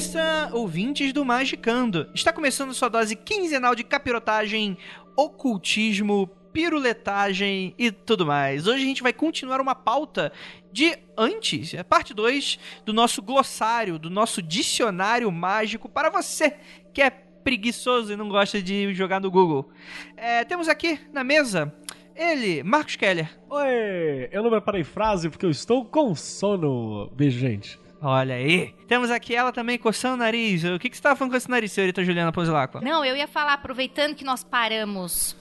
Sun, 0.00 0.52
ouvintes 0.52 1.12
do 1.12 1.24
Magicando. 1.24 2.08
Está 2.14 2.32
começando 2.32 2.74
sua 2.74 2.88
dose 2.88 3.16
quinzenal 3.16 3.74
de 3.74 3.82
capirotagem, 3.82 4.76
ocultismo, 5.16 6.30
piruletagem 6.56 7.74
e 7.76 7.90
tudo 7.90 8.24
mais. 8.24 8.66
Hoje 8.66 8.82
a 8.82 8.86
gente 8.86 9.02
vai 9.02 9.12
continuar 9.12 9.60
uma 9.60 9.74
pauta 9.74 10.32
de 10.72 10.96
antes, 11.14 11.74
a 11.74 11.84
parte 11.84 12.14
2 12.14 12.58
do 12.82 12.94
nosso 12.94 13.20
glossário, 13.20 13.98
do 13.98 14.08
nosso 14.08 14.40
dicionário 14.40 15.30
mágico 15.30 15.86
para 15.86 16.08
você 16.08 16.56
que 16.94 17.02
é 17.02 17.10
preguiçoso 17.10 18.10
e 18.10 18.16
não 18.16 18.30
gosta 18.30 18.62
de 18.62 18.94
jogar 18.94 19.20
no 19.20 19.30
Google. 19.30 19.70
É, 20.16 20.44
temos 20.44 20.66
aqui 20.66 20.98
na 21.12 21.22
mesa 21.22 21.74
ele, 22.14 22.62
Marcos 22.62 22.96
Keller. 22.96 23.28
Oi, 23.50 24.30
eu 24.32 24.42
não 24.42 24.48
preparei 24.48 24.82
frase 24.82 25.28
porque 25.28 25.44
eu 25.44 25.50
estou 25.50 25.84
com 25.84 26.14
sono. 26.14 27.10
Beijo, 27.14 27.38
gente. 27.38 27.78
Olha 28.00 28.34
aí. 28.34 28.74
Temos 28.88 29.10
aqui 29.10 29.36
ela 29.36 29.52
também 29.52 29.76
coçando 29.76 30.14
o 30.14 30.18
nariz. 30.18 30.64
O 30.64 30.78
que, 30.78 30.88
que 30.88 30.96
você 30.96 31.00
estava 31.00 31.16
falando 31.16 31.32
com 31.32 31.36
esse 31.36 31.50
nariz, 31.50 31.70
senhorita 31.70 32.02
Juliana 32.02 32.32
Pozilacqua? 32.32 32.80
Não, 32.80 33.04
eu 33.04 33.14
ia 33.14 33.28
falar, 33.28 33.52
aproveitando 33.52 34.14
que 34.14 34.24
nós 34.24 34.42
paramos. 34.42 35.36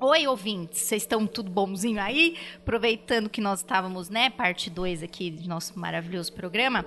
Oi, 0.00 0.28
ouvintes, 0.28 0.82
vocês 0.82 1.02
estão 1.02 1.26
tudo 1.26 1.50
bonzinho 1.50 2.00
aí? 2.00 2.36
Aproveitando 2.58 3.28
que 3.28 3.40
nós 3.40 3.58
estávamos, 3.58 4.08
né, 4.08 4.30
parte 4.30 4.70
2 4.70 5.02
aqui 5.02 5.28
do 5.28 5.48
nosso 5.48 5.76
maravilhoso 5.76 6.32
programa. 6.32 6.86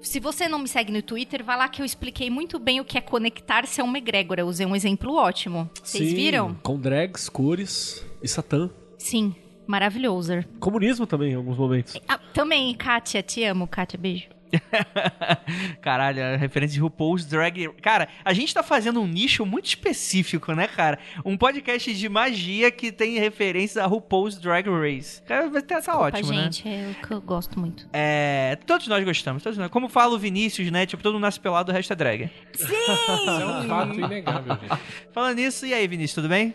Se 0.00 0.18
você 0.18 0.48
não 0.48 0.58
me 0.58 0.66
segue 0.66 0.90
no 0.90 1.02
Twitter, 1.02 1.44
vai 1.44 1.58
lá 1.58 1.68
que 1.68 1.82
eu 1.82 1.84
expliquei 1.84 2.30
muito 2.30 2.58
bem 2.58 2.80
o 2.80 2.86
que 2.86 2.96
é 2.96 3.02
conectar-se 3.02 3.82
a 3.82 3.84
uma 3.84 3.98
egrégora. 3.98 4.40
Eu 4.40 4.46
usei 4.46 4.64
um 4.64 4.74
exemplo 4.74 5.12
ótimo. 5.14 5.68
Vocês 5.82 6.08
Sim, 6.08 6.14
viram? 6.14 6.54
Com 6.62 6.80
drags, 6.80 7.28
cores 7.28 8.06
e 8.22 8.26
satã. 8.28 8.70
Sim, 8.96 9.34
maravilhoso. 9.66 10.42
Comunismo 10.58 11.06
também, 11.06 11.32
em 11.32 11.34
alguns 11.34 11.58
momentos. 11.58 12.00
Ah, 12.08 12.16
também, 12.16 12.74
Kátia, 12.74 13.22
te 13.22 13.44
amo, 13.44 13.68
Kátia, 13.68 13.98
beijo. 13.98 14.37
Caralho, 15.80 16.22
a 16.22 16.36
referência 16.36 16.74
de 16.74 16.80
RuPaul's 16.80 17.24
Drag... 17.24 17.68
Cara, 17.82 18.08
a 18.24 18.32
gente 18.32 18.52
tá 18.52 18.62
fazendo 18.62 19.00
um 19.00 19.06
nicho 19.06 19.44
muito 19.44 19.66
específico, 19.66 20.52
né, 20.52 20.66
cara? 20.66 20.98
Um 21.24 21.36
podcast 21.36 21.94
de 21.94 22.08
magia 22.08 22.70
que 22.70 22.90
tem 22.90 23.18
referências 23.18 23.82
a 23.82 23.86
RuPaul's 23.86 24.38
Drag 24.38 24.68
Race. 24.68 25.22
Cara, 25.22 25.48
vai 25.48 25.62
ter 25.62 25.74
essa 25.74 25.94
Opa, 25.94 26.06
ótimo, 26.06 26.32
né? 26.32 26.44
gente, 26.44 26.68
é 26.68 26.90
o 26.90 27.06
que 27.06 27.12
eu 27.12 27.20
gosto 27.20 27.58
muito. 27.58 27.88
É... 27.92 28.58
Todos 28.66 28.86
nós 28.88 29.04
gostamos, 29.04 29.42
todos 29.42 29.58
nós. 29.58 29.70
Como 29.70 29.88
fala 29.88 30.14
o 30.14 30.18
Vinícius, 30.18 30.70
né? 30.70 30.86
Tipo, 30.86 31.02
todo 31.02 31.14
mundo 31.14 31.22
nasce 31.22 31.40
pelado, 31.40 31.70
o 31.70 31.74
resto 31.74 31.92
é 31.92 31.96
drag. 31.96 32.30
Isso 32.54 32.66
é 32.72 33.46
um 33.46 33.68
fato 33.68 33.94
inegável, 33.98 34.58
gente. 34.60 34.80
Falando 35.12 35.36
nisso, 35.36 35.66
e 35.66 35.74
aí, 35.74 35.86
Vinícius, 35.86 36.14
tudo 36.14 36.28
bem? 36.28 36.54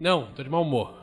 Não, 0.00 0.26
tô 0.34 0.42
de 0.42 0.48
mau 0.48 0.62
humor. 0.62 0.98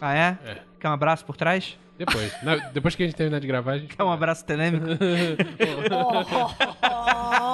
Ah, 0.00 0.14
é? 0.14 0.38
É. 0.44 0.58
Quer 0.80 0.88
um 0.88 0.92
abraço 0.92 1.24
por 1.24 1.36
trás? 1.36 1.78
Depois. 2.00 2.32
Na- 2.42 2.56
depois 2.56 2.94
que 2.94 3.02
a 3.02 3.06
gente 3.06 3.14
terminar 3.14 3.40
de 3.40 3.46
gravar, 3.46 3.72
a 3.72 3.78
gente. 3.78 3.94
Quer 3.94 4.02
um 4.02 4.10
abraço 4.10 4.42
telêmico? 4.44 4.86
O 4.86 4.96
que, 4.98 5.04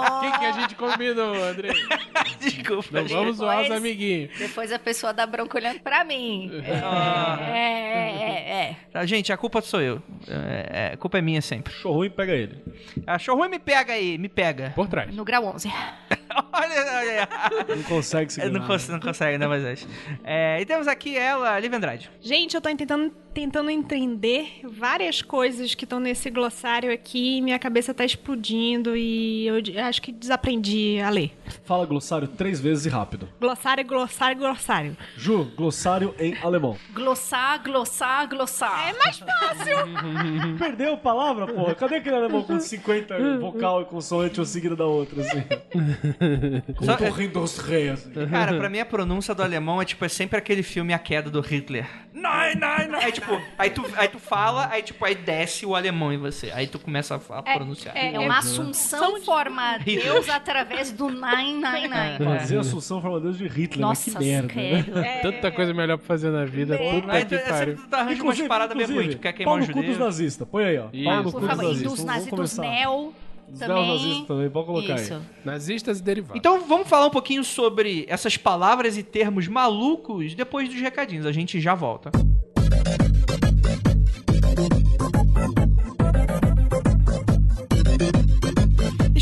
que 0.53 0.59
a 0.59 0.61
gente 0.63 0.75
combinou, 0.75 1.35
André? 1.35 1.71
Desculpa, 2.41 2.89
Não 2.93 3.01
gente. 3.03 3.13
vamos 3.15 3.37
zoar 3.37 3.57
os 3.59 3.63
Depois- 3.65 3.81
amiguinhos. 3.81 4.31
Depois 4.39 4.73
a 4.73 4.79
pessoa 4.79 5.13
dá 5.13 5.27
bronca 5.27 5.57
olhando 5.59 5.81
pra 5.81 6.05
mim. 6.05 6.51
É, 6.67 6.81
Ah. 6.83 7.39
é, 7.41 7.53
é, 7.53 8.11
é, 8.21 8.71
é. 8.71 8.77
Tá, 8.93 9.05
Gente, 9.07 9.33
a 9.33 9.37
culpa 9.37 9.61
sou 9.61 9.81
eu. 9.81 10.03
É, 10.29 10.89
é, 10.91 10.95
a 10.95 10.97
culpa 10.97 11.19
é 11.19 11.23
minha 11.23 11.41
sempre. 11.43 11.73
Show 11.73 11.93
ruim, 11.93 12.11
pega 12.11 12.33
ele. 12.33 12.63
Achou 13.07 13.37
ruim? 13.37 13.49
Me 13.49 13.59
pega 13.59 13.93
aí, 13.93 14.19
me 14.19 14.29
pega. 14.29 14.73
Por 14.75 14.89
trás. 14.89 15.15
No 15.15 15.25
grau 15.25 15.45
11. 15.47 15.69
olha, 16.53 16.85
olha. 16.95 17.29
Não 17.77 17.83
consegue 17.85 18.33
segurar. 18.33 18.53
não, 18.59 18.67
cons 18.67 18.89
não 18.89 19.01
consegue, 19.01 19.39
né, 19.39 19.47
Moisés? 19.47 19.87
É, 20.25 20.61
e 20.61 20.67
temos 20.67 20.89
aqui 20.89 21.17
ela, 21.17 21.59
Liv 21.59 21.73
Andrade. 21.75 22.11
Gente, 22.21 22.55
eu 22.55 22.61
tô 22.61 22.69
tentando, 22.75 23.11
tentando 23.33 23.71
entender 23.71 24.61
várias 24.65 25.23
coisas 25.23 25.75
que 25.75 25.85
estão 25.85 26.01
nesse 26.01 26.31
glossário 26.31 26.93
aqui. 26.93 27.41
Minha 27.41 27.59
cabeça 27.59 27.93
tá 27.95 28.05
explodindo 28.05 28.97
e 28.97 29.47
eu 29.47 29.57
acho 29.85 30.01
que 30.03 30.13
desaprendi 30.37 31.01
a 31.01 31.11
ler. 31.11 31.33
Fala 31.65 31.87
glossário 31.87 32.29
três 32.29 32.61
vezes 32.61 32.87
e 32.87 32.89
rápido. 32.89 33.29
Glossário, 33.41 33.85
glossário, 33.85 34.39
glossário. 34.39 34.97
Ju, 35.17 35.45
glossário 35.57 36.15
em 36.19 36.37
alemão. 36.43 36.77
Glossar, 36.93 37.63
glossar, 37.63 38.29
glossar. 38.29 38.89
É 38.89 38.93
mais 38.93 39.19
fácil! 39.19 39.77
Perdeu 40.59 40.95
a 40.95 40.97
palavra, 40.97 41.47
porra? 41.47 41.75
Cadê 41.75 41.97
aquele 41.97 42.17
alemão 42.17 42.43
com 42.43 42.61
50 42.61 43.39
vocal 43.39 43.83
e 43.83 43.85
consoante 43.87 44.39
uma 44.39 44.47
seguida 44.47 44.77
da 44.77 44.85
outra, 44.85 45.21
assim? 45.21 45.43
Com 46.77 46.85
Só- 46.85 46.97
torrent 46.97 47.33
dos 47.33 47.59
reis. 47.59 47.93
assim. 47.93 48.27
Cara, 48.29 48.57
pra 48.57 48.69
mim 48.69 48.81
a 48.81 48.87
pronúncia 48.87 49.35
do 49.35 49.43
alemão 49.43 49.81
é 49.81 49.85
tipo, 49.85 50.05
é 50.05 50.09
sempre 50.09 50.39
aquele 50.39 50.63
filme 50.63 50.93
A 50.93 50.99
Queda 50.99 51.31
do 51.31 51.41
Hitler. 51.41 51.87
Nein, 52.13 52.57
nein, 52.57 52.89
nein. 52.89 53.05
Aí 53.05 53.13
tipo, 53.13 53.43
aí 53.59 53.71
tu, 53.71 53.85
aí 53.97 54.09
tu 54.09 54.19
fala, 54.19 54.69
aí 54.71 54.83
tipo, 54.83 55.05
aí 55.05 55.15
desce 55.15 55.67
o 55.67 55.75
alemão 55.75 56.13
em 56.13 56.19
você. 56.19 56.51
Aí 56.53 56.67
tu 56.67 56.79
começa 56.79 57.15
a, 57.15 57.39
a 57.39 57.43
pronunciar. 57.43 57.97
É 57.97 58.19
uma 58.19 58.39
assunção 58.39 59.21
forma 59.21 59.79
Deus 60.27 60.37
através 60.37 60.93
do 60.93 61.09
nine, 61.09 61.55
nine, 61.55 61.89
nine. 61.89 62.39
Fazer 62.39 62.59
Assunção 62.59 63.01
Forma 63.01 63.21
Deus 63.21 63.39
de 63.39 63.47
Hitler, 63.47 63.81
Nossa, 63.81 64.11
que 64.11 64.19
merda. 64.19 64.55
né? 64.55 64.83
credo. 64.83 65.23
Tanta 65.23 65.51
coisa 65.51 65.73
melhor 65.73 65.99
pra 65.99 66.07
fazer 66.07 66.31
na 66.31 66.45
vida. 66.45 66.77
Puta 66.77 67.25
que 67.25 67.35
é 67.35 67.39
pariu. 67.39 67.77
tu 67.77 67.95
arranja 67.95 68.23
umas 68.23 68.41
paradas 68.43 68.77
meio 68.77 68.93
ruins. 68.93 69.15
Tu 69.15 69.21
quer 69.21 69.33
queimar 69.33 69.59
dos 69.67 69.99
nazistas. 69.99 70.49
Põe 70.49 70.65
aí, 70.65 70.79
ó. 70.79 70.89
Isso. 70.93 71.05
Pau 71.05 71.23
no 71.23 71.33
cu 71.33 71.41
dos 71.41 71.49
nazistas. 71.49 71.83
dos 71.83 71.85
Vamos 71.85 72.05
nazis, 72.05 72.25
dos 72.25 72.31
começar. 72.31 72.63
neo 72.63 73.13
também. 73.59 73.69
neonazistas 73.69 74.27
também, 74.27 74.51
pode 74.51 74.67
colocar 74.67 74.95
Isso. 74.97 75.15
aí. 75.15 75.21
Nazistas 75.45 75.99
e 76.01 76.03
derivados. 76.03 76.37
Então 76.37 76.61
vamos 76.67 76.89
falar 76.89 77.07
um 77.07 77.11
pouquinho 77.11 77.45
sobre 77.45 78.05
essas 78.09 78.37
palavras 78.37 78.97
e 78.99 79.03
termos 79.03 79.47
malucos 79.49 80.35
depois 80.35 80.69
dos 80.69 80.81
recadinhos. 80.81 81.27
A 81.27 81.33
gente 81.33 81.61
já 81.61 81.75
volta. 81.75 82.11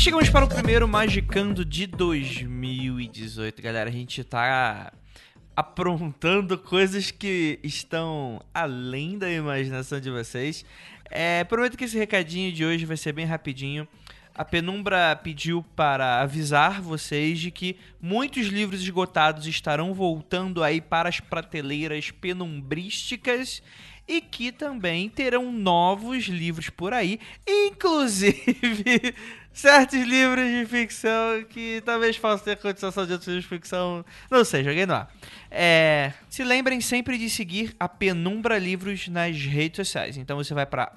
Chegamos 0.05 0.29
para 0.29 0.45
o 0.45 0.47
primeiro 0.47 0.87
Magicando 0.87 1.65
de 1.65 1.87
2018, 1.87 3.59
galera. 3.59 3.89
A 3.89 3.91
gente 3.91 4.23
tá 4.23 4.93
aprontando 5.55 6.59
coisas 6.59 7.09
que 7.09 7.59
estão 7.63 8.39
além 8.53 9.17
da 9.17 9.31
imaginação 9.31 9.99
de 9.99 10.11
vocês. 10.11 10.63
É, 11.09 11.43
prometo 11.45 11.75
que 11.75 11.85
esse 11.85 11.97
recadinho 11.97 12.51
de 12.51 12.63
hoje 12.63 12.85
vai 12.85 12.97
ser 12.97 13.13
bem 13.13 13.25
rapidinho. 13.25 13.87
A 14.35 14.45
Penumbra 14.45 15.15
pediu 15.15 15.65
para 15.75 16.21
avisar 16.21 16.83
vocês 16.83 17.39
de 17.39 17.49
que 17.49 17.75
muitos 17.99 18.45
livros 18.45 18.81
esgotados 18.81 19.47
estarão 19.47 19.91
voltando 19.91 20.63
aí 20.63 20.81
para 20.81 21.09
as 21.09 21.19
prateleiras 21.19 22.11
penumbrísticas 22.11 23.63
e 24.07 24.21
que 24.21 24.51
também 24.51 25.09
terão 25.09 25.51
novos 25.51 26.25
livros 26.25 26.69
por 26.69 26.93
aí, 26.93 27.19
inclusive 27.47 29.15
certos 29.55 30.01
livros 30.01 30.45
de 30.45 30.65
ficção 30.65 31.43
que 31.49 31.81
talvez 31.85 32.19
possam 32.19 32.43
ter 32.43 32.57
continuação 32.57 33.05
de 33.05 33.13
outros 33.13 33.27
livros 33.29 33.45
de 33.45 33.49
ficção. 33.49 34.05
Não 34.29 34.43
sei, 34.43 34.63
joguei 34.65 34.85
no 34.85 34.93
ar. 34.93 35.09
É, 35.57 36.11
se 36.29 36.43
lembrem 36.43 36.81
sempre 36.81 37.17
de 37.17 37.29
seguir 37.29 37.73
a 37.79 37.87
Penumbra 37.87 38.57
Livros 38.57 39.07
nas 39.07 39.37
redes 39.37 39.77
sociais. 39.77 40.17
Então 40.17 40.35
você 40.35 40.53
vai 40.53 40.65
para 40.65 40.91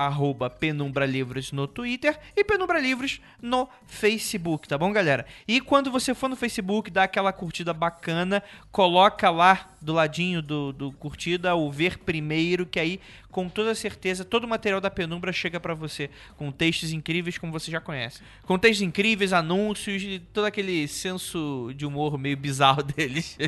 Penumbra 0.58 1.06
Livros 1.06 1.52
no 1.52 1.68
Twitter 1.68 2.18
e 2.36 2.42
Penumbra 2.42 2.80
Livros 2.80 3.20
no 3.40 3.68
Facebook, 3.86 4.66
tá 4.66 4.76
bom, 4.76 4.92
galera? 4.92 5.24
E 5.46 5.60
quando 5.60 5.92
você 5.92 6.12
for 6.12 6.28
no 6.28 6.34
Facebook, 6.34 6.90
dá 6.90 7.04
aquela 7.04 7.32
curtida 7.32 7.72
bacana, 7.72 8.42
coloca 8.72 9.30
lá 9.30 9.68
do 9.80 9.92
ladinho 9.92 10.42
do, 10.42 10.72
do 10.72 10.90
curtida 10.90 11.54
o 11.54 11.70
ver 11.70 11.98
primeiro, 11.98 12.66
que 12.66 12.80
aí 12.80 13.00
com 13.30 13.48
toda 13.48 13.74
certeza 13.74 14.24
todo 14.24 14.44
o 14.44 14.48
material 14.48 14.80
da 14.80 14.90
Penumbra 14.90 15.32
chega 15.32 15.60
pra 15.60 15.74
você 15.74 16.10
com 16.36 16.50
textos 16.50 16.92
incríveis 16.92 17.38
como 17.38 17.52
você 17.52 17.70
já 17.70 17.80
conhece. 17.80 18.20
Com 18.42 18.58
textos 18.58 18.82
incríveis, 18.82 19.32
anúncios 19.32 20.02
e 20.02 20.18
todo 20.18 20.46
aquele 20.46 20.88
senso 20.88 21.72
de 21.76 21.86
humor 21.86 22.18
meio 22.18 22.36
bizarro 22.36 22.82
deles. 22.96 23.38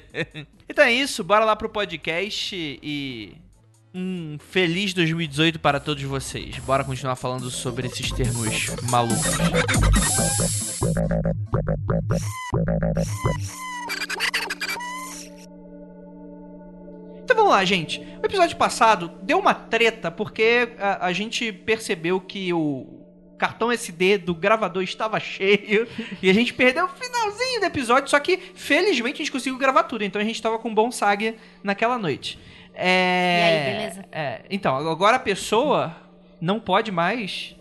então 0.69 0.85
é 0.85 0.93
isso, 1.01 1.25
bora 1.25 1.45
lá 1.45 1.57
pro 1.57 1.69
podcast 1.69 2.55
e 2.55 3.35
um 3.95 4.37
feliz 4.39 4.93
2018 4.93 5.59
para 5.59 5.81
todos 5.81 6.03
vocês. 6.03 6.59
Bora 6.59 6.85
continuar 6.85 7.17
falando 7.17 7.51
sobre 7.51 7.87
esses 7.87 8.13
termos 8.13 8.69
malucos. 8.91 9.25
Então 17.25 17.37
vamos 17.37 17.51
lá, 17.51 17.65
gente. 17.65 18.01
O 18.23 18.27
episódio 18.27 18.57
passado 18.59 19.11
deu 19.23 19.39
uma 19.39 19.55
treta 19.55 20.11
porque 20.11 20.75
a, 20.79 21.07
a 21.07 21.13
gente 21.15 21.51
percebeu 21.51 22.21
que 22.21 22.53
o 22.53 23.00
cartão 23.41 23.73
SD 23.73 24.19
do 24.19 24.35
gravador 24.35 24.83
estava 24.83 25.19
cheio 25.19 25.89
e 26.23 26.29
a 26.29 26.35
gente 26.35 26.53
perdeu 26.53 26.85
o 26.85 26.89
finalzinho 26.89 27.61
do 27.61 27.67
episódio, 27.67 28.11
só 28.11 28.21
que 28.21 28.37
felizmente 28.55 29.15
a 29.15 29.19
gente 29.25 29.33
conseguiu 29.33 29.59
gravar 29.59 29.85
tudo, 29.85 30.05
então 30.05 30.21
a 30.21 30.25
gente 30.25 30.41
tava 30.43 30.59
com 30.59 30.69
um 30.69 30.75
bom 30.75 30.93
SAG 30.93 31.37
naquela 31.65 31.97
noite. 31.97 32.39
É... 32.75 33.39
E 33.41 33.43
aí, 33.43 33.73
beleza? 33.73 34.05
É, 34.13 34.43
então, 34.51 34.77
agora 34.77 35.17
a 35.17 35.21
pessoa 35.21 35.97
não 36.39 36.61
pode 36.61 36.93
mais. 36.93 37.57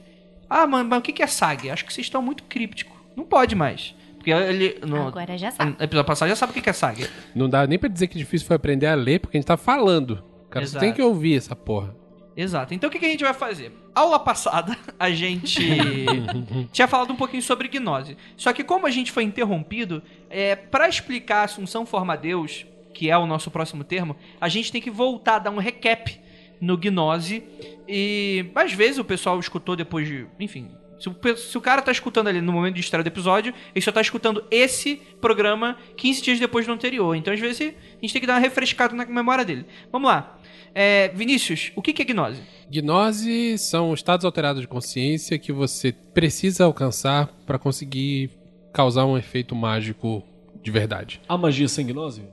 Ah, 0.49 0.67
mas, 0.67 0.85
mas 0.85 0.99
o 0.99 1.01
que 1.01 1.13
que 1.13 1.23
é 1.23 1.27
SAG? 1.27 1.69
Acho 1.69 1.85
que 1.85 1.93
vocês 1.93 2.05
estão 2.05 2.21
muito 2.21 2.43
críptico. 2.43 2.95
Não 3.15 3.23
pode 3.23 3.55
mais. 3.55 3.95
Porque 4.15 4.31
ele. 4.31 4.79
No, 4.85 5.07
Agora 5.07 5.37
já 5.37 5.49
sabe. 5.49 5.77
no 5.77 5.83
episódio 5.83 6.05
passado 6.05 6.27
já 6.27 6.35
sabe 6.35 6.51
o 6.51 6.53
que 6.53 6.61
que 6.61 6.69
é 6.69 6.73
SAG. 6.73 7.09
Não 7.33 7.49
dá 7.49 7.65
nem 7.65 7.79
pra 7.79 7.87
dizer 7.87 8.07
que 8.07 8.17
difícil 8.17 8.45
foi 8.45 8.57
aprender 8.57 8.87
a 8.87 8.95
ler, 8.95 9.19
porque 9.19 9.37
a 9.37 9.39
gente 9.39 9.47
tá 9.47 9.55
falando. 9.55 10.21
Cara, 10.49 10.65
você 10.65 10.71
Exato. 10.71 10.85
tem 10.85 10.93
que 10.93 11.01
ouvir 11.01 11.37
essa 11.37 11.55
porra. 11.55 11.95
Exato. 12.35 12.73
Então 12.73 12.87
o 12.87 12.91
que, 12.91 12.99
que 12.99 13.05
a 13.05 13.09
gente 13.09 13.23
vai 13.23 13.33
fazer? 13.33 13.71
Aula 13.93 14.19
passada, 14.19 14.77
a 14.99 15.09
gente 15.09 15.59
tinha 16.71 16.87
falado 16.87 17.11
um 17.11 17.15
pouquinho 17.15 17.43
sobre 17.43 17.67
gnose. 17.67 18.15
Só 18.37 18.53
que 18.53 18.63
como 18.63 18.87
a 18.87 18.91
gente 18.91 19.11
foi 19.11 19.23
interrompido, 19.23 20.01
é, 20.29 20.55
para 20.55 20.87
explicar 20.87 21.41
a 21.41 21.43
Assunção 21.43 21.85
Forma 21.85 22.15
Deus, 22.15 22.65
que 22.93 23.09
é 23.09 23.17
o 23.17 23.25
nosso 23.25 23.51
próximo 23.51 23.83
termo, 23.83 24.15
a 24.39 24.47
gente 24.49 24.71
tem 24.71 24.81
que 24.81 24.91
voltar 24.91 25.35
a 25.35 25.39
dar 25.39 25.51
um 25.51 25.57
recap 25.57 26.19
no 26.59 26.77
gnose. 26.77 27.43
E 27.87 28.45
às 28.55 28.73
vezes 28.73 28.97
o 28.99 29.03
pessoal 29.03 29.39
escutou 29.39 29.75
depois 29.75 30.07
de. 30.07 30.25
Enfim. 30.39 30.71
Se 30.99 31.07
o, 31.07 31.37
se 31.37 31.57
o 31.57 31.61
cara 31.61 31.81
tá 31.81 31.93
escutando 31.93 32.27
ali 32.27 32.41
no 32.41 32.51
momento 32.51 32.75
de 32.75 32.81
estreia 32.81 33.01
do 33.01 33.07
episódio, 33.07 33.53
ele 33.73 33.83
só 33.83 33.89
tá 33.89 34.01
escutando 34.01 34.43
esse 34.51 34.97
programa 35.21 35.77
15 35.95 36.21
dias 36.21 36.39
depois 36.39 36.65
do 36.65 36.73
anterior. 36.73 37.15
Então, 37.15 37.33
às 37.33 37.39
vezes, 37.39 37.61
a 37.61 38.01
gente 38.01 38.11
tem 38.11 38.19
que 38.19 38.27
dar 38.27 38.33
uma 38.33 38.39
refrescada 38.39 38.93
na 38.93 39.05
memória 39.05 39.45
dele. 39.45 39.65
Vamos 39.93 40.09
lá. 40.09 40.38
É, 40.73 41.09
Vinícius, 41.09 41.71
o 41.75 41.81
que 41.81 42.01
é 42.01 42.05
gnose? 42.05 42.41
Gnose 42.69 43.57
são 43.57 43.93
estados 43.93 44.25
alterados 44.25 44.61
de 44.61 44.67
consciência 44.67 45.37
que 45.39 45.51
você 45.51 45.91
precisa 45.91 46.65
alcançar 46.65 47.27
pra 47.45 47.57
conseguir 47.57 48.31
causar 48.71 49.05
um 49.05 49.17
efeito 49.17 49.55
mágico 49.55 50.23
de 50.61 50.71
verdade. 50.71 51.21
A 51.27 51.37
magia 51.37 51.67
sem 51.67 51.85
gnose? 51.85 52.23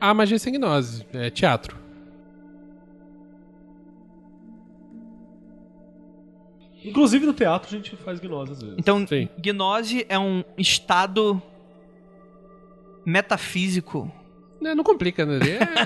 A 0.00 0.12
magia 0.12 0.38
sem 0.38 0.52
gnose 0.52 1.06
é 1.12 1.30
teatro. 1.30 1.78
Inclusive 6.82 7.26
no 7.26 7.34
teatro 7.34 7.68
a 7.68 7.78
gente 7.78 7.94
faz 7.96 8.18
gnose 8.18 8.52
às 8.52 8.62
vezes. 8.62 8.76
Então, 8.78 9.06
Sim. 9.06 9.28
gnose 9.38 10.06
é 10.08 10.18
um 10.18 10.42
estado 10.56 11.40
metafísico. 13.04 14.10
Não 14.60 14.84
complica, 14.84 15.24
né? 15.24 15.38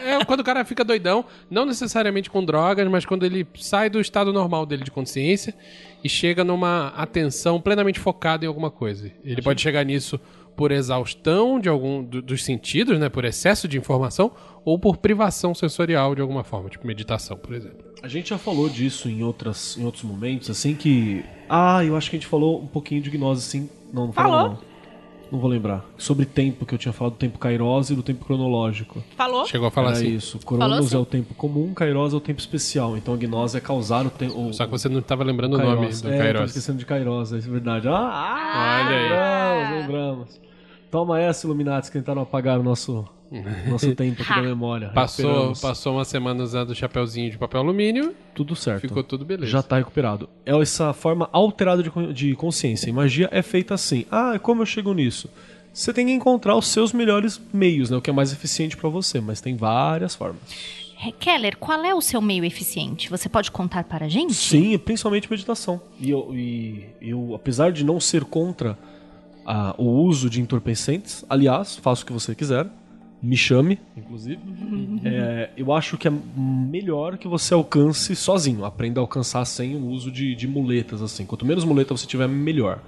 É, 0.03 0.11
é 0.15 0.25
quando 0.25 0.41
o 0.41 0.45
cara 0.45 0.65
fica 0.65 0.85
doidão, 0.85 1.25
não 1.51 1.65
necessariamente 1.65 2.29
com 2.29 2.45
drogas, 2.45 2.87
mas 2.89 3.05
quando 3.07 3.25
ele 3.25 3.47
sai 3.55 3.89
do 3.89 4.01
estado 4.01 4.33
normal 4.33 4.67
dele 4.67 4.83
de 4.83 4.91
consciência 4.91 5.55
e 6.03 6.09
chega 6.09 6.43
numa 6.43 6.89
atenção 6.97 7.61
plenamente 7.61 8.01
focada 8.01 8.45
em 8.45 8.49
alguma 8.49 8.71
coisa. 8.71 9.11
Ele 9.25 9.41
pode 9.43 9.61
chegar 9.63 9.85
nisso 9.85 10.19
por 10.57 10.71
exaustão 10.71 11.59
de 11.59 11.69
algum 11.69 12.03
do- 12.03 12.23
dos 12.23 12.45
sentidos, 12.45 12.99
né? 12.99 13.09
Por 13.09 13.25
excesso 13.25 13.67
de 13.67 13.77
informação 13.79 14.31
ou 14.65 14.79
por 14.79 14.97
privação 14.97 15.55
sensorial 15.55 16.15
de 16.15 16.21
alguma 16.21 16.45
forma, 16.45 16.69
tipo 16.69 16.87
meditação, 16.87 17.37
por 17.37 17.55
exemplo. 17.55 17.85
A 18.03 18.09
gente 18.09 18.31
já 18.31 18.39
falou 18.39 18.69
disso 18.69 19.09
em, 19.09 19.23
outras, 19.25 19.77
em 19.79 19.85
outros 19.85 20.03
momentos, 20.05 20.51
assim 20.51 20.75
que. 20.75 21.25
Ah, 21.49 21.83
eu 21.85 21.97
acho 21.97 22.11
que 22.11 22.17
a 22.17 22.19
gente 22.19 22.29
falou 22.29 22.61
um 22.63 22.67
pouquinho 22.67 23.01
de 23.03 23.11
gnose, 23.11 23.41
assim. 23.47 23.69
Não, 23.93 24.07
não 24.07 24.13
falou. 24.13 24.33
Falou. 24.33 24.49
Não. 24.51 24.74
Não 25.35 25.41
vou 25.41 25.51
lembrar. 25.51 25.85
Sobre 25.99 26.25
tempo, 26.25 26.65
que 26.65 26.75
eu 26.75 26.79
tinha 26.79 26.93
falado 26.93 27.15
do 27.15 27.19
tempo 27.19 27.39
kairos 27.39 27.91
e 27.91 27.95
do 27.95 28.03
tempo 28.03 28.25
cronológico. 28.25 29.03
Falou? 29.17 29.45
Chegou 29.47 29.69
a 29.69 29.71
falar 29.71 29.89
Era 29.89 29.99
assim. 29.99 30.15
isso. 30.15 30.39
Cronos 30.39 30.93
é 30.93 30.99
o 30.99 31.05
tempo 31.05 31.35
comum, 31.35 31.75
kairos 31.75 32.13
é 32.13 32.17
o 32.17 32.21
tempo 32.21 32.41
especial. 32.41 32.97
Então 32.97 33.15
a 33.15 33.17
gnose 33.17 33.57
é 33.57 33.61
causar 33.61 34.07
o 34.07 34.11
tempo. 34.11 34.53
Só 34.53 34.65
que 34.65 34.71
você 34.71 34.89
não 34.89 35.01
estava 35.01 35.25
lembrando 35.25 35.55
o 35.55 35.59
Kairos. 35.59 36.03
nome 36.03 36.15
do 36.15 36.15
é, 36.15 36.19
Kairos. 36.19 36.41
tô 36.41 36.47
esquecendo 36.47 36.79
de 36.79 36.87
Kairos, 36.87 37.33
é 37.33 37.39
verdade. 37.39 37.89
Ah, 37.89 37.93
ah, 37.93 38.85
Olha 38.87 38.97
aí. 38.97 39.03
lembramos, 39.03 39.81
lembramos. 39.81 40.41
Toma 40.95 41.21
essa, 41.21 41.45
Illuminati, 41.45 41.89
que 41.91 41.99
tentaram 41.99 42.23
apagar 42.23 42.57
o 42.61 42.63
nosso, 42.63 43.05
nosso 43.69 43.93
tempo 43.97 44.23
aqui 44.23 44.33
da 44.33 44.43
memória. 44.43 44.91
Passou, 44.91 45.25
Recuperamos. 45.25 45.61
passou 45.61 45.95
uma 45.95 46.05
semana 46.05 46.41
usando 46.45 46.71
o 46.71 46.75
chapeuzinho 46.75 47.33
de 47.33 47.37
papel 47.37 47.63
alumínio, 47.63 48.15
Tudo 48.33 48.55
certo. 48.55 48.83
ficou 48.83 49.03
tudo 49.03 49.25
beleza. 49.25 49.51
Já 49.51 49.61
tá 49.61 49.77
recuperado. 49.79 50.29
É 50.47 50.57
essa 50.57 50.93
forma 50.93 51.29
alterada 51.33 51.83
de, 51.83 51.91
con- 51.91 52.13
de 52.13 52.37
consciência. 52.37 52.89
E 52.89 52.93
magia 52.93 53.29
é 53.33 53.43
feita 53.43 53.75
assim. 53.75 54.07
Ah, 54.09 54.39
como 54.41 54.63
eu 54.63 54.67
chego 54.67 54.95
nisso? 54.95 55.29
Você 55.73 55.93
tem 55.93 56.07
que 56.07 56.13
encontrar 56.13 56.55
os 56.55 56.69
seus 56.69 56.93
melhores 56.93 57.41
meios, 57.53 57.91
né? 57.91 57.97
O 57.97 58.01
que 58.01 58.09
é 58.09 58.13
mais 58.13 58.33
eficiente 58.33 58.77
pra 58.77 58.89
você, 58.89 59.21
mas 59.21 59.41
tem 59.41 59.57
várias 59.57 60.15
formas. 60.15 60.41
É, 61.05 61.11
Keller, 61.11 61.57
qual 61.59 61.85
é 61.85 61.93
o 61.93 62.01
seu 62.01 62.21
meio 62.23 62.45
eficiente? 62.45 63.11
Você 63.11 63.29
pode 63.29 63.51
contar 63.51 63.83
para 63.83 64.07
a 64.07 64.09
gente? 64.09 64.33
Sim, 64.33 64.79
principalmente 64.79 65.29
meditação. 65.29 65.83
E 66.01 66.09
eu, 66.11 66.31
e 66.33 66.85
eu, 67.03 67.35
apesar 67.35 67.73
de 67.73 67.85
não 67.85 67.99
ser 67.99 68.23
contra 68.25 68.79
o 69.79 69.85
uso 70.03 70.31
de 70.31 70.41
entorpecentes, 70.41 71.25
aliás, 71.29 71.77
faça 71.77 72.03
o 72.03 72.07
que 72.07 72.13
você 72.13 72.35
quiser, 72.35 72.67
me 73.23 73.37
chame, 73.37 73.79
inclusive. 73.97 74.39
É, 75.05 75.51
eu 75.57 75.73
acho 75.73 75.97
que 75.97 76.07
é 76.07 76.13
melhor 76.37 77.17
que 77.17 77.27
você 77.27 77.55
alcance 77.55 78.15
sozinho, 78.15 78.65
aprenda 78.65 79.01
a 79.01 79.03
alcançar 79.03 79.45
sem 79.47 79.75
o 79.77 79.87
uso 79.87 80.11
de, 80.11 80.35
de 80.35 80.47
muletas, 80.47 81.01
assim. 81.01 81.25
Quanto 81.25 81.47
menos 81.47 81.65
muleta 81.65 81.97
você 81.97 82.07
tiver, 82.07 82.29
melhor. 82.29 82.81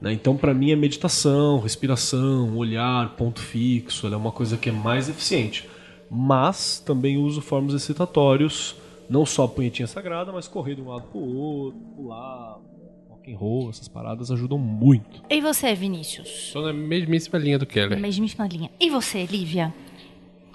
né? 0.00 0.12
Então, 0.12 0.34
pra 0.36 0.54
mim, 0.54 0.70
é 0.70 0.76
meditação, 0.76 1.60
respiração, 1.60 2.56
olhar, 2.56 3.16
ponto 3.16 3.40
fixo, 3.40 4.06
ela 4.06 4.14
é 4.14 4.18
uma 4.18 4.32
coisa 4.32 4.56
que 4.56 4.70
é 4.70 4.72
mais 4.72 5.10
eficiente. 5.10 5.68
Mas 6.10 6.78
também 6.80 7.18
uso 7.18 7.42
formas 7.42 7.74
excitatórios, 7.74 8.76
não 9.10 9.26
só 9.26 9.44
a 9.44 9.48
punhetinha 9.48 9.86
sagrada, 9.86 10.32
mas 10.32 10.48
correr 10.48 10.74
de 10.74 10.80
um 10.80 10.88
lado 10.88 11.04
pro 11.10 11.20
outro, 11.20 11.78
pular, 11.94 12.58
rock 13.26 13.32
and 13.32 13.36
roll, 13.38 13.70
essas 13.70 13.88
paradas 13.88 14.30
ajudam 14.30 14.58
muito. 14.58 15.22
E 15.28 15.40
você, 15.40 15.74
Vinícius? 15.74 16.50
Tô 16.52 16.62
na 16.62 16.72
mesmíssima 16.72 17.38
linha 17.38 17.58
do 17.58 17.66
Keller. 17.66 17.98
Mesmíssima 17.98 18.46
linha. 18.46 18.70
E 18.78 18.88
você, 18.90 19.24
Lívia? 19.26 19.74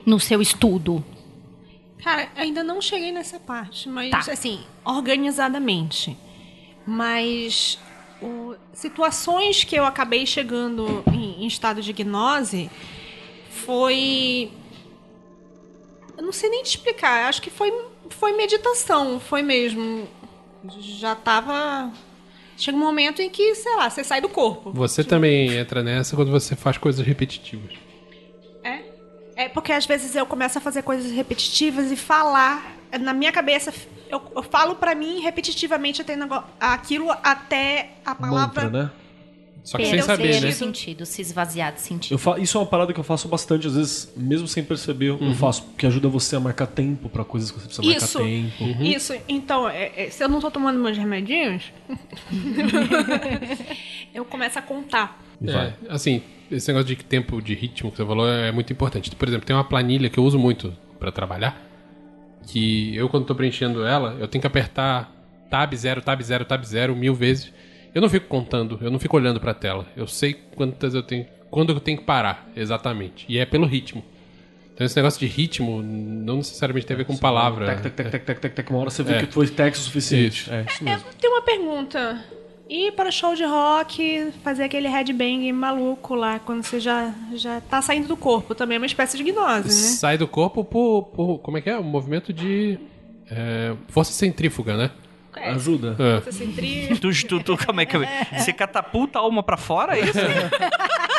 No 0.05 0.19
seu 0.19 0.41
estudo? 0.41 1.03
Cara, 2.03 2.29
ainda 2.35 2.63
não 2.63 2.81
cheguei 2.81 3.11
nessa 3.11 3.39
parte, 3.39 3.87
mas 3.87 4.09
Tá. 4.25 4.31
assim, 4.33 4.61
organizadamente. 4.83 6.17
Mas 6.85 7.77
o- 8.21 8.55
situações 8.73 9.63
que 9.63 9.75
eu 9.75 9.85
acabei 9.85 10.25
chegando 10.25 11.03
em, 11.13 11.43
em 11.43 11.47
estado 11.47 11.81
de 11.81 11.93
gnose 11.93 12.69
foi. 13.49 14.51
Eu 16.17 16.23
não 16.23 16.31
sei 16.31 16.49
nem 16.49 16.63
te 16.63 16.69
explicar, 16.69 17.29
acho 17.29 17.41
que 17.41 17.49
foi, 17.51 17.71
foi 18.09 18.35
meditação, 18.35 19.19
foi 19.19 19.43
mesmo. 19.43 20.07
Já 20.79 21.15
tava. 21.15 21.91
Chega 22.61 22.77
um 22.77 22.79
momento 22.79 23.23
em 23.23 23.29
que, 23.31 23.55
sei 23.55 23.75
lá, 23.75 23.89
você 23.89 24.03
sai 24.03 24.21
do 24.21 24.29
corpo. 24.29 24.71
Você 24.71 25.03
também 25.03 25.51
entra 25.55 25.81
nessa 25.81 26.15
quando 26.15 26.29
você 26.29 26.55
faz 26.55 26.77
coisas 26.77 27.03
repetitivas. 27.03 27.73
É. 28.63 28.81
É 29.35 29.49
porque 29.49 29.73
às 29.73 29.87
vezes 29.87 30.15
eu 30.15 30.27
começo 30.27 30.59
a 30.59 30.61
fazer 30.61 30.83
coisas 30.83 31.11
repetitivas 31.11 31.91
e 31.91 31.95
falar. 31.95 32.77
Na 32.99 33.13
minha 33.13 33.31
cabeça, 33.31 33.73
eu, 34.07 34.21
eu 34.35 34.43
falo 34.43 34.75
pra 34.75 34.93
mim 34.93 35.21
repetitivamente 35.21 36.03
até 36.03 36.15
aquilo 36.59 37.09
até 37.23 37.93
a 38.05 38.13
palavra. 38.13 38.65
Mantra, 38.65 38.83
né? 38.83 38.91
Só 39.63 39.77
que 39.77 39.85
sem 39.85 40.01
saber, 40.01 40.41
né? 40.41 40.51
sentido, 40.51 41.05
se 41.05 41.21
esvaziar 41.21 41.71
de 41.71 41.81
sentido. 41.81 42.13
Eu 42.13 42.17
fa- 42.17 42.39
Isso 42.39 42.57
é 42.57 42.61
uma 42.61 42.65
parada 42.65 42.91
que 42.93 42.99
eu 42.99 43.03
faço 43.03 43.27
bastante, 43.27 43.67
às 43.67 43.75
vezes, 43.75 44.11
mesmo 44.17 44.47
sem 44.47 44.63
perceber, 44.63 45.09
eu 45.09 45.35
faço, 45.35 45.61
porque 45.63 45.85
ajuda 45.85 46.07
você 46.09 46.35
a 46.35 46.39
marcar 46.39 46.65
tempo 46.65 47.07
pra 47.09 47.23
coisas 47.23 47.51
que 47.51 47.59
você 47.59 47.67
precisa 47.67 48.05
Isso. 48.05 48.19
marcar 48.19 48.31
tempo. 48.67 48.83
Isso, 48.83 49.13
então, 49.29 49.69
é- 49.69 49.91
é, 49.95 50.09
se 50.09 50.23
eu 50.23 50.27
não 50.29 50.39
tô 50.39 50.49
tomando 50.49 50.79
meus 50.79 50.97
remedinhos, 50.97 51.71
eu 54.13 54.25
começo 54.25 54.57
a 54.57 54.61
contar. 54.61 55.19
Vai. 55.39 55.67
É, 55.67 55.73
assim, 55.89 56.21
esse 56.49 56.67
negócio 56.67 56.95
de 56.95 57.03
tempo 57.03 57.41
de 57.41 57.53
ritmo 57.53 57.91
que 57.91 57.97
você 57.97 58.05
falou 58.05 58.27
é 58.27 58.51
muito 58.51 58.71
importante. 58.73 59.13
Por 59.15 59.27
exemplo, 59.27 59.45
tem 59.45 59.55
uma 59.55 59.63
planilha 59.63 60.09
que 60.09 60.17
eu 60.17 60.23
uso 60.23 60.37
muito 60.39 60.75
pra 60.99 61.11
trabalhar, 61.11 61.61
que 62.47 62.95
eu 62.95 63.07
quando 63.09 63.25
tô 63.25 63.35
preenchendo 63.35 63.85
ela, 63.85 64.17
eu 64.19 64.27
tenho 64.27 64.41
que 64.41 64.47
apertar 64.47 65.11
tab 65.49 65.73
0, 65.73 66.01
tab 66.01 66.21
0, 66.21 66.45
tab 66.45 66.63
0 66.63 66.95
mil 66.95 67.13
vezes. 67.15 67.51
Eu 67.93 68.01
não 68.01 68.09
fico 68.09 68.27
contando, 68.27 68.79
eu 68.81 68.89
não 68.91 68.99
fico 68.99 69.15
olhando 69.17 69.39
pra 69.39 69.53
tela. 69.53 69.85
Eu 69.95 70.07
sei 70.07 70.33
quantas 70.55 70.93
eu 70.93 71.03
tenho, 71.03 71.25
quando 71.49 71.71
eu 71.73 71.79
tenho 71.79 71.97
que 71.97 72.03
parar, 72.05 72.49
exatamente. 72.55 73.25
E 73.27 73.37
é 73.37 73.45
pelo 73.45 73.65
ritmo. 73.65 74.03
Então 74.73 74.85
esse 74.85 74.95
negócio 74.95 75.19
de 75.19 75.25
ritmo 75.27 75.81
não 75.83 76.37
necessariamente 76.37 76.87
tem 76.87 76.95
a 76.95 76.97
ver 76.97 77.05
com 77.05 77.15
palavra. 77.17 77.65
Tec, 77.67 77.81
tec, 77.81 77.93
tec, 77.95 78.09
tec, 78.11 78.25
tec, 78.25 78.39
tec, 78.39 78.53
tec, 78.55 78.69
uma 78.69 78.79
hora 78.79 78.89
você 78.89 79.03
vê 79.03 79.15
É. 79.15 79.25
que 79.25 79.33
foi 79.33 79.47
texto 79.47 79.81
suficiente. 79.83 80.41
Isso. 80.43 80.53
É, 80.53 80.65
isso 80.67 80.83
mesmo. 80.83 81.05
Tem 81.19 81.29
uma 81.29 81.41
pergunta. 81.41 82.23
Ir 82.69 82.93
para 82.93 83.11
show 83.11 83.35
de 83.35 83.43
rock, 83.43 84.31
fazer 84.45 84.63
aquele 84.63 84.87
headbang 84.87 85.51
maluco 85.51 86.15
lá, 86.15 86.39
quando 86.39 86.63
você 86.63 86.79
já, 86.79 87.13
já 87.33 87.59
tá 87.59 87.81
saindo 87.81 88.07
do 88.07 88.15
corpo, 88.15 88.55
também 88.55 88.77
é 88.77 88.79
uma 88.79 88.85
espécie 88.85 89.17
de 89.17 89.23
gnose, 89.23 89.67
né? 89.67 89.69
Sai 89.73 90.17
do 90.17 90.25
corpo 90.25 90.63
por, 90.63 91.03
por- 91.13 91.39
Como 91.39 91.57
é 91.57 91.61
que 91.61 91.69
é? 91.69 91.77
Um 91.77 91.83
movimento 91.83 92.31
de. 92.31 92.79
É, 93.29 93.73
força 93.89 94.13
centrífuga, 94.13 94.77
né? 94.77 94.91
Ajuda. 95.33 95.95
É. 95.99 96.19
Você 96.19 96.31
centri- 96.31 96.97
Tu, 96.99 97.27
tu, 97.27 97.43
tu, 97.43 97.65
como 97.65 97.81
é 97.81 97.85
que 97.85 97.97
Você 98.37 98.51
catapulta 98.53 99.19
a 99.19 99.21
alma 99.21 99.41
pra 99.41 99.57
fora, 99.57 99.97
é 99.97 100.01
isso? 100.03 100.19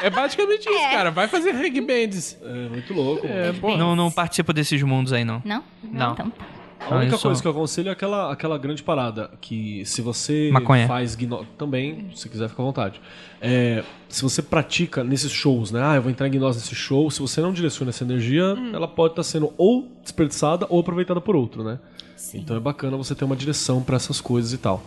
É 0.03 0.11
basicamente 0.11 0.69
isso, 0.69 0.91
cara. 0.91 1.11
Vai 1.11 1.29
fazer 1.29 1.53
reggae 1.53 1.81
bands. 1.81 2.39
É 2.43 2.69
muito 2.69 2.93
louco. 2.93 3.27
É, 3.27 3.53
não, 3.77 3.95
não 3.97 4.11
participo 4.11 4.53
desses 4.53 4.83
mundos 4.83 5.13
aí, 5.13 5.25
não. 5.25 5.41
Não? 5.45 5.63
Não. 5.83 6.13
Então 6.13 6.31
tá. 6.31 6.47
A 6.91 6.97
única 6.97 7.15
Ah, 7.15 7.19
coisa 7.21 7.41
que 7.41 7.47
eu 7.47 7.53
aconselho 7.53 7.91
é 7.91 7.93
aquela, 7.93 8.33
aquela 8.33 8.59
grande 8.59 8.83
parada, 8.83 9.31
que 9.41 9.85
se 9.87 10.03
você 10.03 10.51
Maconha. 10.53 10.89
faz 10.89 11.15
gnose... 11.15 11.47
Também, 11.57 12.11
se 12.13 12.29
quiser, 12.29 12.49
fica 12.49 12.61
à 12.61 12.65
vontade. 12.65 13.01
É, 13.41 13.85
se 14.09 14.21
você 14.21 14.43
pratica 14.43 15.05
nesses 15.05 15.31
shows, 15.31 15.71
né? 15.71 15.81
Ah, 15.81 15.95
eu 15.95 16.03
vou 16.03 16.11
entrar 16.11 16.27
em 16.27 16.31
gnose 16.33 16.59
nesse 16.59 16.75
show. 16.75 17.09
Se 17.09 17.21
você 17.21 17.41
não 17.41 17.53
direciona 17.53 17.91
essa 17.91 18.03
energia, 18.03 18.57
ela 18.75 18.89
pode 18.89 19.13
estar 19.13 19.23
sendo 19.23 19.53
ou 19.57 19.89
desperdiçada 20.03 20.67
ou 20.69 20.81
aproveitada 20.81 21.21
por 21.21 21.37
outro, 21.37 21.63
né? 21.63 21.79
Então 22.35 22.57
é 22.57 22.61
bacana 22.61 22.97
você 22.97 23.15
ter 23.15 23.25
uma 23.25 23.37
direção 23.37 23.83
pra 23.83 23.97
essas 23.97 24.21
coisas 24.21 24.53
e 24.53 24.59
tal. 24.59 24.83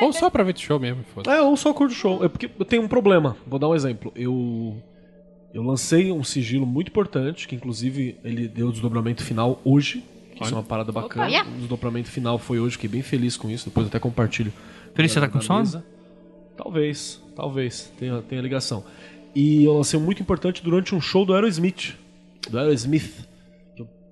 Ou 0.00 0.12
só 0.12 0.28
pra 0.28 0.42
ver 0.42 0.54
o 0.54 0.58
show 0.58 0.78
mesmo, 0.78 1.02
foda 1.14 1.32
É, 1.32 1.40
ou 1.40 1.56
só 1.56 1.72
curto 1.72 1.94
show. 1.94 2.22
É 2.24 2.28
porque 2.28 2.50
eu 2.58 2.64
tenho 2.64 2.82
um 2.82 2.88
problema. 2.88 3.36
Vou 3.46 3.58
dar 3.58 3.68
um 3.68 3.74
exemplo. 3.74 4.12
Eu 4.14 4.76
eu 5.54 5.62
lancei 5.62 6.12
um 6.12 6.22
sigilo 6.22 6.66
muito 6.66 6.88
importante, 6.88 7.48
que 7.48 7.54
inclusive 7.54 8.18
ele 8.22 8.46
deu 8.46 8.68
o 8.68 8.72
desdobramento 8.72 9.24
final 9.24 9.60
hoje. 9.64 10.04
que 10.34 10.44
Isso 10.44 10.52
é 10.52 10.56
uma 10.56 10.62
parada 10.62 10.92
bacana. 10.92 11.24
Olha. 11.24 11.44
O 11.44 11.58
desdobramento 11.58 12.10
final 12.10 12.38
foi 12.38 12.60
hoje, 12.60 12.72
fiquei 12.72 12.90
bem 12.90 13.02
feliz 13.02 13.38
com 13.38 13.48
isso. 13.48 13.64
Depois 13.70 13.86
eu 13.86 13.88
até 13.88 13.98
compartilho. 13.98 14.52
Isso 14.98 15.14
você 15.14 15.20
tá 15.20 15.28
com 15.28 15.40
sono? 15.40 15.60
mesa. 15.60 15.84
Talvez, 16.56 17.22
talvez. 17.34 17.90
Tenha, 17.98 18.20
tenha 18.22 18.42
ligação. 18.42 18.84
E 19.34 19.64
eu 19.64 19.74
lancei 19.74 19.98
um 19.98 20.02
muito 20.02 20.22
importante 20.22 20.62
durante 20.62 20.94
um 20.94 21.00
show 21.00 21.24
do 21.24 21.34
Aerosmith. 21.34 21.94
Do 22.50 22.58
Aerosmith. 22.58 23.26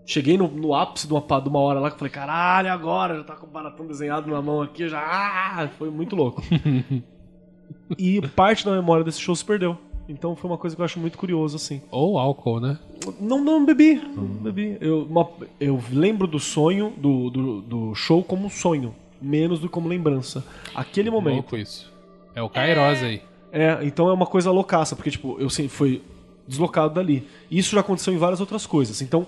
Cheguei 0.07 0.37
no, 0.37 0.49
no 0.49 0.75
ápice 0.75 1.07
de 1.07 1.13
uma, 1.15 1.41
de 1.41 1.49
uma 1.49 1.59
hora 1.61 1.81
lá 1.81 1.89
que 1.89 1.95
eu 1.95 1.99
falei, 1.99 2.13
caralho, 2.13 2.71
agora? 2.71 3.17
Já 3.17 3.25
tá 3.25 3.37
com 3.37 3.47
o 3.47 3.51
baratão 3.51 3.87
desenhado 3.87 4.31
na 4.31 4.43
mão 4.43 4.61
aqui, 4.61 4.87
já. 4.89 5.01
Ah! 5.01 5.69
Foi 5.79 5.91
muito 5.91 6.15
louco. 6.15 6.43
e 7.99 8.21
parte 8.29 8.65
da 8.65 8.73
memória 8.73 9.05
desse 9.05 9.21
show 9.21 9.35
se 9.35 9.45
perdeu. 9.45 9.79
Então 10.09 10.37
foi 10.37 10.51
uma 10.51 10.59
coisa 10.59 10.77
que 10.77 10.83
eu 10.83 10.85
acho 10.85 11.01
muito 11.01 11.17
curioso, 11.17 11.57
assim. 11.57 11.81
Ou 11.91 12.19
álcool, 12.19 12.61
né? 12.61 12.79
Não, 13.19 13.43
não 13.43 13.65
bebi, 13.65 13.95
não 13.95 14.25
bebi. 14.27 14.77
Eu, 14.81 15.05
uma- 15.05 15.29
eu 15.59 15.81
lembro 15.91 16.27
do 16.27 16.39
sonho, 16.39 16.93
do, 16.97 17.31
do, 17.31 17.61
do 17.63 17.95
show 17.95 18.23
como 18.23 18.45
um 18.47 18.51
sonho, 18.51 18.95
menos 19.21 19.61
do 19.61 19.67
que 19.69 19.73
como 19.73 19.89
lembrança. 19.89 20.45
Aquele 20.75 21.11
momento. 21.11 21.37
Louco 21.37 21.57
isso. 21.57 21.91
É 22.35 22.43
o 22.43 22.51
Kairos 22.51 23.03
aí. 23.03 23.23
É, 23.51 23.79
então 23.83 24.09
é 24.11 24.13
uma 24.13 24.27
coisa 24.27 24.51
loucaça, 24.51 24.95
porque, 24.95 25.11
tipo, 25.11 25.37
eu 25.39 25.49
sempre 25.49 25.71
fui 25.71 26.03
deslocado 26.47 26.93
dali. 26.93 27.27
E 27.51 27.59
isso 27.59 27.75
já 27.75 27.81
aconteceu 27.81 28.13
em 28.13 28.19
várias 28.19 28.41
outras 28.41 28.67
coisas. 28.67 29.01
Então, 29.01 29.27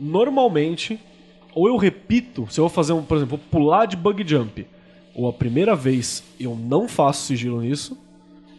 normalmente, 0.00 0.98
ou 1.54 1.68
eu 1.68 1.76
repito, 1.76 2.46
se 2.50 2.58
eu 2.58 2.64
vou 2.64 2.70
fazer 2.70 2.92
um, 2.92 3.02
por 3.02 3.16
exemplo, 3.16 3.36
vou 3.36 3.46
pular 3.50 3.86
de 3.86 3.96
bug 3.96 4.26
jump, 4.26 4.66
ou 5.14 5.28
a 5.28 5.32
primeira 5.32 5.76
vez 5.76 6.24
eu 6.38 6.56
não 6.56 6.88
faço 6.88 7.26
sigilo 7.26 7.60
nisso, 7.60 7.98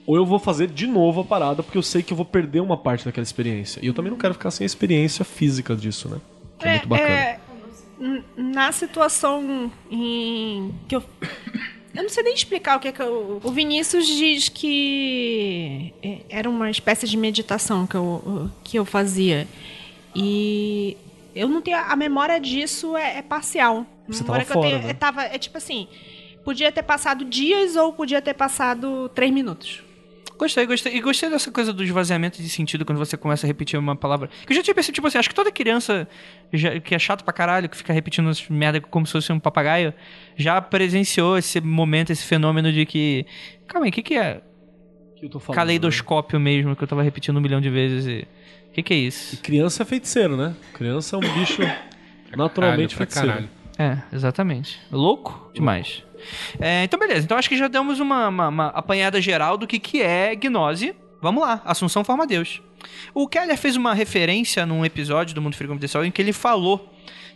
ou 0.06 0.16
eu 0.16 0.26
vou 0.26 0.40
fazer 0.40 0.68
de 0.68 0.88
novo 0.88 1.22
a 1.22 1.24
parada, 1.24 1.64
porque 1.64 1.78
eu 1.78 1.84
sei 1.84 2.04
que 2.04 2.14
eu 2.14 2.18
vou 2.18 2.26
perder 2.26 2.60
uma 2.60 2.78
parte 2.78 3.06
daquela 3.06 3.24
experiência. 3.24 3.80
E 3.82 3.88
eu 3.88 3.94
também 3.94 4.12
não 4.12 4.18
quero 4.18 4.34
ficar 4.34 4.52
sem 4.52 4.66
a 4.66 4.68
experiência 4.68 5.24
física 5.24 5.76
disso, 5.76 6.10
né? 6.10 6.18
Que 6.60 6.68
é, 6.68 6.72
muito 6.72 6.88
bacana. 6.88 7.10
é, 7.10 7.40
na 8.36 8.72
situação 8.72 9.72
em 9.90 10.74
que 10.88 10.96
eu. 10.96 11.04
Eu 11.94 12.04
não 12.04 12.10
sei 12.10 12.24
nem 12.24 12.34
explicar 12.34 12.78
o 12.78 12.80
que 12.80 12.88
é 12.88 12.92
que 12.94 13.02
eu, 13.02 13.42
O 13.44 13.52
Vinícius 13.52 14.08
diz 14.08 14.48
que 14.48 15.94
é, 16.02 16.20
era 16.30 16.50
uma 16.50 16.70
espécie 16.70 17.06
de 17.06 17.18
meditação 17.18 17.86
que 17.86 17.96
eu, 17.96 18.50
que 18.64 18.80
eu 18.80 18.86
fazia. 18.86 19.46
E 20.16 20.96
eu 21.36 21.48
não 21.48 21.62
tenho. 21.62 21.78
A 21.78 21.96
memória 21.96 22.40
disso 22.40 22.96
é, 22.98 23.18
é 23.20 23.22
parcial. 23.22 23.86
A 24.08 24.12
Você 24.14 24.24
memória 24.24 24.46
tava 24.46 24.60
que 24.62 24.66
eu 24.68 24.70
tenho 24.72 24.84
né? 24.84 24.90
é, 24.90 24.94
tava, 24.94 25.24
é 25.24 25.38
tipo 25.38 25.58
assim. 25.58 25.88
Podia 26.44 26.72
ter 26.72 26.82
passado 26.84 27.24
dias 27.24 27.76
ou 27.76 27.94
podia 27.94 28.20
ter 28.22 28.34
passado 28.34 29.10
três 29.10 29.32
minutos. 29.32 29.84
Gostei, 30.38 30.66
gostei. 30.66 30.96
E 30.96 31.02
gostei 31.02 31.30
dessa 31.30 31.52
coisa 31.52 31.72
do 31.72 31.84
esvaziamento 31.84 32.42
de 32.42 32.50
sentido 32.50 32.84
quando 32.84 32.98
você 32.98 33.16
começa 33.16 33.46
a 33.46 33.48
repetir 33.48 33.78
uma 33.78 33.96
palavra. 33.96 34.28
Que 34.48 34.52
eu 34.52 34.58
já 34.58 34.64
tinha 34.64 34.74
pensado, 34.74 34.96
tipo 34.96 35.06
assim, 35.06 35.20
acho 35.20 35.30
que 35.30 35.36
toda 35.36 35.52
criança 35.52 36.08
já- 36.52 36.80
que 36.80 36.96
é 36.96 37.00
chato 37.00 37.24
pra 37.24 37.32
caralho, 37.32 37.70
que 37.70 37.78
fica 37.78 37.94
repetindo 37.94 38.28
as 38.28 38.50
merda 38.50 38.82
como 38.82 39.06
se 39.06 39.12
fosse 39.12 39.32
um 39.32 39.40
papagaio, 39.40 39.94
já 40.36 40.60
presenciou 40.60 41.38
esse 41.38 41.62
momento, 41.62 42.12
esse 42.12 42.26
fenômeno 42.26 42.74
de 42.74 42.88
que. 42.88 43.24
Calma 43.68 43.86
aí, 43.86 43.92
o 43.92 43.94
que, 43.94 44.02
que 44.02 44.16
é? 44.16 44.42
Que 45.16 45.28
eu 45.28 45.30
tô 45.30 45.40
falando, 45.40 45.58
Caleidoscópio 45.58 46.40
mesmo, 46.40 46.76
que 46.76 46.84
eu 46.84 46.88
tava 46.88 47.04
repetindo 47.04 47.38
um 47.38 47.42
milhão 47.42 47.62
de 47.62 47.70
vezes. 47.70 48.08
E... 48.08 48.28
O 48.72 48.74
que, 48.74 48.84
que 48.84 48.94
é 48.94 48.98
isso? 48.98 49.36
né? 49.36 49.42
Criança 49.44 49.84
é 49.84 49.86
feiticeiro, 49.86 50.38
né? 50.38 50.56
Criança 50.74 51.16
é 51.16 51.20
um 51.20 51.34
bicho 51.34 51.62
naturalmente 52.36 52.96
pra 52.96 53.06
feiticeiro. 53.06 53.28
caralho. 53.30 53.50
É, 53.78 53.98
exatamente. 54.16 54.80
Louco 54.92 55.52
demais. 55.54 56.04
É, 56.60 56.84
então, 56.84 57.00
beleza. 57.00 57.26
Então, 57.26 57.38
acho 57.38 57.50
que 57.50 57.58
já 57.58 57.68
demos 57.68 58.00
uma, 58.00 58.28
uma- 58.28 58.48
uma 58.48 58.68
apanhada 58.68 59.20
geral 59.20 59.58
do 59.58 59.66
que, 59.68 59.80
que 59.80 60.02
é 60.02 60.36
gnose. 60.36 60.94
Vamos 61.22 61.42
lá. 61.44 61.62
Assunção 61.66 62.04
forma 62.04 62.26
Deus. 62.28 62.62
O 63.14 63.28
Keller 63.28 63.58
fez 63.58 63.76
uma 63.76 63.94
referência 63.94 64.66
num 64.66 64.86
episódio 64.86 65.36
do 65.36 65.42
Mundo 65.42 65.56
Frio 65.56 65.70
Confidencial 65.70 66.06
em 66.06 66.12
que 66.12 66.22
ele 66.22 66.34
falou 66.34 66.92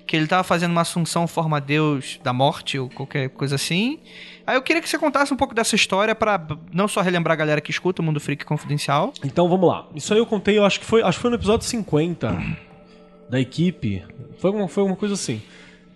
que 0.05 0.15
ele 0.15 0.25
estava 0.25 0.43
fazendo 0.43 0.71
uma 0.71 0.81
assunção 0.81 1.25
forma 1.27 1.59
Deus 1.59 2.19
da 2.23 2.31
morte 2.31 2.77
ou 2.77 2.89
qualquer 2.89 3.29
coisa 3.29 3.55
assim. 3.55 3.99
Aí 4.45 4.55
eu 4.55 4.61
queria 4.61 4.81
que 4.81 4.87
você 4.87 4.99
contasse 4.99 5.33
um 5.33 5.37
pouco 5.37 5.55
dessa 5.55 5.75
história 5.75 6.13
para 6.13 6.45
não 6.71 6.87
só 6.87 7.01
relembrar 7.01 7.33
a 7.33 7.35
galera 7.35 7.59
que 7.61 7.71
escuta 7.71 8.01
o 8.01 8.05
Mundo 8.05 8.19
Freak 8.19 8.45
Confidencial. 8.45 9.11
Então 9.23 9.49
vamos 9.49 9.67
lá. 9.67 9.87
Isso 9.95 10.13
aí 10.13 10.19
eu 10.19 10.25
contei, 10.25 10.57
eu 10.57 10.65
acho 10.65 10.79
que 10.79 10.85
foi, 10.85 11.01
acho 11.01 11.17
que 11.17 11.21
foi 11.23 11.31
no 11.31 11.37
episódio 11.37 11.65
50 11.65 12.37
da 13.29 13.39
equipe. 13.39 14.03
Foi 14.37 14.51
uma, 14.51 14.67
foi 14.67 14.83
uma 14.83 14.95
coisa 14.95 15.15
assim. 15.15 15.41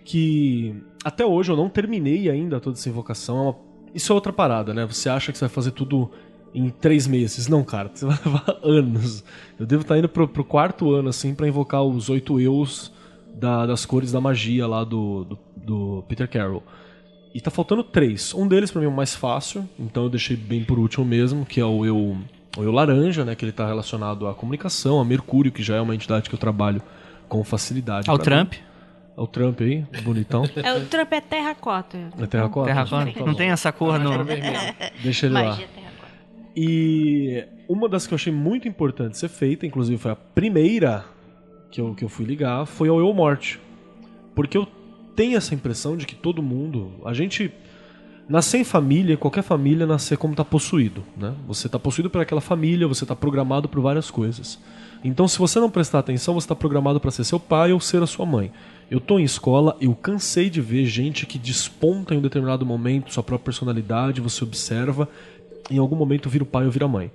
Que 0.04 0.74
até 1.04 1.24
hoje 1.24 1.52
eu 1.52 1.56
não 1.56 1.68
terminei 1.68 2.28
ainda 2.28 2.58
toda 2.60 2.76
essa 2.76 2.88
invocação. 2.88 3.36
É 3.36 3.40
uma- 3.42 3.56
isso 3.94 4.12
é 4.12 4.14
outra 4.14 4.32
parada, 4.32 4.74
né? 4.74 4.84
Você 4.86 5.08
acha 5.08 5.30
que 5.30 5.38
você 5.38 5.44
vai 5.44 5.54
fazer 5.54 5.70
tudo 5.70 6.10
em 6.52 6.68
três 6.68 7.06
meses. 7.06 7.46
Não, 7.46 7.62
cara, 7.62 7.90
você 7.94 8.04
vai 8.06 8.18
levar 8.24 8.58
anos. 8.64 9.22
Eu 9.58 9.66
devo 9.66 9.82
estar 9.82 9.96
indo 9.98 10.08
pro, 10.08 10.26
pro 10.26 10.44
quarto 10.44 10.90
ano, 10.92 11.08
assim, 11.08 11.34
pra 11.34 11.46
invocar 11.46 11.82
os 11.84 12.08
oito 12.08 12.40
eus 12.40 12.90
da- 13.34 13.66
das 13.66 13.84
cores 13.86 14.12
da 14.12 14.20
magia 14.20 14.66
lá 14.66 14.84
do, 14.84 15.24
do, 15.24 15.38
do 15.56 16.04
Peter 16.08 16.28
Carroll. 16.28 16.62
E 17.34 17.40
tá 17.40 17.50
faltando 17.50 17.84
três. 17.84 18.34
Um 18.34 18.46
deles 18.48 18.70
pra 18.70 18.80
mim 18.80 18.86
é 18.86 18.90
o 18.90 18.94
mais 18.94 19.14
fácil, 19.14 19.68
então 19.78 20.04
eu 20.04 20.08
deixei 20.10 20.36
bem 20.36 20.64
por 20.64 20.78
último 20.78 21.04
mesmo, 21.04 21.46
que 21.46 21.60
é 21.60 21.64
o 21.64 21.84
eu, 21.86 22.16
o 22.56 22.62
eu 22.62 22.72
laranja, 22.72 23.24
né? 23.24 23.34
Que 23.36 23.44
ele 23.44 23.52
tá 23.52 23.66
relacionado 23.66 24.26
à 24.26 24.34
comunicação, 24.34 25.00
a 25.00 25.04
Mercúrio, 25.04 25.52
que 25.52 25.62
já 25.62 25.76
é 25.76 25.80
uma 25.80 25.94
entidade 25.94 26.28
que 26.28 26.34
eu 26.34 26.38
trabalho 26.38 26.82
com 27.28 27.44
facilidade. 27.44 28.10
Ao 28.10 28.16
pra 28.16 28.24
Trump. 28.24 28.52
mim. 28.54 28.58
Ao 29.16 29.26
Trump 29.26 29.60
aí, 29.60 29.84
bonitão. 30.02 30.42
É, 30.56 30.72
o 30.76 30.86
Trump 30.86 31.12
é 31.12 31.20
terracota. 31.20 31.98
É 32.18 32.26
terracota? 32.26 32.66
Terracota. 32.66 33.12
Tá 33.12 33.24
Não 33.26 33.34
tem 33.34 33.50
essa 33.50 33.70
cor 33.70 33.98
no. 34.00 34.10
Deixa 35.02 35.26
ele 35.26 35.34
lá. 35.34 35.44
Magia 35.50 35.68
terracota. 35.68 35.90
E 36.56 37.44
uma 37.68 37.88
das 37.88 38.06
que 38.06 38.14
eu 38.14 38.16
achei 38.16 38.32
muito 38.32 38.66
importante 38.66 39.16
ser 39.16 39.28
feita, 39.28 39.64
inclusive 39.66 39.98
foi 39.98 40.10
a 40.10 40.16
primeira 40.16 41.04
que 41.70 41.80
eu, 41.80 41.94
que 41.94 42.04
eu 42.04 42.08
fui 42.08 42.24
ligar, 42.24 42.66
foi 42.66 42.88
ao 42.88 42.98
Eu 42.98 43.12
Morte. 43.12 43.60
Porque 44.34 44.56
eu 44.56 44.66
tenho 45.14 45.36
essa 45.36 45.54
impressão 45.54 45.96
de 45.96 46.06
que 46.06 46.14
todo 46.14 46.42
mundo. 46.42 46.92
A 47.04 47.12
gente. 47.12 47.52
Nascer 48.28 48.58
em 48.58 48.64
família, 48.64 49.16
qualquer 49.16 49.42
família 49.42 49.84
nascer 49.84 50.16
como 50.16 50.36
tá 50.36 50.44
possuído, 50.44 51.02
né? 51.16 51.34
Você 51.48 51.68
tá 51.68 51.80
possuído 51.80 52.08
por 52.08 52.20
aquela 52.20 52.40
família, 52.40 52.86
você 52.86 53.04
tá 53.04 53.16
programado 53.16 53.68
por 53.68 53.80
várias 53.80 54.08
coisas. 54.08 54.56
Então, 55.02 55.26
se 55.26 55.36
você 55.36 55.58
não 55.58 55.68
prestar 55.68 55.98
atenção, 55.98 56.34
você 56.34 56.46
tá 56.46 56.54
programado 56.54 57.00
para 57.00 57.10
ser 57.10 57.24
seu 57.24 57.40
pai 57.40 57.72
ou 57.72 57.80
ser 57.80 58.00
a 58.00 58.06
sua 58.06 58.24
mãe. 58.24 58.52
Eu 58.88 59.00
tô 59.00 59.18
em 59.18 59.24
escola, 59.24 59.76
eu 59.80 59.92
cansei 59.96 60.48
de 60.48 60.60
ver 60.60 60.84
gente 60.84 61.26
que 61.26 61.38
desponta 61.38 62.14
em 62.14 62.18
um 62.18 62.22
determinado 62.22 62.64
momento 62.64 63.12
sua 63.12 63.22
própria 63.24 63.46
personalidade, 63.46 64.20
você 64.20 64.44
observa, 64.44 65.08
em 65.68 65.78
algum 65.78 65.96
momento 65.96 66.30
vira 66.30 66.44
o 66.44 66.46
pai 66.46 66.66
ou 66.66 66.70
vira 66.70 66.84
a 66.84 66.88
mãe. 66.88 67.10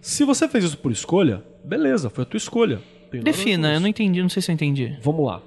Se 0.00 0.24
você 0.24 0.48
fez 0.48 0.64
isso 0.64 0.78
por 0.78 0.90
escolha, 0.90 1.44
beleza, 1.62 2.08
foi 2.08 2.22
a 2.22 2.26
tua 2.26 2.38
escolha. 2.38 2.80
Tem 3.10 3.20
Defina, 3.22 3.72
eu 3.72 3.80
não 3.80 3.88
entendi, 3.88 4.20
não 4.20 4.28
sei 4.28 4.42
se 4.42 4.50
eu 4.50 4.54
entendi. 4.54 4.96
Vamos 5.02 5.26
lá. 5.26 5.42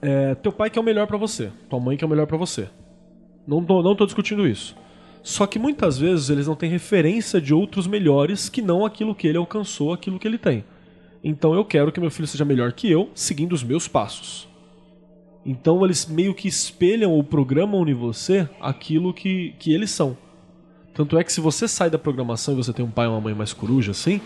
É, 0.00 0.34
teu 0.36 0.52
pai 0.52 0.70
que 0.70 0.78
é 0.78 0.82
o 0.82 0.84
melhor 0.84 1.06
pra 1.06 1.16
você, 1.16 1.50
tua 1.68 1.80
mãe 1.80 1.96
que 1.96 2.04
é 2.04 2.06
o 2.06 2.10
melhor 2.10 2.26
pra 2.26 2.36
você. 2.36 2.68
Não 3.46 3.64
tô, 3.64 3.82
não 3.82 3.96
tô 3.96 4.04
discutindo 4.04 4.46
isso. 4.46 4.76
Só 5.22 5.46
que 5.46 5.58
muitas 5.58 5.98
vezes 5.98 6.28
eles 6.28 6.46
não 6.46 6.54
têm 6.54 6.68
referência 6.68 7.40
de 7.40 7.54
outros 7.54 7.86
melhores 7.86 8.48
que 8.48 8.60
não 8.60 8.84
aquilo 8.84 9.14
que 9.14 9.26
ele 9.26 9.38
alcançou, 9.38 9.92
aquilo 9.92 10.18
que 10.18 10.28
ele 10.28 10.36
tem. 10.36 10.64
Então 11.22 11.54
eu 11.54 11.64
quero 11.64 11.90
que 11.90 11.98
meu 11.98 12.10
filho 12.10 12.28
seja 12.28 12.44
melhor 12.44 12.72
que 12.72 12.90
eu, 12.90 13.08
seguindo 13.14 13.54
os 13.54 13.62
meus 13.62 13.88
passos. 13.88 14.46
Então 15.44 15.82
eles 15.82 16.06
meio 16.06 16.34
que 16.34 16.46
espelham 16.46 17.12
ou 17.12 17.24
programam 17.24 17.88
em 17.88 17.94
você 17.94 18.46
aquilo 18.60 19.14
que, 19.14 19.54
que 19.58 19.72
eles 19.72 19.90
são. 19.90 20.16
Tanto 20.92 21.18
é 21.18 21.24
que 21.24 21.32
se 21.32 21.40
você 21.40 21.66
sai 21.66 21.88
da 21.88 21.98
programação 21.98 22.52
e 22.54 22.56
você 22.58 22.72
tem 22.72 22.84
um 22.84 22.90
pai 22.90 23.06
ou 23.06 23.14
uma 23.14 23.20
mãe 23.22 23.34
mais 23.34 23.54
coruja 23.54 23.92
assim, 23.92 24.20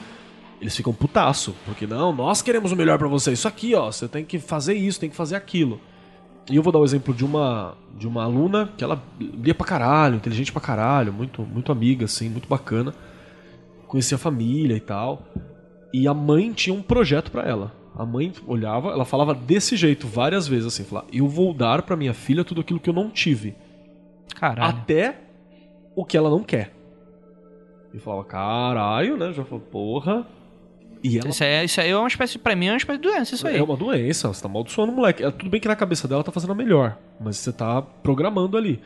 eles 0.61 0.77
ficam 0.77 0.93
putaço, 0.93 1.55
porque 1.65 1.87
não, 1.87 2.13
nós 2.13 2.43
queremos 2.43 2.73
o 2.73 2.77
melhor 2.77 2.99
pra 2.99 3.09
você. 3.09 3.33
Isso 3.33 3.49
aqui, 3.49 3.75
ó, 3.75 3.91
você 3.91 4.09
tem 4.09 4.25
que 4.25 4.39
fazer 4.39 4.75
isso, 4.75 5.01
tem 5.01 5.11
que 5.11 5.17
fazer 5.17 5.37
aquilo. 5.37 5.81
E 6.51 6.57
eu 6.57 6.63
vou 6.63 6.73
dar 6.73 6.79
o 6.79 6.85
exemplo 6.85 7.13
de 7.13 7.25
uma 7.25 7.75
de 7.97 8.07
uma 8.07 8.25
aluna 8.25 8.73
que 8.77 8.83
ela 8.83 9.03
lia 9.21 9.55
pra 9.55 9.67
caralho, 9.67 10.17
inteligente 10.17 10.53
pra 10.53 10.61
caralho, 10.61 11.13
muito 11.13 11.43
muito 11.43 11.71
amiga 11.71 12.07
assim, 12.07 12.29
muito 12.29 12.49
bacana. 12.49 12.95
Conhecia 13.87 14.17
a 14.17 14.19
família 14.19 14.77
e 14.77 14.81
tal. 14.81 15.23
E 15.93 16.07
a 16.07 16.15
mãe 16.15 16.53
tinha 16.53 16.75
um 16.75 16.83
projeto 16.83 17.31
pra 17.31 17.43
ela. 17.43 17.73
A 17.97 18.05
mãe 18.05 18.33
olhava, 18.47 18.91
ela 18.91 19.05
falava 19.05 19.35
desse 19.35 19.77
jeito 19.77 20.07
várias 20.07 20.47
vezes, 20.47 20.67
assim, 20.67 20.85
falava, 20.85 21.09
eu 21.13 21.27
vou 21.27 21.53
dar 21.53 21.83
pra 21.83 21.97
minha 21.97 22.15
filha 22.15 22.45
tudo 22.45 22.61
aquilo 22.61 22.79
que 22.79 22.89
eu 22.89 22.95
não 22.95 23.11
tive. 23.11 23.57
Caralho. 24.35 24.69
Até 24.69 25.21
o 25.97 26.05
que 26.05 26.17
ela 26.17 26.31
não 26.31 26.45
quer. 26.45 26.73
E 27.93 27.99
falava, 27.99 28.25
caralho, 28.25 29.17
né? 29.17 29.33
Já 29.33 29.45
falou, 29.45 29.65
porra. 29.65 30.27
E 31.03 31.19
ela 31.19 31.29
Isso 31.29 31.45
aí, 31.45 31.65
isso 31.65 31.81
aí 31.81 31.91
é 31.91 31.97
uma 31.97 32.09
espécie, 32.09 32.39
pra 32.39 32.57
mim, 32.57 32.67
é 32.67 32.71
uma 32.73 32.77
espécie 32.77 32.99
de 33.01 33.09
doença, 33.09 33.35
isso 33.35 33.47
aí. 33.47 33.57
é 33.57 33.63
uma 33.63 33.77
doença, 33.77 34.29
você 34.29 34.43
tá 34.43 34.49
amaldiçoando 34.49 34.93
o 34.93 34.95
moleque. 34.97 35.23
É, 35.25 35.31
tudo 35.31 35.49
bem 35.51 35.61
que 35.61 35.69
na 35.69 35.77
cabeça 35.77 36.09
dela 36.09 36.25
tá 36.25 36.33
fazendo 36.33 36.53
a 36.53 36.55
melhor, 36.55 36.97
mas 37.21 37.37
você 37.37 37.53
tá 37.53 37.81
programando 37.83 38.57
ali. 38.57 38.81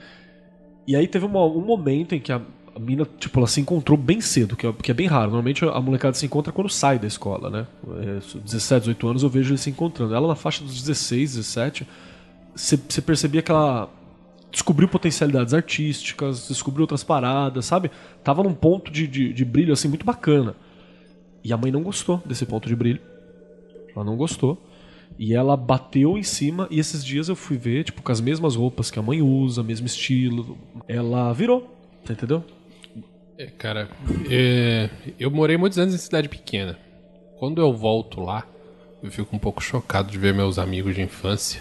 E 0.86 0.94
aí 0.96 1.06
teve 1.06 1.24
uma- 1.24 1.44
um 1.46 1.60
momento 1.64 2.14
em 2.14 2.20
que 2.20 2.32
a, 2.32 2.40
a 2.74 2.78
mina, 2.78 3.06
tipo, 3.18 3.38
ela 3.38 3.46
se 3.46 3.60
encontrou 3.60 3.96
bem 3.96 4.20
cedo, 4.20 4.56
que 4.56 4.66
é, 4.66 4.72
que 4.72 4.90
é 4.90 4.94
bem 4.94 5.06
raro. 5.06 5.26
Normalmente 5.30 5.64
a 5.64 5.80
molecada 5.80 6.14
se 6.14 6.26
encontra 6.26 6.52
quando 6.52 6.68
sai 6.68 6.98
da 6.98 7.06
escola, 7.06 7.48
né? 7.50 7.66
É, 8.00 8.38
17, 8.40 8.80
18 8.80 9.08
anos 9.08 9.22
eu 9.22 9.28
vejo 9.28 9.50
eles 9.50 9.60
se 9.60 9.70
encontrando. 9.70 10.14
Ela 10.14 10.26
na 10.28 10.34
faixa 10.34 10.62
dos 10.64 10.82
16, 10.82 11.36
17, 11.36 11.86
você 12.54 12.76
você 12.76 13.00
percebia 13.00 13.40
que 13.42 13.50
ela 13.50 13.88
descobriu 14.50 14.86
potencialidades 14.86 15.54
artísticas, 15.54 16.48
descobriu 16.48 16.82
outras 16.82 17.02
paradas, 17.02 17.64
sabe? 17.64 17.90
Tava 18.22 18.42
num 18.42 18.52
ponto 18.52 18.90
de, 18.92 19.06
de, 19.06 19.32
de 19.32 19.44
brilho, 19.46 19.72
assim, 19.72 19.88
muito 19.88 20.04
bacana. 20.04 20.54
E 21.44 21.52
a 21.52 21.56
mãe 21.56 21.70
não 21.70 21.82
gostou 21.82 22.22
desse 22.24 22.46
ponto 22.46 22.68
de 22.68 22.76
brilho. 22.76 23.00
Ela 23.94 24.04
não 24.04 24.16
gostou. 24.16 24.60
E 25.18 25.34
ela 25.34 25.56
bateu 25.56 26.16
em 26.16 26.22
cima, 26.22 26.66
e 26.70 26.78
esses 26.78 27.04
dias 27.04 27.28
eu 27.28 27.36
fui 27.36 27.58
ver, 27.58 27.84
tipo, 27.84 28.02
com 28.02 28.10
as 28.10 28.20
mesmas 28.20 28.56
roupas 28.56 28.90
que 28.90 28.98
a 28.98 29.02
mãe 29.02 29.20
usa, 29.20 29.62
mesmo 29.62 29.86
estilo. 29.86 30.56
Ela 30.88 31.32
virou, 31.32 31.68
você 32.02 32.14
entendeu? 32.14 32.42
É, 33.36 33.46
cara, 33.46 33.90
é, 34.30 34.88
eu 35.18 35.30
morei 35.30 35.56
muitos 35.56 35.78
anos 35.78 35.94
em 35.94 35.98
cidade 35.98 36.28
pequena. 36.28 36.78
Quando 37.38 37.60
eu 37.60 37.72
volto 37.74 38.20
lá, 38.20 38.46
eu 39.02 39.10
fico 39.10 39.34
um 39.34 39.38
pouco 39.38 39.62
chocado 39.62 40.10
de 40.10 40.16
ver 40.16 40.32
meus 40.32 40.58
amigos 40.58 40.94
de 40.94 41.02
infância 41.02 41.60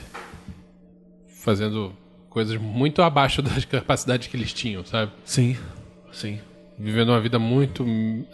fazendo 1.42 1.92
coisas 2.30 2.56
muito 2.58 3.02
abaixo 3.02 3.42
das 3.42 3.66
capacidades 3.66 4.28
que 4.28 4.38
eles 4.38 4.54
tinham, 4.54 4.86
sabe? 4.86 5.12
Sim, 5.26 5.58
sim. 6.12 6.40
Vivendo 6.82 7.10
uma 7.10 7.20
vida 7.22 7.38
muito. 7.38 7.86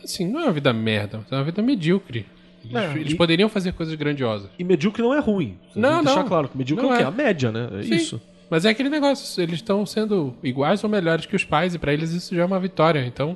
Assim, 0.04 0.26
não 0.32 0.40
é 0.40 0.44
uma 0.46 0.54
vida 0.54 0.72
merda, 0.74 1.20
é 1.30 1.36
uma 1.36 1.44
vida 1.44 1.62
medíocre. 1.62 2.26
Eles, 2.64 2.76
É, 2.76 2.94
eles 3.00 3.14
e- 3.14 3.16
poderiam 3.16 3.48
fazer 3.50 3.72
coisas 3.74 3.94
grandiosas. 3.96 4.50
E 4.58 4.64
medíocre 4.64 5.02
não 5.02 5.14
é 5.14 5.20
ruim. 5.20 5.58
Você 5.72 5.80
Não, 5.80 6.00
que 6.00 6.06
deixar 6.06 6.22
não. 6.22 6.28
claro 6.28 6.50
que 6.50 6.58
medíocre 6.58 6.86
Não 6.86 6.92
é 6.94 6.96
o 6.96 6.98
quê? 7.00 7.04
é. 7.04 7.08
A 7.08 7.12
média, 7.12 7.52
né? 7.52 7.70
É 7.80 7.84
Sim. 7.84 7.96
isso. 7.96 8.22
Mas 8.50 8.64
é 8.66 8.70
aquele 8.70 8.90
negócio, 8.90 9.42
eles 9.42 9.56
estão 9.56 9.86
sendo 9.86 10.34
iguais 10.42 10.82
ou 10.84 10.90
melhores 10.90 11.26
que 11.26 11.36
os 11.36 11.44
pais, 11.44 11.76
e 11.76 11.80
pra 11.80 11.94
eles 11.94 12.12
isso 12.14 12.34
já 12.36 12.42
é 12.44 12.46
uma 12.46 12.60
vitória. 12.60 13.06
Então, 13.06 13.36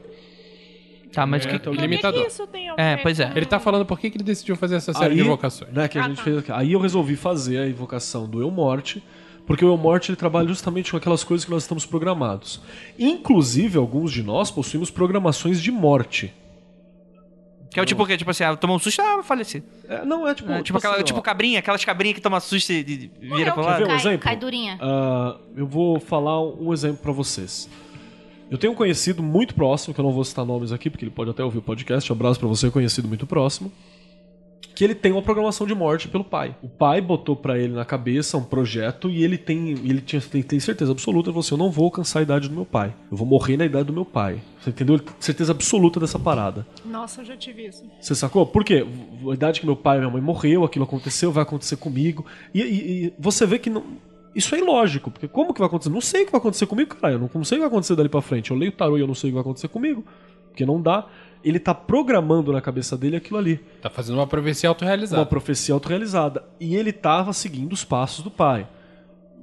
Tá, 1.13 1.25
mas 1.25 1.45
É, 1.45 1.49
que... 1.49 1.55
então, 1.57 1.73
que 1.73 1.79
que 1.79 1.85
limitador. 1.85 2.25
isso 2.25 2.47
tem 2.47 2.69
a 2.69 2.75
É, 2.77 2.95
pois 2.95 3.19
é. 3.19 3.25
com- 3.29 3.37
ele 3.37 3.45
tá 3.45 3.59
falando 3.59 3.85
por 3.85 3.99
que, 3.99 4.09
que 4.09 4.15
ele 4.15 4.23
decidiu 4.23 4.55
fazer 4.55 4.75
essa 4.77 4.93
série 4.93 5.09
Aí, 5.11 5.15
de 5.17 5.21
invocações. 5.21 5.69
Né, 5.73 5.85
que 5.89 5.97
a 5.99 6.05
Ah, 6.05 6.07
gente 6.07 6.17
tá. 6.19 6.23
fez. 6.23 6.49
Aí 6.51 6.71
eu 6.71 6.79
resolvi 6.79 7.17
fazer 7.17 7.57
a 7.57 7.67
invocação 7.67 8.29
do 8.29 8.39
Eu 8.41 8.49
Morte, 8.49 9.03
porque 9.51 9.65
o 9.65 9.67
Eu 9.67 9.77
Morte 9.77 10.09
ele 10.09 10.15
trabalha 10.15 10.47
justamente 10.47 10.91
com 10.91 10.95
aquelas 10.97 11.25
coisas 11.25 11.43
que 11.43 11.51
nós 11.51 11.63
estamos 11.63 11.85
programados. 11.85 12.61
Inclusive, 12.97 13.77
alguns 13.77 14.13
de 14.13 14.23
nós 14.23 14.49
possuímos 14.49 14.89
programações 14.89 15.61
de 15.61 15.69
morte. 15.69 16.33
Que 17.69 17.77
é 17.77 17.83
o 17.83 17.85
tipo 17.85 18.05
que, 18.05 18.15
tipo 18.15 18.31
assim, 18.31 18.45
ah, 18.45 18.55
tomou 18.55 18.77
um 18.77 18.79
susto, 18.79 19.01
ah, 19.01 19.21
faleci. 19.21 19.61
É, 19.89 20.05
não, 20.05 20.25
é 20.25 20.33
tipo. 20.33 20.49
É, 20.49 20.63
tipo, 20.63 20.77
aquela, 20.77 20.95
assim, 20.95 21.03
tipo 21.03 21.21
cabrinha, 21.21 21.59
aquelas 21.59 21.83
cabrinhas 21.83 22.15
que 22.15 22.21
toma 22.21 22.39
susto 22.39 22.71
e 22.71 22.79
e 22.79 23.27
vira 23.27 23.49
eu 23.49 23.53
pro 23.53 23.63
que 23.63 23.69
lado. 23.69 23.77
ver 23.79 23.83
um 23.83 23.87
cai, 23.87 23.97
exemplo? 23.97 24.19
cai 24.19 24.37
durinha. 24.37 24.77
Ah, 24.79 25.35
eu 25.53 25.67
vou 25.67 25.99
falar 25.99 26.41
um 26.41 26.71
exemplo 26.71 26.99
pra 27.01 27.11
vocês. 27.11 27.69
Eu 28.49 28.57
tenho 28.57 28.71
um 28.71 28.75
conhecido 28.75 29.21
muito 29.21 29.53
próximo, 29.53 29.93
que 29.93 29.99
eu 29.99 30.03
não 30.03 30.13
vou 30.13 30.23
citar 30.23 30.45
nomes 30.45 30.71
aqui, 30.71 30.89
porque 30.89 31.03
ele 31.03 31.11
pode 31.11 31.29
até 31.29 31.43
ouvir 31.43 31.57
o 31.57 31.61
podcast. 31.61 32.09
Um 32.09 32.15
abraço 32.15 32.39
pra 32.39 32.47
você, 32.47 32.71
conhecido 32.71 33.05
muito 33.05 33.27
próximo. 33.27 33.69
Que 34.81 34.85
ele 34.85 34.95
tem 34.95 35.11
uma 35.11 35.21
programação 35.21 35.67
de 35.67 35.75
morte 35.75 36.07
pelo 36.07 36.23
pai. 36.23 36.55
O 36.59 36.67
pai 36.67 36.99
botou 36.99 37.35
pra 37.35 37.55
ele 37.55 37.71
na 37.71 37.85
cabeça 37.85 38.35
um 38.35 38.43
projeto 38.43 39.11
e 39.11 39.23
ele 39.23 39.37
tem, 39.37 39.69
ele 39.69 40.01
tinha, 40.01 40.19
tem, 40.19 40.41
tem 40.41 40.59
certeza 40.59 40.91
absoluta, 40.91 41.27
ele 41.29 41.33
falou 41.33 41.41
assim, 41.41 41.53
eu 41.53 41.57
não 41.59 41.69
vou 41.69 41.85
alcançar 41.85 42.17
a 42.17 42.21
idade 42.23 42.49
do 42.49 42.55
meu 42.55 42.65
pai. 42.65 42.91
Eu 43.11 43.15
vou 43.15 43.27
morrer 43.27 43.57
na 43.57 43.65
idade 43.65 43.85
do 43.85 43.93
meu 43.93 44.03
pai. 44.05 44.41
Você 44.59 44.71
entendeu? 44.71 44.95
Ele 44.95 45.03
tem 45.03 45.13
certeza 45.19 45.51
absoluta 45.51 45.99
dessa 45.99 46.17
parada. 46.17 46.65
Nossa, 46.83 47.21
eu 47.21 47.25
já 47.25 47.37
tive 47.37 47.67
isso. 47.67 47.83
Você 48.01 48.15
sacou? 48.15 48.43
Por 48.47 48.63
quê? 48.63 48.83
A 49.29 49.33
idade 49.35 49.59
que 49.59 49.67
meu 49.67 49.75
pai 49.75 49.97
e 49.97 49.99
minha 49.99 50.09
mãe 50.11 50.19
morreu, 50.19 50.63
aquilo 50.63 50.85
aconteceu, 50.85 51.31
vai 51.31 51.43
acontecer 51.43 51.75
comigo. 51.75 52.25
E, 52.51 52.61
e- 52.63 53.05
e 53.05 53.13
você 53.19 53.45
vê 53.45 53.59
que 53.59 53.69
não- 53.69 53.83
isso 54.33 54.55
é 54.55 54.57
ilógico, 54.57 55.11
porque 55.11 55.27
como 55.27 55.53
que 55.53 55.59
vai 55.59 55.67
acontecer? 55.67 55.91
Não 55.91 56.01
sei 56.01 56.23
o 56.23 56.25
que 56.25 56.31
vai 56.31 56.39
acontecer 56.41 56.65
comigo, 56.65 56.95
cara. 56.95 57.13
Eu 57.13 57.19
não, 57.19 57.29
não 57.31 57.43
sei 57.43 57.57
o 57.57 57.59
que 57.59 57.65
vai 57.65 57.67
acontecer 57.67 57.95
dali 57.95 58.09
pra 58.09 58.19
frente. 58.23 58.49
Eu 58.49 58.57
leio 58.57 58.71
o 58.71 58.75
tarô 58.75 58.97
e 58.97 59.01
eu 59.01 59.05
não 59.07 59.13
sei 59.13 59.29
o 59.29 59.31
que 59.31 59.35
vai 59.35 59.41
acontecer 59.41 59.67
comigo. 59.67 60.03
Porque 60.49 60.65
não 60.65 60.81
dá. 60.81 61.05
Ele 61.43 61.59
tá 61.59 61.73
programando 61.73 62.51
na 62.51 62.61
cabeça 62.61 62.97
dele 62.97 63.15
aquilo 63.15 63.37
ali. 63.39 63.57
Tá 63.81 63.89
fazendo 63.89 64.15
uma 64.17 64.27
profecia 64.27 64.69
autorrealizada. 64.69 65.21
Uma 65.21 65.25
profecia 65.25 65.73
autorrealizada. 65.73 66.43
E 66.59 66.75
ele 66.75 66.91
tava 66.91 67.33
seguindo 67.33 67.73
os 67.73 67.83
passos 67.83 68.23
do 68.23 68.29
pai. 68.31 68.67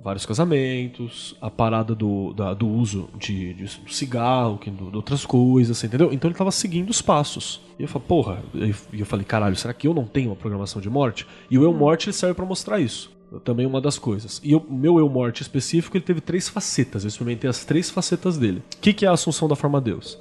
Vários 0.03 0.25
casamentos, 0.25 1.37
a 1.41 1.51
parada 1.51 1.93
do, 1.95 2.33
da- 2.33 2.55
do 2.55 2.69
uso 2.69 3.09
de, 3.19 3.53
de 3.55 3.69
cigarro, 3.93 4.57
que- 4.57 4.71
do- 4.71 4.91
de 4.91 4.97
outras 4.97 5.27
coisas, 5.27 5.77
você 5.77 5.87
entendeu? 5.89 6.13
Então 6.13 6.31
ele 6.31 6.39
tava 6.39 6.53
seguindo 6.53 6.89
os 6.91 7.03
passos. 7.03 7.61
E 7.79 7.83
eu 7.83 7.89
falei, 7.89 8.07
porra, 8.07 8.39
e 8.55 9.01
eu 9.01 9.05
falei, 9.07 9.25
caralho, 9.25 9.57
será 9.57 9.75
que 9.75 9.89
eu 9.89 9.93
não 9.95 10.05
tenho 10.05 10.31
uma 10.31 10.37
programação 10.37 10.81
de 10.81 10.89
morte? 10.89 11.27
E 11.51 11.59
o 11.59 11.65
Eu 11.65 11.73
Morte 11.75 12.07
ele 12.09 12.13
serve 12.15 12.35
pra 12.35 12.45
mostrar 12.47 12.79
isso. 12.81 13.11
Também 13.45 13.67
uma 13.67 13.81
das 13.81 13.99
coisas. 13.99 14.41
E 14.43 14.55
o 14.55 14.65
meu 14.71 14.99
Eu 14.99 15.09
Morte 15.09 15.43
específico, 15.43 15.97
ele 15.97 16.05
teve 16.05 16.21
três 16.21 16.49
facetas. 16.49 17.03
Eu 17.05 17.09
experimentei 17.09 17.51
as 17.51 17.65
três 17.65 17.91
facetas 17.91 18.39
dele. 18.39 18.63
O 18.77 18.81
que, 18.81 18.93
que 18.95 19.05
é 19.05 19.09
a 19.09 19.13
Assunção 19.13 19.49
da 19.49 19.57
Forma 19.57 19.81
Deus? 19.81 20.17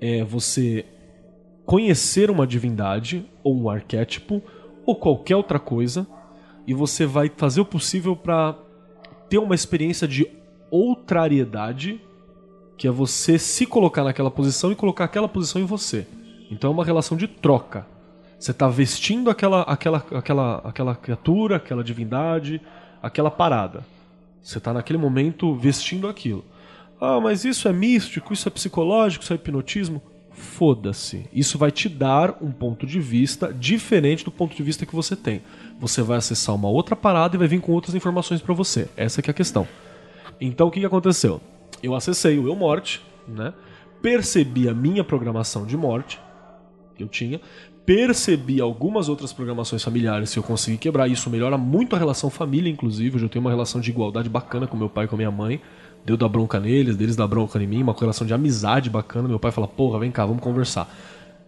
É 0.00 0.24
você 0.24 0.84
conhecer 1.70 2.32
uma 2.32 2.48
divindade 2.48 3.24
ou 3.44 3.56
um 3.56 3.70
arquétipo 3.70 4.42
ou 4.84 4.96
qualquer 4.96 5.36
outra 5.36 5.60
coisa 5.60 6.04
e 6.66 6.74
você 6.74 7.06
vai 7.06 7.30
fazer 7.36 7.60
o 7.60 7.64
possível 7.64 8.16
para 8.16 8.58
ter 9.28 9.38
uma 9.38 9.54
experiência 9.54 10.08
de 10.08 10.26
outrariedade, 10.68 12.00
que 12.76 12.88
é 12.88 12.90
você 12.90 13.38
se 13.38 13.66
colocar 13.66 14.02
naquela 14.02 14.32
posição 14.32 14.72
e 14.72 14.74
colocar 14.74 15.04
aquela 15.04 15.28
posição 15.28 15.62
em 15.62 15.64
você. 15.64 16.08
Então 16.50 16.72
é 16.72 16.74
uma 16.74 16.84
relação 16.84 17.16
de 17.16 17.28
troca. 17.28 17.86
Você 18.36 18.50
está 18.50 18.66
vestindo 18.66 19.30
aquela, 19.30 19.62
aquela, 19.62 20.04
aquela, 20.10 20.56
aquela 20.64 20.96
criatura, 20.96 21.54
aquela 21.54 21.84
divindade, 21.84 22.60
aquela 23.00 23.30
parada. 23.30 23.86
Você 24.42 24.58
está 24.58 24.72
naquele 24.72 24.98
momento 24.98 25.54
vestindo 25.54 26.08
aquilo. 26.08 26.44
Ah, 27.00 27.20
mas 27.20 27.44
isso 27.44 27.68
é 27.68 27.72
místico, 27.72 28.32
isso 28.32 28.48
é 28.48 28.50
psicológico, 28.50 29.22
isso 29.22 29.32
é 29.32 29.36
hipnotismo. 29.36 30.02
Foda-se. 30.40 31.26
Isso 31.32 31.58
vai 31.58 31.70
te 31.70 31.88
dar 31.88 32.38
um 32.40 32.50
ponto 32.50 32.86
de 32.86 32.98
vista 32.98 33.52
diferente 33.52 34.24
do 34.24 34.30
ponto 34.30 34.56
de 34.56 34.62
vista 34.62 34.86
que 34.86 34.96
você 34.96 35.14
tem. 35.14 35.42
Você 35.78 36.00
vai 36.00 36.16
acessar 36.16 36.54
uma 36.54 36.68
outra 36.68 36.96
parada 36.96 37.36
e 37.36 37.38
vai 37.38 37.46
vir 37.46 37.60
com 37.60 37.72
outras 37.72 37.94
informações 37.94 38.40
para 38.40 38.54
você. 38.54 38.88
Essa 38.96 39.20
que 39.20 39.30
é 39.30 39.32
a 39.32 39.34
questão. 39.34 39.68
Então 40.40 40.68
o 40.68 40.70
que, 40.70 40.84
aconteceu? 40.84 41.40
Eu 41.82 41.94
acessei 41.94 42.38
o 42.38 42.48
Eu 42.48 42.56
Morte, 42.56 43.02
né? 43.28 43.52
Percebi 44.00 44.66
a 44.66 44.74
minha 44.74 45.04
programação 45.04 45.66
de 45.66 45.76
morte 45.76 46.18
que 46.96 47.02
eu 47.02 47.08
tinha, 47.08 47.38
percebi 47.84 48.60
algumas 48.60 49.10
outras 49.10 49.32
programações 49.32 49.84
familiares 49.84 50.32
que 50.32 50.38
eu 50.38 50.42
consegui 50.42 50.78
quebrar. 50.78 51.06
Isso 51.06 51.28
melhora 51.28 51.58
muito 51.58 51.94
a 51.94 51.98
relação 51.98 52.30
família, 52.30 52.70
inclusive. 52.70 53.20
Eu 53.20 53.28
tenho 53.28 53.44
uma 53.44 53.50
relação 53.50 53.78
de 53.78 53.90
igualdade 53.90 54.28
bacana 54.28 54.66
com 54.66 54.76
meu 54.76 54.88
pai 54.88 55.04
e 55.04 55.08
com 55.08 55.16
minha 55.16 55.30
mãe. 55.30 55.60
Deu 56.04 56.16
da 56.16 56.28
bronca 56.28 56.58
neles, 56.58 56.96
deles 56.96 57.16
da 57.16 57.26
bronca 57.26 57.62
em 57.62 57.66
mim, 57.66 57.82
uma 57.82 57.94
relação 57.98 58.26
de 58.26 58.32
amizade 58.32 58.88
bacana. 58.88 59.28
Meu 59.28 59.38
pai 59.38 59.50
fala, 59.50 59.68
porra, 59.68 59.98
vem 59.98 60.10
cá, 60.10 60.24
vamos 60.24 60.42
conversar. 60.42 60.88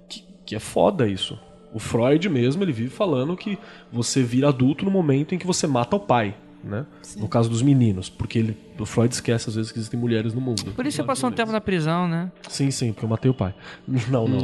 Que, 0.09 0.25
que 0.45 0.55
é 0.55 0.61
foda 0.61 1.09
isso. 1.09 1.39
O 1.73 1.79
Freud 1.79 2.29
mesmo, 2.29 2.63
ele 2.63 2.73
vive 2.73 2.91
falando 2.91 3.37
que 3.37 3.59
você 3.91 4.23
vira 4.23 4.49
adulto 4.49 4.85
no 4.85 4.91
momento 4.91 5.35
em 5.35 5.39
que 5.39 5.47
você 5.47 5.67
mata 5.67 5.97
o 5.97 6.01
pai, 6.01 6.35
né? 6.63 6.85
No 7.17 7.27
caso 7.27 7.49
dos 7.49 7.63
meninos, 7.63 8.11
porque 8.11 8.39
ele, 8.39 8.57
o 8.79 8.85
Freud 8.85 9.13
esquece 9.13 9.49
às 9.49 9.55
vezes 9.55 9.73
que 9.73 9.79
existem 9.79 9.99
mulheres 9.99 10.35
no 10.35 10.41
mundo. 10.41 10.65
Por 10.77 10.87
isso 10.87 10.99
você 10.99 11.03
passou 11.03 11.31
um 11.31 11.33
tempo 11.33 11.51
na 11.51 11.63
prisão, 11.63 12.07
né? 12.07 12.31
Sim, 12.47 12.71
sim, 12.71 12.93
porque 12.93 13.07
eu 13.07 13.09
matei 13.09 13.31
o 13.31 13.35
pai. 13.35 13.55
Não, 14.11 14.29
não. 14.29 14.41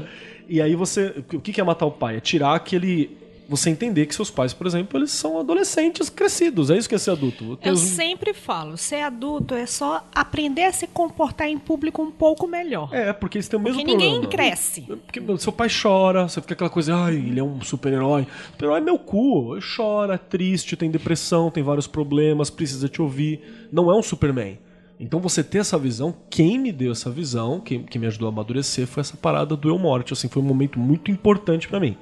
e 0.48 0.60
aí 0.60 0.74
você. 0.74 1.22
O 1.32 1.40
que 1.40 1.52
que 1.52 1.60
é 1.60 1.64
matar 1.64 1.84
o 1.86 1.90
pai? 1.90 2.16
É 2.16 2.20
tirar 2.20 2.54
aquele. 2.54 3.23
Você 3.48 3.68
entender 3.68 4.06
que 4.06 4.14
seus 4.14 4.30
pais, 4.30 4.54
por 4.54 4.66
exemplo, 4.66 4.98
eles 4.98 5.10
são 5.10 5.38
adolescentes 5.38 6.08
crescidos. 6.08 6.70
É 6.70 6.78
isso 6.78 6.88
que 6.88 6.94
é 6.94 6.98
ser 6.98 7.10
adulto. 7.10 7.58
Eu 7.62 7.74
os- 7.74 7.80
sempre 7.80 8.32
falo, 8.32 8.76
ser 8.76 9.02
adulto 9.02 9.54
é 9.54 9.66
só 9.66 10.06
aprender 10.14 10.64
a 10.64 10.72
se 10.72 10.86
comportar 10.86 11.48
em 11.48 11.58
público 11.58 12.02
um 12.02 12.10
pouco 12.10 12.46
melhor. 12.46 12.88
É, 12.92 13.12
porque 13.12 13.36
eles 13.38 13.46
têm 13.48 13.58
o 13.58 13.62
mesmo 13.62 13.78
Porque 13.80 13.92
ninguém 13.92 14.20
problema. 14.20 14.32
cresce. 14.32 14.80
Porque 14.82 15.20
seu 15.38 15.52
pai 15.52 15.68
chora, 15.68 16.26
você 16.28 16.40
fica 16.40 16.54
aquela 16.54 16.70
coisa, 16.70 16.94
ai, 16.96 17.16
ele 17.16 17.38
é 17.38 17.42
um 17.44 17.60
super-herói. 17.60 18.26
Super-herói 18.52 18.78
é 18.78 18.82
meu 18.82 18.98
cu. 18.98 19.58
Chora, 19.76 20.14
é 20.14 20.18
triste, 20.18 20.76
tem 20.76 20.90
depressão, 20.90 21.50
tem 21.50 21.62
vários 21.62 21.86
problemas, 21.86 22.48
precisa 22.50 22.88
te 22.88 23.02
ouvir. 23.02 23.68
Não 23.70 23.90
é 23.90 23.94
um 23.94 24.02
Superman. 24.02 24.58
Então 24.98 25.20
você 25.20 25.42
ter 25.44 25.58
essa 25.58 25.76
visão, 25.76 26.14
quem 26.30 26.58
me 26.58 26.72
deu 26.72 26.92
essa 26.92 27.10
visão, 27.10 27.60
quem, 27.60 27.82
quem 27.82 28.00
me 28.00 28.06
ajudou 28.06 28.28
a 28.28 28.32
amadurecer, 28.32 28.86
foi 28.86 29.00
essa 29.02 29.16
parada 29.16 29.54
do 29.56 29.68
Eu 29.68 29.78
Morte. 29.78 30.12
Assim, 30.12 30.28
foi 30.28 30.40
um 30.40 30.46
momento 30.46 30.78
muito 30.78 31.10
importante 31.10 31.68
pra 31.68 31.78
mim. 31.80 31.96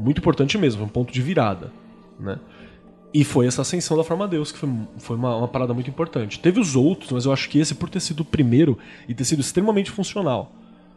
Muito 0.00 0.18
importante 0.18 0.56
mesmo, 0.56 0.78
foi 0.78 0.86
um 0.86 0.90
ponto 0.90 1.12
de 1.12 1.20
virada. 1.20 1.72
Né? 2.18 2.38
E 3.12 3.24
foi 3.24 3.46
essa 3.46 3.62
ascensão 3.62 3.96
da 3.96 4.04
forma 4.04 4.26
Deus, 4.26 4.52
que 4.52 4.58
foi, 4.58 4.70
foi 4.98 5.16
uma, 5.16 5.36
uma 5.36 5.48
parada 5.48 5.74
muito 5.74 5.90
importante. 5.90 6.38
Teve 6.38 6.60
os 6.60 6.76
outros, 6.76 7.10
mas 7.10 7.24
eu 7.24 7.32
acho 7.32 7.48
que 7.48 7.58
esse, 7.58 7.74
por 7.74 7.90
ter 7.90 8.00
sido 8.00 8.20
o 8.20 8.24
primeiro 8.24 8.78
e 9.08 9.14
ter 9.14 9.24
sido 9.24 9.40
extremamente 9.40 9.90
funcional 9.90 10.52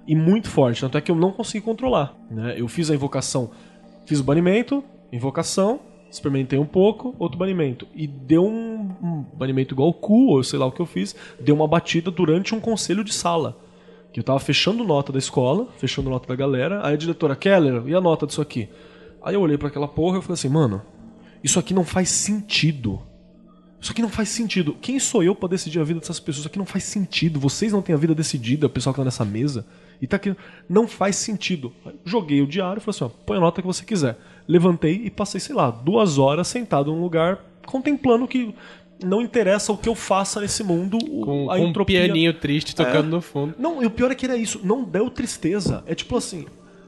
e 0.08 0.16
muito 0.16 0.50
forte, 0.50 0.82
tanto 0.82 0.98
é 0.98 1.02
que 1.02 1.10
eu 1.10 1.16
não 1.16 1.32
consegui 1.32 1.64
controlar. 1.66 2.14
Né? 2.30 2.56
Eu 2.58 2.68
fiz 2.68 2.92
a 2.92 2.96
invocação, 2.96 3.52
fiz 4.06 4.20
o 4.20 4.24
banimento, 4.24 4.84
invocação, 5.12 5.80
experimentei 6.12 6.60
um 6.60 6.66
pouco, 6.66 7.16
outro 7.18 7.38
banimento. 7.38 7.88
E 7.96 8.06
deu 8.06 8.46
um, 8.46 8.92
um 9.02 9.26
banimento 9.34 9.74
igual 9.74 9.90
o 9.90 9.94
cu, 9.94 10.28
ou 10.28 10.44
sei 10.44 10.60
lá 10.60 10.66
o 10.66 10.72
que 10.72 10.82
eu 10.82 10.86
fiz, 10.86 11.16
deu 11.40 11.56
uma 11.56 11.68
batida 11.68 12.12
durante 12.12 12.54
um 12.54 12.60
conselho 12.60 13.04
de 13.04 13.14
sala. 13.14 13.58
Que 14.12 14.20
eu 14.20 14.24
tava 14.24 14.40
fechando 14.40 14.84
nota 14.84 15.12
da 15.12 15.18
escola, 15.18 15.68
fechando 15.78 16.10
nota 16.10 16.28
da 16.28 16.36
galera, 16.36 16.86
aí 16.86 16.94
a 16.94 16.98
diretora, 16.98 17.36
Keller, 17.36 17.82
e 17.88 17.96
a 17.96 18.02
nota 18.02 18.28
disso 18.28 18.42
aqui? 18.42 18.70
Aí 19.24 19.36
eu 19.36 19.42
olhei 19.42 19.58
pra 19.58 19.68
aquela 19.70 19.88
porra 19.88 20.20
e 20.20 20.22
falei 20.22 20.34
assim, 20.34 20.50
mano, 20.50 20.82
isso 21.44 21.58
aqui 21.60 21.74
não 21.74 21.84
faz 21.86 22.10
sentido. 22.10 23.02
Isso 23.80 23.92
aqui 23.92 24.02
não 24.02 24.10
faz 24.10 24.30
sentido. 24.30 24.78
Quem 24.82 24.98
sou 24.98 25.24
eu 25.24 25.36
pra 25.36 25.50
decidir 25.50 25.80
a 25.80 25.84
vida 25.84 26.00
dessas 26.00 26.20
pessoas? 26.20 26.40
Isso 26.40 26.48
aqui 26.48 26.58
não 26.58 26.66
faz 26.66 26.86
sentido. 26.86 27.40
Vocês 27.40 27.72
não 27.74 27.82
têm 27.82 27.94
a 27.94 27.98
vida 27.98 28.16
decidida, 28.16 28.68
o 28.68 28.70
pessoal 28.70 28.94
que 28.94 29.00
tá 29.02 29.04
nessa 29.04 29.26
mesa. 29.26 29.66
E 30.02 30.08
tá 30.08 30.16
aqui. 30.16 30.34
Não 30.70 30.88
faz 30.88 31.18
sentido. 31.18 31.72
Joguei 32.06 32.42
o 32.42 32.48
diário 32.48 32.80
e 32.80 32.82
falei 32.82 32.96
assim: 32.96 33.04
ó, 33.04 33.10
põe 33.26 33.38
a 33.38 33.42
nota 33.42 33.62
que 33.62 33.68
você 33.68 33.84
quiser. 33.84 34.18
Levantei 34.48 35.02
e 35.04 35.10
passei, 35.10 35.40
sei 35.42 35.54
lá, 35.54 35.70
duas 35.70 36.18
horas 36.18 36.48
sentado 36.48 36.92
num 36.94 37.02
lugar 37.02 37.40
contemplando 37.66 38.26
que 38.28 38.54
não 39.04 39.22
interessa 39.22 39.72
o 39.74 39.78
que 39.78 39.90
eu 39.90 39.96
faça 39.96 40.40
nesse 40.40 40.64
mundo. 40.64 40.98
Com, 41.22 41.52
a 41.52 41.58
com 41.58 41.66
um 41.66 41.68
entropia- 41.70 42.04
pianinho 42.06 42.34
triste 42.34 42.74
tocando 42.74 43.10
no 43.10 43.22
fundo. 43.22 43.54
não, 43.60 43.84
e 43.84 43.86
o 43.86 43.90
pior 43.92 44.12
é 44.12 44.16
que 44.16 44.26
era 44.26 44.38
isso. 44.38 44.62
Não 44.64 44.84
deu 44.86 45.10
tristeza. 45.10 45.84
É 45.86 45.94
tipo 45.94 46.16
assim. 46.16 46.46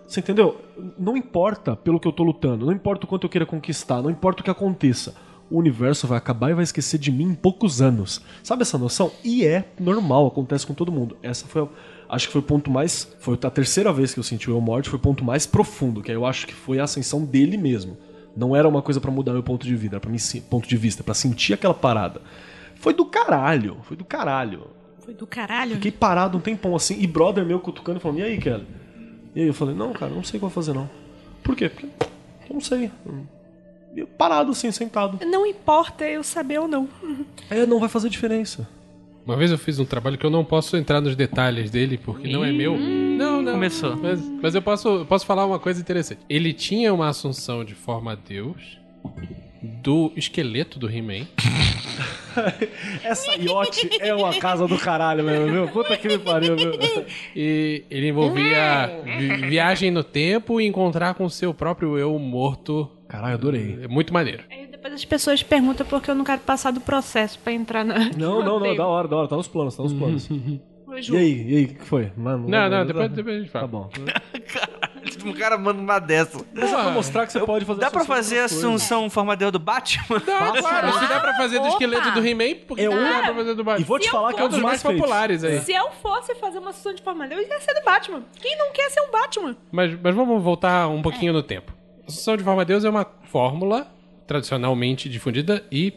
Você 0.07 0.19
entendeu? 0.19 0.61
Não 0.97 1.17
importa 1.17 1.75
pelo 1.75 1.99
que 1.99 2.07
eu 2.07 2.11
tô 2.11 2.23
lutando. 2.23 2.65
Não 2.65 2.73
importa 2.73 3.05
o 3.05 3.07
quanto 3.07 3.25
eu 3.25 3.29
queira 3.29 3.45
conquistar. 3.45 4.01
Não 4.01 4.09
importa 4.09 4.41
o 4.41 4.43
que 4.43 4.51
aconteça. 4.51 5.15
O 5.49 5.57
universo 5.57 6.07
vai 6.07 6.17
acabar 6.17 6.49
e 6.51 6.53
vai 6.53 6.63
esquecer 6.63 6.97
de 6.97 7.11
mim 7.11 7.25
em 7.25 7.35
poucos 7.35 7.81
anos. 7.81 8.21
Sabe 8.43 8.61
essa 8.63 8.77
noção? 8.77 9.11
E 9.23 9.45
é 9.45 9.65
normal, 9.79 10.27
acontece 10.27 10.65
com 10.65 10.73
todo 10.73 10.91
mundo. 10.91 11.17
Essa 11.23 11.45
foi. 11.47 11.63
a- 11.63 11.67
Acho 12.07 12.27
que 12.27 12.33
foi 12.33 12.41
o 12.41 12.43
ponto 12.45 12.69
mais. 12.69 13.11
Foi 13.19 13.37
a 13.41 13.49
terceira 13.49 13.91
vez 13.91 14.13
que 14.13 14.19
eu 14.19 14.23
senti 14.23 14.49
o 14.49 14.53
Eu 14.55 14.61
Morte, 14.61 14.89
foi 14.89 14.97
o 14.99 15.01
ponto 15.01 15.23
mais 15.23 15.47
profundo, 15.47 16.03
que 16.03 16.11
aí 16.11 16.15
eu 16.17 16.25
acho 16.25 16.45
que 16.45 16.53
foi 16.53 16.79
a 16.79 16.83
ascensão 16.83 17.25
dele 17.25 17.57
mesmo. 17.57 17.97
Não 18.37 18.55
era 18.55 18.67
uma 18.69 18.81
coisa 18.81 19.01
pra 19.01 19.09
mudar 19.09 19.33
meu 19.33 19.41
ponto 19.41 19.65
de 19.65 19.75
vida, 19.75 19.95
era 19.95 19.99
pra 20.01 20.11
mim 20.11 20.17
ponto 20.49 20.67
de 20.67 20.77
vista, 20.77 21.03
pra 21.03 21.15
sentir 21.15 21.53
aquela 21.53 21.73
parada. 21.73 22.21
Foi 22.75 22.93
do 22.93 23.05
caralho, 23.05 23.77
foi 23.83 23.97
do 23.97 24.05
caralho. 24.05 24.67
Foi 24.99 25.13
do 25.15 25.25
caralho. 25.25 25.75
Fiquei 25.75 25.91
parado 25.91 26.37
um 26.37 26.41
tempão 26.41 26.75
assim, 26.75 26.95
e 26.99 27.07
brother 27.07 27.43
meu 27.45 27.59
cutucando 27.59 27.97
e 27.97 28.01
falando, 28.01 28.19
e 28.19 28.23
aí, 28.23 28.37
Kelly? 28.37 28.67
E 29.35 29.41
aí 29.41 29.47
eu 29.47 29.53
falei, 29.53 29.75
não, 29.75 29.91
cara, 29.91 30.13
não 30.13 30.23
sei 30.23 30.37
o 30.37 30.39
que 30.39 30.45
eu 30.45 30.49
vou 30.49 30.49
fazer 30.49 30.73
não. 30.73 30.89
Por 31.43 31.55
quê? 31.55 31.67
Porque 31.67 31.85
eu 32.49 32.53
não 32.53 32.61
sei. 32.61 32.89
Eu 33.95 34.07
parado 34.07 34.51
assim, 34.51 34.71
sentado. 34.71 35.19
Não 35.25 35.45
importa 35.45 36.05
eu 36.05 36.23
saber 36.23 36.59
ou 36.59 36.67
não. 36.67 36.87
É, 37.49 37.65
não 37.65 37.79
vai 37.79 37.89
fazer 37.89 38.09
diferença. 38.09 38.67
Uma 39.25 39.35
vez 39.35 39.51
eu 39.51 39.57
fiz 39.57 39.79
um 39.79 39.85
trabalho 39.85 40.17
que 40.17 40.25
eu 40.25 40.29
não 40.29 40.45
posso 40.45 40.77
entrar 40.77 41.01
nos 41.01 41.15
detalhes 41.15 41.71
dele, 41.71 41.97
porque 41.97 42.27
não 42.27 42.45
é 42.45 42.51
meu. 42.51 42.77
Não, 42.77 43.41
não. 43.41 43.53
Começou. 43.53 43.95
Mas, 43.95 44.21
mas 44.41 44.55
eu 44.55 44.61
posso, 44.61 44.87
eu 44.87 45.05
posso 45.05 45.25
falar 45.25 45.45
uma 45.45 45.59
coisa 45.59 45.81
interessante. 45.81 46.21
Ele 46.29 46.53
tinha 46.53 46.93
uma 46.93 47.09
assunção 47.09 47.65
de 47.65 47.73
forma 47.73 48.11
a 48.11 48.15
Deus 48.15 48.77
do 49.65 50.11
esqueleto 50.15 50.77
do 50.79 50.89
He-Man. 50.89 51.25
Essa 53.03 53.31
yacht 53.35 53.89
é 54.01 54.13
uma 54.13 54.33
casa 54.37 54.67
do 54.67 54.77
caralho 54.77 55.23
mesmo, 55.23 55.47
viu? 55.51 55.67
Puta 55.69 55.95
que 55.97 56.07
me 56.07 56.17
pariu, 56.19 56.55
viu? 56.55 56.71
E 57.35 57.83
ele 57.89 58.09
envolvia 58.09 58.91
vi- 59.17 59.47
viagem 59.49 59.89
no 59.91 60.03
tempo 60.03 60.59
e 60.59 60.65
encontrar 60.67 61.13
com 61.15 61.25
o 61.25 61.29
seu 61.29 61.53
próprio 61.53 61.97
eu 61.97 62.17
morto. 62.19 62.89
Caralho, 63.07 63.35
adorei. 63.35 63.79
É 63.83 63.87
muito 63.87 64.13
maneiro. 64.13 64.43
Aí 64.51 64.67
depois 64.67 64.93
as 64.93 65.05
pessoas 65.05 65.41
perguntam 65.43 65.85
por 65.85 66.01
que 66.01 66.11
eu 66.11 66.15
não 66.15 66.25
quero 66.25 66.41
passar 66.41 66.71
do 66.71 66.81
processo 66.81 67.39
pra 67.39 67.53
entrar 67.53 67.85
na. 67.85 68.09
Não, 68.17 68.43
não, 68.43 68.59
não, 68.59 68.75
da 68.75 68.85
hora, 68.85 69.07
da 69.07 69.15
hora, 69.15 69.27
tá 69.27 69.35
nos 69.37 69.47
planos, 69.47 69.75
tá 69.75 69.83
nos 69.83 69.93
planos. 69.93 70.27
E 70.99 71.17
aí, 71.17 71.51
e 71.51 71.57
aí, 71.57 71.63
o 71.65 71.67
que 71.69 71.83
foi? 71.85 72.11
Mano, 72.17 72.47
Não, 72.49 72.69
não, 72.69 72.85
depois, 72.85 73.11
depois 73.11 73.35
a 73.35 73.39
gente 73.39 73.51
Tá 73.51 73.59
fala. 73.59 73.67
bom. 73.71 73.89
Um 75.23 75.33
cara 75.33 75.55
manda 75.57 75.79
uma 75.79 75.99
dessa. 75.99 76.43
Mas 76.53 76.71
é 76.71 76.75
pra 76.75 76.89
mostrar 76.91 77.25
que 77.27 77.31
você 77.31 77.39
pode 77.39 77.63
fazer 77.63 77.79
Dá 77.79 77.91
pra 77.91 78.05
fazer 78.05 78.39
a. 78.39 78.45
Assunção 78.45 79.07
Formadeu 79.09 79.51
do 79.51 79.59
Batman? 79.59 80.19
Dá, 80.19 80.51
claro, 80.59 80.93
se 80.93 81.07
dá 81.07 81.19
pra 81.19 81.33
fazer 81.35 81.57
do 81.59 81.65
Opa! 81.65 81.69
esqueleto 81.73 82.11
do 82.11 82.25
He-Man, 82.27 82.55
porque 82.67 82.83
É 82.83 82.89
não 82.89 82.97
um- 82.97 83.03
dá 83.03 83.21
pra 83.23 83.35
fazer 83.35 83.53
do 83.55 83.63
Batman. 83.63 83.81
E 83.81 83.83
vou 83.87 83.99
te 83.99 84.09
falar 84.09 84.33
que 84.33 84.41
é 84.41 84.45
um 84.45 84.49
dos 84.49 84.59
mais 84.59 84.81
feitos. 84.81 84.99
populares 84.99 85.43
aí. 85.43 85.59
Se 85.61 85.73
eu 85.73 85.91
fosse 86.01 86.33
fazer 86.35 86.57
uma 86.59 86.73
sessão 86.73 86.93
de 86.93 87.03
forma 87.03 87.25
eu 87.27 87.39
ia 87.39 87.59
ser 87.59 87.73
do 87.75 87.83
Batman. 87.83 88.23
Quem 88.41 88.57
não 88.57 88.71
quer 88.71 88.89
ser 88.89 89.01
um 89.01 89.11
Batman? 89.11 89.55
Mas, 89.71 89.95
mas 90.01 90.15
vamos 90.15 90.41
voltar 90.43 90.87
um 90.87 91.01
pouquinho 91.03 91.33
no 91.33 91.43
tempo. 91.43 91.71
A 92.03 92.07
Assunção 92.07 92.35
de 92.37 92.43
Forma 92.43 92.61
a 92.63 92.65
Deus 92.65 92.83
é 92.83 92.89
uma 92.89 93.05
fórmula 93.25 93.87
tradicionalmente 94.27 95.07
difundida 95.07 95.63
e 95.71 95.93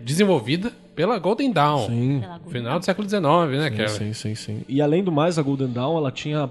desenvolvida 0.00 0.72
pela 0.94 1.18
Golden 1.18 1.50
Dawn. 1.52 1.86
Sim. 1.86 2.22
No 2.44 2.50
final 2.50 2.78
do 2.78 2.84
século 2.84 3.08
XIX, 3.08 3.22
né, 3.22 3.70
Sim, 3.70 3.76
Kevin? 3.76 3.88
sim, 3.88 4.12
sim, 4.12 4.34
sim. 4.34 4.62
E 4.68 4.80
além 4.82 5.02
do 5.02 5.10
mais, 5.12 5.38
a 5.38 5.42
Golden 5.42 5.68
Dawn 5.68 5.96
ela 5.96 6.10
tinha 6.10 6.50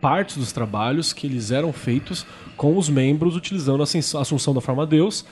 partes 0.00 0.36
dos 0.36 0.52
trabalhos 0.52 1.12
que 1.12 1.26
eles 1.26 1.50
eram 1.50 1.72
feitos 1.72 2.26
com 2.56 2.76
os 2.76 2.88
membros 2.88 3.36
utilizando 3.36 3.82
a 3.82 4.20
Assunção 4.20 4.54
da 4.54 4.60
Forma 4.60 4.86
Deus 4.86 5.24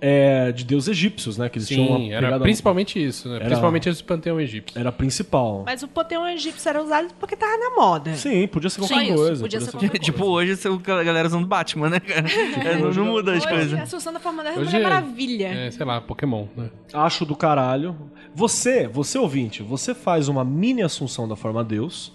é, 0.00 0.52
de 0.52 0.62
deus 0.64 0.88
egípcios, 0.88 1.38
né? 1.38 1.48
Que 1.48 1.58
eles 1.58 1.68
tinham 1.68 1.86
Sim, 1.96 2.06
uma 2.08 2.14
era 2.14 2.38
principalmente 2.40 3.02
isso, 3.02 3.28
né? 3.28 3.36
Era- 3.36 3.44
Principalmente 3.46 3.88
esse 3.88 4.04
panteão 4.04 4.38
egípcio. 4.40 4.78
Era 4.78 4.92
principal. 4.92 5.62
Mas 5.64 5.82
o 5.82 5.88
Poteon 5.88 6.26
egípcio 6.28 6.68
era 6.68 6.82
usado 6.82 7.08
porque 7.18 7.34
tava 7.34 7.56
na 7.56 7.70
moda. 7.76 8.14
Sim, 8.14 8.46
podia 8.46 8.68
ser 8.68 8.80
qualquer 8.80 9.02
isso, 9.04 9.14
coisa. 9.14 9.42
podia 9.42 9.60
ser 9.60 9.70
qualquer 9.70 9.86
qualquer 9.88 9.98
tipo, 10.04 10.24
hoje 10.26 10.52
a 10.68 11.02
galera 11.02 11.26
usando 11.28 11.46
Batman, 11.46 11.88
né, 11.90 12.00
cara? 12.00 12.26
É, 12.28 12.76
não, 12.78 12.92
não 12.92 13.04
muda 13.06 13.32
as 13.32 13.38
Hoje, 13.44 13.48
coisas. 13.54 13.78
a 13.78 13.82
Assunção 13.84 14.12
da 14.12 14.20
Forma 14.20 14.44
da 14.44 14.52
Hoje 14.52 14.76
é- 14.76 14.82
Maravilha. 14.82 15.46
É, 15.48 15.70
sei 15.70 15.86
lá, 15.86 16.00
Pokémon, 16.00 16.46
né? 16.56 16.68
Acho 16.92 17.24
do 17.24 17.34
caralho. 17.34 17.96
Você, 18.34 18.86
você 18.86 19.18
ouvinte, 19.18 19.62
você 19.62 19.94
faz 19.94 20.28
uma 20.28 20.44
mini 20.44 20.82
assunção 20.82 21.26
da 21.26 21.36
forma 21.36 21.64
Deus. 21.64 22.12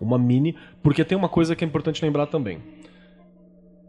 Uma 0.00 0.18
mini. 0.18 0.54
Porque 0.82 1.04
tem 1.04 1.16
uma 1.18 1.28
coisa 1.28 1.56
que 1.56 1.64
é 1.64 1.66
importante 1.66 2.04
lembrar 2.04 2.26
também. 2.26 2.58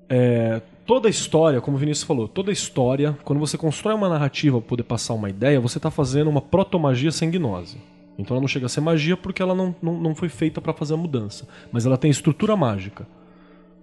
É, 0.10 0.62
toda 0.86 1.10
história, 1.10 1.60
como 1.62 1.78
o 1.78 1.80
Vinícius 1.80 2.06
falou, 2.06 2.28
toda 2.28 2.52
história, 2.52 3.18
quando 3.24 3.40
você 3.40 3.58
constrói 3.58 3.94
uma 3.94 4.10
narrativa 4.10 4.60
para 4.60 4.70
poder 4.70 4.84
passar 4.84 5.14
uma 5.14 5.30
ideia, 5.30 5.60
você 5.60 5.78
está 5.78 5.90
fazendo 5.90 6.30
uma 6.30 6.42
protomagia 6.42 7.12
sem 7.12 7.30
gnose. 7.30 7.78
Então 8.18 8.36
ela 8.36 8.42
não 8.42 8.48
chega 8.48 8.68
a 8.68 8.70
ser 8.70 8.82
magia 8.82 9.18
porque 9.18 9.42
ela 9.42 9.54
não, 9.54 9.76
não, 9.82 10.00
não 10.00 10.16
foi 10.16 10.30
feita 10.30 10.62
para 10.62 10.74
fazer 10.74 10.94
a 10.94 10.98
mudança. 10.98 11.48
Mas 11.72 11.86
ela 11.86 11.98
tem 11.98 12.10
estrutura 12.10 12.56
mágica. 12.56 13.06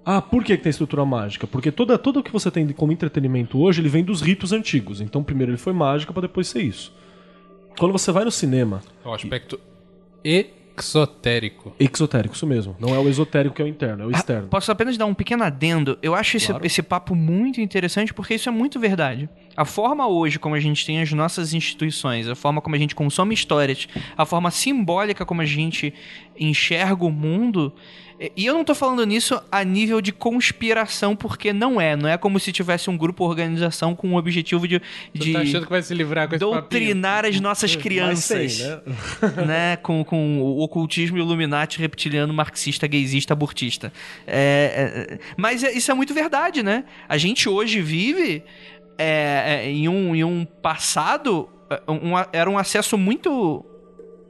Ah, 0.05 0.21
por 0.23 0.43
que, 0.43 0.57
que 0.57 0.63
tem 0.63 0.71
estrutura 0.71 1.05
mágica? 1.05 1.47
Porque 1.47 1.71
toda, 1.71 1.99
tudo 1.99 2.21
o 2.21 2.23
que 2.23 2.33
você 2.33 2.51
tem 2.51 2.67
como 2.69 2.93
entretenimento 2.93 3.61
hoje, 3.61 3.81
ele 3.81 3.89
vem 3.89 4.03
dos 4.03 4.21
ritos 4.21 4.53
antigos. 4.53 5.01
Então 5.01 5.23
primeiro 5.23 5.53
ele 5.53 5.59
foi 5.59 5.73
mágica 5.73 6.13
para 6.13 6.23
depois 6.23 6.49
ser 6.49 6.63
isso. 6.63 6.93
Quando 7.79 7.93
você 7.93 8.11
vai 8.11 8.25
no 8.25 8.31
cinema, 8.31 8.83
É 9.05 9.09
o 9.09 9.13
aspecto 9.13 9.61
exotérico. 10.79 11.75
exotérico, 11.79 12.35
isso 12.35 12.47
mesmo. 12.47 12.77
Não 12.79 12.95
é 12.95 12.99
o 12.99 13.09
esotérico 13.09 13.55
que 13.57 13.63
é 13.63 13.65
o 13.65 13.69
interno, 13.69 14.05
é 14.05 14.07
o 14.07 14.11
externo. 14.11 14.49
Posso 14.49 14.71
apenas 14.73 14.97
dar 14.97 15.07
um 15.07 15.15
pequeno 15.15 15.45
adendo? 15.45 15.99
Eu 16.03 16.15
acho 16.15 16.37
esse, 16.37 16.47
Claro. 16.49 16.67
esse 16.67 16.83
papo 16.83 17.15
muito 17.15 17.61
interessante 17.61 18.13
porque 18.15 18.35
isso 18.35 18.49
é 18.49 18.53
muito 18.53 18.79
verdade. 18.81 19.29
A 19.57 19.65
forma 19.65 20.07
hoje 20.09 20.39
como 20.39 20.55
a 20.55 20.61
gente 20.61 20.85
tem 20.87 21.01
as 21.03 21.13
nossas 21.13 21.53
instituições, 21.53 22.27
a 22.29 22.35
forma 22.35 22.61
como 22.61 22.75
a 22.75 22.79
gente 22.79 22.95
consome 22.95 23.35
histórias, 23.35 23.87
a 24.17 24.25
forma 24.25 24.51
simbólica 24.51 25.25
como 25.27 25.43
a 25.43 25.47
gente 25.47 25.93
enxerga 26.39 27.05
o 27.05 27.11
mundo. 27.11 27.73
e- 28.21 28.33
E 28.37 28.47
eu 28.47 28.55
não 28.55 28.63
tô 28.65 28.73
falando 28.75 29.05
nisso 29.05 29.41
a 29.51 29.65
nível 29.65 30.01
de 30.01 30.13
conspiração, 30.13 31.17
porque 31.17 31.53
não 31.53 31.81
é. 31.81 31.97
Não 31.97 32.09
é 32.09 32.17
como 32.17 32.39
se 32.39 32.53
tivesse 32.53 32.89
um 32.89 32.97
grupo 32.97 33.25
ou 33.25 33.31
organização 33.31 33.97
com 33.97 34.13
o 34.15 34.17
objetivo 34.17 34.69
de, 34.69 34.81
de 35.13 35.33
tá 35.33 35.41
achando 35.41 35.65
que 35.65 35.71
vai 35.73 35.83
se 35.83 35.93
livrar 35.93 36.29
com 36.29 36.39
doutrinar 36.39 37.25
as 37.25 37.41
nossas 37.41 37.75
crianças 37.75 38.59
tem, 38.59 38.67
né? 38.69 39.45
né, 39.45 39.77
com, 39.77 40.05
com 40.05 40.41
o 40.41 40.62
ocultismo 40.63 41.19
Illuminati 41.19 41.79
reptiliano, 41.79 42.33
marxista, 42.33 42.87
gaysista, 42.87 43.33
abortista. 43.33 43.93
É, 44.27 45.09
é, 45.13 45.19
mas 45.37 45.63
é- 45.63 45.73
isso 45.73 45.91
é 45.91 45.95
muito 45.95 46.15
verdade, 46.15 46.63
né? 46.63 46.85
A 47.09 47.17
gente 47.19 47.49
hoje 47.49 47.81
vive 47.81 48.43
é, 48.99 49.63
é, 49.65 49.71
em, 49.71 49.89
um, 49.89 50.15
em 50.15 50.23
um 50.25 50.45
passado, 50.45 51.49
é, 51.71 51.81
um 51.91 52.17
a- 52.17 52.29
era 52.33 52.49
um 52.49 52.59
acesso 52.59 52.97
muito 52.99 53.65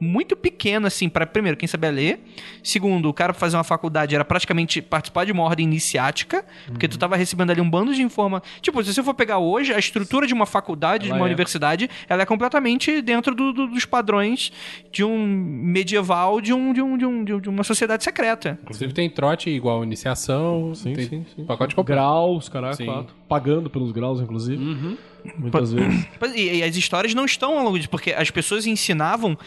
muito 0.03 0.35
pequeno, 0.35 0.85
assim, 0.87 1.07
para 1.09 1.25
primeiro, 1.25 1.57
quem 1.57 1.67
sabia 1.67 1.89
ler. 1.89 2.19
Segundo, 2.61 3.09
o 3.09 3.13
cara 3.13 3.33
pra 3.33 3.39
fazer 3.39 3.57
uma 3.57 3.63
faculdade 3.63 4.13
era 4.13 4.23
praticamente 4.25 4.81
participar 4.81 5.25
de 5.25 5.31
uma 5.31 5.43
ordem 5.43 5.65
iniciática, 5.65 6.45
porque 6.67 6.85
Uhum. 6.85 6.91
tu 6.91 6.97
tava 6.99 7.15
recebendo 7.15 7.49
ali 7.51 7.61
um 7.61 7.69
bando 7.69 7.93
de 7.93 8.01
informação. 8.01 8.47
Tipo, 8.61 8.83
se 8.83 8.93
você 8.93 9.01
for 9.03 9.13
pegar 9.13 9.37
hoje, 9.39 9.73
a 9.73 9.79
estrutura 9.79 10.27
de 10.27 10.33
uma 10.33 10.45
faculdade, 10.45 11.05
de 11.05 11.09
Ela 11.09 11.19
uma 11.19 11.25
é. 11.25 11.27
universidade, 11.27 11.89
ela 12.07 12.21
é 12.21 12.25
completamente 12.25 13.01
dentro 13.01 13.33
do- 13.33 13.53
do- 13.53 13.67
dos 13.67 13.85
padrões 13.85 14.51
de 14.91 15.03
um 15.03 15.25
medieval, 15.25 16.39
de, 16.41 16.53
um, 16.53 16.73
de, 16.73 16.81
um, 16.81 16.97
de, 16.97 17.05
um, 17.05 17.23
de 17.39 17.49
uma 17.49 17.63
sociedade 17.63 18.03
secreta. 18.03 18.59
Inclusive 18.63 18.93
tem 18.93 19.09
trote 19.09 19.49
igual 19.49 19.83
iniciação, 19.83 20.73
Sim, 20.75 20.93
tem 20.93 21.07
sim, 21.07 21.25
sim. 21.35 21.45
pacote 21.45 21.73
completo. 21.75 21.99
Graus, 22.01 22.49
Sim. 22.75 22.85
quatro. 22.85 23.15
Pagando 23.29 23.69
pelos 23.69 23.91
graus, 23.91 24.19
inclusive. 24.19 24.97
Muitas 25.37 25.71
vezes. 25.71 26.05
E, 26.35 26.57
e 26.57 26.63
as 26.63 26.75
histórias 26.75 27.13
não 27.13 27.23
estão 27.25 27.57
ao 27.57 27.63
longo 27.63 27.77
disso, 27.77 27.89
porque 27.89 28.11
as 28.11 28.29
pessoas 28.29 28.67
ensinavam 28.67 29.37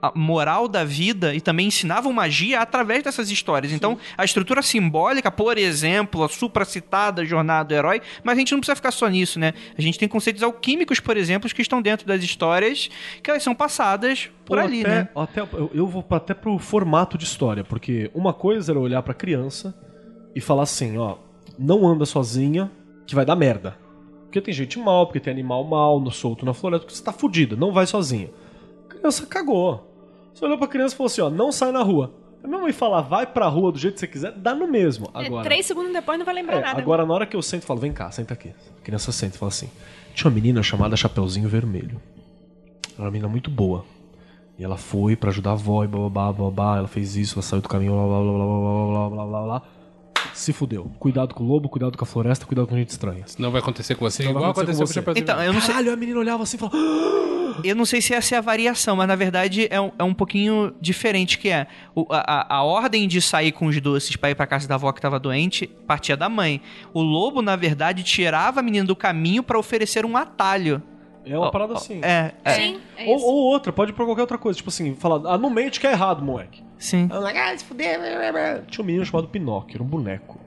a 0.00 0.12
moral 0.14 0.68
da 0.68 0.84
vida 0.84 1.34
e 1.34 1.40
também 1.40 1.66
ensinavam 1.68 2.12
magia 2.12 2.60
através 2.60 3.02
dessas 3.02 3.30
histórias. 3.30 3.72
Então, 3.72 3.98
a 4.16 4.24
estrutura 4.24 4.60
simbólica, 4.62 5.30
por 5.30 5.56
exemplo, 5.58 6.22
a 6.22 6.28
supracitada 6.28 7.24
jornada 7.24 7.68
do 7.68 7.74
herói, 7.74 8.02
mas 8.22 8.36
a 8.36 8.38
gente 8.38 8.52
não 8.52 8.60
precisa 8.60 8.76
ficar 8.76 8.90
só 8.90 9.08
nisso, 9.08 9.38
né? 9.38 9.54
A 9.76 9.80
gente 9.80 9.98
tem 9.98 10.08
conceitos 10.08 10.42
alquímicos, 10.42 11.00
por 11.00 11.16
exemplo, 11.16 11.48
que 11.48 11.62
estão 11.62 11.80
dentro 11.80 12.06
das 12.06 12.22
histórias 12.22 12.88
que 13.22 13.30
elas 13.30 13.42
são 13.42 13.54
passadas 13.54 14.30
por 14.44 14.58
Ou 14.58 14.64
ali, 14.64 14.80
até, 14.82 14.88
né? 14.90 15.08
até- 15.16 15.46
eu, 15.72 15.86
vou 15.86 16.04
até 16.10 16.34
pro 16.34 16.58
formato 16.58 17.16
de 17.16 17.24
história, 17.24 17.64
porque 17.64 18.10
uma 18.14 18.32
coisa 18.32 18.72
era 18.72 18.78
olhar 18.78 19.02
pra 19.02 19.14
criança 19.14 19.74
e 20.34 20.40
falar 20.40 20.64
assim, 20.64 20.98
ó, 20.98 21.16
não 21.58 21.86
anda 21.86 22.04
sozinha, 22.04 22.70
que 23.06 23.14
vai 23.14 23.24
dar 23.24 23.34
merda. 23.36 23.76
Porque 24.24 24.40
tem 24.40 24.52
gente 24.52 24.78
mal, 24.78 25.06
porque 25.06 25.20
tem 25.20 25.32
animal 25.32 25.64
mal 25.64 25.98
no 26.00 26.10
solto 26.10 26.44
na 26.44 26.52
floresta, 26.52 26.84
porque 26.84 26.96
você 26.96 27.02
tá 27.02 27.12
fudido, 27.12 27.56
não 27.56 27.72
vai 27.72 27.86
sozinha. 27.86 28.28
Criança 28.96 29.26
cagou. 29.26 29.92
Você 30.34 30.44
olhou 30.44 30.58
pra 30.58 30.66
criança 30.68 30.94
e 30.94 30.96
falou 30.96 31.06
assim, 31.06 31.20
ó, 31.22 31.30
não 31.30 31.50
sai 31.50 31.72
na 31.72 31.82
rua. 31.82 32.12
A 32.44 32.46
minha 32.48 32.60
mãe 32.60 32.72
falar, 32.72 33.00
vai 33.00 33.26
pra 33.26 33.48
rua 33.48 33.72
do 33.72 33.78
jeito 33.78 33.94
que 33.94 34.00
você 34.00 34.06
quiser, 34.06 34.32
dá 34.32 34.54
no 34.54 34.68
mesmo. 34.68 35.10
É, 35.14 35.26
Agora, 35.26 35.42
Três 35.44 35.66
segundos 35.66 35.92
depois 35.92 36.18
não 36.18 36.24
vai 36.24 36.34
lembrar 36.34 36.58
é, 36.58 36.60
nada. 36.60 36.80
agora 36.80 37.04
na 37.04 37.12
hora 37.12 37.26
que 37.26 37.34
eu 37.34 37.42
sento, 37.42 37.62
eu 37.62 37.66
falo, 37.66 37.80
vem 37.80 37.92
cá, 37.92 38.10
senta 38.10 38.34
aqui. 38.34 38.52
A 38.78 38.82
criança 38.84 39.10
senta 39.10 39.34
e 39.36 39.38
fala 39.38 39.48
assim, 39.50 39.68
tinha 40.14 40.28
uma 40.28 40.34
menina 40.34 40.62
chamada 40.62 40.96
Chapeuzinho 40.96 41.48
Vermelho. 41.48 42.00
Ela 42.90 42.94
era 42.98 43.04
uma 43.04 43.10
menina 43.10 43.28
muito 43.28 43.50
boa. 43.50 43.84
E 44.58 44.64
ela 44.64 44.76
foi 44.76 45.16
pra 45.16 45.30
ajudar 45.30 45.50
a 45.50 45.52
avó 45.54 45.84
e 45.84 45.86
blá 45.86 46.08
blá 46.08 46.08
blá 46.10 46.32
blá 46.32 46.50
blá, 46.50 46.76
ela 46.78 46.88
fez 46.88 47.16
isso, 47.16 47.34
ela 47.34 47.42
saiu 47.42 47.60
do 47.60 47.68
caminho, 47.68 47.92
blá 47.92 48.06
blá 48.06 48.20
blá 48.20 48.32
blá 48.32 48.46
blá 48.46 49.08
blá 49.08 49.10
blá 49.10 49.26
blá 49.26 49.42
blá. 49.44 49.62
Se 50.36 50.52
fudeu. 50.52 50.90
Cuidado 50.98 51.34
com 51.34 51.42
o 51.44 51.46
lobo, 51.46 51.68
cuidado 51.68 51.96
com 51.96 52.04
a 52.04 52.06
floresta, 52.06 52.44
cuidado 52.46 52.66
com 52.68 52.76
gente 52.76 52.90
estranha. 52.90 53.24
Não 53.38 53.50
vai 53.50 53.60
acontecer 53.60 53.94
com 53.94 54.04
você, 54.08 54.22
Não 54.24 54.32
vai 54.34 54.42
igual 54.42 54.50
acontecer 54.52 54.72
aconteceu 54.82 55.02
com 55.02 55.04
com 55.04 55.10
o 55.10 55.14
você. 55.14 55.20
Então, 55.20 55.42
eu 55.42 55.52
não 55.52 55.60
sei, 55.60 55.70
Caralho, 55.74 55.92
a 55.92 55.96
menina 55.96 56.18
olhava 56.20 56.42
assim 56.42 56.56
e 56.56 56.60
falava. 56.60 56.76
eu 57.64 57.74
não 57.74 57.86
sei 57.86 58.02
se 58.02 58.12
essa 58.12 58.34
é 58.34 58.38
a 58.38 58.40
variação, 58.42 58.96
mas 58.96 59.08
na 59.08 59.16
verdade 59.16 59.66
é 59.70 59.80
um, 59.80 59.90
é 59.98 60.04
um 60.04 60.12
pouquinho 60.12 60.74
diferente 60.80 61.38
que 61.38 61.48
é. 61.48 61.66
O- 61.94 62.06
a, 62.10 62.18
a- 62.18 62.56
a 62.56 62.62
ordem 62.62 63.08
de 63.08 63.20
sair 63.22 63.50
com 63.52 63.66
os 63.66 63.80
doces 63.80 64.14
pra 64.16 64.30
ir 64.30 64.34
pra 64.34 64.46
casa 64.46 64.68
da 64.68 64.74
avó 64.74 64.92
que 64.92 65.00
tava 65.00 65.18
doente 65.18 65.66
partia 65.86 66.16
da 66.16 66.28
mãe. 66.28 66.60
O 66.92 67.00
lobo, 67.02 67.40
na 67.40 67.56
verdade, 67.56 68.02
tirava 68.02 68.60
a 68.60 68.62
menina 68.62 68.84
do 68.86 68.94
caminho 68.94 69.42
pra 69.42 69.58
oferecer 69.58 70.04
um 70.04 70.16
atalho. 70.16 70.82
É 71.26 71.36
uma 71.36 71.48
Ó, 71.48 71.50
parada 71.50 71.74
assim. 71.74 72.00
É, 72.02 72.32
é, 72.44 72.52
Sim, 72.52 72.80
é 72.96 73.06
Ou, 73.06 73.16
isso. 73.16 73.26
ou 73.26 73.34
outra, 73.34 73.72
pode 73.72 73.90
ir 73.90 73.94
pra 73.94 74.04
qualquer 74.04 74.22
outra 74.22 74.38
coisa. 74.38 74.56
Tipo 74.56 74.70
assim, 74.70 74.94
falar, 74.94 75.28
ah, 75.28 75.36
não 75.36 75.50
mente 75.50 75.80
que 75.80 75.86
é 75.86 75.92
errado, 75.92 76.22
moleque. 76.24 76.62
sim. 76.78 77.08
Ela, 77.10 77.30
ah, 77.30 77.58
se 77.58 77.64
fuder. 77.64 77.98
blá, 77.98 78.30
blá, 78.30 78.32
blá. 78.32 78.62
Tinha 78.68 78.82
um 78.82 78.86
menino 78.86 79.04
chamado 79.04 79.28
Pinóquio, 79.28 79.76
era 79.76 79.82
um 79.82 79.86
boneco. 79.86 80.38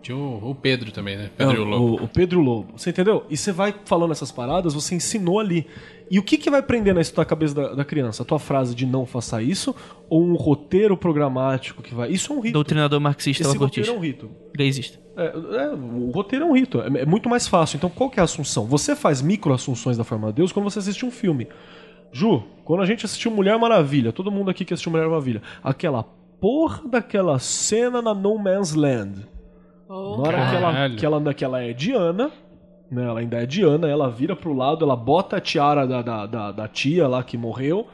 Tinha 0.00 0.16
o, 0.16 0.50
o 0.50 0.54
Pedro 0.54 0.92
também, 0.92 1.16
né? 1.16 1.30
Pedro 1.36 1.56
e 1.56 1.58
o 1.58 1.64
Lobo. 1.64 2.02
O, 2.02 2.04
o 2.04 2.08
Pedro 2.08 2.38
e 2.38 2.42
o 2.42 2.44
Lobo. 2.44 2.72
Você 2.76 2.90
entendeu? 2.90 3.26
E 3.28 3.36
você 3.36 3.50
vai 3.50 3.74
falando 3.84 4.12
essas 4.12 4.30
paradas, 4.30 4.74
você 4.74 4.94
ensinou 4.94 5.40
ali. 5.40 5.66
E 6.10 6.18
o 6.18 6.22
que, 6.22 6.38
que 6.38 6.48
vai 6.48 6.62
prender 6.62 6.94
na, 6.94 7.02
na 7.16 7.24
cabeça 7.24 7.54
da, 7.54 7.74
da 7.74 7.84
criança? 7.84 8.22
A 8.22 8.26
tua 8.26 8.38
frase 8.38 8.74
de 8.74 8.86
não 8.86 9.04
faça 9.04 9.42
isso? 9.42 9.74
Ou 10.08 10.24
um 10.24 10.34
roteiro 10.34 10.96
programático 10.96 11.82
que 11.82 11.94
vai. 11.94 12.10
Isso 12.10 12.32
é 12.32 12.36
um 12.36 12.40
rito. 12.40 12.54
Doutrinador 12.54 13.00
marxista 13.00 13.42
Esse 13.42 13.56
roteiro 13.56 13.90
é 13.90 13.92
um 13.92 13.98
rito. 13.98 14.30
Gaysista. 14.56 14.98
É, 15.18 15.64
é, 15.64 15.68
o 15.74 16.12
roteiro 16.12 16.44
é 16.44 16.48
um 16.48 16.54
rito, 16.54 16.80
é, 16.80 17.00
é 17.00 17.04
muito 17.04 17.28
mais 17.28 17.48
fácil. 17.48 17.76
Então, 17.76 17.90
qual 17.90 18.08
que 18.08 18.20
é 18.20 18.22
a 18.22 18.24
assunção? 18.24 18.64
Você 18.66 18.94
faz 18.94 19.20
micro-assunções 19.20 19.96
da 19.96 20.04
forma 20.04 20.28
de 20.28 20.34
Deus 20.34 20.52
quando 20.52 20.70
você 20.70 20.78
assiste 20.78 21.04
um 21.04 21.10
filme. 21.10 21.48
Ju, 22.12 22.44
quando 22.64 22.82
a 22.82 22.86
gente 22.86 23.04
assistiu 23.04 23.30
Mulher 23.32 23.58
Maravilha, 23.58 24.12
todo 24.12 24.30
mundo 24.30 24.48
aqui 24.48 24.64
que 24.64 24.72
assistiu 24.72 24.92
Mulher 24.92 25.08
Maravilha, 25.08 25.42
aquela 25.62 26.04
porra 26.40 26.82
daquela 26.88 27.38
cena 27.40 28.00
na 28.00 28.14
No 28.14 28.38
Man's 28.38 28.74
Land. 28.74 29.26
Na 29.88 29.96
hora 29.96 30.50
que 30.50 30.56
ela, 30.56 30.90
que, 30.90 31.06
ela, 31.06 31.34
que 31.34 31.44
ela 31.44 31.62
é 31.62 31.72
Diana, 31.72 32.30
né, 32.90 33.04
ela 33.04 33.20
ainda 33.20 33.42
é 33.42 33.46
Diana, 33.46 33.88
ela 33.88 34.08
vira 34.08 34.36
pro 34.36 34.52
lado, 34.52 34.84
ela 34.84 34.94
bota 34.94 35.38
a 35.38 35.40
tiara 35.40 35.86
da, 35.86 36.00
da, 36.00 36.26
da, 36.26 36.52
da 36.52 36.68
tia 36.68 37.08
lá 37.08 37.22
que 37.24 37.36
morreu, 37.36 37.86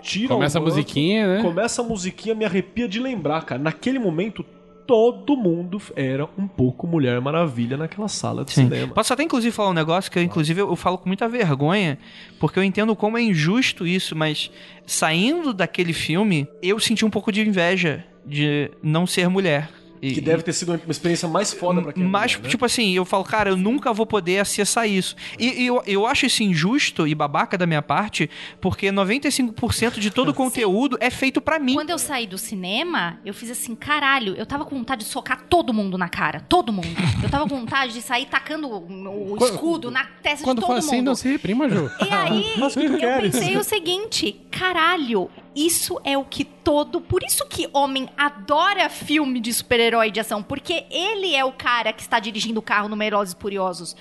tira 0.00 0.34
Começa 0.34 0.58
o 0.58 0.62
a 0.62 0.64
musiquinha, 0.64 1.36
né? 1.36 1.42
Começa 1.42 1.82
a 1.82 1.84
musiquinha, 1.84 2.34
me 2.34 2.44
arrepia 2.44 2.88
de 2.88 2.98
lembrar, 2.98 3.44
cara. 3.44 3.60
Naquele 3.60 3.98
momento, 3.98 4.44
todo 4.86 5.36
mundo 5.36 5.80
era 5.94 6.28
um 6.36 6.46
pouco 6.46 6.86
Mulher 6.86 7.20
Maravilha 7.20 7.76
naquela 7.76 8.08
sala 8.08 8.44
de 8.44 8.52
Sim. 8.52 8.64
cinema. 8.64 8.92
Posso 8.92 9.12
até 9.12 9.22
inclusive 9.22 9.54
falar 9.54 9.70
um 9.70 9.74
negócio 9.74 10.10
que 10.10 10.18
eu, 10.18 10.22
inclusive 10.22 10.60
eu, 10.60 10.68
eu 10.68 10.76
falo 10.76 10.98
com 10.98 11.08
muita 11.08 11.28
vergonha, 11.28 11.98
porque 12.38 12.58
eu 12.58 12.64
entendo 12.64 12.94
como 12.96 13.16
é 13.16 13.22
injusto 13.22 13.86
isso, 13.86 14.16
mas 14.16 14.50
saindo 14.86 15.52
daquele 15.52 15.92
filme, 15.92 16.48
eu 16.62 16.78
senti 16.78 17.04
um 17.04 17.10
pouco 17.10 17.30
de 17.30 17.40
inveja 17.40 18.04
de 18.26 18.70
não 18.82 19.06
ser 19.06 19.28
mulher. 19.28 19.68
E- 20.02 20.14
Que 20.14 20.20
deve 20.20 20.42
ter 20.42 20.52
sido 20.54 20.70
uma 20.72 20.80
experiência 20.88 21.28
mais 21.28 21.52
foda 21.52 21.82
pra 21.82 21.92
quem 21.92 22.02
é 22.02 22.06
Mas, 22.06 22.38
né? 22.38 22.48
tipo 22.48 22.64
assim, 22.64 22.92
eu 22.94 23.04
falo, 23.04 23.22
cara, 23.22 23.50
eu 23.50 23.56
nunca 23.56 23.92
vou 23.92 24.06
poder 24.06 24.38
acessar 24.40 24.88
isso. 24.88 25.14
E, 25.38 25.62
e 25.62 25.66
eu, 25.66 25.82
eu 25.86 26.06
acho 26.06 26.24
isso 26.24 26.42
injusto 26.42 27.06
e 27.06 27.14
babaca 27.14 27.58
da 27.58 27.66
minha 27.66 27.82
parte, 27.82 28.30
porque 28.62 28.90
95% 28.90 29.98
de 29.98 30.10
todo 30.10 30.30
o 30.30 30.34
conteúdo 30.34 30.96
é 31.00 31.10
feito 31.10 31.40
pra 31.40 31.58
mim. 31.58 31.74
Quando 31.74 31.90
eu 31.90 31.98
saí 31.98 32.26
do 32.26 32.38
cinema, 32.38 33.18
eu 33.24 33.34
fiz 33.34 33.50
assim, 33.50 33.74
caralho, 33.74 34.34
eu 34.36 34.46
tava 34.46 34.64
com 34.64 34.76
vontade 34.76 35.04
de 35.04 35.10
socar 35.10 35.42
todo 35.48 35.72
mundo 35.74 35.98
na 35.98 36.08
cara. 36.08 36.40
Todo 36.48 36.72
mundo. 36.72 36.88
Eu 37.22 37.28
tava 37.28 37.46
com 37.48 37.58
vontade 37.60 37.92
de 37.92 38.00
sair 38.00 38.26
tacando 38.26 38.68
o, 38.68 39.32
o 39.32 39.36
Quando- 39.36 39.52
escudo 39.54 39.90
na 39.90 40.04
testa 40.22 40.44
Quando 40.44 40.60
de 40.60 40.66
for 40.66 40.74
todo 40.74 40.78
assim, 40.78 40.96
mundo. 40.96 41.06
não 41.06 41.14
se 41.14 41.28
reprima, 41.28 41.68
Ju. 41.68 41.90
E 42.00 42.08
aí, 42.10 42.54
eu 42.58 42.98
queres? 42.98 43.32
pensei 43.38 43.56
o 43.56 43.62
seguinte, 43.64 44.40
caralho, 44.50 45.30
isso 45.54 46.00
é 46.04 46.16
o 46.16 46.24
que 46.24 46.44
todo. 46.44 47.00
Por 47.00 47.22
isso 47.22 47.46
que 47.46 47.68
homem 47.72 48.08
adora 48.16 48.88
filme 48.88 49.40
de 49.40 49.52
super-herói 49.52 50.10
de 50.10 50.20
ação, 50.20 50.42
porque 50.42 50.84
ele 50.90 51.34
é 51.34 51.44
o 51.44 51.52
cara 51.52 51.92
que 51.92 52.02
está 52.02 52.18
dirigindo 52.20 52.60
o 52.60 52.62
carro 52.62 52.88
no 52.88 52.96
e 53.02 53.36
Furiosos. 53.40 53.96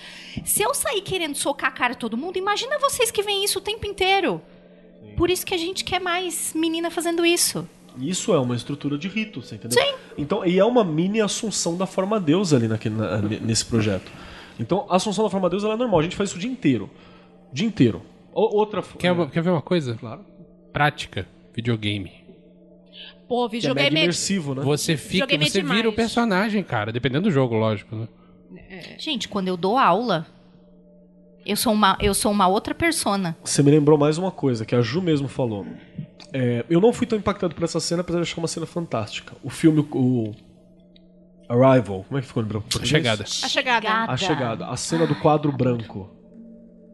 Se 0.46 0.62
eu 0.62 0.74
sair 0.74 1.02
querendo 1.02 1.36
socar 1.36 1.70
a 1.70 1.74
cara 1.74 1.94
de 1.94 2.00
todo 2.00 2.16
mundo, 2.18 2.38
imagina 2.38 2.78
vocês 2.80 3.10
que 3.12 3.24
veem 3.24 3.44
isso 3.44 3.60
o 3.60 3.62
tempo 3.62 3.86
inteiro. 3.86 4.42
Por 5.18 5.30
isso 5.30 5.46
que 5.46 5.54
a 5.54 5.58
gente 5.58 5.84
quer 5.84 6.00
mais 6.00 6.54
menina 6.54 6.92
fazendo 6.92 7.26
isso. 7.26 7.68
Isso 7.98 8.34
é 8.34 8.40
uma 8.40 8.56
estrutura 8.56 8.98
de 8.98 9.08
rito, 9.08 9.42
você 9.42 9.56
entendeu? 9.56 9.82
Sim. 9.82 9.94
Então, 10.18 10.46
e 10.46 10.58
é 10.60 10.64
uma 10.64 10.84
mini 10.84 11.20
assunção 11.20 11.76
da 11.76 11.86
forma 11.86 12.20
Deus 12.20 12.54
ali 12.54 12.68
naquele, 12.68 12.96
na- 12.96 13.18
nesse 13.18 13.66
projeto. 13.66 14.10
Então, 14.60 14.86
a 14.90 14.96
assunção 14.98 15.24
da 15.24 15.30
forma 15.30 15.50
Deus 15.50 15.64
ela 15.64 15.74
é 15.74 15.78
normal, 15.78 16.00
a 16.00 16.04
gente 16.04 16.16
faz 16.16 16.30
isso 16.30 16.38
o 16.38 16.42
dia 16.42 16.50
inteiro. 16.52 16.90
O 17.52 17.56
dia 17.56 17.68
inteiro. 17.68 18.02
O- 18.34 18.58
outra. 18.58 18.82
Quer, 18.82 19.30
quer 19.32 19.42
ver 19.42 19.50
uma 19.50 19.62
coisa? 19.62 19.96
Claro. 19.96 20.24
Prática. 20.72 21.28
Videogame. 21.60 22.12
Pô, 23.28 23.46
é 23.46 23.50
videogame. 23.50 24.00
imersivo, 24.00 24.56
né? 24.56 24.64
Você 24.64 24.96
fica, 24.96 25.26
Videogame 25.26 25.46
é 25.46 25.50
você 25.50 25.62
vira 25.62 25.90
o 25.90 25.94
personagem, 25.94 26.64
cara. 26.64 26.90
Dependendo 26.90 27.24
do 27.24 27.32
jogo, 27.32 27.56
lógico, 27.56 27.96
né? 27.96 28.08
Gente, 28.98 29.28
quando 29.28 29.50
eu 29.50 29.58
dou 29.58 29.78
aula, 29.78 30.26
eu 31.46 31.58
sou 31.58 31.74
uma, 31.74 31.98
eu 32.00 32.14
sou 32.14 32.32
uma 32.32 32.48
outra 32.48 32.74
persona. 32.74 33.38
Você 33.44 33.62
me 33.62 33.72
lembrou 33.72 33.98
mais 33.98 34.18
uma 34.18 34.32
coisa 34.32 34.66
que 34.66 34.74
a 34.74 34.82
Ju 34.82 35.02
mesmo 35.02 35.28
falou. 35.28 35.66
É, 36.32 36.66
eu 36.70 36.80
não 36.80 36.94
fui 36.94 37.06
tão 37.06 37.18
impactado 37.18 37.54
por 37.54 37.66
essa 37.66 37.80
cena, 37.82 38.02
apesar 38.02 38.20
de 38.20 38.24
achar 38.24 38.38
uma 38.38 38.48
cena 38.48 38.66
fantástica. 38.66 39.36
O 39.44 39.50
filme, 39.50 39.86
o 39.92 40.32
Arrival, 41.50 42.06
como 42.08 42.18
é 42.18 42.22
que 42.22 42.28
ficou 42.28 42.42
no 42.42 42.50
português? 42.50 42.90
Chegada. 42.90 43.24
A 43.24 43.50
chegada. 43.50 43.90
A 44.08 44.18
chegada, 44.18 44.68
a 44.68 44.78
cena 44.78 45.06
do 45.06 45.16
quadro 45.16 45.52
branco. 45.52 46.10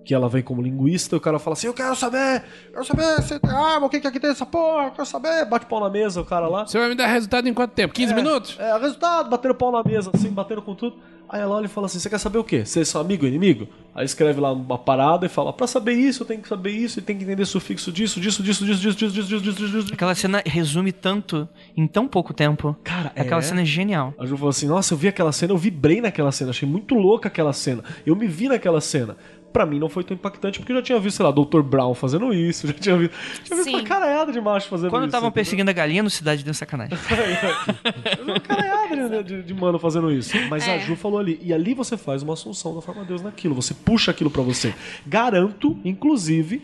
Que 0.05 0.13
ela 0.13 0.29
vem 0.29 0.43
como 0.43 0.61
linguista 0.61 1.15
e 1.15 1.17
o 1.17 1.21
cara 1.21 1.39
fala 1.39 1.55
assim: 1.55 1.67
Eu 1.67 1.73
quero 1.73 1.95
saber, 1.95 2.43
eu 2.67 2.73
quero 2.73 2.85
saber 2.85 3.23
se 3.23 3.39
tem 3.39 3.49
arma, 3.51 3.87
o 3.87 3.89
que 3.89 3.99
que 3.99 4.07
aqui 4.07 4.19
tem 4.19 4.29
essa 4.29 4.45
porra, 4.45 4.85
eu 4.85 4.91
quero 4.91 5.05
saber. 5.05 5.45
Bate 5.45 5.65
pau 5.65 5.79
na 5.79 5.89
mesa, 5.89 6.21
o 6.21 6.25
cara 6.25 6.47
lá. 6.47 6.65
Você 6.65 6.77
vai 6.77 6.89
me 6.89 6.95
dar 6.95 7.07
resultado 7.07 7.49
em 7.49 7.53
quanto 7.53 7.71
tempo? 7.71 7.93
15 7.93 8.13
minutos? 8.13 8.55
É, 8.59 8.77
resultado, 8.77 9.29
batendo 9.29 9.55
pau 9.55 9.71
na 9.71 9.83
mesa, 9.83 10.11
assim, 10.13 10.29
batendo 10.29 10.61
com 10.61 10.75
tudo. 10.75 10.95
Aí 11.27 11.41
ela 11.41 11.55
olha 11.55 11.65
e 11.65 11.69
fala 11.69 11.87
assim: 11.87 11.99
Você 11.99 12.09
quer 12.09 12.19
saber 12.19 12.37
o 12.37 12.43
quê? 12.43 12.63
Você 12.65 12.81
é 12.81 12.85
seu 12.85 13.01
amigo 13.01 13.23
ou 13.23 13.27
inimigo? 13.27 13.67
Aí 13.95 14.05
escreve 14.05 14.39
lá 14.39 14.51
uma 14.51 14.77
parada 14.77 15.25
e 15.25 15.29
fala: 15.29 15.51
Pra 15.51 15.65
saber 15.65 15.93
isso, 15.93 16.21
eu 16.23 16.27
tenho 16.27 16.41
que 16.41 16.47
saber 16.47 16.71
isso, 16.71 16.99
e 16.99 17.01
tem 17.01 17.17
que 17.17 17.23
entender 17.23 17.45
sufixo 17.45 17.91
disso, 17.91 18.19
disso, 18.19 18.43
disso, 18.43 18.63
disso, 18.65 18.79
disso, 18.79 18.95
disso, 18.95 19.11
disso, 19.11 19.41
disso, 19.41 19.41
disso, 19.41 19.81
disso. 19.81 19.93
Aquela 19.93 20.13
cena 20.13 20.43
resume 20.45 20.91
tanto 20.91 21.49
em 21.75 21.87
tão 21.87 22.07
pouco 22.07 22.33
tempo. 22.33 22.75
Cara, 22.83 23.11
Aquela 23.15 23.39
é. 23.39 23.41
cena 23.41 23.61
é 23.61 23.65
genial. 23.65 24.13
A 24.19 24.25
Ju 24.25 24.37
falou 24.37 24.49
assim: 24.51 24.67
Nossa, 24.67 24.93
eu 24.93 24.97
vi 24.97 25.07
aquela 25.07 25.31
cena, 25.31 25.51
eu 25.51 25.57
vibrei 25.57 25.99
naquela 25.99 26.31
cena, 26.31 26.51
achei 26.51 26.67
muito 26.67 26.93
louca 26.93 27.27
aquela 27.27 27.53
cena. 27.53 27.83
Eu 28.05 28.15
me 28.15 28.27
vi 28.27 28.47
naquela 28.47 28.79
cena. 28.79 29.17
Pra 29.55 29.65
mim 29.65 29.79
não 29.79 29.87
foi 29.87 30.03
tão 30.03 30.13
impactante, 30.13 30.59
porque 30.59 30.73
eu 30.73 30.75
já 30.75 30.81
tinha 30.81 30.99
visto, 30.99 31.15
sei 31.15 31.25
lá, 31.25 31.31
Dr. 31.31 31.61
Brown 31.61 31.93
fazendo 31.93 32.33
isso, 32.33 32.67
já 32.67 32.73
tinha 32.73 32.97
visto, 32.97 33.13
tinha 33.41 33.55
visto 33.55 33.69
Sim. 33.69 33.75
uma 33.77 33.83
caraiada 33.85 34.29
de 34.33 34.41
macho 34.41 34.67
fazendo 34.67 34.89
Quando 34.89 35.03
isso. 35.03 35.07
estavam 35.07 35.29
entendeu? 35.29 35.33
perseguindo 35.43 35.69
a 35.69 35.73
galinha 35.73 36.03
no 36.03 36.09
Cidade 36.09 36.43
de 36.43 36.53
Sacanagem. 36.53 36.97
uma 38.21 38.37
caraiada 38.41 39.23
de, 39.23 39.37
de, 39.37 39.43
de 39.43 39.53
mano 39.53 39.79
fazendo 39.79 40.11
isso. 40.11 40.35
Mas 40.49 40.67
É. 40.67 40.75
a 40.75 40.77
Ju 40.79 40.97
falou 40.97 41.19
ali, 41.19 41.39
e 41.41 41.53
ali 41.53 41.73
você 41.73 41.95
faz 41.95 42.21
uma 42.21 42.33
assunção 42.33 42.75
da 42.75 42.81
forma 42.81 43.03
de 43.03 43.07
Deus 43.07 43.21
naquilo, 43.21 43.55
você 43.55 43.73
puxa 43.73 44.11
aquilo 44.11 44.29
pra 44.29 44.41
você. 44.41 44.73
Garanto, 45.07 45.77
inclusive, 45.85 46.61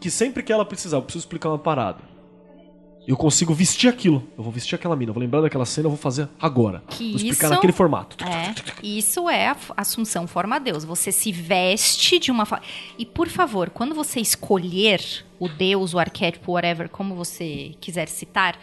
que 0.00 0.10
sempre 0.10 0.42
que 0.42 0.50
ela 0.50 0.64
precisar, 0.64 0.96
eu 0.96 1.02
preciso 1.02 1.24
explicar 1.24 1.50
uma 1.50 1.58
parada. 1.58 1.98
Eu 3.06 3.16
consigo 3.16 3.52
vestir 3.52 3.88
aquilo. 3.88 4.22
Eu 4.38 4.44
vou 4.44 4.52
vestir 4.52 4.74
aquela 4.76 4.94
mina, 4.94 5.10
eu 5.10 5.14
vou 5.14 5.20
lembrar 5.20 5.40
daquela 5.40 5.66
cena, 5.66 5.86
eu 5.86 5.90
vou 5.90 5.98
fazer 5.98 6.28
agora. 6.40 6.82
Que 6.88 7.08
vou 7.08 7.16
explicar 7.16 7.46
isso- 7.46 7.54
naquele 7.54 7.72
formato. 7.72 8.16
É, 8.24 8.54
isso 8.82 9.28
é 9.28 9.48
a 9.48 9.56
assunção 9.76 10.26
forma 10.26 10.60
Deus. 10.60 10.84
Você 10.84 11.10
se 11.10 11.32
veste 11.32 12.18
de 12.20 12.30
uma 12.30 12.46
forma. 12.46 12.64
E 12.96 13.04
por 13.04 13.28
favor, 13.28 13.70
quando 13.70 13.94
você 13.94 14.20
escolher 14.20 15.00
o 15.40 15.48
Deus, 15.48 15.92
o 15.94 15.98
arquétipo, 15.98 16.52
whatever, 16.52 16.88
como 16.88 17.16
você 17.16 17.74
quiser 17.80 18.06
citar, 18.06 18.56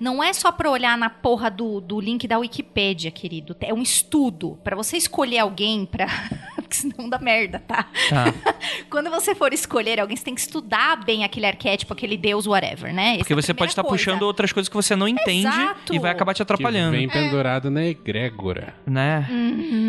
não 0.00 0.20
é 0.22 0.32
só 0.32 0.50
pra 0.50 0.68
olhar 0.68 0.98
na 0.98 1.08
porra 1.08 1.48
do, 1.48 1.80
do 1.80 2.00
link 2.00 2.26
da 2.26 2.38
Wikipédia, 2.38 3.12
querido. 3.12 3.54
É 3.60 3.72
um 3.72 3.82
estudo 3.82 4.58
Pra 4.64 4.74
você 4.74 4.96
escolher 4.96 5.38
alguém 5.38 5.86
pra. 5.86 6.06
Porque 6.82 6.94
senão 6.94 7.08
dá 7.08 7.18
merda, 7.18 7.58
tá? 7.66 7.84
Tá. 8.08 8.34
Quando 8.90 9.10
você 9.10 9.34
for 9.34 9.52
escolher 9.52 10.00
alguém, 10.00 10.16
você 10.16 10.24
tem 10.24 10.34
que 10.34 10.40
estudar 10.40 11.04
bem 11.04 11.24
aquele 11.24 11.46
arquétipo, 11.46 11.92
aquele 11.92 12.16
Deus, 12.16 12.46
whatever, 12.46 12.92
né? 12.92 13.18
Porque 13.18 13.32
Essa 13.32 13.32
é 13.32 13.34
a 13.34 13.42
você 13.46 13.54
pode 13.54 13.70
estar 13.72 13.82
coisa. 13.82 13.96
puxando 13.96 14.22
outras 14.22 14.52
coisas 14.52 14.68
que 14.68 14.74
você 14.76 14.94
não 14.96 15.06
entende 15.08 15.46
Exato. 15.46 15.94
e 15.94 15.98
vai 15.98 16.10
acabar 16.10 16.32
te 16.34 16.38
Que 16.38 16.42
atrapalhando, 16.42 16.92
vem 16.96 17.08
pendurado 17.08 17.70
na 17.70 17.84
egrégora. 17.84 18.74
né? 18.86 19.26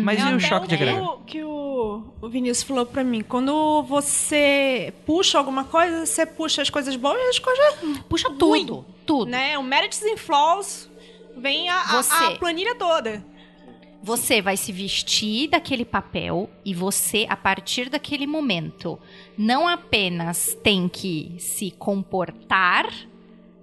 Mas 0.04 0.20
É 0.24 0.30
e 0.30 0.34
o 0.34 0.40
choque 0.40 0.68
de 0.68 0.76
que 0.76 0.82
egrégora? 0.82 1.04
o- 1.04 1.16
que 1.26 1.42
o, 1.42 2.04
o 2.20 2.28
Vinícius 2.28 2.62
falou 2.66 2.86
pra 2.86 3.02
mim. 3.02 3.22
Quando 3.22 3.82
você 3.84 4.92
puxa 5.04 5.38
alguma 5.38 5.64
coisa, 5.64 6.06
você 6.06 6.24
puxa 6.24 6.62
as 6.62 6.70
coisas 6.70 6.94
boas 6.96 7.18
e 7.18 7.28
as 7.30 7.38
coisas 7.38 7.74
Puxa 8.08 8.28
ruim, 8.28 8.38
tudo, 8.66 8.84
tudo. 9.04 9.30
Né? 9.30 9.58
O 9.58 9.62
Merits 9.62 10.02
and 10.02 10.16
Flaws 10.16 10.88
vem 11.36 11.68
a, 11.68 11.76
a- 11.76 12.00
a 12.28 12.30
planilha 12.38 12.74
toda. 12.76 13.24
Você 14.06 14.40
vai 14.40 14.56
se 14.56 14.70
vestir 14.70 15.48
daquele 15.48 15.84
papel 15.84 16.48
e 16.64 16.72
você, 16.72 17.26
a 17.28 17.36
partir 17.36 17.88
daquele 17.90 18.24
momento, 18.24 19.00
não 19.36 19.66
apenas 19.66 20.56
tem 20.62 20.88
que 20.88 21.34
se 21.40 21.72
comportar 21.72 22.88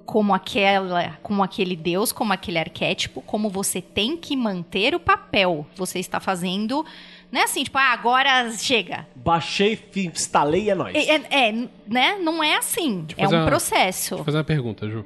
como 0.05 0.33
aquela, 0.33 1.17
como 1.23 1.41
aquele 1.41 1.77
deus, 1.77 2.11
como 2.11 2.33
aquele 2.33 2.59
arquétipo, 2.59 3.21
como 3.21 3.49
você 3.49 3.81
tem 3.81 4.17
que 4.17 4.35
manter 4.35 4.93
o 4.93 4.99
papel. 4.99 5.65
Você 5.77 5.99
está 5.99 6.19
fazendo, 6.19 6.85
não 7.31 7.39
é 7.39 7.43
assim, 7.45 7.63
tipo, 7.63 7.77
ah, 7.77 7.93
agora 7.93 8.51
chega. 8.51 9.07
Baixei, 9.15 9.79
instalei 9.95 10.63
e 10.65 10.69
é 10.71 10.75
nóis. 10.75 10.93
É, 10.93 11.15
é, 11.15 11.47
é, 11.47 11.67
né? 11.87 12.17
Não 12.21 12.43
é 12.43 12.57
assim. 12.57 13.05
Deixa 13.07 13.21
É 13.21 13.27
um 13.29 13.31
uma- 13.43 13.45
processo. 13.47 14.09
Deixa 14.09 14.21
eu 14.21 14.25
fazer 14.25 14.37
uma 14.39 14.43
pergunta, 14.43 14.89
Ju. 14.89 15.05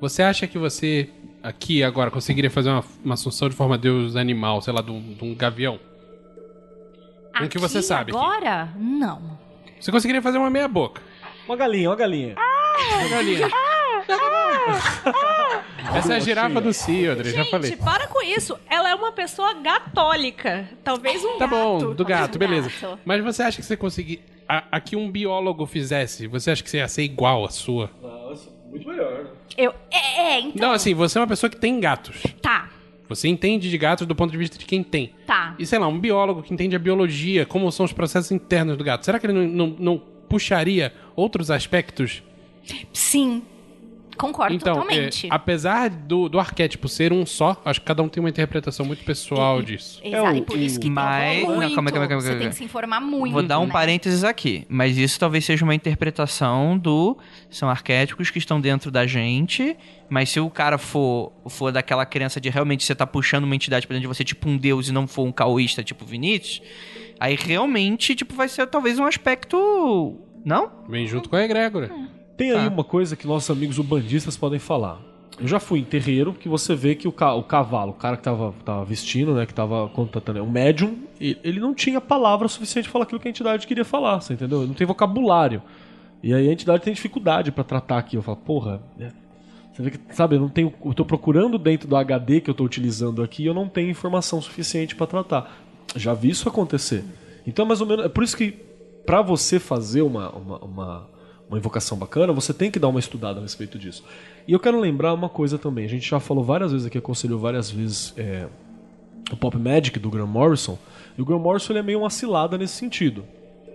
Você 0.00 0.22
acha 0.22 0.46
que 0.46 0.56
você, 0.56 1.10
aqui 1.42 1.82
agora, 1.82 2.10
conseguiria 2.10 2.50
fazer 2.50 2.70
uma, 2.70 2.84
uma 3.04 3.14
assunção 3.14 3.48
de 3.48 3.54
forma 3.54 3.76
deus 3.78 4.16
animal, 4.16 4.60
sei 4.62 4.72
lá, 4.72 4.80
de 4.82 4.90
um, 4.90 5.14
de 5.14 5.24
um 5.24 5.34
gavião? 5.34 5.78
Com 7.36 7.44
o 7.44 7.48
que 7.48 7.58
você 7.58 7.78
Aqui, 7.78 7.86
sabe 7.86 8.10
aqui. 8.12 8.20
Agora? 8.20 8.68
Não. 8.76 9.38
Você 9.80 9.90
conseguiria 9.90 10.20
fazer 10.20 10.38
uma 10.38 10.50
meia 10.50 10.68
boca. 10.68 11.00
Uma 11.46 11.56
galinha, 11.56 11.88
uma 11.88 11.96
galinha. 11.96 12.34
Uma 12.98 13.08
galinha. 13.08 13.48
Essa 15.94 16.14
é 16.14 16.16
a 16.16 16.20
girafa 16.20 16.60
do 16.60 16.72
Ciodre, 16.72 17.30
já 17.30 17.44
falei. 17.46 17.70
Gente, 17.70 17.82
para 17.82 18.06
com 18.06 18.22
isso. 18.22 18.58
Ela 18.68 18.90
é 18.90 18.94
uma 18.94 19.12
pessoa 19.12 19.54
gatólica. 19.54 20.68
Talvez 20.84 21.24
um 21.24 21.38
Tá 21.38 21.46
gato. 21.46 21.50
bom, 21.50 21.94
do 21.94 22.04
gato, 22.04 22.38
beleza. 22.38 22.70
gato. 22.80 22.98
Mas 23.04 23.22
você 23.22 23.42
acha 23.42 23.56
que 23.60 23.66
você 23.66 23.76
conseguir. 23.76 24.22
A, 24.48 24.64
a 24.72 24.80
que 24.80 24.96
um 24.96 25.08
biólogo 25.10 25.64
fizesse, 25.64 26.26
você 26.26 26.50
acha 26.50 26.62
que 26.62 26.68
você 26.70 26.78
ia 26.78 26.88
ser 26.88 27.02
igual 27.02 27.44
à 27.44 27.50
sua? 27.50 27.88
Nossa, 28.02 28.48
muito 28.70 28.88
melhor. 28.88 29.26
Eu, 29.56 29.74
é, 29.90 30.20
é, 30.36 30.40
então. 30.40 30.68
Não, 30.68 30.72
assim, 30.74 30.94
você 30.94 31.18
é 31.18 31.20
uma 31.20 31.26
pessoa 31.26 31.50
que 31.50 31.56
tem 31.56 31.78
gatos. 31.80 32.22
Tá, 32.40 32.70
Você 33.08 33.26
entende 33.28 33.68
de 33.68 33.76
gatos 33.76 34.06
do 34.06 34.14
ponto 34.14 34.30
de 34.30 34.38
vista 34.38 34.56
de 34.56 34.64
quem 34.64 34.82
tem. 34.82 35.12
tá. 35.26 35.54
E 35.58 35.66
sei 35.66 35.78
lá, 35.78 35.88
um 35.88 35.98
biólogo 35.98 36.42
que 36.42 36.54
entende 36.54 36.76
a 36.76 36.78
biologia, 36.78 37.44
como 37.44 37.70
são 37.72 37.84
os 37.84 37.92
processos 37.92 38.30
internos 38.30 38.76
do 38.76 38.84
gato, 38.84 39.04
será 39.04 39.18
que 39.18 39.26
ele 39.26 39.32
não, 39.32 39.66
não, 39.66 39.76
não 39.78 40.02
puxaria 40.28 40.92
outros 41.16 41.50
aspectos? 41.50 42.22
Sim. 42.92 43.42
Concordo 44.20 44.54
então, 44.54 44.74
totalmente. 44.74 45.26
é, 45.26 45.30
apesar 45.32 45.88
do, 45.88 46.28
do 46.28 46.38
arquétipo 46.38 46.88
ser 46.88 47.12
um 47.12 47.24
só, 47.24 47.60
acho 47.64 47.80
que 47.80 47.86
cada 47.86 48.02
um 48.02 48.08
tem 48.08 48.22
uma 48.22 48.28
interpretação 48.28 48.84
muito 48.84 49.02
pessoal 49.04 49.62
disso. 49.62 50.00
Exato, 50.04 50.34
É 50.34 50.38
e 50.38 50.42
por 50.42 50.58
isso 50.58 50.76
que 50.78 50.86
tem 50.86 50.92
Mas- 50.92 51.42
muito. 51.44 51.60
Não, 51.60 51.74
calma 51.74 51.90
calma 51.90 52.08
calma 52.08 52.22
Você 52.22 52.36
tem 52.36 52.48
que 52.50 52.54
se 52.54 52.64
informar 52.64 53.00
muito. 53.00 53.32
Vou 53.32 53.42
dar 53.42 53.58
um 53.58 53.66
né? 53.66 53.72
parênteses 53.72 54.22
aqui, 54.24 54.66
mas 54.68 54.98
isso 54.98 55.18
talvez 55.18 55.44
seja 55.44 55.64
uma 55.64 55.74
interpretação 55.74 56.78
do. 56.78 57.16
São 57.48 57.68
arquétipos 57.68 58.30
que 58.30 58.38
estão 58.38 58.60
dentro 58.60 58.90
da 58.90 59.06
gente, 59.06 59.76
mas 60.08 60.28
se 60.30 60.38
o 60.40 60.50
cara 60.50 60.76
for, 60.78 61.32
for 61.48 61.72
daquela 61.72 62.04
crença 62.04 62.40
de 62.40 62.48
realmente 62.50 62.84
você 62.84 62.94
tá 62.94 63.06
puxando 63.06 63.44
uma 63.44 63.54
entidade 63.54 63.86
pra 63.86 63.94
dentro 63.94 64.08
de 64.10 64.14
você, 64.14 64.22
tipo 64.24 64.48
um 64.48 64.56
deus, 64.56 64.88
e 64.88 64.92
não 64.92 65.06
for 65.06 65.24
um 65.24 65.32
caoísta, 65.32 65.82
tipo 65.82 66.04
Vinícius, 66.04 66.60
aí 67.18 67.36
realmente, 67.36 68.14
tipo, 68.14 68.34
vai 68.34 68.48
ser 68.48 68.66
talvez 68.66 68.98
um 68.98 69.04
aspecto. 69.04 70.16
Não? 70.44 70.70
Vem 70.88 71.06
junto 71.06 71.28
com 71.28 71.36
a 71.36 71.44
egrégora. 71.44 71.90
Tem 72.40 72.52
aí 72.52 72.66
Tá. 72.68 72.72
uma 72.74 72.84
coisa 72.84 73.14
que 73.16 73.26
nossos 73.26 73.50
amigos 73.50 73.78
ubandistas 73.78 74.36
podem 74.36 74.58
falar. 74.58 74.98
Eu 75.38 75.46
já 75.46 75.60
fui 75.60 75.78
em 75.80 75.84
terreiro 75.84 76.32
que 76.32 76.48
você 76.48 76.74
vê 76.74 76.94
que 76.94 77.06
o, 77.06 77.12
ca- 77.12 77.34
o 77.34 77.42
cavalo, 77.42 77.90
o 77.90 77.94
cara 77.94 78.16
que 78.16 78.22
tava, 78.22 78.54
tava 78.64 78.84
vestindo, 78.84 79.34
né, 79.34 79.44
que 79.46 79.52
tava 79.54 79.88
contatando, 79.90 80.38
é 80.38 80.42
um 80.42 80.50
médium, 80.50 80.96
ele 81.20 81.60
não 81.60 81.74
tinha 81.74 82.00
palavra 82.00 82.48
suficiente 82.48 82.84
pra 82.84 82.92
falar 82.92 83.02
aquilo 83.04 83.20
que 83.20 83.28
a 83.28 83.30
entidade 83.30 83.66
queria 83.66 83.84
falar, 83.84 84.20
você 84.20 84.32
entendeu? 84.34 84.58
Ele 84.60 84.68
não 84.68 84.74
tem 84.74 84.86
vocabulário. 84.86 85.62
E 86.22 86.32
aí 86.34 86.48
a 86.48 86.52
entidade 86.52 86.82
tem 86.82 86.92
dificuldade 86.94 87.52
pra 87.52 87.62
tratar 87.64 87.98
aqui. 87.98 88.16
Eu 88.16 88.22
falo, 88.22 88.36
porra, 88.38 88.80
é- 88.98 89.10
você 89.72 89.82
vê 89.82 89.90
que, 89.92 90.14
sabe, 90.14 90.36
eu 90.36 90.40
não 90.40 90.48
tenho, 90.48 90.72
eu 90.84 90.94
tô 90.94 91.04
procurando 91.04 91.56
dentro 91.58 91.86
do 91.88 91.96
HD 91.96 92.40
que 92.40 92.48
eu 92.50 92.54
tô 92.54 92.64
utilizando 92.64 93.22
aqui, 93.22 93.44
eu 93.46 93.54
não 93.54 93.68
tenho 93.68 93.88
informação 93.90 94.40
suficiente 94.42 94.96
pra 94.96 95.06
tratar. 95.06 95.58
Já 95.96 96.12
vi 96.14 96.30
isso 96.30 96.48
acontecer. 96.48 97.04
Então, 97.46 97.64
mais 97.66 97.80
ou 97.80 97.86
menos, 97.86 98.04
é 98.04 98.08
por 98.08 98.24
isso 98.24 98.36
que 98.36 98.52
pra 99.06 99.22
você 99.22 99.58
fazer 99.58 100.02
uma, 100.02 100.30
uma, 100.30 100.58
uma, 100.58 101.08
uma 101.50 101.58
invocação 101.58 101.98
bacana, 101.98 102.32
você 102.32 102.54
tem 102.54 102.70
que 102.70 102.78
dar 102.78 102.86
uma 102.88 103.00
estudada 103.00 103.40
a 103.40 103.42
respeito 103.42 103.76
disso. 103.76 104.04
E 104.46 104.52
eu 104.52 104.60
quero 104.60 104.78
lembrar 104.78 105.12
uma 105.12 105.28
coisa 105.28 105.58
também. 105.58 105.84
A 105.84 105.88
gente 105.88 106.08
já 106.08 106.20
falou 106.20 106.44
várias 106.44 106.70
vezes 106.70 106.86
aqui, 106.86 106.96
aconselhou 106.96 107.40
várias 107.40 107.68
vezes 107.68 108.14
é, 108.16 108.46
o 109.32 109.36
Pop 109.36 109.56
Magic 109.58 109.98
do 109.98 110.08
Graham 110.08 110.28
Morrison. 110.28 110.78
E 111.18 111.20
o 111.20 111.24
Graham 111.24 111.40
Morrison 111.40 111.72
ele 111.72 111.80
é 111.80 111.82
meio 111.82 111.98
uma 111.98 112.10
cilada 112.10 112.56
nesse 112.56 112.74
sentido. 112.74 113.24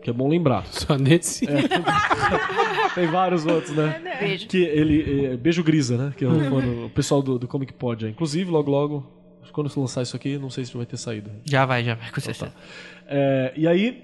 Que 0.01 0.09
é 0.09 0.13
bom 0.13 0.29
lembrar. 0.29 0.65
Só 0.67 0.97
nesse. 0.97 1.47
Tem 2.95 3.07
vários 3.07 3.45
outros, 3.45 3.75
né? 3.75 3.99
Beijo. 4.19 4.47
Que 4.47 4.63
ele. 4.63 5.25
é, 5.25 5.35
Beijo 5.35 5.63
Grisa, 5.63 5.97
né? 5.97 6.13
Que 6.15 6.23
é 6.23 6.27
o, 6.27 6.89
pessoal 6.91 7.21
do, 7.21 7.38
do 7.39 7.47
Comic 7.47 7.73
Pod. 7.73 8.05
é. 8.05 8.09
Inclusive, 8.09 8.49
logo 8.49 8.69
logo, 8.69 9.11
quando 9.51 9.69
se 9.69 9.79
lançar 9.79 10.03
isso 10.03 10.15
aqui, 10.15 10.38
não 10.38 10.49
sei 10.49 10.63
se 10.63 10.77
vai 10.77 10.85
ter 10.85 10.97
saído. 10.97 11.31
Já 11.43 11.65
vai, 11.65 11.83
já 11.83 11.95
vai, 11.95 12.11
com 12.11 12.21
certeza. 12.21 12.53
É, 13.07 13.51
e 13.57 13.67
aí, 13.67 14.03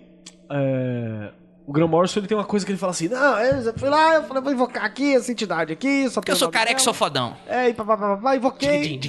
é, 0.50 1.32
o 1.72 1.74
Graham 1.74 1.88
Morrison 1.88 2.20
ele 2.20 2.28
tem 2.28 2.38
uma 2.38 2.44
coisa 2.44 2.66
que 2.66 2.72
ele 2.74 2.78
fala 2.78 2.92
assim: 2.92 3.08
Não, 3.08 3.40
eu 3.40 3.74
fui 3.78 3.88
lá, 3.90 4.16
eu 4.16 4.24
falei, 4.24 4.44
vou 4.44 4.52
invocar 4.52 4.84
aqui 4.84 5.16
essa 5.16 5.32
entidade 5.32 5.72
aqui. 5.72 6.10
Só 6.10 6.20
Porque 6.20 6.32
eu 6.32 6.36
sou 6.36 6.50
careca 6.50 6.80
e 6.80 6.84
sou 6.84 6.94
fodão. 6.94 7.36
É, 7.48 7.70
e 7.70 7.74
papapá, 7.74 8.36
invoquei. 8.36 9.00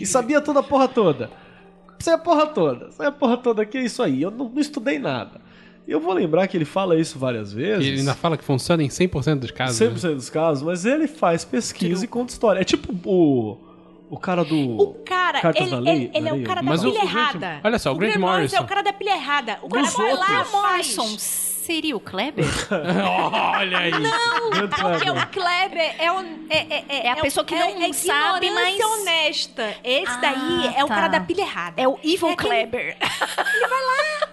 E 0.00 0.06
sabia 0.06 0.40
toda 0.40 0.60
a 0.60 0.62
porra 0.62 0.88
toda. 0.88 1.30
Sei 1.98 2.14
a 2.14 2.18
porra 2.18 2.46
toda. 2.46 2.90
Sei 2.92 3.04
a 3.06 3.12
porra 3.12 3.36
toda 3.36 3.60
aqui, 3.62 3.76
é 3.76 3.82
isso 3.82 4.02
aí. 4.02 4.22
Eu 4.22 4.30
não, 4.30 4.48
não 4.48 4.60
estudei 4.60 4.98
nada. 4.98 5.40
E 5.86 5.92
eu 5.92 6.00
vou 6.00 6.12
lembrar 6.14 6.48
que 6.48 6.56
ele 6.56 6.64
fala 6.64 6.98
isso 6.98 7.18
várias 7.18 7.52
vezes. 7.52 7.86
Ele 7.86 7.98
ainda 8.00 8.14
fala 8.14 8.36
que 8.38 8.44
funciona 8.44 8.82
em 8.82 8.88
100% 8.88 9.38
dos 9.38 9.50
casos. 9.50 9.78
100% 9.78 10.14
dos 10.14 10.30
casos, 10.30 10.62
mas 10.62 10.84
ele 10.86 11.06
faz 11.06 11.44
pesquisa 11.44 12.04
e 12.04 12.08
conta 12.08 12.32
história. 12.32 12.60
É 12.60 12.64
tipo 12.64 12.92
o. 13.08 13.58
O 14.08 14.16
cara 14.18 14.42
do. 14.44 14.56
O 14.80 14.94
cara, 15.04 15.40
Cartas 15.40 15.62
ele, 15.62 15.70
da 15.70 15.78
lei? 15.80 15.94
ele, 15.94 16.10
ele 16.14 16.28
é 16.28 16.32
o 16.32 16.42
cara 16.44 16.62
da 16.62 16.70
Mas 16.70 16.82
o- 16.84 16.90
pilha 16.90 17.04
o 17.04 17.08
Grant- 17.08 17.34
errada. 17.34 17.60
olha 17.64 17.78
só, 17.78 17.92
o 17.92 17.96
Grant 17.96 18.16
Morrison- 18.16 18.56
é 18.56 18.60
o 18.60 18.64
cara 18.64 18.82
da 18.82 18.92
pilha 18.92 19.10
errada. 19.16 19.58
O 19.62 19.68
cara 19.68 19.82
Dos 19.84 19.94
vai 19.96 20.12
lá, 20.14 20.20
outros. 20.20 20.48
faz. 20.50 20.96
Morrison 20.96 21.16
seria 21.66 21.96
o 21.96 22.00
Kleber? 22.00 22.44
Olha 23.58 23.78
aí. 23.78 23.90
Grande 23.90 24.68
Porque 24.68 25.04
Kleber. 25.04 25.22
o 25.22 25.26
Kleber 25.28 25.94
é, 25.98 26.12
o, 26.12 26.20
é, 26.48 26.84
é, 26.88 27.06
É 27.06 27.10
a 27.10 27.16
pessoa 27.16 27.44
que 27.44 27.54
não 27.54 27.62
é, 27.82 27.88
é 27.88 27.92
sabe, 27.92 28.50
mas- 28.50 28.80
honesta. 28.80 29.74
Esse 29.84 30.06
Ah, 30.12 30.16
daí 30.20 30.74
é 30.76 30.84
o 30.84 30.88
tá. 30.88 30.94
cara 30.94 31.08
da 31.08 31.20
pilha 31.20 31.42
errada. 31.42 31.80
É 31.80 31.86
o 31.88 31.98
Evil 32.02 32.28
É 32.28 32.32
aquele- 32.32 32.48
Kleber. 32.48 32.96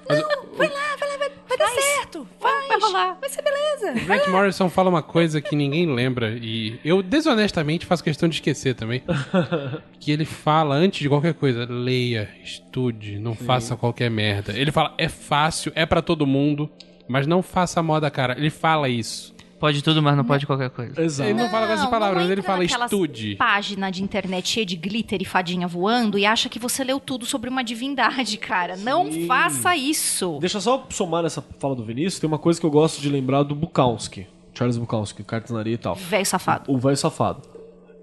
Mas 0.08 0.20
o- 0.20 0.44
Vai 0.58 0.68
lá, 0.68 0.96
vai 1.00 1.10
lá, 1.10 1.18
vai, 1.18 1.32
vai 1.48 1.58
dar 1.58 1.68
certo. 1.70 2.28
Vai, 2.40 2.68
vai 2.68 2.80
rolar. 2.80 3.18
Vai 3.20 3.30
ser 3.30 3.42
beleza. 3.42 3.92
o 4.04 4.06
Grant 4.06 4.28
Morrison 4.28 4.70
fala 4.70 4.90
uma 4.90 5.02
coisa 5.02 5.42
que 5.42 5.56
ninguém 5.56 5.88
lembra 5.88 6.38
e 6.42 6.78
eu 6.86 7.02
desonestamente 7.02 7.86
faço 7.86 8.04
questão 8.04 8.28
de 8.30 8.36
esquecer 8.36 8.76
também. 8.76 9.02
que 10.00 10.12
ele 10.12 10.26
fala 10.26 10.76
antes 10.76 11.00
de 11.00 11.08
qualquer 11.10 11.34
coisa, 11.34 11.66
leia, 11.68 12.30
estude, 12.44 13.18
não 13.18 13.34
faça 13.34 13.76
qualquer 13.78 14.12
merda. 14.12 14.52
Ele 14.56 14.72
fala, 14.72 14.94
é 14.98 15.08
fácil, 15.08 15.72
é 15.74 15.86
pra 15.86 16.02
todo 16.02 16.28
mundo, 16.28 16.70
mas 17.08 17.28
não 17.28 17.42
faça 17.42 17.82
moda, 17.82 18.10
cara. 18.10 18.38
Ele 18.38 18.50
fala 18.50 18.90
isso. 18.90 19.34
Pode 19.64 19.82
tudo, 19.82 20.04
mas 20.04 20.18
não 20.18 20.26
pode 20.26 20.46
qualquer 20.46 20.70
coisa. 20.70 21.02
Exato. 21.02 21.30
Ele 21.30 21.40
não 21.42 21.50
fala 21.50 21.68
com 21.68 21.72
essas 21.72 21.90
palavras, 21.90 22.24
mas 22.24 22.32
ele 22.32 22.42
fala 22.42 22.66
estude. 22.66 23.38
página 23.38 23.90
de 23.90 24.04
internet 24.04 24.50
cheia 24.50 24.66
de 24.66 24.76
glitter 24.76 25.22
e 25.22 25.26
fadinha 25.26 25.66
voando 25.70 26.20
e 26.20 26.26
acha 26.26 26.50
que 26.50 26.60
você 26.60 26.84
leu 26.84 27.00
tudo 27.00 27.26
sobre 27.26 27.50
uma 27.50 27.64
divindade, 27.64 28.36
cara. 28.36 28.76
Não 28.76 29.10
Sim. 29.10 29.26
faça 29.26 29.74
isso. 29.74 30.38
Deixa 30.42 30.58
eu 30.58 30.62
só 30.62 30.86
somar 30.90 31.24
nessa 31.24 31.42
fala 31.60 31.76
do 31.78 31.84
Vinícius. 31.86 32.20
Tem 32.20 32.28
uma 32.28 32.38
coisa 32.38 32.60
que 32.60 32.66
eu 32.66 32.70
gosto 32.72 33.02
de 33.02 33.08
lembrar 33.08 33.44
do 33.44 33.56
Bukowski. 33.56 34.28
Charles 34.54 34.78
Bukowski, 34.78 35.24
Cartanaria 35.24 35.76
e 35.76 35.78
tal. 35.78 35.96
Velho 35.96 36.26
safado. 36.26 36.70
O 36.70 36.78
velho 36.78 36.98
safado. 36.98 37.53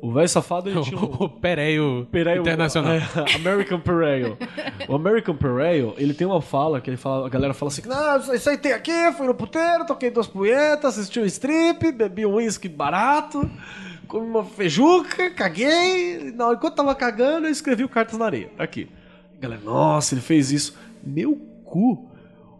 O 0.02 0.12
velho 0.12 0.28
safado 0.28 0.70
ele 0.70 0.80
tinha 0.82 0.98
um. 0.98 1.04
O 1.04 1.28
Pereio 1.28 2.08
Internacional. 2.40 2.92
é, 2.92 3.02
American 3.34 3.80
Pereio. 3.80 4.38
O 4.88 4.94
American 4.94 5.34
Pereio, 5.36 5.94
ele 5.98 6.14
tem 6.14 6.26
uma 6.26 6.40
fala 6.40 6.80
que 6.80 6.88
ele 6.88 6.96
fala, 6.96 7.26
a 7.26 7.28
galera 7.28 7.52
fala 7.52 7.70
assim: 7.70 7.82
Não, 7.86 8.34
isso 8.34 8.48
aí 8.48 8.56
tem 8.56 8.72
aqui, 8.72 9.12
fui 9.16 9.26
no 9.26 9.34
puteiro, 9.34 9.84
toquei 9.86 10.10
duas 10.10 10.26
punhetas, 10.26 10.98
assisti 10.98 11.20
um 11.20 11.24
strip, 11.26 11.92
bebi 11.92 12.24
um 12.24 12.34
uísque 12.34 12.68
barato, 12.68 13.48
comi 14.08 14.26
uma 14.26 14.44
feijuca, 14.44 15.30
caguei. 15.30 16.32
Não, 16.32 16.52
enquanto 16.52 16.76
tava 16.76 16.94
cagando, 16.94 17.46
eu 17.46 17.50
escrevi 17.50 17.84
o 17.84 17.88
Cartas 17.88 18.18
na 18.18 18.24
Areia. 18.26 18.50
Aqui. 18.58 18.88
A 19.36 19.40
galera, 19.40 19.62
nossa, 19.64 20.14
ele 20.14 20.22
fez 20.22 20.50
isso. 20.50 20.76
Meu 21.02 21.36
cu. 21.64 22.09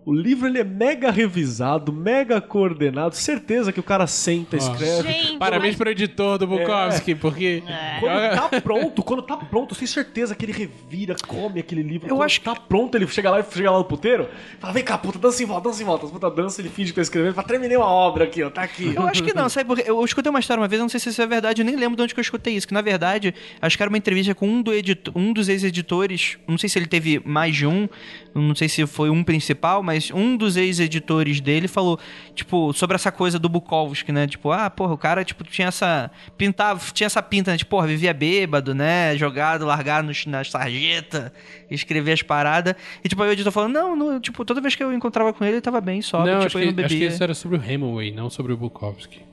O 0.05 0.15
livro 0.15 0.47
ele 0.47 0.59
é 0.59 0.65
mega 0.65 1.11
revisado, 1.11 1.93
mega 1.93 2.41
coordenado. 2.41 3.15
Certeza 3.15 3.71
que 3.73 3.79
o 3.79 3.83
cara 3.83 4.07
senta, 4.07 4.57
escreve. 4.57 5.13
Gente, 5.13 5.39
Parabéns 5.39 5.77
pro 5.77 5.91
editor 5.91 6.39
do 6.39 6.47
Bukowski, 6.47 7.15
porque. 7.15 7.63
Quando 8.01 8.35
tá 8.35 8.61
pronto, 8.61 9.03
quando 9.03 9.23
tá 9.23 9.37
pronto, 9.37 9.75
eu 9.75 9.79
tenho 9.79 9.89
certeza 9.89 10.35
que 10.35 10.45
ele 10.45 10.53
revira, 10.53 11.15
come 11.27 11.61
aquele 11.61 11.83
livro. 11.83 12.09
Eu 12.09 12.17
quando 12.17 12.25
acho 12.25 12.41
tá 12.41 12.55
pronto, 12.55 12.97
ele 12.97 13.07
chega 13.09 13.31
lá, 13.31 13.43
chega 13.43 13.71
lá 13.71 13.79
no 13.79 13.85
puteiro, 13.85 14.29
fala, 14.59 14.73
vem 14.73 14.83
cá, 14.83 14.97
puta, 14.97 15.19
dança 15.19 15.43
em 15.43 15.47
volta, 15.47 15.69
dança 15.69 15.83
em 15.83 15.87
volta. 15.87 16.07
As 16.07 16.13
puta 16.13 16.31
dança, 16.31 16.61
ele 16.63 16.71
finge 16.71 16.93
que 16.93 16.97
tá 16.97 17.03
escrevendo, 17.03 17.35
fala, 17.35 17.47
terminei 17.47 17.77
uma 17.77 17.87
obra 17.87 18.25
aqui, 18.25 18.43
ó, 18.43 18.49
tá 18.49 18.63
aqui. 18.63 18.95
Eu 18.95 19.07
acho 19.07 19.23
que 19.23 19.35
não, 19.35 19.49
sabe? 19.49 19.67
Porque 19.67 19.89
eu 19.89 20.03
escutei 20.05 20.31
uma 20.31 20.41
história 20.41 20.61
uma 20.61 20.69
vez, 20.69 20.79
eu 20.79 20.85
não 20.85 20.89
sei 20.89 20.99
se 20.99 21.11
isso 21.11 21.21
é 21.21 21.27
verdade, 21.27 21.61
eu 21.61 21.67
nem 21.67 21.77
lembro 21.77 21.97
de 21.97 22.03
onde 22.03 22.15
que 22.15 22.21
eu 22.21 22.23
escutei 22.23 22.55
isso. 22.55 22.67
Que 22.67 22.75
na 22.75 22.83
verdade, 22.83 23.35
acho 23.61 23.77
que 23.77 23.83
era 23.83 23.91
uma 23.91 23.99
entrevista 23.99 24.35
com 24.35 24.49
um, 24.49 24.63
do 24.63 24.73
um 25.15 25.33
dos 25.33 25.49
ex-editores, 25.49 26.39
não 26.49 26.57
sei 26.57 26.69
se 26.69 26.79
ele 26.79 26.87
teve 26.87 27.21
mais 27.25 27.55
de 27.55 27.67
um, 27.67 27.89
não 28.35 28.55
sei 28.55 28.69
se 28.69 28.87
foi 28.87 29.11
um 29.11 29.23
principal, 29.23 29.83
mas 29.83 29.89
um 30.14 30.36
dos 30.36 30.57
ex-editores 30.57 31.41
dele 31.41 31.66
falou, 31.68 31.99
tipo, 32.34 32.72
sobre 32.72 32.95
essa 32.95 33.11
coisa 33.11 33.38
do 33.38 33.49
Bukowski, 33.49 34.12
né? 34.12 34.26
Tipo, 34.26 34.51
ah, 34.53 34.68
porra, 34.70 34.93
o 34.95 34.99
cara, 34.99 35.24
tipo, 35.24 35.43
tinha 35.45 35.68
essa. 35.68 36.11
Pintava, 36.36 36.80
tinha 36.93 37.07
essa 37.07 37.22
pinta, 37.22 37.51
né? 37.53 37.59
Tipo, 37.59 37.70
porra, 37.70 37.86
vivia 37.86 38.12
bêbado, 38.14 38.74
né? 38.74 39.16
Jogado, 39.16 39.64
largado 39.66 40.07
nos, 40.07 40.24
na 40.26 40.45
sarjeta, 40.45 41.32
escrevia 41.70 42.14
as 42.14 42.22
paradas. 42.22 42.74
E, 43.05 43.09
tipo, 43.09 43.22
aí 43.22 43.30
o 43.30 43.32
editor 43.32 43.53
falou, 43.53 43.68
não, 43.68 43.97
não, 43.97 44.20
tipo, 44.20 44.45
toda 44.45 44.61
vez 44.61 44.74
que 44.74 44.82
eu 44.82 44.93
encontrava 44.93 45.32
com 45.32 45.45
ele, 45.45 45.55
ele 45.55 45.61
tava 45.61 45.80
bem, 45.80 46.01
só. 46.03 46.18
não, 46.24 46.41
tipo, 46.41 46.47
acho 46.47 46.59
ele 46.59 46.66
não 46.66 46.74
que, 46.74 46.80
acho 46.82 46.88
que 46.88 46.95
bebia. 46.95 47.09
isso 47.09 47.22
era 47.22 47.34
sobre 47.34 47.57
o 47.59 47.62
Hemingway, 47.62 48.12
não 48.12 48.30
sobre 48.30 48.53
o 48.53 48.57
Bukowski. 48.57 49.30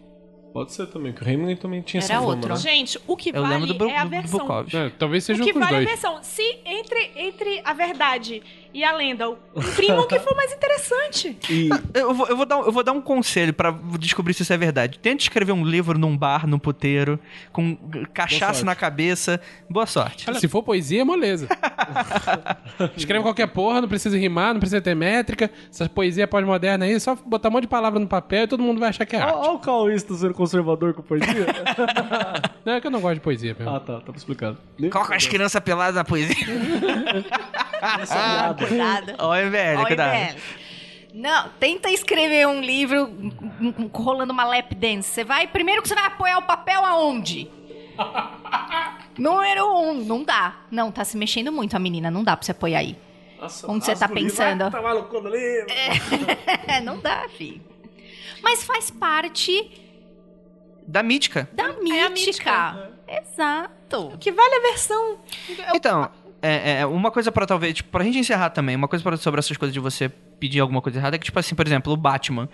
Pode 0.53 0.73
ser 0.73 0.87
também, 0.87 1.13
que 1.13 1.21
o 1.21 1.25
Raymond 1.25 1.55
também 1.57 1.81
tinha 1.83 2.01
Era 2.01 2.13
essa 2.15 2.21
outro. 2.23 2.49
né? 2.49 2.55
Gente, 2.55 2.97
o 3.05 3.15
que 3.15 3.29
Eu 3.31 3.43
vale 3.43 3.71
do, 3.71 3.85
é 3.89 3.95
a 3.97 4.05
versão. 4.05 4.65
É, 4.73 4.89
talvez 4.97 5.23
O 5.23 5.27
seja 5.27 5.43
que 5.43 5.53
com 5.53 5.59
os 5.59 5.65
vale 5.65 5.75
é 5.75 5.77
a 5.77 5.83
dois. 5.85 6.01
versão. 6.01 6.23
Se 6.23 6.41
entre, 6.65 7.11
entre 7.15 7.61
a 7.63 7.73
verdade 7.73 8.41
e 8.73 8.83
a 8.83 8.91
lenda, 8.95 9.25
imprima 9.55 10.01
o 10.01 10.07
que 10.07 10.19
for 10.19 10.35
mais 10.35 10.51
interessante. 10.53 11.37
E 11.49 11.69
Eu 11.93 12.13
vou, 12.13 12.27
eu, 12.27 12.35
vou 12.37 12.45
dar, 12.45 12.57
um- 12.57 12.63
eu 12.65 12.71
vou 12.71 12.83
dar 12.83 12.91
um 12.91 13.01
conselho 13.01 13.53
pra 13.53 13.71
descobrir 13.99 14.33
se 14.33 14.43
isso 14.43 14.53
é 14.53 14.57
verdade. 14.57 14.99
Tente 14.99 15.23
escrever 15.23 15.51
um 15.51 15.63
livro 15.65 15.97
num 15.97 16.15
bar, 16.17 16.45
num 16.47 16.59
puteiro, 16.59 17.19
com 17.51 17.75
cachaça 18.13 18.63
na 18.65 18.75
cabeça. 18.75 19.39
Boa 19.69 19.85
sorte. 19.85 20.29
Olha, 20.29 20.39
se 20.39 20.47
for 20.47 20.61
poesia, 20.63 21.01
é 21.01 21.03
moleza. 21.03 21.47
Escreve 22.95 23.23
qualquer 23.23 23.47
porra, 23.47 23.81
não 23.81 23.87
precisa 23.87 24.17
rimar, 24.17 24.53
não 24.53 24.59
precisa 24.59 24.81
ter 24.81 24.95
métrica. 24.95 25.49
Essa 25.71 25.87
poesia 25.89 26.27
pós-moderna 26.27 26.85
aí, 26.85 26.93
é 26.93 26.99
só 26.99 27.15
botar 27.15 27.49
um 27.49 27.51
monte 27.53 27.63
de 27.63 27.67
palavra 27.69 27.99
no 27.99 28.07
papel 28.07 28.43
e 28.43 28.47
todo 28.47 28.61
mundo 28.63 28.79
vai 28.79 28.89
achar 28.89 29.05
que 29.05 29.15
é 29.15 29.19
arte. 29.21 29.33
Olha 29.37 29.51
o 29.51 29.59
Cauísta 29.59 30.13
sendo 30.13 30.33
conservador 30.33 30.93
com 30.93 31.01
poesia. 31.01 31.45
Não, 32.65 32.73
é 32.73 32.81
que 32.81 32.87
eu 32.87 32.91
não 32.91 32.99
gosto 32.99 33.15
de 33.15 33.21
poesia 33.21 33.55
mesmo. 33.57 33.73
ah, 33.73 33.79
tá, 33.79 34.01
tá 34.01 34.11
explicado. 34.13 34.57
Coloca 34.91 35.15
as 35.15 35.25
crianças 35.25 35.61
peladas 35.61 35.95
na 35.95 36.03
poesia. 36.03 36.35
Ah, 37.81 38.53
cuidado. 38.67 39.15
Olha, 39.19 39.49
velho, 39.49 39.77
Olha, 39.79 39.87
cuidado. 39.87 40.11
velho. 40.11 40.41
Não, 41.13 41.49
tenta 41.59 41.89
escrever 41.89 42.47
um 42.47 42.61
livro 42.61 43.09
rolando 43.93 44.31
uma 44.31 44.43
lap 44.45 44.75
dance. 44.75 45.09
Você 45.09 45.23
vai. 45.23 45.47
Primeiro 45.47 45.81
que 45.81 45.87
você 45.87 45.95
vai 45.95 46.05
apoiar 46.05 46.37
o 46.37 46.43
papel 46.43 46.85
aonde? 46.85 47.49
Número 49.17 49.65
um, 49.79 49.93
não 50.05 50.23
dá. 50.23 50.57
Não, 50.69 50.91
tá 50.91 51.03
se 51.03 51.17
mexendo 51.17 51.51
muito 51.51 51.75
a 51.75 51.79
menina, 51.79 52.11
não 52.11 52.23
dá 52.23 52.35
pra 52.37 52.45
você 52.45 52.51
apoiar 52.51 52.79
aí. 52.79 52.95
Onde 53.67 53.85
você 53.85 53.95
tá 53.95 54.07
pensando? 54.07 54.69
Tá 54.69 54.81
maluco 54.81 55.19
no 55.21 55.29
livro. 55.29 55.67
É, 56.67 56.81
não 56.81 56.99
dá, 56.99 57.27
filho. 57.29 57.61
Mas 58.41 58.63
faz 58.63 58.89
parte 58.91 59.71
Da 60.87 61.01
mítica. 61.03 61.49
da 61.53 61.65
É 61.65 62.03
a 62.03 62.09
mítica. 62.09 62.91
Exato. 63.07 64.07
O 64.13 64.17
que 64.17 64.31
vale 64.31 64.53
é 64.53 64.57
a 64.57 64.61
versão. 64.71 65.17
Então, 65.73 66.11
é, 66.41 66.81
é, 66.81 66.85
uma 66.85 67.11
coisa 67.11 67.31
pra 67.31 67.45
talvez, 67.45 67.75
tipo, 67.75 67.89
pra 67.89 68.03
gente 68.03 68.19
encerrar 68.19 68.49
também, 68.49 68.75
uma 68.75 68.87
coisa 68.87 69.03
pra, 69.03 69.17
sobre 69.17 69.39
essas 69.39 69.57
coisas 69.57 69.73
de 69.73 69.79
você 69.79 70.09
pedir 70.09 70.59
alguma 70.59 70.81
coisa 70.81 70.99
errada 70.99 71.15
é 71.15 71.19
que, 71.19 71.25
tipo 71.25 71.39
assim, 71.39 71.55
por 71.55 71.65
exemplo, 71.65 71.91
o 71.91 71.97
Batman. 71.97 72.47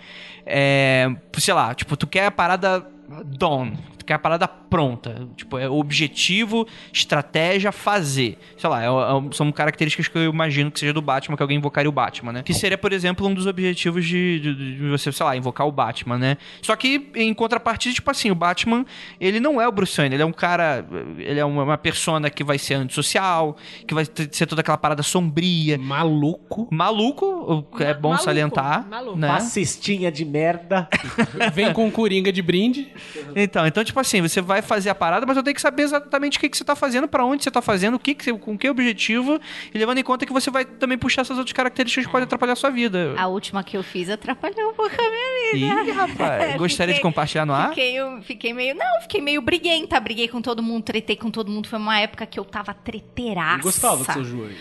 É, 0.46 1.08
sei 1.38 1.54
lá, 1.54 1.74
tipo, 1.74 1.96
tu 1.96 2.06
quer 2.06 2.26
a 2.26 2.30
parada 2.30 2.86
done, 3.24 3.76
tu 4.04 4.06
quer 4.06 4.14
a 4.14 4.18
parada 4.18 4.46
pronta. 4.46 5.26
Tipo, 5.36 5.58
é 5.58 5.68
objetivo, 5.68 6.66
estratégia, 6.92 7.72
fazer. 7.72 8.38
Sei 8.58 8.68
lá, 8.68 8.82
é, 8.82 8.86
é- 8.86 9.32
são 9.32 9.50
características 9.52 10.08
que 10.08 10.16
eu 10.18 10.24
imagino 10.30 10.70
que 10.70 10.78
seja 10.80 10.92
do 10.92 11.00
Batman, 11.02 11.36
que 11.36 11.42
alguém 11.42 11.56
invocaria 11.58 11.88
o 11.88 11.92
Batman, 11.92 12.32
né? 12.32 12.42
Que 12.42 12.52
seria, 12.54 12.76
por 12.78 12.92
exemplo, 12.92 13.26
um 13.26 13.34
dos 13.34 13.46
objetivos 13.46 14.04
de, 14.06 14.40
de- 14.40 14.54
de 14.76 14.88
você, 14.88 15.10
sei 15.12 15.24
lá, 15.26 15.36
invocar 15.36 15.66
o 15.66 15.72
Batman, 15.72 16.18
né? 16.18 16.36
Só 16.62 16.74
que, 16.76 17.10
em 17.14 17.32
contrapartida, 17.34 17.94
tipo 17.94 18.10
assim, 18.10 18.30
o 18.30 18.34
Batman, 18.34 18.84
ele 19.20 19.40
não 19.40 19.60
é 19.60 19.66
o 19.68 19.72
Bruce 19.72 19.96
Wayne, 19.96 20.14
ele 20.16 20.22
é 20.22 20.26
um 20.26 20.32
cara, 20.32 20.84
ele 21.18 21.40
é 21.40 21.44
uma, 21.44 21.62
uma 21.62 21.78
persona 21.78 22.28
que 22.30 22.44
vai 22.44 22.58
ser 22.58 22.74
antissocial, 22.74 23.56
que 23.86 23.94
vai 23.94 24.04
ter- 24.06 24.28
ser 24.32 24.46
toda 24.46 24.60
aquela 24.60 24.76
parada 24.78 25.02
sombria. 25.02 25.78
Maluco. 25.78 26.68
Maluco, 26.70 27.66
é 27.80 27.88
Ma- 27.88 27.94
bom 27.94 28.08
maluco, 28.10 28.24
salientar, 28.24 28.86
maluco. 28.88 29.16
né? 29.18 29.28
Fascistinha 29.28 30.10
de 30.10 30.24
merda. 30.24 30.88
Vem 31.54 31.72
com 31.72 31.90
coringa 31.90 32.32
de 32.32 32.42
brinde. 32.42 32.88
Então, 33.36 33.66
então, 33.66 33.84
tipo 33.84 33.93
assim, 34.00 34.20
você 34.22 34.40
vai 34.40 34.62
fazer 34.62 34.90
a 34.90 34.94
parada, 34.94 35.26
mas 35.26 35.36
eu 35.36 35.42
tenho 35.42 35.54
que 35.54 35.60
saber 35.60 35.82
exatamente 35.82 36.38
o 36.38 36.40
que, 36.40 36.48
que 36.48 36.56
você 36.56 36.64
tá 36.64 36.74
fazendo, 36.76 37.06
pra 37.08 37.24
onde 37.24 37.42
você 37.44 37.50
tá 37.50 37.62
fazendo, 37.62 37.94
o 37.94 37.98
que, 37.98 38.14
que 38.14 38.24
você- 38.24 38.32
com 38.38 38.56
que 38.58 38.68
objetivo, 38.68 39.40
e 39.74 39.78
levando 39.78 39.98
em 39.98 40.02
conta 40.02 40.26
que 40.26 40.32
você 40.32 40.50
vai 40.50 40.64
também 40.64 40.98
puxar 40.98 41.22
essas 41.22 41.38
outras 41.38 41.52
características 41.52 42.06
que 42.06 42.12
podem 42.12 42.24
atrapalhar 42.24 42.52
a 42.52 42.56
sua 42.56 42.70
vida. 42.70 43.14
A 43.16 43.26
última 43.26 43.62
que 43.64 43.76
eu 43.76 43.82
fiz 43.82 44.08
atrapalhou 44.10 44.70
um 44.70 44.74
pouco 44.74 44.94
a 44.94 45.10
minha 45.10 45.52
vida. 45.52 45.84
Ih, 45.84 45.90
rapaz, 45.92 46.54
gostaria 46.56 46.94
de 46.94 46.98
Fiquei- 46.98 47.10
compartilhar 47.10 47.46
no 47.46 47.52
ar? 47.54 47.68
Fiquei, 47.70 47.94
eu 47.94 48.22
fiquei 48.22 48.52
meio. 48.52 48.74
Não, 48.74 49.00
fiquei 49.02 49.20
meio 49.20 49.40
briguenta. 49.42 49.98
Briguei 50.00 50.28
com 50.28 50.40
todo 50.42 50.62
mundo, 50.62 50.82
tretei 50.82 51.16
com 51.16 51.30
todo 51.30 51.50
mundo. 51.50 51.68
Foi 51.68 51.78
uma 51.78 51.98
época 51.98 52.26
que 52.26 52.38
eu 52.38 52.44
tava 52.44 52.74
treteiraça. 52.74 53.58
Eu 53.58 53.62
gostava 53.62 53.96
do 53.96 54.04
seu 54.04 54.22
hora. 54.22 54.54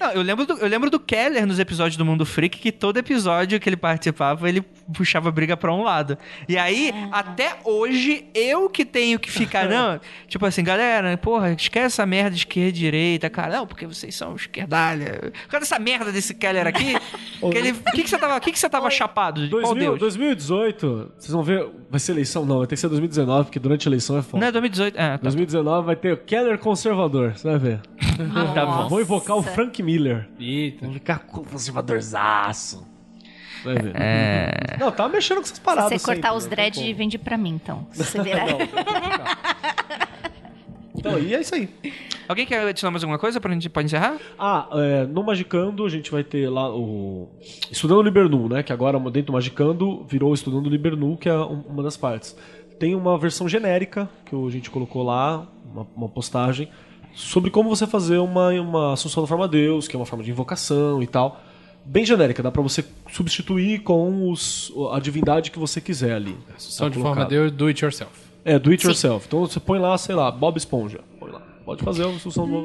Não, 0.00 0.10
eu, 0.12 0.22
lembro 0.22 0.46
do, 0.46 0.52
eu 0.54 0.68
lembro 0.68 0.90
do 0.90 0.98
Keller 1.00 1.46
nos 1.46 1.58
episódios 1.58 1.96
do 1.96 2.04
Mundo 2.04 2.24
Freak, 2.26 2.58
que 2.58 2.72
todo 2.72 2.96
episódio 2.98 3.58
que 3.60 3.68
ele 3.68 3.76
participava, 3.76 4.48
ele 4.48 4.62
puxava 4.94 5.30
briga 5.30 5.56
pra 5.56 5.72
um 5.72 5.82
lado. 5.82 6.18
E 6.48 6.56
aí, 6.58 6.81
até 7.10 7.58
hoje, 7.64 8.26
eu 8.34 8.68
que 8.68 8.84
tenho 8.84 9.18
que 9.18 9.30
ficar, 9.30 9.68
não, 9.68 10.00
tipo 10.26 10.44
assim, 10.46 10.64
galera, 10.64 11.16
porra, 11.16 11.52
esquece 11.52 11.86
essa 11.86 12.06
merda 12.06 12.30
de 12.30 12.38
esquerda 12.38 12.68
e 12.68 12.72
direita, 12.72 13.30
cara, 13.30 13.58
não, 13.58 13.66
porque 13.66 13.86
vocês 13.86 14.14
são 14.14 14.34
esquerdalha. 14.34 15.32
Cadê 15.48 15.64
essa 15.64 15.78
merda 15.78 16.10
desse 16.10 16.34
Keller 16.34 16.66
aqui? 16.66 16.94
que 17.40 17.58
ele, 17.58 17.72
que, 17.72 18.02
que 18.02 18.10
você 18.10 18.18
tava, 18.18 18.40
que, 18.40 18.52
que 18.52 18.58
você 18.58 18.68
tava 18.68 18.90
chapado? 18.90 19.44
De 19.44 19.50
qual 19.50 19.62
2000, 19.74 19.88
Deus? 19.90 20.00
2018, 20.00 21.12
vocês 21.18 21.32
vão 21.32 21.42
ver. 21.42 21.68
Vai 21.90 22.00
ser 22.00 22.12
eleição? 22.12 22.44
Não, 22.44 22.58
vai 22.58 22.66
ter 22.66 22.74
que 22.74 22.80
ser 22.80 22.88
2019, 22.88 23.44
porque 23.46 23.58
durante 23.58 23.86
a 23.86 23.90
eleição 23.90 24.18
é 24.18 24.22
foda. 24.22 24.40
Não 24.40 24.48
é 24.48 24.52
2018, 24.52 24.98
é, 24.98 25.18
tá. 25.18 25.22
2019 25.22 25.86
vai 25.86 25.96
ter 25.96 26.12
o 26.12 26.16
Keller 26.16 26.58
conservador, 26.58 27.32
você 27.34 27.48
vai 27.48 27.58
ver. 27.58 27.80
Tá 28.54 28.66
bom. 28.66 28.88
Vou 28.88 29.00
invocar 29.00 29.36
o 29.36 29.42
Frank 29.42 29.82
Miller. 29.82 30.28
Eita. 30.38 30.84
Vou 30.84 30.94
ficar 30.94 31.20
conservadorzaço. 31.20 32.86
Vai 33.64 33.74
ver. 33.74 33.92
É... 33.94 34.76
Não, 34.78 34.90
tá 34.90 35.08
mexendo 35.08 35.36
com 35.38 35.42
essas 35.44 35.56
Se 35.56 35.60
paradas. 35.60 35.90
você 35.92 35.98
cortar 35.98 36.28
sempre, 36.28 36.36
os 36.38 36.44
né? 36.44 36.50
dread, 36.50 36.80
como. 36.80 36.94
vende 36.94 37.18
pra 37.18 37.36
mim, 37.38 37.50
então. 37.50 37.86
Se 37.92 38.02
você 38.04 38.22
virar. 38.22 38.46
Então, 40.94 41.18
e 41.18 41.34
é 41.34 41.40
isso 41.40 41.54
aí. 41.54 41.68
Alguém 42.28 42.46
quer 42.46 42.66
adicionar 42.66 42.92
mais 42.92 43.02
alguma 43.02 43.18
coisa 43.18 43.40
pra 43.40 43.52
gente 43.52 43.68
pode 43.68 43.86
encerrar? 43.86 44.16
Ah, 44.38 44.68
é, 44.72 45.04
no 45.06 45.22
Magicando 45.24 45.84
a 45.84 45.88
gente 45.88 46.10
vai 46.10 46.22
ter 46.22 46.48
lá 46.48 46.70
o. 46.74 47.28
Estudando 47.70 48.02
Libernu, 48.02 48.48
né? 48.48 48.62
Que 48.62 48.72
agora 48.72 48.98
dentro 49.00 49.24
do 49.28 49.32
Magicando 49.32 50.04
virou 50.08 50.32
Estudando 50.32 50.68
Libernu, 50.68 51.16
que 51.16 51.28
é 51.28 51.34
um- 51.36 51.62
uma 51.68 51.82
das 51.82 51.96
partes. 51.96 52.36
Tem 52.78 52.94
uma 52.94 53.18
versão 53.18 53.48
genérica 53.48 54.08
que 54.26 54.34
a 54.36 54.50
gente 54.50 54.70
colocou 54.70 55.02
lá, 55.02 55.46
uma, 55.72 55.86
uma 55.96 56.08
postagem, 56.08 56.68
sobre 57.14 57.50
como 57.50 57.68
você 57.68 57.86
fazer 57.86 58.18
uma, 58.18 58.50
uma 58.60 58.92
Assunção 58.92 59.22
da 59.22 59.26
Forma 59.26 59.48
Deus, 59.48 59.88
que 59.88 59.96
é 59.96 59.98
uma 59.98 60.06
forma 60.06 60.24
de 60.24 60.30
invocação 60.30 61.02
e 61.02 61.06
tal. 61.06 61.40
Bem 61.84 62.04
genérica, 62.04 62.42
dá 62.42 62.50
pra 62.50 62.62
você 62.62 62.84
substituir 63.10 63.80
com 63.80 64.30
os, 64.30 64.72
a 64.92 65.00
divindade 65.00 65.50
que 65.50 65.58
você 65.58 65.80
quiser 65.80 66.14
ali. 66.14 66.36
Só 66.58 66.84
Tá 66.84 66.90
de 66.90 66.98
forma. 66.98 67.24
Deus, 67.24 67.50
do 67.52 67.66
it 67.66 67.84
yourself. 67.84 68.12
É, 68.44 68.58
do 68.58 68.70
it 68.70 68.84
yourself. 68.86 69.26
Então 69.26 69.40
você 69.40 69.58
põe 69.60 69.78
lá, 69.78 69.96
sei 69.98 70.14
lá, 70.14 70.30
Bob 70.30 70.56
Esponja. 70.56 71.00
Põe 71.18 71.30
lá. 71.30 71.42
Pode 71.64 71.84
fazer 71.84 72.04
a 72.04 72.08
Assunção 72.08 72.48
do. 72.48 72.64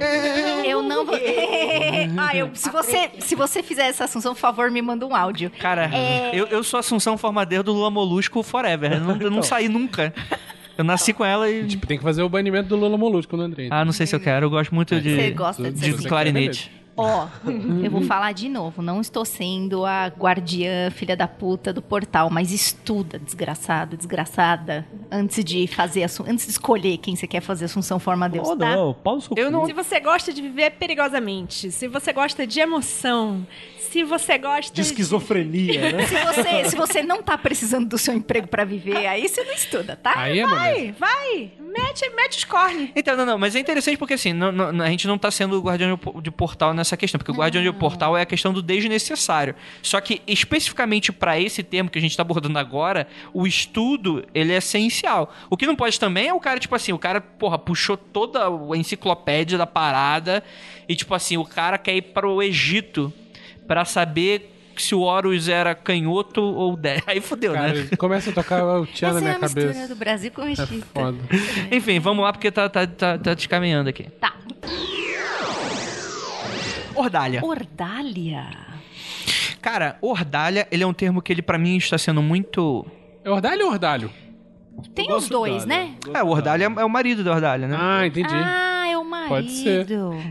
Eu 0.65 0.81
não 0.81 1.05
vou. 1.05 1.15
ah, 2.17 2.35
eu, 2.35 2.49
se, 2.53 2.69
você, 2.71 3.11
se 3.19 3.35
você 3.35 3.61
fizer 3.61 3.83
essa 3.87 4.05
assunção, 4.05 4.33
por 4.33 4.39
favor, 4.39 4.71
me 4.71 4.81
manda 4.81 5.05
um 5.05 5.15
áudio. 5.15 5.51
Cara, 5.59 5.89
É. 5.93 6.31
eu, 6.33 6.47
eu 6.47 6.63
sou 6.63 6.79
Assunção 6.79 7.15
Formadeiro 7.17 7.63
do 7.63 7.73
Lula 7.73 7.91
Molusco 7.91 8.41
forever. 8.41 8.93
Eu 8.93 8.99
não, 9.01 9.21
eu 9.21 9.29
não 9.29 9.43
saí 9.43 9.69
nunca. 9.69 10.13
Eu 10.77 10.83
nasci 10.83 11.13
com 11.13 11.23
ela 11.23 11.49
e. 11.49 11.67
Tipo, 11.67 11.85
tem 11.85 11.97
que 11.97 12.03
fazer 12.03 12.23
o 12.23 12.29
banimento 12.29 12.69
do 12.69 12.75
Lula 12.75 12.97
Molusco 12.97 13.37
no 13.37 13.43
Andrei. 13.43 13.67
Ah, 13.71 13.85
não 13.85 13.91
sei 13.91 14.05
se 14.07 14.15
eu 14.15 14.19
quero. 14.19 14.45
Eu 14.47 14.49
gosto 14.49 14.73
muito 14.73 14.99
de, 14.99 15.15
Você 15.15 15.31
gosta 15.31 15.71
de 15.71 15.79
de 15.79 15.97
quer, 16.01 16.07
clarinete. 16.09 16.71
Ó, 16.97 17.27
eu 17.83 17.91
vou 17.91 18.01
falar 18.01 18.31
de 18.31 18.49
novo. 18.49 18.81
Não 18.81 18.99
estou 18.99 19.23
sendo 19.23 19.85
a 19.85 20.07
guardiã, 20.07 20.89
filha 20.89 21.15
da 21.15 21.27
puta 21.27 21.71
do 21.71 21.81
portal, 21.81 22.29
mas 22.31 22.51
estuda, 22.51 23.19
desgraçado, 23.19 23.95
desgraçada, 23.95 24.85
antes 25.11 25.43
de 25.45 25.67
fazer 25.67 26.03
antes 26.27 26.45
de 26.45 26.51
escolher 26.51 26.97
quem 26.97 27.15
você 27.15 27.27
quer 27.27 27.41
fazer 27.41 27.65
Assunção 27.65 27.99
Forma 27.99 28.27
Deus, 28.27 28.47
Oh, 28.49 28.55
tá? 28.57 28.75
não, 28.75 28.93
pau 28.93 29.15
no 29.15 29.21
seu 29.21 29.37
Eu 29.37 29.51
não- 29.51 29.65
Se 29.67 29.73
você 29.73 29.99
gosta 29.99 30.33
de 30.33 30.41
viver 30.41 30.71
perigosamente, 30.71 31.71
se 31.71 31.87
você 31.87 32.11
gosta 32.11 32.47
de 32.47 32.59
emoção, 32.59 33.45
se 33.91 34.03
você 34.03 34.37
gosta 34.37 34.73
De 34.73 34.81
esquizofrenia, 34.81 35.91
né? 35.93 36.05
Se 36.05 36.15
você, 36.23 36.69
se 36.69 36.75
você 36.75 37.03
não 37.03 37.21
tá 37.23 37.37
precisando 37.37 37.87
do 37.87 37.97
seu 37.97 38.13
emprego 38.13 38.47
pra 38.47 38.63
viver, 38.65 39.05
aí 39.07 39.27
você 39.27 39.43
não 39.43 39.53
estuda, 39.53 39.95
tá? 39.95 40.13
Aí 40.15 40.39
é 40.39 40.47
Vai, 40.47 40.95
vai, 40.97 41.51
mete, 41.59 42.09
mete 42.15 42.37
os 42.37 42.43
cornes. 42.43 42.89
Então, 42.95 43.15
não, 43.17 43.25
não, 43.25 43.37
mas 43.37 43.55
é 43.55 43.59
interessante 43.59 43.97
porque 43.97 44.13
assim, 44.15 44.33
não- 44.33 44.51
não- 44.51 44.83
a 44.85 44.89
gente 44.89 45.07
não 45.07 45.17
tá 45.17 45.29
sendo 45.31 45.57
o 45.57 45.61
guardião 45.61 45.95
de 45.95 46.01
po- 46.01 46.21
de 46.21 46.31
portal 46.31 46.73
nessa 46.73 46.95
questão, 46.97 47.17
porque 47.19 47.31
o 47.31 47.35
guardião 47.35 47.63
de 47.63 47.71
portal 47.73 48.17
é 48.17 48.21
a 48.21 48.25
questão 48.25 48.51
do 48.53 48.61
desnecessário. 48.61 49.55
Só 49.81 49.99
que 50.01 50.21
especificamente 50.27 51.11
pra 51.11 51.39
esse 51.39 51.63
termo 51.63 51.89
que 51.89 51.97
a 51.97 52.01
gente 52.01 52.15
tá 52.15 52.21
abordando 52.21 52.57
agora, 52.59 53.07
o 53.33 53.45
estudo, 53.45 54.23
ele 54.33 54.53
é 54.53 54.57
essencial. 54.57 55.33
O 55.49 55.57
que 55.57 55.65
não 55.67 55.75
pode 55.75 55.99
também 55.99 56.27
é 56.27 56.33
o 56.33 56.39
cara, 56.39 56.59
tipo 56.59 56.75
assim, 56.75 56.93
o 56.93 56.99
cara, 56.99 57.19
porra, 57.21 57.57
puxou 57.57 57.95
toda 57.97 58.47
a 58.47 58.77
enciclopédia 58.77 59.57
da 59.57 59.67
parada 59.67 60.43
e 60.87 60.95
tipo 60.95 61.13
assim, 61.13 61.37
o 61.37 61.45
cara 61.45 61.77
quer 61.77 61.95
ir 61.95 62.01
pro 62.01 62.41
Egito 62.41 63.13
pra 63.67 63.85
saber 63.85 64.53
se 64.77 64.93
o 64.93 65.01
Horus 65.01 65.47
era 65.47 65.73
canhoto 65.75 66.41
ou 66.41 66.75
10. 66.77 67.03
Aí 67.07 67.21
fodeu, 67.21 67.53
né? 67.53 67.87
Começa 67.97 68.29
a 68.29 68.33
tocar 68.33 68.63
o 68.63 68.85
tchan 68.85 69.07
na 69.07 69.09
Essa 69.09 69.17
é 69.17 69.21
minha 69.21 69.35
a 69.35 69.39
mistura 69.39 69.67
cabeça. 69.67 69.87
do 69.87 69.95
Brasil 69.95 70.31
com 70.31 70.41
o 70.41 70.47
É 70.47 70.55
foda. 70.55 71.17
Enfim, 71.71 71.99
vamos 71.99 72.23
lá 72.23 72.31
porque 72.31 72.51
tá, 72.51 72.69
tá, 72.69 72.85
tá, 72.85 73.17
tá 73.17 73.33
descaminhando 73.33 73.89
aqui. 73.89 74.03
Tá. 74.19 74.33
Ordália. 76.95 77.43
Ordália. 77.43 78.47
Cara, 79.61 79.97
Ordália, 80.01 80.67
ele 80.71 80.83
é 80.83 80.87
um 80.87 80.93
termo 80.93 81.21
que 81.21 81.31
ele 81.31 81.41
pra 81.41 81.57
mim 81.57 81.77
está 81.77 81.97
sendo 81.97 82.21
muito... 82.21 82.85
É 83.23 83.29
ordalho 83.29 83.65
ou 83.65 83.71
ordalho? 83.71 84.11
Tem 84.93 85.11
os 85.11 85.27
dois, 85.27 85.65
né? 85.65 85.95
É, 86.13 86.23
o 86.23 86.27
Ordália 86.27 86.65
é 86.65 86.85
o 86.85 86.89
marido 86.89 87.23
da 87.23 87.33
Ordália, 87.33 87.67
né? 87.67 87.77
Ah, 87.79 88.05
entendi. 88.05 88.33
Ah, 88.33 88.76
marido. 89.29 89.47
Pode 89.47 89.57
ser. 89.57 89.87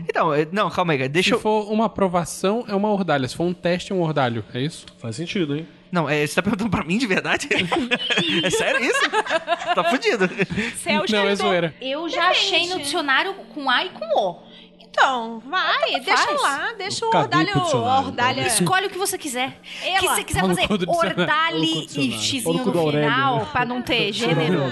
Então, 0.07 0.33
é- 0.33 0.47
não, 0.51 0.69
calma 0.69 0.93
aí, 0.93 1.09
deixa 1.09 1.29
Se 1.29 1.35
eu... 1.35 1.39
for 1.39 1.71
uma 1.71 1.85
aprovação, 1.85 2.65
é 2.67 2.75
uma 2.75 2.89
ordalha. 2.89 3.27
Se 3.27 3.35
for 3.35 3.43
um 3.45 3.53
teste, 3.53 3.91
é 3.91 3.95
um 3.95 4.01
ordalho. 4.01 4.43
É 4.53 4.61
isso? 4.61 4.85
Faz 4.99 5.15
sentido, 5.15 5.55
hein? 5.55 5.67
Não, 5.91 6.09
é, 6.09 6.25
você 6.27 6.35
tá 6.35 6.41
perguntando 6.41 6.69
pra 6.69 6.83
mim 6.83 6.97
de 6.97 7.07
verdade? 7.07 7.47
é 8.43 8.49
sério 8.49 8.83
isso? 8.83 8.99
tá 9.73 9.83
fudido. 9.85 10.25
O 10.25 11.11
Não, 11.11 11.27
é 11.27 11.35
zoeira. 11.35 11.73
Eu 11.81 12.09
já 12.09 12.29
achei 12.29 12.61
no 12.61 12.67
Depende. 12.67 12.83
dicionário 12.83 13.33
com 13.53 13.69
A 13.69 13.85
e 13.85 13.89
com 13.89 14.05
O. 14.05 14.47
Então, 14.79 15.39
vai, 15.45 15.91
deixa 15.99 16.17
faz. 16.25 16.41
lá, 16.41 16.73
deixa 16.75 17.05
o 17.05 17.09
ordalho, 17.15 17.45
dicionário, 17.45 18.05
ordalha. 18.07 18.47
Escolhe 18.47 18.87
o 18.87 18.89
que 18.89 18.97
você 18.97 19.15
quiser. 19.17 19.59
O 19.95 19.99
que 19.99 20.07
você 20.07 20.23
quiser 20.23 20.41
fazer. 20.41 20.67
do 20.67 20.85
e 22.01 22.11
xizinho 22.19 22.65
no 22.65 22.91
final, 22.91 23.45
pra 23.45 23.63
não 23.63 23.81
ter 23.81 24.11
gênero. 24.13 24.63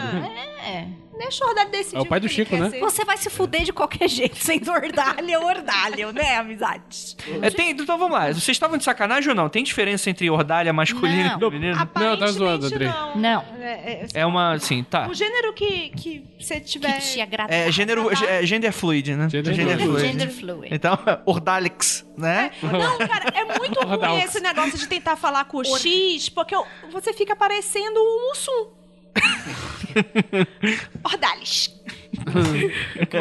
É. 0.65 0.87
Deixa 1.17 1.45
o 1.45 1.47
ordalho 1.47 1.69
decidir. 1.71 1.97
É 1.97 1.99
o 2.01 2.05
pai 2.05 2.19
do 2.19 2.27
Chico, 2.27 2.55
né? 2.57 2.69
ser. 2.69 2.79
Você 2.79 3.05
vai 3.05 3.17
se 3.17 3.29
fuder 3.29 3.63
de 3.63 3.71
qualquer 3.73 4.07
jeito, 4.09 4.35
sendo 4.37 4.71
ordalho 4.71 5.39
ou 5.39 5.45
ordalho, 5.47 6.11
né, 6.11 6.35
amizade? 6.37 7.15
É, 7.41 7.49
tem- 7.49 7.71
então 7.71 7.97
vamos 7.97 8.11
lá, 8.17 8.27
vocês 8.27 8.49
estavam 8.49 8.77
de 8.77 8.83
sacanagem 8.83 9.29
ou 9.29 9.35
não? 9.35 9.47
Tem 9.49 9.63
diferença 9.63 10.09
entre 10.09 10.29
Ordália 10.29 10.73
masculino 10.73 11.29
Não. 11.29 11.47
e 11.47 11.51
feminino? 11.51 11.89
Não, 11.95 12.17
tá 12.17 12.27
zoando, 12.27 12.65
Andrei. 12.65 12.87
Não. 12.87 13.15
Não. 13.15 13.45
É, 13.59 13.71
é, 13.71 14.07
É 14.13 14.25
uma, 14.25 14.53
assim, 14.53 14.83
tá. 14.83 15.07
O 15.07 15.13
gênero 15.13 15.53
que, 15.53 15.89
que 15.89 16.23
você 16.39 16.59
tiver... 16.59 16.93
Que 16.99 17.13
te 17.13 17.21
agradar. 17.21 17.51
É 17.53 17.71
gênero, 17.71 18.09
é 18.27 18.45
gender 18.45 18.71
fluid, 18.73 19.15
né? 19.15 19.29
Gender 19.29 19.53
Gender 19.53 19.77
fluid. 19.77 19.89
fluid. 19.91 20.07
Gender 20.07 20.31
fluid. 20.31 20.67
Então, 20.75 20.97
Ordalix, 21.25 22.05
né? 22.17 22.51
Não, 22.61 22.97
cara, 23.07 23.25
é 23.33 23.57
muito 23.57 23.79
ruim 23.79 24.21
esse 24.23 24.39
negócio 24.39 24.77
de 24.77 24.87
tentar 24.87 25.15
falar 25.15 25.45
com 25.45 25.57
o 25.59 25.77
X, 25.77 26.29
porque 26.29 26.55
você 26.91 27.13
fica 27.13 27.35
parecendo 27.35 27.99
um 27.99 28.29
Mussum. 28.29 28.75
Ordales. 31.03 31.73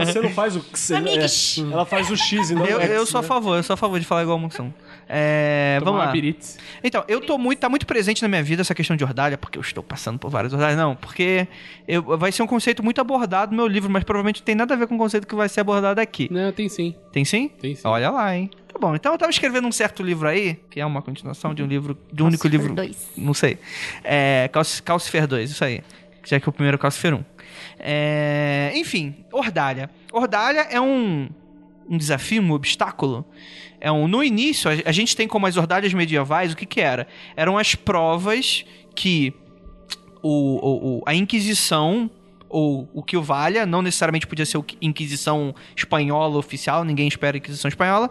Você 0.06 0.20
não 0.20 0.30
faz 0.30 0.54
o 0.56 0.60
que 0.60 0.78
você. 0.78 0.94
Amigos. 0.94 1.58
é, 1.58 1.72
ela 1.72 1.84
faz 1.84 2.08
o 2.10 2.16
X 2.16 2.50
e 2.50 2.54
não 2.54 2.64
Eu, 2.64 2.78
o 2.78 2.80
X, 2.80 2.90
eu 2.90 3.06
sou 3.06 3.18
a 3.18 3.22
né? 3.22 3.28
favor, 3.28 3.56
eu 3.56 3.62
sou 3.62 3.74
a 3.74 3.76
favor 3.76 3.98
de 3.98 4.06
falar 4.06 4.22
igual 4.22 4.38
a 4.38 4.40
Moção. 4.40 4.72
É, 5.08 5.76
Tomar 5.80 5.90
vamos 5.90 6.06
lá. 6.06 6.12
birite. 6.12 6.46
Então, 6.82 7.04
eu 7.08 7.20
tô 7.20 7.36
muito, 7.36 7.58
tá 7.58 7.68
muito 7.68 7.86
presente 7.86 8.22
na 8.22 8.28
minha 8.28 8.42
vida 8.42 8.62
essa 8.62 8.74
questão 8.74 8.96
de 8.96 9.02
ordalha, 9.04 9.36
porque 9.36 9.58
eu 9.58 9.62
estou 9.62 9.82
passando 9.82 10.18
por 10.18 10.30
várias 10.30 10.52
ordalhas. 10.52 10.76
Não, 10.78 10.94
porque 10.96 11.46
eu- 11.88 12.16
vai 12.16 12.30
ser 12.32 12.42
um 12.42 12.46
conceito 12.46 12.82
muito 12.84 13.00
abordado 13.00 13.50
no 13.50 13.56
meu 13.58 13.66
livro, 13.66 13.90
mas 13.90 14.04
provavelmente 14.04 14.40
não 14.40 14.44
tem 14.44 14.54
nada 14.54 14.74
a 14.74 14.76
ver 14.76 14.86
com 14.86 14.94
o 14.94 14.98
conceito 14.98 15.26
que 15.26 15.34
vai 15.34 15.48
ser 15.48 15.60
abordado 15.60 16.00
aqui. 16.00 16.28
Não, 16.30 16.52
tem 16.52 16.68
sim. 16.68 16.94
Tem 17.12 17.24
sim? 17.24 17.48
Tem 17.48 17.74
sim. 17.74 17.82
Olha 17.86 18.10
lá, 18.10 18.34
hein? 18.36 18.48
Tá 18.72 18.78
bom, 18.78 18.94
então 18.94 19.12
eu 19.12 19.18
tava 19.18 19.30
escrevendo 19.30 19.66
um 19.68 19.72
certo 19.72 20.02
livro 20.02 20.26
aí, 20.28 20.58
que 20.70 20.80
é 20.80 20.86
uma 20.86 21.02
continuação 21.02 21.52
de 21.54 21.62
um 21.62 21.66
livro, 21.66 21.96
de 22.12 22.22
um 22.22 22.26
único 22.26 22.46
livro. 22.48 22.74
2. 22.74 23.10
Não 23.16 23.34
sei. 23.34 23.58
É. 24.02 24.48
Calci- 24.52 24.82
Calcifer 24.82 25.26
2, 25.26 25.50
isso 25.50 25.64
aí. 25.64 25.82
Já 26.24 26.40
que 26.40 26.48
o 26.48 26.52
primeiro 26.52 26.76
é 26.76 26.78
Calcifer 26.78 27.14
1. 27.14 27.24
É, 27.78 28.72
enfim, 28.74 29.14
Ordalha. 29.32 29.90
Ordalha 30.12 30.66
é 30.70 30.80
um, 30.80 31.28
um 31.88 31.96
desafio, 31.98 32.42
um 32.42 32.52
obstáculo. 32.52 33.24
É 33.80 33.92
um, 33.92 34.08
no 34.08 34.24
início, 34.24 34.70
a, 34.70 34.74
a 34.88 34.92
gente 34.92 35.14
tem 35.14 35.28
como 35.28 35.46
as 35.46 35.56
ordalhas 35.56 35.92
medievais, 35.92 36.52
o 36.52 36.56
que 36.56 36.64
que 36.66 36.80
era? 36.80 37.06
Eram 37.36 37.58
as 37.58 37.74
provas 37.74 38.64
que 38.94 39.34
o, 40.22 40.28
o- 40.28 40.98
o- 40.98 41.02
a 41.06 41.14
Inquisição, 41.14 42.10
ou 42.56 42.88
o 42.94 43.02
que 43.02 43.16
o 43.16 43.22
valha, 43.22 43.66
não 43.66 43.82
necessariamente 43.82 44.26
podia 44.28 44.46
ser 44.46 44.62
Inquisição 44.80 45.52
espanhola 45.76 46.38
oficial, 46.38 46.84
ninguém 46.84 47.08
espera 47.08 47.36
Inquisição 47.36 47.68
espanhola, 47.68 48.08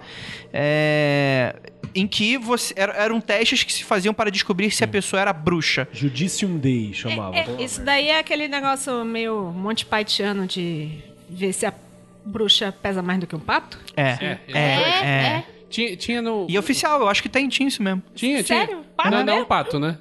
é, 0.52 1.56
em 1.96 2.06
que 2.08 2.38
você, 2.38 2.74
era- 2.76 2.94
eram 2.94 3.22
testes 3.22 3.64
que 3.64 3.72
se 3.72 3.84
faziam 3.84 4.14
para 4.14 4.30
descobrir 4.30 4.70
se 4.72 4.84
a 4.84 4.88
pessoa 4.88 5.22
era 5.22 5.32
bruxa. 5.32 5.88
Judicium 5.94 6.58
Dei 6.58 6.94
chamava. 6.94 7.36
É, 7.38 7.46
isso 7.64 7.82
daí 7.84 8.10
é 8.10 8.20
aquele 8.20 8.48
negócio 8.50 9.06
meio 9.06 9.52
Monty 9.52 9.86
Pythoniano 9.86 10.46
de 10.46 10.90
ver 11.30 11.54
se 11.54 11.66
a 11.66 11.74
bruxa 12.26 12.72
pesa 12.72 13.02
mais 13.02 13.20
do 13.20 13.28
que 13.28 13.36
um 13.36 13.40
pato? 13.40 13.80
É, 13.96 14.04
É, 14.04 14.40
é, 14.52 14.60
é. 14.60 15.44
Tinha, 15.70 15.96
tinha 15.98 16.22
no. 16.22 16.46
E 16.50 16.58
oficial, 16.60 17.00
eu 17.02 17.08
acho 17.08 17.24
que 17.24 17.30
tem, 17.30 17.48
tinha 17.50 17.68
isso 17.68 17.82
mesmo. 17.82 18.04
Tinha, 18.14 18.44
Sério? 18.44 18.68
tinha. 18.68 18.84
Pato 18.96 19.10
não, 19.10 19.24
não, 19.24 19.34
mesmo? 19.34 19.46
pato, 19.48 19.80
né? 19.80 19.98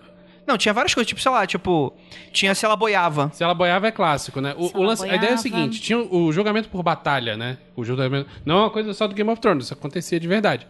Não, 0.52 0.58
tinha 0.58 0.74
várias 0.74 0.92
coisas, 0.92 1.08
tipo, 1.08 1.20
sei 1.20 1.32
lá, 1.32 1.46
tipo, 1.46 1.94
tinha 2.30 2.54
se 2.54 2.64
ela 2.64 2.76
boiava. 2.76 3.30
Se 3.32 3.42
ela 3.42 3.54
boiava 3.54 3.88
é 3.88 3.90
clássico, 3.90 4.38
né? 4.38 4.54
O, 4.58 4.78
o 4.78 4.82
lance, 4.82 5.02
a 5.08 5.14
ideia 5.14 5.30
é 5.30 5.34
a 5.34 5.38
seguinte: 5.38 5.80
tinha 5.80 5.98
o 5.98 6.30
julgamento 6.30 6.68
por 6.68 6.82
batalha, 6.82 7.36
né? 7.38 7.56
O 7.74 7.82
julgamento. 7.82 8.28
Não 8.44 8.56
é 8.56 8.60
uma 8.60 8.70
coisa 8.70 8.92
só 8.92 9.06
do 9.06 9.14
Game 9.14 9.30
of 9.30 9.40
Thrones, 9.40 9.64
isso 9.64 9.72
acontecia 9.72 10.20
de 10.20 10.28
verdade. 10.28 10.66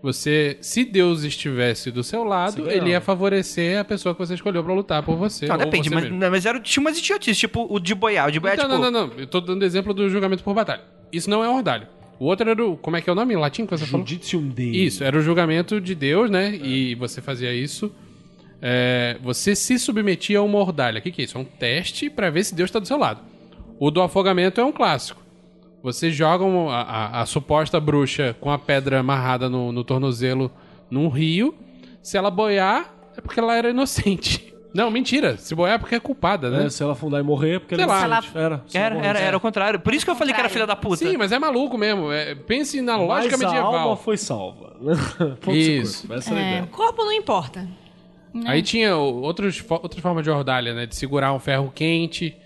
Você, 0.00 0.58
se 0.60 0.84
Deus 0.84 1.24
estivesse 1.24 1.90
do 1.90 2.04
seu 2.04 2.22
lado, 2.22 2.62
ganhava. 2.62 2.76
ele 2.76 2.90
ia 2.90 3.00
favorecer 3.00 3.80
a 3.80 3.84
pessoa 3.84 4.14
que 4.14 4.18
você 4.20 4.34
escolheu 4.34 4.62
pra 4.62 4.72
lutar 4.72 5.02
por 5.02 5.16
você. 5.16 5.46
Não, 5.46 5.56
ou 5.56 5.64
depende, 5.64 5.88
você 5.88 5.94
mas, 5.94 6.04
mesmo. 6.04 6.18
não, 6.18 6.30
mas 6.30 6.46
era, 6.46 6.60
tinha 6.60 6.80
umas 6.80 6.96
idiotices, 6.98 7.38
tipo 7.38 7.66
o 7.68 7.80
de 7.80 7.94
boiar. 7.94 8.28
O 8.28 8.30
de 8.30 8.38
boiar, 8.38 8.56
Então, 8.56 8.68
tipo... 8.68 8.82
não, 8.82 8.90
não, 8.90 9.06
não. 9.08 9.18
Eu 9.18 9.26
tô 9.26 9.40
dando 9.40 9.64
exemplo 9.64 9.92
do 9.92 10.08
julgamento 10.08 10.44
por 10.44 10.54
batalha. 10.54 10.82
Isso 11.10 11.28
não 11.28 11.42
é 11.42 11.48
ordalho. 11.48 11.88
O 12.20 12.26
outro 12.26 12.48
era 12.48 12.64
o. 12.64 12.76
Como 12.76 12.96
é 12.96 13.00
que 13.00 13.10
é 13.10 13.12
o 13.12 13.16
nome 13.16 13.34
em 13.34 13.36
latim 13.36 13.64
que 13.66 13.76
você 13.76 13.86
falou? 13.86 14.06
Judicium 14.06 14.46
Dei. 14.48 14.70
Isso, 14.70 15.02
era 15.02 15.18
o 15.18 15.20
julgamento 15.20 15.80
de 15.80 15.94
Deus, 15.94 16.30
né? 16.30 16.54
E 16.54 16.94
você 16.94 17.20
fazia 17.20 17.52
isso. 17.52 17.90
É, 18.66 19.18
você 19.22 19.54
se 19.54 19.78
submetia 19.78 20.38
a 20.38 20.42
uma 20.42 20.58
ordalha. 20.58 20.98
O 20.98 21.02
que, 21.02 21.10
que 21.12 21.20
é 21.20 21.24
isso? 21.26 21.36
É 21.36 21.40
um 21.40 21.44
teste 21.44 22.08
pra 22.08 22.30
ver 22.30 22.42
se 22.44 22.54
Deus 22.54 22.70
tá 22.70 22.78
do 22.78 22.86
seu 22.88 22.96
lado. 22.96 23.20
O 23.78 23.90
do 23.90 24.00
afogamento 24.00 24.58
é 24.58 24.64
um 24.64 24.72
clássico. 24.72 25.22
Você 25.82 26.10
joga 26.10 26.44
um- 26.44 26.70
a, 26.70 26.80
a- 26.80 27.20
a 27.20 27.26
suposta 27.26 27.78
bruxa 27.78 28.34
com 28.40 28.50
a 28.50 28.58
pedra 28.58 29.00
amarrada 29.00 29.50
no, 29.50 29.70
no 29.70 29.84
tornozelo 29.84 30.50
num 30.90 31.08
rio. 31.08 31.54
Se 32.02 32.16
ela 32.16 32.30
boiar, 32.30 32.90
é 33.14 33.20
porque 33.20 33.38
ela 33.38 33.54
era 33.54 33.68
inocente. 33.68 34.54
Não, 34.74 34.90
mentira. 34.90 35.36
Se 35.36 35.54
boiar 35.54 35.74
é 35.74 35.78
porque 35.78 35.94
é 35.94 36.00
culpada, 36.00 36.48
né? 36.50 36.64
É, 36.66 36.70
se 36.70 36.82
ela 36.82 36.94
afundar 36.94 37.20
e 37.20 37.22
morrer, 37.22 37.56
é 37.56 37.58
porque 37.60 37.74
Sei 37.76 37.84
ela 37.84 38.02
é 38.02 38.06
lá. 38.08 38.24
Era, 38.34 38.62
Era, 38.72 38.98
era, 39.06 39.18
era 39.20 39.36
o 39.36 39.40
contrário. 39.40 39.78
Por 39.78 39.92
isso 39.94 40.04
que 40.06 40.10
eu 40.10 40.16
falei 40.16 40.32
que 40.34 40.40
era 40.40 40.48
filha 40.48 40.66
da 40.66 40.74
puta. 40.74 40.96
Sim, 40.96 41.16
mas 41.16 41.30
é 41.32 41.38
maluco 41.38 41.76
mesmo. 41.78 42.10
É, 42.10 42.34
pense 42.34 42.80
na 42.80 42.96
lógica 42.96 43.36
Mas 43.36 43.42
a 43.42 43.46
medieval. 43.46 43.74
alma 43.76 43.96
foi 43.96 44.16
salva. 44.16 44.74
Ponto 45.42 45.56
Isso. 45.56 46.08
corpo. 46.08 46.14
É 46.14 46.28
a 46.28 46.32
ideia. 46.32 46.68
Corpo 46.72 47.04
não 47.04 47.12
importa. 47.12 47.68
Aí 48.46 48.62
tinha 48.62 48.96
outros, 48.96 49.64
outras 49.68 50.00
formas 50.02 50.24
de 50.24 50.30
ordalha, 50.30 50.74
né? 50.74 50.86
De 50.86 50.96
segurar 50.96 51.32
um 51.32 51.38
ferro 51.38 51.70
quente. 51.74 52.36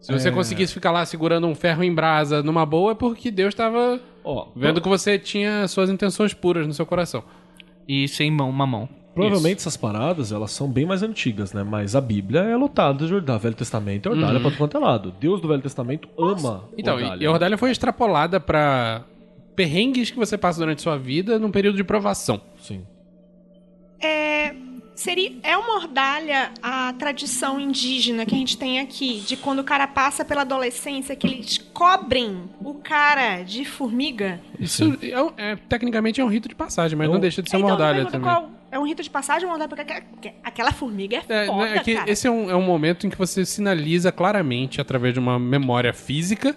Se 0.00 0.12
você 0.12 0.30
conseguisse 0.30 0.72
ficar 0.72 0.90
lá 0.92 1.04
segurando 1.04 1.46
um 1.46 1.54
ferro 1.54 1.82
em 1.82 1.92
brasa 1.94 2.42
numa 2.42 2.64
boa, 2.64 2.92
é 2.92 2.94
porque 2.94 3.30
Deus 3.30 3.48
estava 3.48 4.00
Ó, 4.24 4.48
vendo 4.54 4.80
que 4.80 4.88
você 4.88 5.18
tinha 5.18 5.66
suas 5.68 5.90
intenções 5.90 6.32
puras 6.34 6.66
no 6.66 6.72
seu 6.72 6.86
coração. 6.86 7.22
E 7.86 8.06
sem 8.08 8.30
mão, 8.30 8.48
uma 8.50 8.66
mão. 8.66 8.88
Provavelmente 9.14 9.58
essas 9.58 9.76
paradas, 9.76 10.30
elas 10.30 10.52
são 10.52 10.68
bem 10.70 10.86
mais 10.86 11.02
antigas, 11.02 11.52
né? 11.52 11.64
Mas 11.64 11.96
a 11.96 12.00
Bíblia 12.00 12.40
é 12.42 12.56
lotada 12.56 13.04
de 13.06 13.12
ordalha. 13.12 13.38
Velho 13.40 13.54
Testamento 13.56 14.08
é 14.08 14.12
ordalha 14.12 14.38
pra 14.38 14.50
todo 14.50 14.58
quanto 14.58 14.76
é 14.76 14.80
lado. 14.80 15.12
Deus 15.18 15.40
do 15.40 15.48
Velho 15.48 15.62
Testamento 15.62 16.08
ama 16.16 16.64
Então, 16.78 16.94
ordalha. 16.94 17.22
e 17.22 17.26
a 17.26 17.30
ordalha 17.32 17.58
foi 17.58 17.70
extrapolada 17.72 18.38
pra 18.38 19.04
perrengues 19.56 20.10
que 20.12 20.16
você 20.16 20.38
passa 20.38 20.60
durante 20.60 20.82
sua 20.82 20.96
vida 20.96 21.36
num 21.38 21.50
período 21.50 21.76
de 21.76 21.82
provação. 21.82 22.40
Sim. 22.60 22.84
É, 24.00 24.54
seria, 24.98 25.32
é 25.42 25.56
uma 25.56 25.76
ordalha 25.76 26.50
a 26.62 26.92
tradição 26.98 27.60
indígena 27.60 28.26
que 28.26 28.34
a 28.34 28.38
gente 28.38 28.56
tem 28.58 28.80
aqui, 28.80 29.20
de 29.20 29.36
quando 29.36 29.60
o 29.60 29.64
cara 29.64 29.86
passa 29.86 30.24
pela 30.24 30.40
adolescência, 30.42 31.14
que 31.14 31.26
eles 31.26 31.58
cobrem 31.72 32.42
o 32.60 32.74
cara 32.74 33.42
de 33.42 33.64
formiga. 33.64 34.40
Isso 34.58 34.98
é, 35.02 35.22
um- 35.22 35.32
é- 35.36 35.56
tecnicamente 35.68 36.20
é 36.20 36.24
um 36.24 36.28
rito 36.28 36.48
de 36.48 36.54
passagem, 36.54 36.96
mas 36.98 37.06
Então- 37.06 37.14
não 37.14 37.20
deixa 37.20 37.42
de 37.42 37.48
ser 37.50 37.56
uma 37.56 37.66
Então, 37.66 37.72
ordalha 37.76 37.94
pergunta 38.04 38.12
também. 38.18 38.28
qual- 38.30 38.50
é 38.70 38.78
um 38.78 38.86
rito 38.86 39.02
de 39.02 39.10
passagem 39.10 39.44
ou 39.44 39.50
uma 39.54 39.54
ordalha? 39.64 39.68
Porque 40.10 40.32
aquela- 40.42 40.72
formiga 40.72 41.22
é, 41.28 41.44
É, 41.44 41.46
foda, 41.46 41.64
né, 41.64 41.76
é 41.76 41.80
que 41.80 41.94
cara. 41.94 42.10
esse 42.10 42.26
é 42.26 42.30
um, 42.30 42.50
é 42.50 42.54
um 42.56 42.62
momento 42.62 43.06
em 43.06 43.10
que 43.10 43.16
você 43.16 43.44
sinaliza 43.46 44.10
claramente, 44.12 44.80
através 44.80 45.14
de 45.14 45.20
uma 45.20 45.38
memória 45.38 45.92
física, 45.94 46.54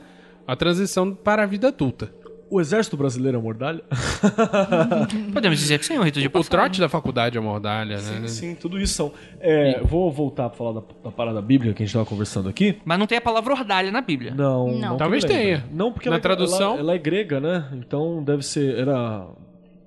a 0.48 0.56
transição 0.56 1.14
para 1.16 1.44
a 1.44 1.46
vida 1.46 1.70
adulta. 1.70 2.12
O 2.52 2.60
exército 2.60 2.98
brasileiro 2.98 3.38
é 3.38 3.40
uma 3.40 3.48
ordalha? 3.48 3.82
Podemos 5.34 5.58
dizer 5.58 5.80
que 5.80 5.86
sim, 5.86 5.98
o 5.98 6.02
rito 6.04 6.20
de 6.20 6.28
O 6.28 6.30
passagem. 6.30 6.50
trote 6.52 6.80
da 6.82 6.90
faculdade 6.90 7.38
é 7.38 7.42
uma 7.42 7.52
ordalha, 7.52 7.98
né? 8.02 8.28
Sim, 8.28 8.56
tudo 8.56 8.78
isso 8.80 8.94
são. 8.94 9.14
É, 9.40 9.80
vou 9.82 10.12
voltar 10.12 10.50
pra 10.50 10.58
falar 10.58 10.74
da, 10.74 10.82
da 11.06 11.12
parada 11.12 11.42
bíblica 11.42 11.74
que 11.74 11.84
a 11.84 11.86
gente 11.86 11.94
tava 11.94 12.06
conversando 12.06 12.50
aqui. 12.50 12.78
Mas 12.84 13.00
não 13.00 13.08
tem 13.08 13.18
a 13.18 13.22
palavra 13.22 13.54
ordalha 13.54 13.90
na 13.90 14.02
Bíblia. 14.02 14.34
Não, 14.36 14.68
Não. 14.68 14.80
não. 14.80 14.98
Talvez 14.98 15.24
tenha. 15.24 15.64
Não, 15.72 15.94
porque 15.94 16.10
Na 16.10 16.16
ela, 16.16 16.22
tradução- 16.22 16.72
Ela, 16.74 16.80
ela 16.82 16.96
é 16.96 16.98
grega, 16.98 17.40
né? 17.40 17.70
Então 17.74 18.22
deve 18.22 18.44
ser. 18.44 18.78
Era. 18.78 19.28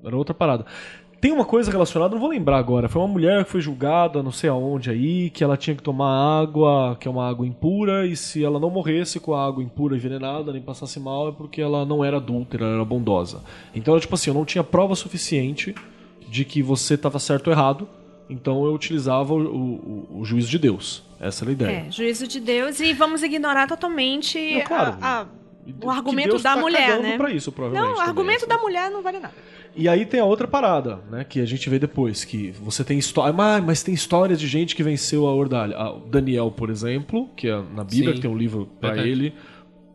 Era 0.03 0.17
outra 0.17 0.35
parada. 0.35 0.65
Tem 1.25 1.33
uma 1.33 1.47
coisa 1.47 1.71
relacionada, 1.71 2.13
não 2.13 2.21
vou 2.21 2.29
lembrar 2.29 2.59
agora. 2.59 2.87
Foi 2.87 3.01
uma 3.01 3.09
mulher 3.09 3.47
que 3.47 3.51
foi 3.51 3.63
julgada, 3.63 4.23
não 4.23 4.31
sei 4.31 4.51
aonde 4.51 4.91
aí, 4.91 5.31
que 5.31 5.43
ela 5.43 5.57
tinha 5.57 5.75
que 5.75 5.83
tomar 5.83 6.43
água, 6.43 6.99
que 7.01 7.09
é 7.09 7.11
uma 7.11 7.27
água 7.27 7.47
impura, 7.47 8.07
e 8.07 8.15
se 8.15 8.45
ela 8.45 8.61
não 8.61 8.69
morresse 8.69 9.19
com 9.19 9.33
a 9.35 9.47
água 9.47 9.63
impura 9.65 9.97
envenenada, 9.97 10.53
nem 10.53 10.61
passasse 10.61 11.01
mal, 11.01 11.31
é 11.31 11.33
porque 11.33 11.63
ela 11.63 11.87
não 11.87 12.05
era 12.05 12.19
adúltera, 12.19 12.67
ela 12.67 12.75
era 12.75 12.85
bondosa. 12.85 13.41
Então, 13.75 13.99
tipo 13.99 14.15
assim, 14.15 14.29
eu 14.29 14.35
não 14.35 14.45
tinha 14.45 14.63
prova 14.63 14.95
suficiente 14.95 15.75
de 16.29 16.45
que 16.45 16.63
você 16.63 16.93
estava 16.93 17.19
certo 17.19 17.47
ou 17.47 17.55
errado, 17.55 17.89
então 18.29 18.67
eu 18.67 18.75
utilizava 18.75 19.33
o, 19.33 19.39
o- 19.41 20.19
o 20.21 20.25
juízo 20.27 20.51
de 20.51 20.59
Deus. 20.59 21.05
Essa 21.19 21.45
era 21.45 21.51
a 21.51 21.55
ideia. 21.55 21.87
É, 21.89 21.91
juízo 21.91 22.29
de 22.29 22.39
Deus 22.39 22.81
e 22.81 22.93
vamos 22.93 23.23
ignorar 23.23 23.67
totalmente 23.67 24.57
Não, 24.57 24.61
claro. 24.67 24.99
a, 25.01 25.21
a 25.23 25.27
O 25.83 25.89
argumento 25.91 26.29
Deus 26.33 26.43
da 26.43 26.55
tá 26.55 26.61
mulher, 26.61 27.01
né? 27.01 27.17
pra 27.17 27.31
isso, 27.31 27.51
provavelmente. 27.51 27.83
Não, 27.87 27.93
o 27.93 27.97
também, 27.97 28.09
argumento 28.11 28.39
assim. 28.45 28.49
da 28.49 28.59
mulher 28.59 28.91
não 28.91 29.03
vale 29.03 29.21
nada. 29.21 29.33
E 29.77 29.89
aí 29.89 30.07
tem 30.07 30.21
a 30.21 30.25
outra 30.25 30.47
parada, 30.47 31.01
né? 31.11 31.25
Que 31.25 31.41
a 31.41 31.45
gente 31.45 31.69
vê 31.69 31.79
depois, 31.79 32.25
que 32.25 32.51
você 32.53 32.85
tem 32.85 32.97
história. 32.99 33.33
Mas, 33.33 33.65
mas 33.65 33.83
tem 33.83 33.93
histórias 33.93 34.39
de 34.39 34.47
gente 34.47 34.77
que 34.77 34.83
venceu 34.83 35.27
a 35.27 35.35
Ordalha. 35.35 35.77
Ah, 35.77 35.93
o 35.93 36.01
Daniel, 36.01 36.51
por 36.51 36.71
exemplo, 36.71 37.29
que 37.37 37.49
é 37.49 37.61
na 37.75 37.83
Bíblia, 37.83 38.11
Sim. 38.11 38.15
que 38.15 38.21
tem 38.21 38.31
um 38.31 38.37
livro 38.37 38.69
pra 38.81 38.91
Verdade. 38.91 39.09
ele. 39.11 39.35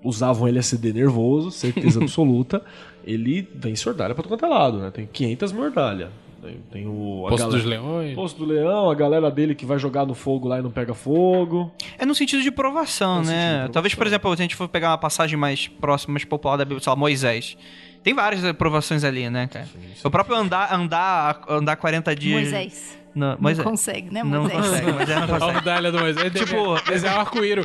Usavam 0.03 0.47
LSD 0.47 0.93
nervoso, 0.93 1.51
certeza 1.51 1.99
absoluta. 2.03 2.61
Ele 3.05 3.47
vence 3.55 3.87
Ordalha 3.87 4.13
pra 4.13 4.23
todo 4.23 4.31
quanto 4.31 4.45
é 4.45 4.49
lado, 4.49 4.79
né? 4.79 4.91
Tem 4.91 5.05
500 5.11 5.51
mil 5.51 5.63
Ordalha. 5.63 6.09
Tem, 6.71 6.87
o. 6.87 7.25
Poço 7.27 7.37
galera- 7.43 7.57
dos 7.57 7.65
Leões. 7.65 8.15
Poço 8.15 8.37
do 8.37 8.45
Leão, 8.45 8.89
a 8.89 8.95
galera 8.95 9.29
dele 9.29 9.53
que 9.53 9.65
vai 9.65 9.77
jogar 9.77 10.05
no 10.05 10.13
fogo 10.13 10.47
lá 10.47 10.59
e 10.59 10.61
não 10.61 10.71
pega 10.71 10.93
fogo. 10.93 11.69
É 11.97 12.05
no 12.05 12.15
sentido 12.15 12.41
de 12.41 12.49
provação, 12.49 13.19
No 13.21 13.27
né? 13.27 13.33
de 13.33 13.49
provação. 13.49 13.71
Talvez, 13.73 13.93
por 13.95 14.07
exemplo, 14.07 14.33
se 14.35 14.41
a 14.41 14.43
gente 14.43 14.55
for 14.55 14.69
pegar 14.69 14.91
uma 14.91 14.97
passagem 14.97 15.37
mais 15.37 15.67
próxima, 15.67 16.13
mais 16.13 16.23
popular 16.23 16.55
da 16.55 16.63
Bíblia, 16.63 16.79
sei 16.81 16.89
lá, 16.89 16.95
Moisés. 16.95 17.57
Tem 18.03 18.13
várias 18.13 18.43
aprovações 18.45 19.03
ali, 19.03 19.29
né, 19.29 19.47
cara? 19.47 19.67
O 20.03 20.09
próprio 20.09 20.35
andar, 20.35 20.73
andar, 20.73 21.41
andar 21.49 21.75
40 21.75 22.15
dias. 22.15 22.41
Moisés. 22.41 22.99
Não, 23.13 23.31
Não 23.33 23.37
Moisés. 23.41 23.67
consegue, 23.67 24.13
né, 24.13 24.23
Não 24.23 24.41
Moisés? 24.43 24.53
consegue, 24.65 24.91
Moisés 24.91 25.17
não 25.17 25.23
A 25.25 25.27
consegue. 25.39 25.57
ordalha 25.57 25.91
do 25.91 25.99
Moisés. 25.99 26.31
Tipo, 26.33 26.81
desenhar 26.89 27.17
o 27.17 27.19
arco-íro. 27.21 27.63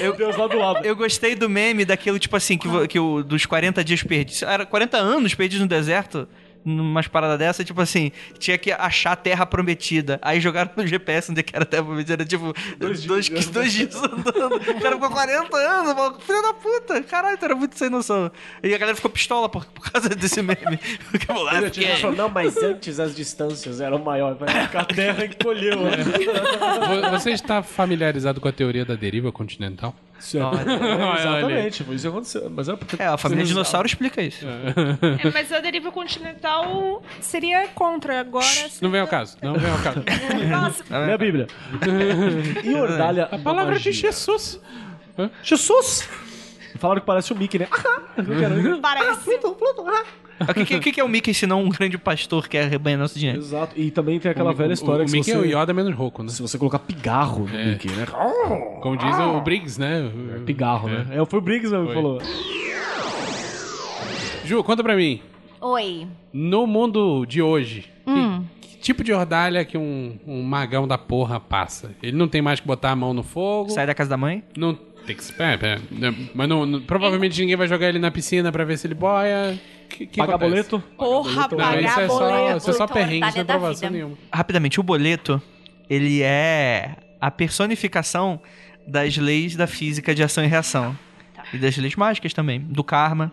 Eu 0.00 0.14
Deus 0.14 0.36
lá 0.36 0.46
do 0.46 0.58
lado. 0.58 0.84
Eu 0.84 0.94
gostei 0.94 1.34
do 1.34 1.48
meme 1.48 1.84
daquilo, 1.84 2.18
tipo 2.18 2.36
assim, 2.36 2.56
que, 2.58 2.68
vo- 2.68 2.86
que 2.86 2.98
o, 2.98 3.22
dos 3.24 3.44
40 3.46 3.82
dias 3.82 4.02
perdidos. 4.02 4.42
Era 4.42 4.64
40 4.66 4.96
anos 4.98 5.34
perdidos 5.34 5.62
no 5.62 5.68
deserto. 5.68 6.28
Numas 6.64 7.08
paradas 7.08 7.38
dessa, 7.38 7.64
tipo 7.64 7.80
assim, 7.80 8.12
tinha 8.38 8.56
que 8.56 8.70
achar 8.70 9.12
a 9.12 9.16
terra 9.16 9.44
prometida. 9.44 10.20
Aí 10.22 10.40
jogaram 10.40 10.70
no 10.76 10.86
GPS 10.86 11.30
onde 11.32 11.40
é 11.40 11.42
que 11.42 11.54
era 11.56 11.64
a 11.64 11.66
terra 11.66 11.82
prometida. 11.82 12.12
Era 12.14 12.24
tipo, 12.24 12.52
dois, 12.78 13.04
dois, 13.04 13.28
dois 13.28 13.72
dias 13.72 13.96
andando. 13.96 14.56
O 14.56 14.80
cara 14.80 14.94
ficou 14.94 15.10
40 15.10 15.56
anos, 15.56 15.94
mano. 15.96 16.20
Filho 16.20 16.42
da 16.42 16.52
puta. 16.54 17.02
Caralho, 17.02 17.36
tu 17.36 17.44
era 17.44 17.56
muito 17.56 17.76
sem 17.76 17.90
noção. 17.90 18.30
E 18.62 18.72
a 18.72 18.78
galera 18.78 18.94
ficou 18.94 19.10
pistola 19.10 19.48
por, 19.48 19.64
por 19.66 19.90
causa 19.90 20.08
desse 20.10 20.40
meme. 20.40 20.56
Porque, 21.10 21.26
ah, 21.30 21.60
porque- 21.62 22.16
Não, 22.16 22.28
mas 22.28 22.56
antes 22.56 23.00
as 23.00 23.14
distâncias 23.14 23.80
eram 23.80 23.98
maiores. 23.98 24.38
A 24.74 24.84
terra 24.84 25.24
encolheu, 25.24 25.80
né? 25.82 25.96
Vo- 25.96 27.10
Você 27.18 27.30
está 27.30 27.62
familiarizado 27.62 28.40
com 28.40 28.48
a 28.48 28.52
teoria 28.52 28.84
da 28.84 28.94
deriva 28.94 29.32
continental? 29.32 29.94
É, 30.22 31.18
exatamente, 31.20 31.94
isso 31.94 32.08
aconteceu. 32.08 32.50
Mas 32.50 32.68
é 32.68 32.76
porque. 32.76 33.02
É, 33.02 33.06
a 33.06 33.16
família 33.16 33.44
dinossauro 33.44 33.86
explica 33.86 34.22
isso. 34.22 34.44
É, 34.46 35.30
mas 35.30 35.52
a 35.52 35.60
deriva 35.60 35.90
continental 35.90 37.02
seria 37.20 37.68
contra. 37.68 38.20
Agora. 38.20 38.46
Não 38.80 38.90
vem 38.90 39.00
ao 39.00 39.08
caso. 39.08 39.36
Não 39.42 39.54
vem 39.54 39.70
ao 39.70 39.78
caso. 39.78 40.04
Nossa, 40.50 40.84
Lê 41.06 41.12
a 41.12 41.18
Bíblia. 41.18 41.46
e 42.62 42.74
Ordalha. 42.74 43.28
A 43.30 43.38
palavra 43.38 43.78
de 43.78 43.92
Jesus. 43.92 44.60
Jesus! 45.42 46.08
Falaram 46.78 47.00
que 47.00 47.06
parece 47.06 47.32
o 47.32 47.36
Mickey, 47.36 47.58
né? 47.58 47.68
parece. 48.80 49.30
O 50.48 50.54
que, 50.64 50.78
que, 50.80 50.92
que 50.92 51.00
é 51.00 51.04
o 51.04 51.08
Mickey 51.08 51.32
se 51.34 51.46
não 51.46 51.62
um 51.64 51.68
grande 51.68 51.96
pastor 51.98 52.42
que 52.44 52.50
quer 52.50 52.64
arrebanhar 52.64 52.98
nosso 52.98 53.18
dinheiro? 53.18 53.38
Exato. 53.40 53.78
E 53.78 53.90
também 53.90 54.18
tem 54.20 54.30
aquela 54.30 54.52
velha 54.52 54.72
história 54.72 55.02
o, 55.02 55.06
que 55.06 55.12
o 55.12 55.14
Mickey 55.14 55.24
se 55.24 55.32
é 55.32 55.38
o 55.38 55.42
você, 55.42 55.54
Yoda 55.56 55.72
menos 55.74 55.94
rouco, 55.94 56.22
né? 56.22 56.28
se 56.30 56.40
você 56.42 56.58
colocar 56.58 56.78
pigarro 56.78 57.46
no 57.46 57.56
É. 57.58 57.66
Mickey, 57.66 57.88
né? 57.90 58.06
Como 58.80 58.96
diz 58.96 59.16
o 59.18 59.40
Briggs, 59.40 59.78
né? 59.80 60.10
Pigarro, 60.46 60.88
né? 60.88 61.06
É, 61.10 61.24
foi 61.24 61.38
o 61.38 61.42
Briggs 61.42 61.70
mesmo 61.72 61.88
que 61.88 61.94
falou. 61.94 62.18
Ju, 64.44 64.62
conta 64.64 64.82
pra 64.82 64.96
mim. 64.96 65.20
Oi. 65.60 66.06
No 66.32 66.66
mundo 66.66 67.24
de 67.26 67.40
hoje, 67.40 67.82
que- 68.04 68.10
Hum. 68.10 68.44
que, 68.60 68.76
tipo 68.78 69.04
de 69.04 69.12
ordalha 69.12 69.64
que 69.64 69.78
um, 69.78 70.18
um 70.26 70.42
magão 70.42 70.86
da 70.88 70.98
porra 70.98 71.38
passa? 71.38 71.92
Ele 72.02 72.16
não 72.16 72.26
tem 72.26 72.42
mais 72.42 72.58
que 72.60 72.66
botar 72.66 72.90
a 72.90 72.96
mão 72.96 73.14
no 73.14 73.22
fogo. 73.22 73.70
Sai 73.70 73.86
da 73.86 73.94
casa 73.94 74.10
da 74.10 74.16
mãe? 74.16 74.42
Não 74.56 74.74
tem 75.06 75.14
que 75.14 75.22
esperar. 75.22 75.58
Mas 76.34 76.48
não, 76.48 76.66
não- 76.66 76.80
provavelmente 76.80 77.40
ninguém 77.40 77.56
vai 77.56 77.68
jogar 77.68 77.88
ele 77.88 77.98
na 78.00 78.10
piscina 78.10 78.50
pra 78.50 78.64
ver 78.64 78.76
se 78.76 78.86
ele 78.88 78.94
boia. 78.94 79.58
Que, 79.92 80.06
que 80.06 80.16
Pagar 80.18 80.38
boleto. 80.38 80.82
Porra, 80.96 81.42
Não, 81.42 81.48
pagar 81.50 81.82
isso 81.82 82.00
é 82.00 82.08
só, 82.08 82.18
boleto. 82.18 82.56
isso 82.58 82.70
é 82.70 82.72
só 82.72 82.84
Então, 82.84 82.94
perrengue, 82.96 83.32
sem 83.32 83.44
da 83.44 83.54
aprovação 83.54 83.90
nenhuma. 83.90 84.18
Rapidamente, 84.32 84.80
o 84.80 84.82
boleto, 84.82 85.40
ele 85.88 86.22
é 86.22 86.96
a 87.20 87.30
personificação 87.30 88.40
das 88.86 89.16
leis 89.16 89.54
da 89.54 89.66
física 89.66 90.14
de 90.14 90.22
ação 90.22 90.42
e 90.44 90.46
reação. 90.46 90.96
E 91.52 91.58
das 91.58 91.76
leis 91.76 91.94
mágicas 91.94 92.32
também, 92.32 92.60
do 92.60 92.82
karma. 92.82 93.30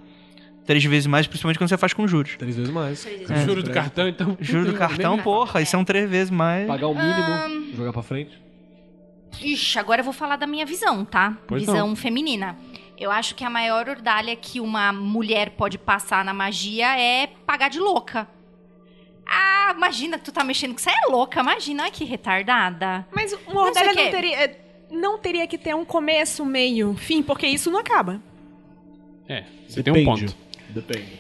Três 0.66 0.84
vezes 0.84 1.07
mais, 1.07 1.26
principalmente 1.26 1.57
quando 1.57 1.70
você 1.70 1.78
faz 1.78 1.93
com 1.93 2.07
juros. 2.07 2.36
Três 2.38 2.55
vezes 2.55 2.72
mais. 2.72 3.03
O 3.05 3.45
Juro 3.45 3.64
do 3.64 3.72
cartão, 3.72 4.07
então. 4.07 4.38
Juro 4.39 4.66
do 4.66 4.74
cartão, 4.74 5.18
porra, 5.18 5.62
isso 5.62 5.72
são 5.72 5.84
três 5.84 6.07
vezes 6.07 6.30
mais. 6.30 6.68
Pagar 6.68 6.88
o 6.88 6.93
mínimo, 6.93 7.76
jogar 7.76 7.91
pra 7.93 8.03
frente. 8.03 8.39
Ixi, 9.41 9.80
agora 9.80 10.01
eu 10.01 10.03
vou 10.03 10.14
falar 10.14 10.36
da 10.36 10.45
minha 10.45 10.66
visão, 10.66 11.05
tá? 11.05 11.38
Pois 11.47 11.62
visão 11.62 11.95
feminina. 11.95 12.55
Eu 12.99 13.11
acho 13.11 13.33
que 13.33 13.43
a 13.45 13.49
maior 13.49 13.87
ordalha 13.87 14.35
que 14.35 14.59
uma 14.59 14.91
mulher 14.91 15.51
pode 15.51 15.77
passar 15.77 16.25
na 16.25 16.33
magia 16.33 16.99
é 16.99 17.27
pagar 17.45 17.69
de 17.69 17.79
louca. 17.79 18.27
Ah, 19.25 19.73
imagina 19.75 20.17
que 20.17 20.25
tu 20.25 20.31
tá 20.31 20.43
mexendo 20.43 20.75
que 20.75 20.81
você 20.81 20.89
é 20.89 21.07
louca, 21.09 21.39
imagina, 21.39 21.83
ai 21.83 21.91
que 21.91 22.03
retardada. 22.03 23.07
Mas 23.15 23.31
Não 23.31 23.39
uma 23.53 23.61
ordalha 23.63 23.91
o 23.91 23.95
não 23.95 24.03
quê. 24.03 24.09
teria, 24.09 24.43
é, 24.43 24.59
não 24.91 25.17
teria 25.17 25.47
que 25.47 25.57
ter 25.57 25.75
um 25.75 25.85
começo, 25.85 26.45
meio, 26.45 26.95
fim, 26.95 27.21
porque 27.23 27.47
isso 27.47 27.71
não 27.71 27.79
acaba. 27.79 28.21
É, 29.27 29.43
você 29.67 29.81
tem 29.83 29.93
um 29.93 30.03
ponto. 30.03 30.35
Depende. 30.69 31.19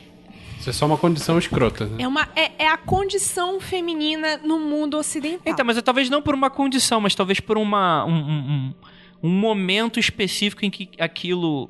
Isso 0.59 0.69
é 0.69 0.73
só 0.73 0.85
uma 0.85 0.97
condição 0.97 1.37
escrota, 1.37 1.85
né? 1.85 2.03
É, 2.03 2.07
uma, 2.07 2.27
é, 2.35 2.51
é 2.65 2.67
a 2.67 2.75
condição 2.75 3.61
feminina 3.61 4.37
no 4.43 4.59
mundo 4.59 4.97
ocidental. 4.97 5.41
Então, 5.45 5.63
mas 5.63 5.81
talvez 5.81 6.09
não 6.09 6.21
por 6.21 6.33
uma 6.33 6.49
condição, 6.49 6.99
mas 6.99 7.15
talvez 7.15 7.39
por 7.39 7.57
uma, 7.57 8.03
um, 8.03 8.11
um, 8.11 8.39
um- 8.51 8.73
um 9.21 9.29
momento 9.29 9.99
específico 9.99 10.65
em 10.65 10.69
que 10.69 10.89
aquilo 10.99 11.69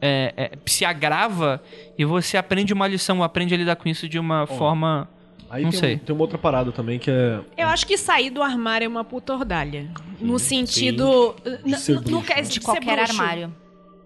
é, 0.00 0.32
é, 0.36 0.50
se 0.66 0.84
agrava 0.84 1.62
e 1.96 2.04
você 2.04 2.36
aprende 2.36 2.72
uma 2.72 2.86
lição, 2.88 3.22
aprende 3.22 3.54
a 3.54 3.56
lidar 3.56 3.76
com 3.76 3.88
isso 3.88 4.08
de 4.08 4.18
uma 4.18 4.46
forma. 4.46 5.08
Aí 5.48 5.62
Não 5.64 5.70
tem, 5.70 5.78
sei. 5.80 5.96
tem 5.98 6.14
uma 6.14 6.22
outra 6.22 6.38
parada 6.38 6.72
também 6.72 6.98
que 6.98 7.10
é. 7.10 7.40
Eu 7.58 7.68
acho 7.68 7.86
que 7.86 7.96
sair 7.98 8.30
do 8.30 8.42
armário 8.42 8.86
é 8.86 8.88
uma 8.88 9.04
puta 9.04 9.34
ordalha. 9.34 9.90
No 10.18 10.38
sentido. 10.38 11.36
n- 11.64 11.76
ser 11.76 11.92
n- 11.92 12.10
não 12.10 12.20
bruxo, 12.20 12.28
né? 12.30 12.40
dizer 12.40 12.48
De 12.48 12.54
ser 12.54 12.60
qualquer 12.60 12.96
bruxo. 12.96 13.12
armário. 13.20 13.54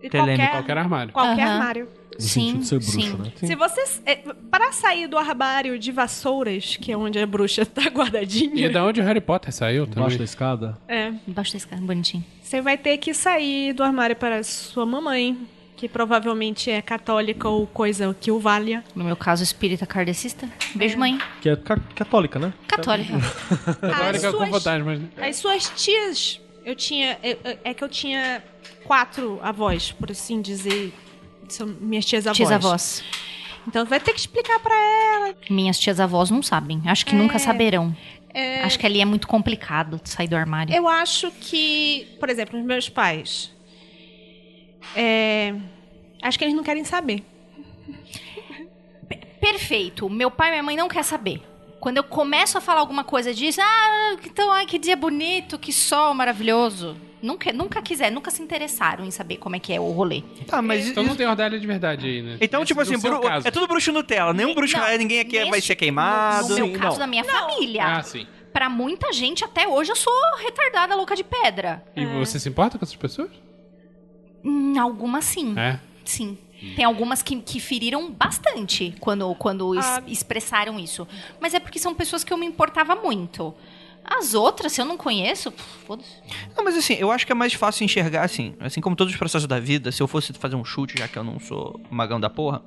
De 0.03 0.11
Telêmico. 0.11 0.37
qualquer, 0.39 0.51
Qualquer 0.53 0.79
armário. 0.79 1.13
qualquer 1.13 1.43
Aham. 1.45 1.53
armário. 1.55 1.89
No 2.19 2.23
Sim, 2.23 2.63
sentido 2.63 2.63
de 2.63 2.67
ser 2.67 2.79
bruxo, 2.79 3.01
sim. 3.01 3.23
né? 3.23 3.33
Se 3.49 3.55
você. 3.55 4.01
é, 4.07 4.17
para 4.51 4.73
sair 4.73 5.07
do 5.07 5.19
armário 5.19 5.79
de 5.79 5.93
vassouras, 5.93 6.77
que 6.77 6.91
é 6.93 6.97
onde 6.97 7.19
a 7.19 7.27
bruxa 7.27 7.65
tá 7.67 7.83
E 7.83 7.89
guardadinha. 7.91 8.71
da 8.71 8.85
onde 8.85 9.01
o 9.01 9.05
Harry 9.05 9.21
Potter 9.21 9.53
saiu 9.53 9.85
Embaixo 9.85 10.19
da 10.19 10.25
escada. 10.25 10.79
É. 10.89 11.13
Embaixo 11.29 11.53
desse 11.53 11.67
cara, 11.67 11.81
bonitinho. 11.83 12.25
Você 12.43 12.61
vai 12.61 12.79
ter 12.79 12.97
que 12.99 13.13
sair 13.13 13.73
do 13.73 13.83
armário 13.83 14.17
para 14.17 14.43
sua 14.45 14.87
mamãe, 14.87 15.37
que 15.77 15.89
provavelmente 15.89 16.71
é 16.71 16.81
católica 16.81 17.49
ou 17.49 17.67
coisa 17.67 18.17
que 18.19 18.31
o 18.31 18.39
valha. 18.41 18.83
No 18.95 19.05
meu 19.05 19.17
caso, 19.17 19.43
espírita 19.43 19.85
kardecista. 19.85 20.49
Beijo, 20.75 20.97
mãe. 20.99 21.19
Que 21.43 21.51
é 21.51 21.57
ca- 21.57 21.79
católica, 21.95 22.39
né? 22.39 22.55
Católica. 22.67 23.13
Católica 23.81 24.33
com 24.33 24.47
fantasmas, 24.47 25.01
né? 25.01 25.09
As 25.19 25.37
suas 25.37 25.69
tias, 25.77 26.41
eu 26.65 26.75
tinha. 26.75 27.19
É, 27.23 27.37
é- 27.45 27.59
é 27.65 27.75
que 27.75 27.85
eu 27.85 27.89
tinha 27.91 28.43
quatro 28.85 29.39
avós, 29.43 29.93
por 29.93 30.11
assim 30.11 30.41
dizer. 30.41 30.95
São 31.49 31.67
minhas 31.81 32.05
tias 32.05 32.27
avós. 32.27 32.37
Tias 32.37 32.53
avós. 32.53 33.05
Então 33.69 33.85
vai 33.85 33.99
ter 33.99 34.13
que 34.13 34.21
explicar 34.21 34.59
pra 34.61 34.75
ela. 34.75 35.35
Minhas 35.51 35.79
tias 35.79 35.99
avós 35.99 36.31
não 36.31 36.43
sabem. 36.43 36.83
Acho 36.87 37.05
que 37.05 37.15
nunca 37.15 37.39
saberão. 37.39 37.95
Acho 38.63 38.79
que 38.79 38.85
ali 38.87 39.01
é 39.01 39.05
muito 39.05 39.27
complicado 39.27 39.99
de 40.03 40.11
sair 40.11 40.29
do 40.29 40.37
armário. 40.37 40.75
Eu 40.75 40.87
acho 40.87 41.31
que, 41.33 42.07
por 42.21 42.29
exemplo, 42.29 42.59
os 42.59 42.65
meus 42.65 42.89
pais. 42.89 43.51
é, 44.95 45.55
acho 46.23 46.39
que 46.39 46.45
eles 46.45 46.55
não 46.55 46.63
querem 46.63 46.85
saber. 46.85 47.25
Perfeito. 49.41 50.09
Meu 50.09 50.31
pai 50.31 50.49
e 50.49 50.51
minha 50.53 50.63
mãe 50.63 50.77
não 50.77 50.89
quer 50.89 51.03
saber. 51.03 51.41
Quando 51.87 51.99
eu 51.99 52.03
começo 52.03 52.59
a 52.59 52.61
falar 52.61 52.81
alguma 52.81 53.05
coisa 53.05 53.33
disso, 53.33 53.61
ah, 53.63 54.17
então, 54.25 54.51
ai, 54.51 54.67
que 54.67 54.77
dia 54.77 54.97
bonito, 54.97 55.57
que 55.57 55.73
sol 55.73 56.13
maravilhoso. 56.15 56.97
Nunca, 57.23 57.53
nunca 57.53 57.81
quiser, 57.81 58.11
nunca 58.11 58.29
se 58.29 58.43
interessaram 58.43 59.05
em 59.05 59.11
saber 59.13 59.37
como 59.37 59.55
é 59.55 59.61
que 59.61 59.73
é 59.73 59.79
o 59.79 59.93
rolê. 59.93 60.25
Tá, 60.49 60.61
mas. 60.61 60.89
Então 60.89 61.05
não 61.05 61.15
tem 61.15 61.29
ordalha 61.29 61.61
de 61.61 61.65
verdade 61.65 62.05
aí, 62.09 62.23
né? 62.23 62.39
Então, 62.41 62.61
Esse 62.63 62.67
tipo 62.67 62.81
assim, 62.81 62.99
bru- 62.99 63.21
caso. 63.21 63.47
é 63.47 63.53
tudo 63.53 63.69
bruxo 63.69 63.93
Nutella. 63.93 64.33
Nenhum 64.33 64.53
bruxo, 64.53 64.77
Não, 64.77 64.99
ninguém 64.99 65.21
aqui 65.21 65.39
vai 65.39 65.45
neste- 65.53 65.69
ser 65.69 65.77
queimado. 65.77 66.49
No 66.49 66.55
meu 66.57 66.67
Sim, 66.67 66.73
caso 66.73 66.91
não. 66.95 66.99
da 66.99 67.07
minha 67.07 67.23
família. 67.23 67.85
Ah, 67.87 68.03
sim. 68.03 68.27
Pra 68.53 68.69
muita 68.69 69.13
gente, 69.13 69.45
até 69.45 69.69
hoje, 69.69 69.93
eu 69.93 69.97
sou 69.97 70.13
retardada 70.39 70.97
louca 70.97 71.15
de 71.15 71.23
pedra. 71.23 71.85
E 71.95 72.05
você 72.05 72.41
se 72.41 72.49
importa 72.49 72.79
com 72.81 72.85
essas 72.85 72.97
pessoas? 72.97 73.31
Hum, 74.45 74.77
algumas 74.77 75.25
sim. 75.25 75.57
É. 75.57 75.79
Sim. 76.05 76.37
Tem 76.75 76.85
algumas 76.85 77.23
que, 77.23 77.37
que 77.41 77.61
feriram 77.61 78.11
bastante 78.11 78.95
quando, 79.01 79.35
quando 79.35 79.75
es- 79.79 79.85
Ah. 79.87 80.03
expressaram 80.07 80.79
isso. 80.79 81.07
Mas 81.41 81.53
é 81.55 81.61
porque 81.61 81.79
são 81.79 81.95
pessoas 81.95 82.25
que 82.25 82.33
eu 82.33 82.37
me 82.39 82.47
importava 82.47 82.95
muito. 82.97 83.55
As 84.09 84.35
outras, 84.35 84.73
se 84.73 84.81
eu 84.81 84.85
não 84.85 84.97
conheço, 84.97 85.53
foda-se. 85.87 86.09
Não, 86.57 86.63
mas 86.65 86.77
assim, 86.77 86.95
eu 86.95 87.11
acho 87.11 87.27
que 87.27 87.33
é 87.33 87.35
mais 87.35 87.53
fácil 87.55 87.85
enxergar 87.85 88.23
assim. 88.23 88.55
Assim 88.61 88.81
como 88.81 88.95
todos 88.95 89.13
os 89.13 89.19
processos 89.19 89.49
da 89.49 89.59
vida, 89.59 89.91
se 89.91 90.01
eu 90.03 90.07
fosse 90.07 90.33
fazer 90.33 90.55
um 90.57 90.65
chute, 90.65 90.97
já 90.99 91.09
que 91.09 91.19
eu 91.19 91.25
não 91.25 91.41
sou 91.41 91.81
magão 91.91 92.21
da 92.21 92.31
porra, 92.31 92.63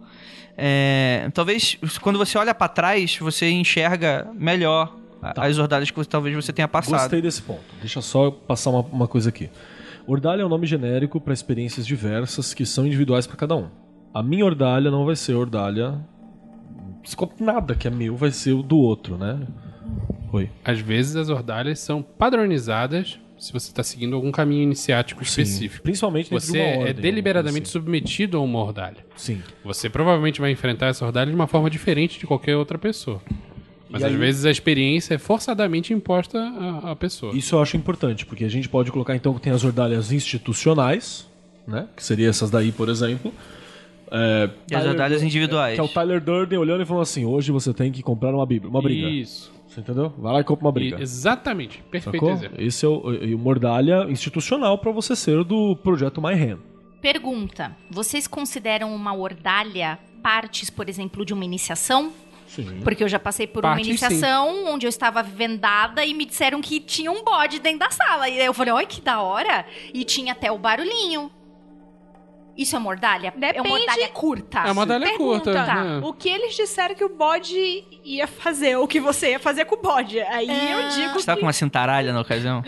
é, 0.57 1.29
talvez 1.33 1.77
quando 2.01 2.17
você 2.17 2.37
olha 2.37 2.53
pra 2.53 2.67
trás, 2.67 3.17
você 3.17 3.49
enxerga 3.49 4.29
melhor 4.33 4.95
a- 5.21 5.45
as 5.47 5.57
ordalhas 5.57 5.89
que 5.89 5.95
você- 5.97 6.09
talvez 6.09 6.35
você 6.35 6.51
tenha 6.51 6.67
passado. 6.67 6.99
Gostei 6.99 7.21
desse 7.21 7.41
ponto. 7.41 7.63
Deixa 7.79 8.01
só 8.01 8.25
eu 8.25 8.31
passar 8.33 8.69
uma, 8.71 8.81
uma 8.81 9.07
coisa 9.07 9.29
aqui. 9.29 9.49
Ordalha 10.05 10.41
é 10.41 10.45
um 10.45 10.49
nome 10.49 10.65
genérico 10.65 11.21
para 11.21 11.33
experiências 11.33 11.85
diversas 11.85 12.53
que 12.53 12.65
são 12.65 12.85
individuais 12.85 13.27
para 13.27 13.37
cada 13.37 13.55
um. 13.55 13.69
A 14.13 14.23
minha 14.23 14.45
ordalha 14.45 14.89
não 14.89 15.05
vai 15.05 15.15
ser 15.15 15.33
ordalha. 15.35 15.99
Nada 17.39 17.75
que 17.75 17.87
é 17.87 17.91
meu 17.91 18.15
vai 18.15 18.31
ser 18.31 18.53
o 18.53 18.61
do 18.61 18.77
outro, 18.77 19.17
né? 19.17 19.39
Oi. 20.31 20.49
Às 20.63 20.79
vezes 20.79 21.15
as 21.15 21.29
ordalhas 21.29 21.79
são 21.79 22.01
padronizadas 22.01 23.19
se 23.37 23.53
você 23.53 23.69
está 23.69 23.81
seguindo 23.81 24.15
algum 24.15 24.31
caminho 24.31 24.63
iniciático 24.63 25.23
Sim. 25.23 25.41
específico. 25.41 25.81
Principalmente 25.83 26.29
dentro 26.29 26.45
Você 26.45 26.51
de 26.51 26.57
uma 26.59 26.67
é 26.67 26.77
ordem, 26.79 26.93
deliberadamente 26.95 27.63
assim. 27.63 27.71
submetido 27.71 28.37
a 28.37 28.41
uma 28.41 28.59
ordalha. 28.59 28.97
Sim. 29.15 29.41
Você 29.63 29.89
provavelmente 29.89 30.41
vai 30.41 30.51
enfrentar 30.51 30.87
essa 30.87 31.05
ordalha 31.05 31.29
de 31.29 31.35
uma 31.35 31.47
forma 31.47 31.69
diferente 31.69 32.19
de 32.19 32.27
qualquer 32.27 32.57
outra 32.57 32.77
pessoa. 32.77 33.21
Mas 33.89 34.01
E 34.01 34.05
às 34.05 34.11
aí- 34.11 34.17
vezes 34.17 34.45
a 34.45 34.51
experiência 34.51 35.15
é 35.15 35.17
forçadamente 35.17 35.93
imposta 35.93 36.37
à, 36.37 36.91
à 36.91 36.95
pessoa. 36.95 37.33
Isso 37.35 37.55
eu 37.55 37.61
acho 37.61 37.77
importante, 37.77 38.25
porque 38.25 38.43
a 38.43 38.49
gente 38.49 38.67
pode 38.67 38.91
colocar 38.91 39.15
então 39.15 39.33
que 39.33 39.41
tem 39.41 39.53
as 39.53 39.63
ordalhas 39.63 40.11
institucionais, 40.11 41.25
né? 41.65 41.87
Que 41.95 42.03
seria 42.03 42.29
essas 42.29 42.51
daí, 42.51 42.71
por 42.73 42.89
exemplo. 42.89 43.33
É, 44.11 44.49
E 44.71 44.75
as 44.75 44.85
ordalhas 44.85 45.23
individuais. 45.23 45.75
Que 45.75 45.81
é 45.81 45.83
o 45.83 45.87
Tyler 45.87 46.21
Durden 46.21 46.57
olhando 46.59 46.81
e 46.81 46.85
falando 46.85 47.03
assim: 47.03 47.25
hoje 47.25 47.51
você 47.51 47.73
tem 47.73 47.91
que 47.91 48.01
comprar 48.01 48.33
uma 48.33 48.45
bíblia, 48.45 48.69
uma 48.69 48.81
briga. 48.81 49.07
Isso. 49.09 49.51
Você 49.67 49.81
entendeu? 49.81 50.11
Vai 50.17 50.33
lá 50.33 50.39
e 50.39 50.43
compra 50.43 50.65
uma 50.65 50.71
briga. 50.71 50.97
E- 50.97 51.01
exatamente. 51.01 51.83
Perfeito 51.91 52.15
Sacou? 52.15 52.31
exemplo. 52.31 52.61
Esse 52.61 52.85
é 52.85 52.89
o, 52.89 53.13
e 53.13 53.35
uma 53.35 53.49
ordalha 53.49 54.07
institucional 54.09 54.77
para 54.79 54.91
você 54.91 55.15
ser 55.15 55.43
do 55.43 55.75
projeto 55.75 56.21
My 56.21 56.33
Hand. 56.33 56.57
Pergunta: 57.01 57.75
vocês 57.89 58.27
consideram 58.27 58.93
uma 58.93 59.13
ordalha 59.13 59.99
partes, 60.23 60.69
por 60.69 60.89
exemplo, 60.89 61.23
de 61.23 61.33
uma 61.33 61.45
iniciação? 61.45 62.11
Sim. 62.47 62.79
Porque 62.83 63.03
eu 63.03 63.07
já 63.07 63.19
passei 63.19 63.45
por 63.45 63.63
uma 63.63 63.73
Partes, 63.73 63.87
iniciação 63.87 64.65
onde 64.73 64.87
eu 64.87 64.89
estava 64.89 65.21
vendada 65.21 66.03
e 66.03 66.15
me 66.15 66.25
disseram 66.25 66.61
que 66.61 66.79
tinha 66.79 67.11
um 67.11 67.23
bode 67.23 67.59
dentro 67.59 67.79
da 67.79 67.91
sala. 67.91 68.27
E 68.27 68.39
aí 68.39 68.45
eu 68.45 68.53
falei, 68.55 68.73
olha 68.73 68.87
que 68.87 69.01
da 69.01 69.21
hora. 69.21 69.65
E 69.93 70.03
tinha 70.03 70.33
até 70.33 70.51
o 70.51 70.57
barulhinho. 70.57 71.31
Isso 72.61 72.75
é 72.75 72.79
mordalha? 72.79 73.27
É 73.29 73.31
Depende- 73.39 73.67
uma 73.67 73.79
ordalha 73.79 74.07
curta. 74.09 74.59
É 74.59 74.71
uma 74.71 74.81
ordalha 74.81 75.05
Pergunta, 75.07 75.51
curta. 75.51 75.65
Tá. 75.65 75.75
né? 75.83 76.01
o 76.03 76.13
que 76.13 76.27
eles 76.29 76.55
disseram 76.55 76.93
que 76.93 77.03
o 77.03 77.09
bode 77.09 77.83
ia 78.03 78.27
fazer, 78.27 78.75
o 78.77 78.85
que 78.87 78.99
você 78.99 79.31
ia 79.31 79.39
fazer 79.39 79.65
com 79.65 79.75
o 79.75 79.81
bode. 79.81 80.19
Aí 80.19 80.47
eu 80.71 80.89
digo 80.89 81.13
Você 81.13 81.25
tava 81.25 81.37
que 81.37 81.41
com 81.41 81.45
uma 81.47 81.53
cintaralha 81.53 82.11
na 82.11 82.19
ocasião? 82.21 82.61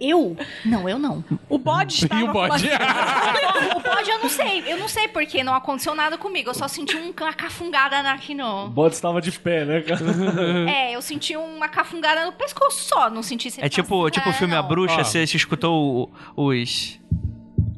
Eu? 0.00 0.36
Não, 0.64 0.88
eu 0.88 0.98
não. 0.98 1.22
o 1.48 1.56
bode 1.58 1.94
estava 2.02 2.18
E 2.20 2.24
o 2.24 2.32
bode? 2.32 2.66
o 3.76 3.80
bode 3.80 4.10
eu 4.10 4.18
não 4.18 4.28
sei. 4.28 4.64
Eu 4.66 4.76
não 4.78 4.88
sei 4.88 5.06
porque 5.06 5.44
não 5.44 5.54
aconteceu 5.54 5.94
nada 5.94 6.18
comigo. 6.18 6.50
Eu 6.50 6.54
só 6.54 6.66
senti 6.66 6.96
um- 6.96 7.12
uma 7.20 7.32
cafungada 7.32 8.02
na- 8.02 8.12
aqui 8.14 8.32
O 8.34 8.36
no... 8.38 8.68
bode 8.70 8.94
estava 8.96 9.20
de 9.20 9.30
pé, 9.38 9.64
né, 9.64 9.80
cara? 9.82 10.00
É, 10.68 10.96
eu 10.96 11.02
senti 11.02 11.36
uma 11.36 11.68
cafungada 11.68 12.24
no 12.26 12.32
pescoço 12.32 12.82
só. 12.88 13.08
Não 13.10 13.22
senti... 13.22 13.48
É 13.60 13.68
tipo, 13.68 14.10
tipo 14.10 14.28
o 14.28 14.32
filme 14.32 14.56
A 14.56 14.62
Bruxa. 14.62 14.96
Ó. 15.00 15.04
você, 15.04 15.24
você 15.26 15.36
escutou 15.36 16.10
o- 16.36 16.48
os. 16.50 17.00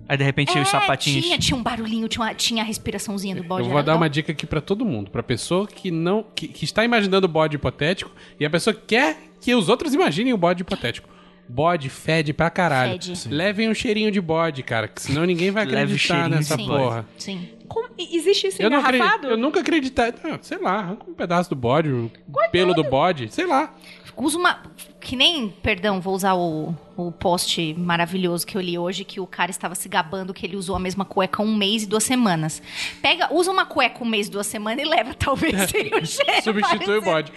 Aí 0.09 0.17
de 0.17 0.25
repente 0.25 0.59
os 0.59 0.69
sapatinhos. 0.69 1.25
É, 1.25 1.29
Tinha, 1.29 1.39
tinha 1.39 1.57
um 1.57 1.63
barulhinho, 1.63 2.07
tinha, 2.09 2.25
uma- 2.25 2.35
tinha 2.35 2.63
a 2.63 2.67
respiraçãozinha 2.67 3.35
do 3.37 3.43
bode. 3.45 3.63
Eu 3.67 3.73
vou 3.73 3.83
dar 3.83 3.93
legal. 3.93 3.97
uma 3.97 4.11
dica 4.11 4.33
aqui 4.33 4.47
pra 4.47 4.61
todo 4.61 4.85
mundo, 4.85 5.11
pra 5.11 5.23
pessoa 5.23 5.67
que 5.67 5.91
não 5.91 6.25
que, 6.35 6.47
que 6.49 6.65
está 6.65 6.85
imaginando 6.85 7.25
o 7.27 7.29
bode 7.29 7.57
hipotético 7.57 8.11
e 8.39 8.45
a 8.45 8.51
pessoa 8.51 8.75
quer 8.75 9.17
que 9.41 9.55
os 9.55 9.69
outros 9.69 9.95
imaginem 9.95 10.33
o 10.33 10.37
bode 10.37 10.63
hipotético. 10.63 11.09
Bode 11.47 11.91
fede 11.91 12.33
pra 12.33 12.49
caralho. 12.49 12.93
Fede. 12.93 13.17
Sim. 13.19 13.29
Levem 13.31 13.69
um 13.69 13.75
cheirinho 13.75 14.11
de 14.11 14.19
bode, 14.21 14.63
cara, 14.63 14.89
que 14.89 15.01
senão 15.03 15.25
ninguém 15.27 15.51
vai 15.51 15.65
acreditar 15.69 16.29
nessa 16.29 16.57
de 16.57 16.67
porra. 16.67 17.07
Sim. 17.19 17.49
Como- 17.69 17.89
Existe 17.99 18.47
isso 18.49 18.63
Eu, 18.63 18.69
não 18.71 18.79
acredito, 18.79 19.03
engarrafado? 19.03 19.27
eu 19.29 19.37
nunca 19.37 19.61
acreditei. 19.61 20.13
Sei 20.43 20.59
lá, 20.59 20.79
arranca 20.81 21.05
um 21.09 21.15
pedaço 21.15 21.51
do 21.51 21.57
bode, 21.57 21.89
o 21.91 22.11
pelo 22.51 22.73
do 22.75 22.83
bode, 22.85 23.29
sei 23.33 23.47
lá. 23.47 23.75
Usa 24.17 24.39
uma. 24.39 24.63
Que 25.01 25.17
nem. 25.17 25.49
Perdão, 25.49 26.01
vou 26.01 26.15
usar 26.15 26.35
o, 26.35 26.75
o 26.97 27.13
post 27.13 27.75
maravilhoso 27.75 28.47
que 28.47 28.57
eu 28.57 28.61
li 28.61 28.79
hoje, 28.79 29.05
que 29.05 29.21
o 29.21 29.27
cara 29.27 29.51
estava 29.51 29.75
se 29.75 29.89
gabando 29.89 30.33
que 30.33 30.47
ele 30.47 30.57
usou 30.57 30.77
a 30.77 30.79
mesma 30.79 31.05
cueca 31.05 31.43
um 31.43 31.55
mês 31.55 31.83
e 31.83 31.87
duas 31.87 32.05
semanas. 32.05 32.63
Pega, 33.03 33.33
usa 33.33 33.51
uma 33.51 33.67
cueca 33.67 34.03
um 34.03 34.07
mês 34.07 34.29
e 34.29 34.31
duas 34.31 34.47
semanas 34.47 34.85
e 34.85 34.89
leva, 34.89 35.13
talvez 35.19 35.71
seja 35.71 35.97
o 35.97 36.05
cheiro. 36.07 36.43
Substitui 36.43 36.99
o 36.99 37.03
bode. 37.03 37.33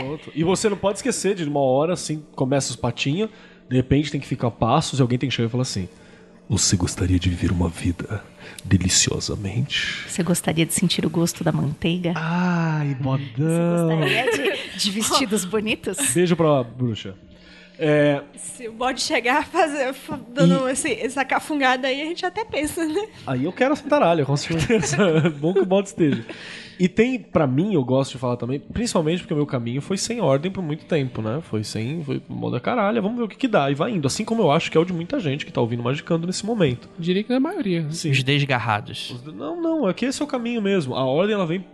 Pronto. 0.00 0.32
E 0.34 0.44
você 0.44 0.68
não 0.68 0.76
pode 0.76 0.98
esquecer 0.98 1.34
de 1.34 1.44
uma 1.44 1.60
hora, 1.60 1.94
assim, 1.94 2.24
começa 2.34 2.70
os 2.70 2.76
patinhos, 2.76 3.30
de 3.68 3.76
repente 3.76 4.10
tem 4.10 4.20
que 4.20 4.26
ficar 4.26 4.50
passos 4.50 4.98
e 4.98 5.02
alguém 5.02 5.18
tem 5.18 5.28
que 5.28 5.34
chegar 5.34 5.48
e 5.48 5.50
falar 5.50 5.62
assim: 5.62 5.88
Você 6.48 6.76
gostaria 6.76 7.18
de 7.18 7.28
viver 7.28 7.52
uma 7.52 7.68
vida 7.68 8.24
deliciosamente? 8.64 10.04
Você 10.08 10.22
gostaria 10.22 10.64
de 10.64 10.72
sentir 10.72 11.04
o 11.04 11.10
gosto 11.10 11.44
da 11.44 11.52
manteiga? 11.52 12.14
Ai, 12.16 12.94
bodão. 12.94 13.98
Gostaria 13.98 14.30
de, 14.32 14.78
de 14.78 14.90
vestidos 14.90 15.44
bonitos? 15.44 15.98
Beijo 16.14 16.34
pra 16.34 16.62
bruxa. 16.64 17.14
É, 17.78 18.22
Se 18.36 18.66
o 18.68 18.72
bode 18.72 19.00
chegar 19.00 19.46
fazer, 19.46 19.92
fa- 19.92 20.18
dando 20.34 20.68
esse, 20.68 20.92
essa 20.94 21.24
cafungada 21.24 21.86
aí, 21.86 22.02
a 22.02 22.04
gente 22.06 22.26
até 22.26 22.44
pensa, 22.44 22.84
né? 22.86 23.06
aí 23.26 23.44
eu 23.44 23.52
quero 23.52 23.72
essa 23.72 23.88
taralha, 23.88 24.24
com 24.24 24.36
certeza. 24.36 24.96
Bom 25.38 25.52
que 25.54 25.60
o 25.60 25.66
bode 25.66 25.88
esteja. 25.88 26.24
E 26.80 26.86
tem, 26.88 27.18
pra 27.18 27.44
mim, 27.46 27.74
eu 27.74 27.84
gosto 27.84 28.12
de 28.12 28.18
falar 28.18 28.36
também, 28.36 28.60
principalmente 28.60 29.20
porque 29.20 29.34
o 29.34 29.36
meu 29.36 29.46
caminho 29.46 29.80
foi 29.82 29.96
sem 29.98 30.20
ordem 30.20 30.50
por 30.50 30.62
muito 30.62 30.84
tempo, 30.84 31.20
né? 31.20 31.40
Foi 31.42 31.64
sem, 31.64 32.04
foi 32.04 32.22
moda 32.28 32.60
caralho, 32.60 33.02
vamos 33.02 33.18
ver 33.18 33.24
o 33.24 33.28
que, 33.28 33.36
que 33.36 33.48
dá. 33.48 33.68
E 33.68 33.74
vai 33.74 33.90
indo. 33.90 34.06
Assim 34.06 34.24
como 34.24 34.42
eu 34.42 34.50
acho 34.52 34.70
que 34.70 34.78
é 34.78 34.80
o 34.80 34.84
de 34.84 34.92
muita 34.92 35.18
gente 35.18 35.44
que 35.44 35.52
tá 35.52 35.60
ouvindo 35.60 35.82
Magicando 35.82 36.24
nesse 36.26 36.46
momento. 36.46 36.88
Diria 36.96 37.24
que 37.24 37.32
é 37.32 37.36
a 37.36 37.40
maioria. 37.40 37.84
Sim. 37.90 38.10
Os 38.12 38.22
desgarrados. 38.22 39.14
Não, 39.34 39.60
não, 39.60 39.88
é 39.88 39.92
que 39.92 40.04
esse 40.06 40.22
é 40.22 40.24
o 40.24 40.28
caminho 40.28 40.62
mesmo. 40.62 40.94
A 40.94 41.04
ordem, 41.04 41.34
ela 41.34 41.46
vem. 41.46 41.64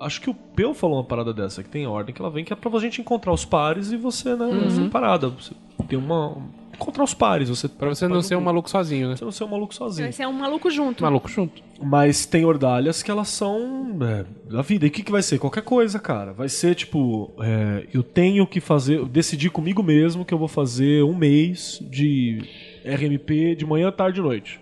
Acho 0.00 0.20
que 0.20 0.30
o 0.30 0.34
Peu 0.34 0.74
falou 0.74 0.96
uma 0.98 1.04
parada 1.04 1.32
dessa, 1.32 1.62
que 1.62 1.68
tem 1.68 1.86
ordem, 1.86 2.14
que 2.14 2.20
ela 2.20 2.30
vem, 2.30 2.44
que 2.44 2.52
é 2.52 2.56
pra 2.56 2.78
gente 2.80 3.00
encontrar 3.00 3.32
os 3.32 3.44
pares 3.44 3.92
e 3.92 3.96
você, 3.96 4.34
né, 4.34 4.44
Uhum. 4.46 4.70
separada. 4.70 5.28
Você 5.28 5.52
tem 5.88 5.98
uma. 5.98 6.36
Encontrar 6.74 7.04
os 7.04 7.14
pares, 7.14 7.48
você. 7.48 7.68
Pra 7.68 7.88
você 7.88 8.08
não 8.08 8.20
ser 8.20 8.34
um 8.36 8.40
maluco 8.40 8.68
sozinho, 8.68 9.08
né? 9.08 9.14
Você 9.16 9.24
não 9.24 9.30
ser 9.30 9.44
um 9.44 9.48
maluco 9.48 9.72
sozinho. 9.72 10.12
Você 10.12 10.24
é 10.24 10.28
um 10.28 10.32
maluco 10.32 10.68
junto. 10.68 11.04
Maluco 11.04 11.28
junto. 11.30 11.62
Mas 11.80 12.26
tem 12.26 12.44
ordalhas 12.44 13.00
que 13.00 13.12
elas 13.12 13.28
são 13.28 13.96
é, 14.02 14.24
da 14.52 14.60
vida. 14.60 14.84
E 14.84 14.88
o 14.88 14.90
que, 14.90 15.04
que 15.04 15.12
vai 15.12 15.22
ser? 15.22 15.38
Qualquer 15.38 15.62
coisa, 15.62 16.00
cara. 16.00 16.32
Vai 16.32 16.48
ser 16.48 16.74
tipo, 16.74 17.32
é, 17.40 17.86
eu 17.94 18.02
tenho 18.02 18.44
que 18.44 18.60
fazer, 18.60 18.96
eu 18.98 19.06
decidi 19.06 19.48
comigo 19.48 19.84
mesmo 19.84 20.24
que 20.24 20.34
eu 20.34 20.38
vou 20.38 20.48
fazer 20.48 21.04
um 21.04 21.14
mês 21.14 21.78
de 21.80 22.42
RMP 22.84 23.54
de 23.56 23.64
manhã, 23.64 23.92
tarde 23.92 24.18
e 24.18 24.22
noite. 24.22 24.60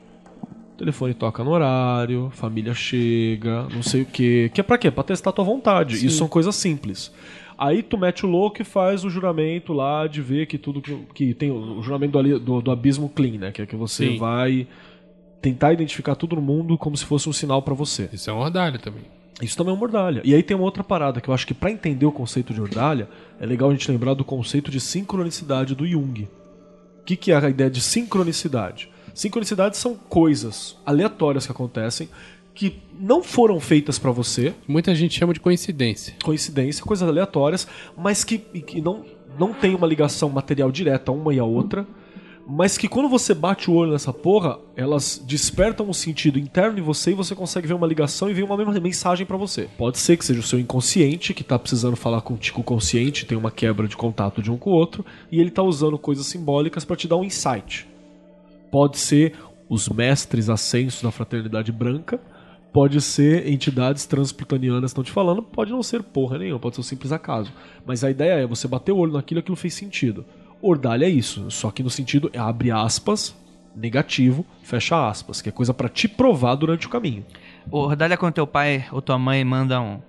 Telefone 0.83 1.15
toca 1.15 1.45
no 1.45 1.51
horário, 1.53 2.29
família 2.35 2.75
chega, 2.75 3.69
não 3.73 3.85
sei 3.85 4.03
o 4.03 4.05
quê. 4.05 4.51
Que 4.53 4.61
é 4.61 4.65
pra 4.65 4.77
quê? 4.77 4.91
Pra 4.91 5.05
testar 5.05 5.31
a 5.31 5.33
tua 5.33 5.45
vontade. 5.45 5.95
Isso 6.05 6.17
são 6.19 6.27
coisas 6.27 6.57
simples. 6.57 7.13
Aí 7.57 7.85
tu 7.85 7.97
mete 7.97 8.27
o 8.27 8.29
louco 8.29 8.61
e 8.63 8.65
faz 8.65 9.05
o 9.05 9.09
juramento 9.11 9.73
lá 9.73 10.09
de 10.09 10.21
ver 10.21 10.47
que 10.47 10.59
tudo 10.59 10.81
que, 10.83 10.99
que 11.15 11.35
tem 11.35 11.53
o 11.53 11.81
juramento 11.83 12.21
do, 12.21 12.41
do- 12.41 12.63
do 12.63 12.71
abismo 12.73 13.09
clean, 13.09 13.39
né? 13.39 13.53
Que 13.53 13.63
é 13.63 13.67
que 13.67 13.77
você 13.77 14.09
Sim. 14.09 14.19
vai 14.19 14.67
tentar 15.41 15.73
identificar 15.73 16.17
tudo 16.17 16.35
no 16.35 16.43
mundo 16.43 16.77
como 16.77 16.97
se 16.97 17.05
fosse 17.05 17.29
um 17.29 17.33
sinal 17.33 17.63
pra 17.63 17.75
você. 17.75 18.09
Isso 18.13 18.29
é 18.29 18.33
um 18.33 18.39
ordalho 18.39 18.81
também. 18.81 19.03
Isso 19.41 19.57
também 19.57 19.73
é 19.73 19.77
uma 19.77 19.85
ordalha. 19.85 20.21
E 20.25 20.35
aí 20.35 20.43
tem 20.43 20.57
uma 20.57 20.65
outra 20.65 20.83
parada 20.83 21.21
que 21.21 21.29
eu 21.31 21.35
acho 21.35 21.47
que 21.47 21.55
pra 21.55 21.71
entender 21.71 22.07
o 22.07 22.11
conceito 22.11 22.53
de 22.53 22.61
ordalha, 22.61 23.09
é 23.41 23.47
legal 23.47 23.71
a 23.71 23.73
gente 23.73 23.89
lembrar 23.89 24.15
do 24.15 24.25
conceito 24.25 24.69
de 24.69 24.81
sincronicidade 24.81 25.77
do 25.77 25.87
Jung. 25.87 26.29
O 27.01 27.05
que, 27.05 27.15
que 27.15 27.31
é 27.31 27.37
a 27.37 27.49
ideia 27.49 27.71
de 27.71 27.81
sincronicidade? 27.81 28.89
Sincronicidades 29.15 29.79
são 29.79 29.95
coisas 29.95 30.77
aleatórias 30.85 31.47
que 31.47 31.53
acontecem 31.53 32.09
que 32.55 32.79
não 32.99 33.23
foram 33.23 33.59
feitas 33.59 33.99
pra 33.99 34.11
você, 34.11 34.55
Muita 34.69 34.95
gente 34.95 35.19
chama 35.19 35.33
de 35.33 35.41
coincidência. 35.41 36.15
coincidência, 36.23 36.85
coisas 36.85 37.09
aleatórias, 37.09 37.67
mas 37.97 38.25
que, 38.25 38.39
que 38.39 38.81
não, 38.81 39.05
não 39.39 39.55
tem 39.55 39.75
uma 39.75 39.87
ligação 39.87 40.29
material 40.29 40.71
direta 40.71 41.11
uma 41.13 41.33
e 41.33 41.39
a 41.39 41.45
outra, 41.45 41.87
mas 42.47 42.77
que 42.77 42.89
quando 42.89 43.09
você 43.09 43.35
bate 43.35 43.71
o 43.71 43.75
olho 43.75 43.93
nessa 43.93 44.13
porra, 44.13 44.59
elas 44.77 45.23
despertam 45.25 45.89
um 45.89 45.93
sentido 45.93 46.39
interno 46.39 46.79
em 46.79 46.83
você 46.83 47.13
e 47.13 47.15
você 47.15 47.35
consegue 47.35 47.69
ver 47.69 47.75
uma 47.75 47.87
ligação 47.87 48.29
e 48.29 48.35
ver 48.35 48.43
uma 48.43 48.57
mesma 48.57 48.79
mensagem 48.81 49.25
pra 49.25 49.37
você. 49.37 49.69
Pode 49.79 49.99
ser 49.99 50.17
que 50.17 50.25
seja 50.25 50.41
o 50.41 50.43
seu 50.43 50.59
inconsciente 50.59 51.33
que 51.33 51.45
tá 51.45 51.59
precisando 51.59 51.97
falar 51.97 52.21
contigo 52.21 52.61
o 52.61 52.65
consciente, 52.65 53.25
tem 53.25 53.39
uma 53.39 53.51
quebra 53.51 53.87
de 53.87 53.97
contato 53.97 54.43
de 54.43 54.51
um 54.51 54.59
com 54.59 54.71
o 54.71 54.75
outro, 54.75 55.07
e 55.31 55.41
ele 55.41 55.51
tá 55.51 55.63
usando 55.63 55.97
coisas 55.97 56.27
simbólicas 56.27 56.85
pra 56.85 56.97
te 56.97 57.07
dar 57.07 57.17
um 57.17 57.25
insight. 57.25 57.89
Pode 58.73 58.99
ser 58.99 59.35
os 59.69 59.89
mestres 59.89 60.49
ascensos 60.49 61.03
da 61.03 61.13
fraternidade 61.13 61.71
branca, 61.71 62.21
pode 62.73 63.01
ser 63.01 63.47
entidades 63.47 64.07
transplutanianas 64.07 64.81
que 64.81 64.87
estão 64.87 65.05
te 65.05 65.13
falando, 65.13 65.43
pode 65.43 65.71
não 65.71 65.83
ser 65.83 66.03
porra 66.03 66.39
nenhuma, 66.39 66.59
pode 66.59 66.75
ser 66.75 66.81
um 66.81 66.85
simples 66.85 67.13
acaso. 67.13 67.53
Mas 67.87 68.03
a 68.03 68.11
ideia 68.11 68.33
é 68.33 68.47
você 68.47 68.67
bater 68.67 68.93
o 68.93 68.97
olho 68.97 69.13
naquilo 69.13 69.41
aquilo 69.41 69.57
fez 69.57 69.75
sentido. 69.75 70.25
Ordalha 70.61 71.05
é 71.05 71.09
isso, 71.09 71.51
só 71.51 71.71
que 71.71 71.83
no 71.83 71.91
sentido 71.91 72.31
é 72.33 72.39
abre 72.39 72.71
aspas, 72.71 73.37
negativo, 73.75 74.45
fecha 74.63 75.09
aspas, 75.09 75.43
que 75.43 75.49
é 75.49 75.53
coisa 75.53 75.75
pra 75.75 75.89
te 75.89 76.09
provar 76.09 76.55
durante 76.55 76.87
o 76.87 76.91
caminho. 76.91 77.25
Ô, 77.71 77.87
Rodalha, 77.87 78.17
quando 78.17 78.35
teu 78.35 78.47
pai 78.47 78.87
ou 78.91 79.03
tua 79.03 79.19
mãe 79.19 79.45
mandam. 79.45 80.03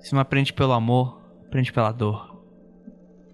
Se 0.00 0.12
não 0.12 0.20
aprende 0.20 0.52
pelo 0.52 0.72
amor, 0.72 1.20
aprende 1.46 1.72
pela 1.72 1.92
dor. 1.92 2.34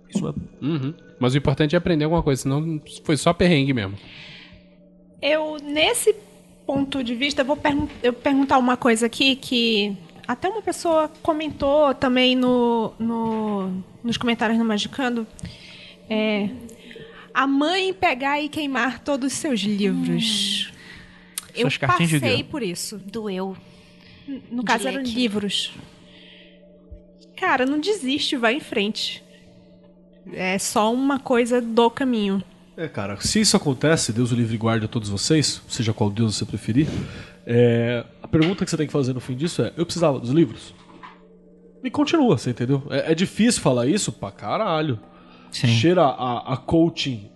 Isso 0.08 0.26
é 0.26 0.64
Uhum. 0.64 0.94
Mas 1.18 1.34
o 1.34 1.38
importante 1.38 1.74
é 1.74 1.78
aprender 1.78 2.04
alguma 2.04 2.22
coisa, 2.22 2.42
senão 2.42 2.80
foi 3.04 3.16
só 3.16 3.32
perrengue 3.32 3.72
mesmo. 3.74 3.96
Eu, 5.20 5.56
nesse 5.62 6.14
ponto 6.66 7.02
de 7.04 7.14
vista, 7.14 7.42
eu 7.42 7.44
vou 7.46 7.56
pergun- 7.56 7.88
eu 8.02 8.12
perguntar 8.12 8.58
uma 8.58 8.76
coisa 8.76 9.06
aqui 9.06 9.36
que 9.36 9.96
até 10.26 10.48
uma 10.48 10.62
pessoa 10.62 11.10
comentou 11.22 11.92
também 11.94 12.34
no, 12.34 12.92
no- 12.98 13.84
nos 14.02 14.16
comentários 14.16 14.58
no 14.58 14.64
Magicando. 14.64 15.26
É, 16.08 16.48
a 17.34 17.46
mãe 17.46 17.92
pegar 17.92 18.40
e 18.40 18.48
queimar 18.48 19.00
todos 19.00 19.32
os 19.32 19.38
seus 19.38 19.60
livros. 19.60 20.72
Eu 21.54 21.62
Suas 21.62 21.76
cartinhas 21.76 22.10
de 22.10 22.20
passei 22.20 22.44
por 22.44 22.62
isso. 22.62 22.98
Doeu. 22.98 23.56
No 24.50 24.62
caso, 24.62 24.84
ler 24.84 24.94
eram 24.94 25.02
livros. 25.02 25.72
Cara, 27.36 27.66
não 27.66 27.80
desiste, 27.80 28.36
vai 28.36 28.54
em 28.54 28.60
frente. 28.60 29.22
É 30.32 30.58
só 30.58 30.92
uma 30.92 31.18
coisa 31.18 31.60
do 31.60 31.90
caminho. 31.90 32.42
É, 32.76 32.88
cara, 32.88 33.20
se 33.20 33.40
isso 33.40 33.56
acontece, 33.56 34.12
Deus 34.12 34.32
o 34.32 34.34
livre 34.34 34.54
e 34.54 34.58
guarde 34.58 34.84
a 34.86 34.88
todos 34.88 35.08
vocês, 35.08 35.60
seja 35.68 35.92
qual 35.92 36.08
Deus 36.10 36.36
você 36.36 36.44
preferir, 36.46 36.86
é, 37.46 38.04
a 38.22 38.28
pergunta 38.28 38.64
que 38.64 38.70
você 38.70 38.76
tem 38.76 38.86
que 38.86 38.92
fazer 38.92 39.12
no 39.12 39.20
fim 39.20 39.34
disso 39.36 39.62
é: 39.62 39.72
eu 39.76 39.84
precisava 39.84 40.18
dos 40.18 40.30
livros? 40.30 40.74
E 41.82 41.90
continua, 41.90 42.36
você 42.38 42.50
entendeu? 42.50 42.82
É, 42.90 43.12
é 43.12 43.14
difícil 43.14 43.60
falar 43.62 43.86
isso 43.86 44.12
pra 44.12 44.30
caralho. 44.30 44.98
Sim. 45.50 45.66
Cheira 45.68 46.02
a, 46.02 46.52
a 46.54 46.56
coaching 46.56 47.28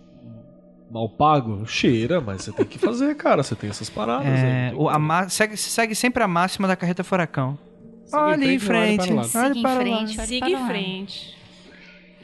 mal 0.89 1.09
pago? 1.09 1.65
Cheira, 1.67 2.21
mas 2.21 2.43
você 2.43 2.51
tem 2.51 2.65
que 2.65 2.77
fazer, 2.77 3.13
cara. 3.17 3.43
Você 3.43 3.55
tem 3.55 3.69
essas 3.69 3.89
paradas. 3.89 4.27
É, 4.27 4.69
aí, 4.69 4.75
o- 4.75 4.87
a 4.87 4.97
ma- 4.97 5.27
segue, 5.29 5.57
segue 5.57 5.93
sempre 5.95 6.23
a 6.23 6.27
máxima 6.27 6.67
da 6.67 6.75
carreta 6.75 7.03
furacão. 7.03 7.57
Olha 8.13 8.45
em 8.45 8.59
frente, 8.59 9.07
para 9.07 9.15
olha 9.15 9.23
Siga 9.23 9.47
em 9.49 9.61
frente, 9.63 10.17
olha 10.19 10.27
Siga 10.27 10.49
em 10.49 10.67
frente. 10.67 11.35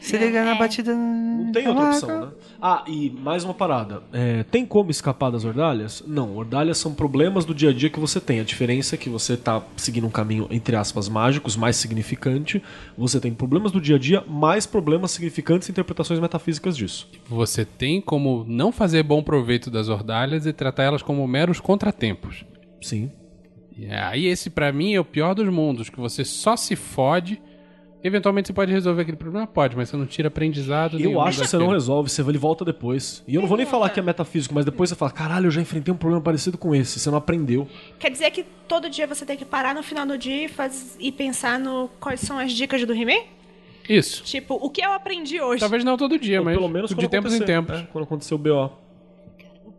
Se 0.02 0.18
liga 0.18 0.44
na 0.44 0.56
É. 0.56 0.58
batida. 0.58 0.94
Não 0.96 1.52
tem 1.52 1.68
outra 1.68 1.86
opção, 1.90 2.22
né? 2.26 2.32
Ah, 2.60 2.84
e 2.88 3.10
mais 3.12 3.44
uma 3.44 3.54
parada. 3.54 4.02
É, 4.12 4.44
tem 4.44 4.66
como 4.66 4.90
escapar 4.90 5.30
das 5.32 5.46
ordalhas? 5.46 6.04
Não, 6.08 6.36
ordalhas 6.36 6.78
são 6.80 6.94
problemas 6.94 7.46
do 7.46 7.54
dia 7.54 7.70
a 7.70 7.74
dia 7.74 7.90
que 7.90 8.00
você 8.00 8.20
tem. 8.20 8.40
A 8.40 8.44
diferença 8.44 8.96
é 8.96 8.98
que 8.98 9.10
você 9.10 9.38
tá 9.38 9.62
seguindo 9.78 10.08
um 10.08 10.10
caminho, 10.10 10.48
entre 10.50 10.76
aspas, 10.76 11.08
mágicos, 11.08 11.56
mais 11.56 11.76
significante. 11.76 12.62
Você 12.98 13.20
tem 13.20 13.32
problemas 13.34 13.72
do 13.72 13.80
dia 13.80 13.96
a 13.96 14.00
dia, 14.00 14.24
mais 14.28 14.66
problemas 14.66 15.12
significantes 15.12 15.68
e 15.70 15.72
interpretações 15.72 16.20
metafísicas 16.20 16.76
disso. 16.76 17.08
Você 17.30 17.64
tem 17.64 18.02
como 18.02 18.44
não 18.48 18.72
fazer 18.72 19.04
bom 19.04 19.22
proveito 19.22 19.70
das 19.70 19.88
ordalhas 19.88 20.46
e 20.48 20.52
tratar 20.54 20.84
elas 20.84 21.04
como 21.04 21.28
meros 21.28 21.60
contratempos. 21.60 22.44
Sim. 22.82 23.12
E 23.78 23.86
aí 23.88 24.26
esse 24.26 24.50
pra 24.50 24.72
mim 24.72 24.94
é 24.96 25.00
o 25.00 25.06
pior 25.06 25.34
dos 25.36 25.48
mundos, 25.48 25.90
que 25.90 26.00
você 26.00 26.26
só 26.26 26.56
se 26.58 26.76
fode. 26.76 27.40
Eventualmente 28.04 28.48
você 28.48 28.54
pode 28.54 28.72
resolver 28.72 29.04
aquele 29.04 29.18
problema? 29.18 29.46
Pode, 29.46 29.76
mas 29.78 29.90
você 29.90 29.96
não 29.98 30.06
tira 30.08 30.28
aprendizado 30.28 31.00
Eu 31.00 31.22
acho 31.22 31.42
que 31.42 31.48
você 31.48 31.58
não 31.58 31.68
resolve, 31.68 32.10
você 32.10 32.22
ele 32.22 32.38
volta 32.38 32.66
depois. 32.66 33.24
E 33.28 33.36
eu 33.36 33.42
não 33.42 33.48
vou 33.48 33.58
nem 33.58 33.66
falar 33.66 33.90
que 33.90 34.00
é 34.00 34.04
metafísico, 34.04 34.54
mas 34.56 34.66
depois 34.66 34.90
você 34.90 34.96
fala, 34.96 35.12
caralho, 35.12 35.48
eu 35.48 35.52
já 35.52 35.62
enfrentei 35.62 35.94
um 35.94 35.98
problema 35.98 36.22
parecido 36.22 36.58
com 36.58 36.74
esse, 36.74 37.00
você 37.00 37.10
não 37.12 37.18
aprendeu. 37.18 37.68
Quer 38.00 38.10
dizer 38.10 38.32
que 38.32 38.44
todo 38.68 38.90
dia 38.90 39.06
você 39.06 39.26
tem 39.26 39.38
que 39.38 39.46
parar 39.46 39.76
no 39.76 39.84
final 39.84 40.06
do 40.06 40.18
dia 40.18 40.46
e, 40.46 40.48
faz- 40.48 40.98
e 41.00 41.12
pensar 41.12 41.60
no 41.60 41.90
quais 42.00 42.20
são 42.22 42.40
as 42.40 42.52
dicas 42.52 42.84
do 42.86 42.94
He-Man? 42.94 43.22
Isso. 43.88 44.24
Tipo, 44.24 44.56
o 44.56 44.70
que 44.70 44.82
eu 44.82 44.94
aprendi 44.94 45.42
hoje? 45.42 45.60
Talvez 45.60 45.84
não 45.84 45.98
todo 45.98 46.18
dia, 46.18 46.40
Ou 46.40 46.46
mas 46.46 46.56
pelo 46.56 46.70
menos 46.70 46.90
de 46.96 47.08
tempos 47.08 47.34
em 47.34 47.42
tempos. 47.44 47.80
é, 47.80 47.88
quando 47.92 48.06
aconteceu 48.06 48.36
o 48.36 48.40
BO. 48.40 48.72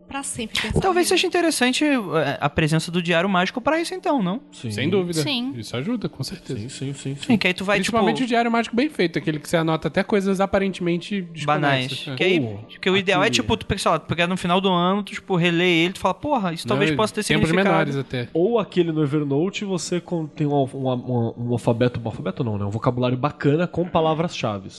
Pra 0.07 0.21
sempre 0.21 0.61
pensar 0.61 0.79
Talvez 0.79 1.07
seja 1.07 1.25
interessante 1.25 1.83
é, 1.85 2.37
a 2.39 2.49
presença 2.49 2.91
do 2.91 3.01
Diário 3.01 3.27
Mágico 3.27 3.59
pra 3.59 3.79
isso, 3.81 3.93
então, 3.95 4.21
não? 4.21 4.41
Sim. 4.51 4.69
Sem 4.69 4.89
dúvida. 4.89 5.21
Sim. 5.21 5.53
Isso 5.57 5.75
ajuda, 5.75 6.07
com 6.07 6.23
certeza. 6.23 6.59
Sim, 6.59 6.69
sim, 6.69 6.93
sim. 6.93 7.15
sim. 7.15 7.25
Sim, 7.25 7.37
que 7.37 7.47
aí 7.47 7.53
tu 7.53 7.65
vai, 7.65 7.77
Principalmente 7.77 8.17
tipo, 8.17 8.25
o 8.25 8.27
diário 8.27 8.51
mágico 8.51 8.75
bem 8.75 8.89
feito, 8.89 9.17
aquele 9.17 9.39
que 9.39 9.49
você 9.49 9.57
anota 9.57 9.87
até 9.87 10.03
coisas 10.03 10.39
aparentemente 10.39 11.21
banais. 11.45 11.87
desconexas. 11.87 12.15
Que 12.15 12.23
aí, 12.23 12.39
Pô, 12.39 12.57
que 12.79 12.89
o 12.89 12.95
ideal 12.97 13.21
é, 13.23 13.27
aquele- 13.27 13.41
tipo, 13.41 13.57
tu 13.57 13.65
pegar, 13.65 13.99
pegar 14.01 14.27
no 14.27 14.37
final 14.37 14.61
do 14.61 14.69
ano, 14.69 15.01
tu, 15.03 15.13
tipo, 15.13 15.35
reler 15.35 15.65
ele, 15.67 15.93
tu 15.93 15.99
fala, 15.99 16.13
porra, 16.13 16.53
isso 16.53 16.67
talvez 16.67 16.91
Não, 16.91 16.97
possa 16.97 17.13
ter 17.15 17.23
Tempos 17.23 17.47
significado. 17.47 17.69
menores 17.75 17.95
até. 17.95 18.27
Ou 18.33 18.59
aquele 18.59 18.91
no 18.91 19.01
Evernote 19.03 19.65
você 19.65 20.01
tem 20.35 20.45
um, 20.45 20.53
um- 20.73 20.89
um- 20.91 21.33
um 21.37 21.51
alfabeto, 21.53 21.99
um 21.99 22.05
alfabeto 22.07 22.43
não, 22.43 22.57
né? 22.57 22.65
Um 22.65 22.69
vocabulário 22.69 23.17
bacana 23.17 23.65
com 23.65 23.85
palavras-chave. 23.87 24.69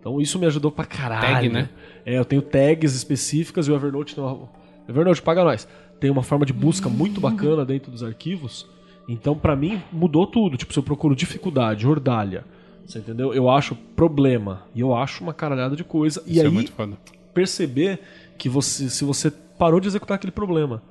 Então 0.00 0.20
isso 0.20 0.38
me 0.38 0.44
ajudou 0.46 0.70
pra 0.70 0.84
caralho. 0.84 1.22
Tag, 1.34 1.48
né? 1.48 1.70
É, 2.04 2.18
eu 2.18 2.24
tenho 2.26 2.42
tags 2.42 2.94
específicas 2.94 3.66
e 3.66 3.70
o 3.70 3.74
Evernote 3.74 4.14
tem 4.14 4.22
uma... 4.22 4.48
Evernote, 4.88 5.22
paga 5.22 5.44
nós. 5.44 5.66
Tem 6.00 6.10
uma 6.10 6.22
forma 6.22 6.44
de 6.44 6.52
busca 6.52 6.88
muito 6.88 7.20
bacana 7.20 7.64
dentro 7.64 7.90
dos 7.90 8.02
arquivos. 8.02 8.66
Então, 9.08 9.36
pra 9.36 9.54
mim, 9.54 9.80
mudou 9.92 10.26
tudo. 10.26 10.56
Tipo, 10.56 10.72
se 10.72 10.78
eu 10.78 10.82
procuro 10.82 11.14
dificuldade, 11.14 11.86
ordalha, 11.86 12.44
você 12.84 12.98
entendeu? 12.98 13.32
Eu 13.32 13.48
acho 13.48 13.74
problema. 13.96 14.64
E 14.74 14.80
eu 14.80 14.94
acho 14.94 15.22
uma 15.22 15.32
caralhada 15.32 15.76
de 15.76 15.84
coisa. 15.84 16.22
e 16.26 16.32
Isso 16.32 16.40
aí, 16.40 16.46
é 16.46 16.50
muito 16.50 16.72
foda. 16.72 16.96
perceber 17.32 18.00
que 18.36 18.48
você, 18.48 18.88
se 18.90 19.04
você 19.04 19.30
parou 19.30 19.80
de 19.80 19.88
executar 19.88 20.16
aquele 20.16 20.32
problema. 20.32 20.82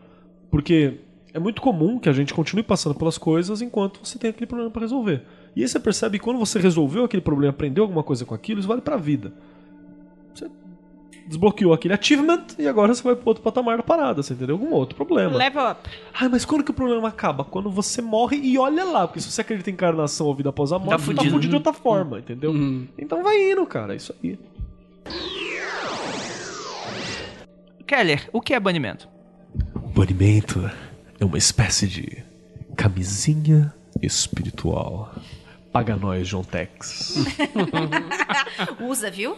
Porque 0.50 1.00
é 1.34 1.40
muito 1.40 1.62
comum 1.62 2.00
que 2.00 2.08
a 2.10 2.14
gente 2.14 2.34
continue 2.34 2.64
passando 2.64 2.96
pelas 2.96 3.18
coisas 3.18 3.62
enquanto 3.62 4.00
você 4.04 4.20
tem 4.20 4.30
aquele 4.30 4.46
problema 4.46 4.72
para 4.72 4.82
resolver. 4.82 5.24
E 5.56 5.62
aí 5.62 5.68
você 5.68 5.80
percebe 5.80 6.18
que 6.18 6.24
quando 6.24 6.38
você 6.40 6.60
resolveu 6.60 7.04
aquele 7.04 7.22
problema, 7.22 7.52
aprendeu 7.52 7.84
alguma 7.84 8.04
coisa 8.04 8.26
com 8.26 8.34
aquilo, 8.34 8.60
isso 8.60 8.68
vale 8.68 8.82
pra 8.82 8.98
vida. 8.98 9.34
Você 10.34 10.50
desbloqueou 11.34 11.74
aquele 11.74 11.94
achievement 11.94 12.44
e 12.58 12.68
agora 12.68 12.94
você 12.94 13.04
vai 13.04 13.16
pro 13.16 13.30
outro 13.30 13.44
patamar 13.44 13.78
da 13.78 13.84
parada, 13.84 14.22
você 14.22 14.34
entendeu? 14.34 14.56
Algum 14.56 14.72
outro 14.72 14.96
problema. 14.96 15.36
Level 15.36 15.72
up. 15.72 15.90
Ah, 16.14 16.30
mas 16.30 16.46
quando 16.46 16.64
que 16.64 16.72
o 16.72 16.74
problema 16.74 17.08
acaba? 17.08 17.44
Quando 17.44 17.70
você 17.70 18.02
morre 18.02 18.38
e 18.38 18.58
olha 18.58 18.84
lá, 18.84 19.08
porque 19.08 19.20
se 19.20 19.32
você 19.32 19.42
acredita 19.42 19.70
em 19.70 19.74
encarnação 19.74 20.28
ou 20.28 20.36
vida 20.36 20.50
após 20.50 20.72
a 20.72 20.80
morte, 20.80 21.02
você 21.02 21.14
tá 21.14 21.22
fudido. 21.22 21.36
fudido 21.36 21.50
de 21.50 21.56
outra 21.56 21.74
forma, 21.74 22.20
entendeu? 22.20 22.52
Uhum. 22.52 22.88
Então 22.98 23.24
vai 23.24 23.52
indo, 23.52 23.66
cara, 23.66 23.94
é 23.94 23.98
isso 23.98 24.14
aí. 24.24 24.40
Keller, 27.86 28.30
o 28.32 28.42
que 28.42 28.54
é 28.54 28.60
banimento? 28.60 29.08
Banimento 29.96 30.70
é 31.20 31.26
uma 31.26 31.38
espécie 31.38 31.88
de 31.88 32.24
camisinha 32.76 33.74
espiritual. 34.02 35.14
Paga 35.72 35.96
nós, 35.96 36.28
John 36.28 36.44
Tex. 36.44 37.26
Usa, 38.80 39.10
viu? 39.10 39.36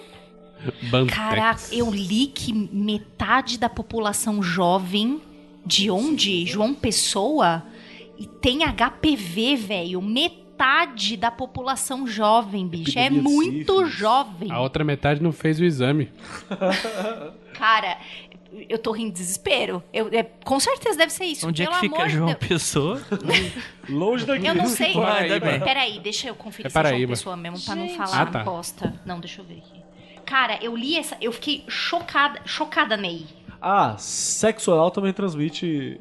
Bantex. 0.84 1.18
Caraca, 1.18 1.62
eu 1.72 1.90
li 1.92 2.28
que 2.28 2.54
metade 2.54 3.58
da 3.58 3.70
população 3.70 4.42
jovem 4.44 5.22
de 5.66 5.90
onde? 5.90 6.46
João 6.46 6.74
Pessoa? 6.74 7.64
E 8.18 8.26
tem 8.28 8.60
HPV, 8.64 9.56
velho. 9.56 10.02
Metade 10.02 11.18
da 11.18 11.30
população 11.32 12.08
jovem, 12.08 12.66
bicho. 12.68 12.98
é 12.98 13.10
muito 13.10 13.74
sífilis. 13.80 13.94
jovem. 13.94 14.52
A 14.52 14.62
outra 14.62 14.84
metade 14.84 15.22
não 15.22 15.32
fez 15.34 15.60
o 15.60 15.66
exame. 15.66 16.10
Cara, 17.54 17.98
eu 18.70 18.78
tô 18.78 18.92
rindo 18.92 19.12
de 19.12 19.20
desespero. 19.20 19.84
Eu, 19.94 20.08
é, 20.12 20.24
com 20.24 20.60
certeza 20.60 20.98
deve 20.98 21.12
ser 21.12 21.26
isso. 21.26 21.48
Onde 21.48 21.64
é 21.64 21.66
pelo 21.66 21.80
que 21.80 21.90
fica 21.90 22.08
João 22.10 22.28
Deus. 22.28 22.38
Pessoa? 22.40 23.02
Longe 23.90 24.26
daqui. 24.26 24.46
Eu 24.46 24.56
não 24.56 24.66
sei. 24.68 24.94
Bem. 24.94 25.60
Peraí, 25.60 26.00
deixa 26.00 26.28
eu 26.30 26.36
conferir 26.36 26.68
É 26.68 26.70
se 26.70 26.78
é 26.78 26.82
João 26.82 26.92
Paraíba. 26.92 27.12
Pessoa 27.12 27.36
mesmo, 27.38 27.60
pra 27.60 27.76
não 27.76 27.90
falar 27.90 28.22
Ah, 28.22 28.26
tá. 28.28 28.44
bosta. 28.44 28.94
Não, 29.06 29.20
deixa 29.20 29.42
eu 29.42 29.46
ver. 29.46 29.62
Cara, 30.26 30.58
eu 30.62 30.76
li 30.76 30.98
essa. 30.98 31.16
Eu 31.22 31.32
fiquei 31.32 31.64
chocada, 31.68 32.40
chocada, 32.46 32.98
Ney. 32.98 33.26
Ah, 33.62 33.96
sexo 33.98 34.72
oral 34.72 34.92
também 34.92 35.14
transmite 35.14 36.00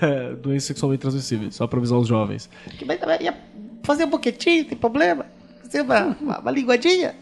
é, 0.00 0.34
doenças 0.36 0.64
sexualmente 0.64 1.00
transmissíveis, 1.00 1.54
só 1.54 1.66
pra 1.66 1.78
avisar 1.78 1.98
os 1.98 2.08
jovens. 2.08 2.50
Que 2.78 2.84
ia 2.84 3.36
fazer 3.82 4.04
um 4.04 4.10
boquetinho, 4.10 4.64
tem 4.64 4.76
problema? 4.76 5.26
Fazer 5.62 5.82
uma, 5.82 6.16
uma, 6.20 6.38
uma 6.40 6.50
linguadinha? 6.50 7.14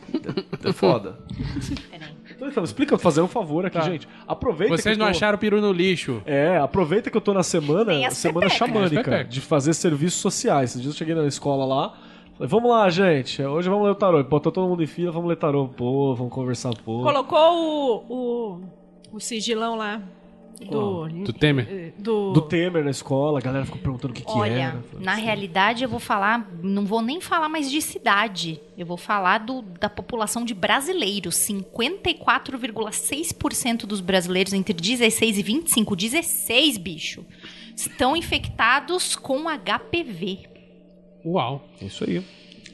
É 0.64 0.72
foda. 0.72 1.18
Peraí. 1.90 2.14
Então, 2.34 2.48
então, 2.48 2.64
explica, 2.64 2.98
fazer 2.98 3.20
um 3.20 3.28
favor 3.28 3.64
aqui, 3.64 3.78
Tá. 3.78 3.84
gente. 3.84 4.08
Aproveita 4.26 4.76
Vocês 4.76 4.94
que 4.96 4.98
não 4.98 5.06
tô... 5.06 5.10
acharam 5.10 5.36
o 5.36 5.38
peru 5.38 5.60
no 5.60 5.72
lixo. 5.72 6.22
É, 6.26 6.56
aproveita 6.58 7.10
que 7.10 7.16
eu 7.16 7.20
tô 7.20 7.32
na 7.32 7.42
semana, 7.42 8.10
semana 8.10 8.48
pepecas. 8.48 8.58
Xamânica, 8.58 9.24
de 9.24 9.40
fazer 9.40 9.72
serviços 9.74 10.20
sociais. 10.20 10.70
Esses 10.70 10.82
dias 10.82 10.94
eu 10.94 10.98
cheguei 10.98 11.14
na 11.14 11.26
escola 11.26 11.64
lá, 11.64 11.94
falei, 12.34 12.48
vamos 12.48 12.70
lá, 12.70 12.88
gente, 12.90 13.42
hoje 13.42 13.68
vamos 13.68 13.84
ler 13.84 13.92
o 13.92 13.94
tarô. 13.94 14.22
Botou 14.24 14.52
todo 14.52 14.68
mundo 14.68 14.82
em 14.82 14.86
fila, 14.86 15.10
vamos 15.10 15.28
ler 15.28 15.36
tarô, 15.36 15.68
pô, 15.68 16.14
vamos 16.14 16.32
conversar, 16.32 16.74
pô. 16.84 17.02
Colocou 17.02 17.38
o, 17.38 18.04
o, 18.08 18.60
o 19.12 19.20
sigilão 19.20 19.76
lá 19.76 20.02
do... 20.60 21.08
Do 21.08 21.32
Temer. 21.32 21.94
Do... 21.98 22.32
Do 22.32 22.42
Temer 22.42 22.84
na 22.84 22.90
escola, 22.90 23.38
a 23.38 23.42
galera 23.42 23.64
ficou 23.64 23.80
perguntando 23.80 24.12
o 24.12 24.14
que 24.14 24.22
que 24.22 24.30
Olha, 24.30 24.52
era. 24.52 24.82
Falei, 24.82 25.04
na 25.04 25.14
realidade 25.14 25.82
eu 25.82 25.88
vou 25.88 25.98
falar, 25.98 26.48
não 26.62 26.84
vou 26.84 27.02
nem 27.02 27.20
falar 27.20 27.48
mais 27.48 27.68
de 27.70 27.82
cidade. 27.82 28.60
Eu 28.76 28.84
vou 28.86 28.96
falar 28.96 29.38
do, 29.38 29.62
da 29.62 29.88
população 29.88 30.44
de 30.44 30.54
brasileiros. 30.54 31.34
54,6% 31.36 33.86
dos 33.86 34.00
brasileiros 34.00 34.52
entre 34.52 34.74
16 34.74 35.38
e 35.38 35.42
25, 35.42 35.96
16, 35.96 36.78
bicho, 36.78 37.24
estão 37.74 38.16
infectados 38.16 39.16
com 39.16 39.46
HPV. 39.48 40.53
Uau. 41.24 41.66
É 41.80 41.86
isso 41.86 42.04
aí. 42.04 42.22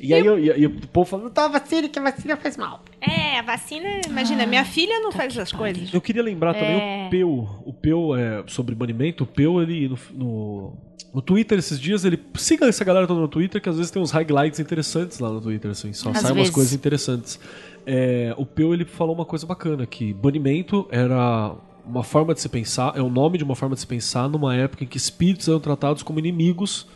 E 0.03 0.15
aí 0.15 0.25
eu- 0.25 0.39
e, 0.39 0.47
e 0.63 0.67
o 0.67 0.71
povo 0.89 1.05
falando, 1.09 1.29
Toma 1.31 1.51
vacina, 1.59 1.87
que 1.89 1.99
a 1.99 2.03
vacina 2.03 2.37
faz 2.37 2.57
mal. 2.57 2.83
É, 3.03 3.39
a 3.39 3.43
vacina, 3.43 4.01
imagina, 4.09 4.47
minha 4.47 4.65
filha 4.65 4.99
não 5.01 5.13
faz 5.13 5.37
essas 5.37 5.53
coisas. 5.53 5.93
Eu 5.93 6.01
queria 6.01 6.23
lembrar 6.23 6.55
também 6.55 6.81
É. 6.81 7.07
o 7.07 7.11
Peu. 7.11 7.49
O 7.67 7.73
Peu 7.73 8.17
é 8.17 8.43
sobre 8.47 8.75
banimento. 8.75 9.25
O 9.25 9.27
Peu, 9.27 9.61
ele 9.63 9.89
no, 9.91 9.99
no, 10.15 10.73
no 11.15 11.21
Twitter 11.23 11.59
esses 11.59 11.79
dias, 11.79 12.05
ele. 12.07 12.19
Siga 12.35 12.67
essa 12.67 12.83
galera 12.83 13.07
toda 13.07 13.21
no 13.21 13.29
Twitter, 13.29 13.61
que 13.61 13.69
às 13.69 13.77
vezes 13.77 13.91
tem 13.91 14.01
uns 14.01 14.11
highlights 14.11 14.59
interessantes 14.59 15.19
lá 15.19 15.29
no 15.29 15.41
Twitter, 15.41 15.71
assim. 15.71 15.93
Só 15.93 16.09
Às 16.11 16.17
saem 16.21 16.29
umas 16.29 16.37
vezes. 16.37 16.51
coisas 16.55 16.73
interessantes. 16.73 17.39
É, 17.87 18.35
o 18.39 18.47
Peu, 18.47 18.73
ele 18.73 18.87
falou 18.87 19.15
uma 19.15 19.27
coisa 19.27 19.47
bacana, 19.47 19.85
que 19.87 20.15
banimento 20.15 20.89
era 20.91 21.55
uma 21.85 22.03
forma 22.05 22.33
de 22.33 22.41
se 22.41 22.49
pensar, 22.49 22.93
é 22.97 23.03
o 23.03 23.11
nome 23.11 23.37
de 23.37 23.45
uma 23.45 23.55
forma 23.57 23.75
de 23.75 23.81
se 23.83 23.87
pensar 23.87 24.29
numa 24.31 24.55
época 24.57 24.85
em 24.85 24.87
que 24.87 24.97
espíritos 24.97 25.47
eram 25.49 25.61
tratados 25.61 26.03
como 26.03 26.19
inimigos 26.19 26.87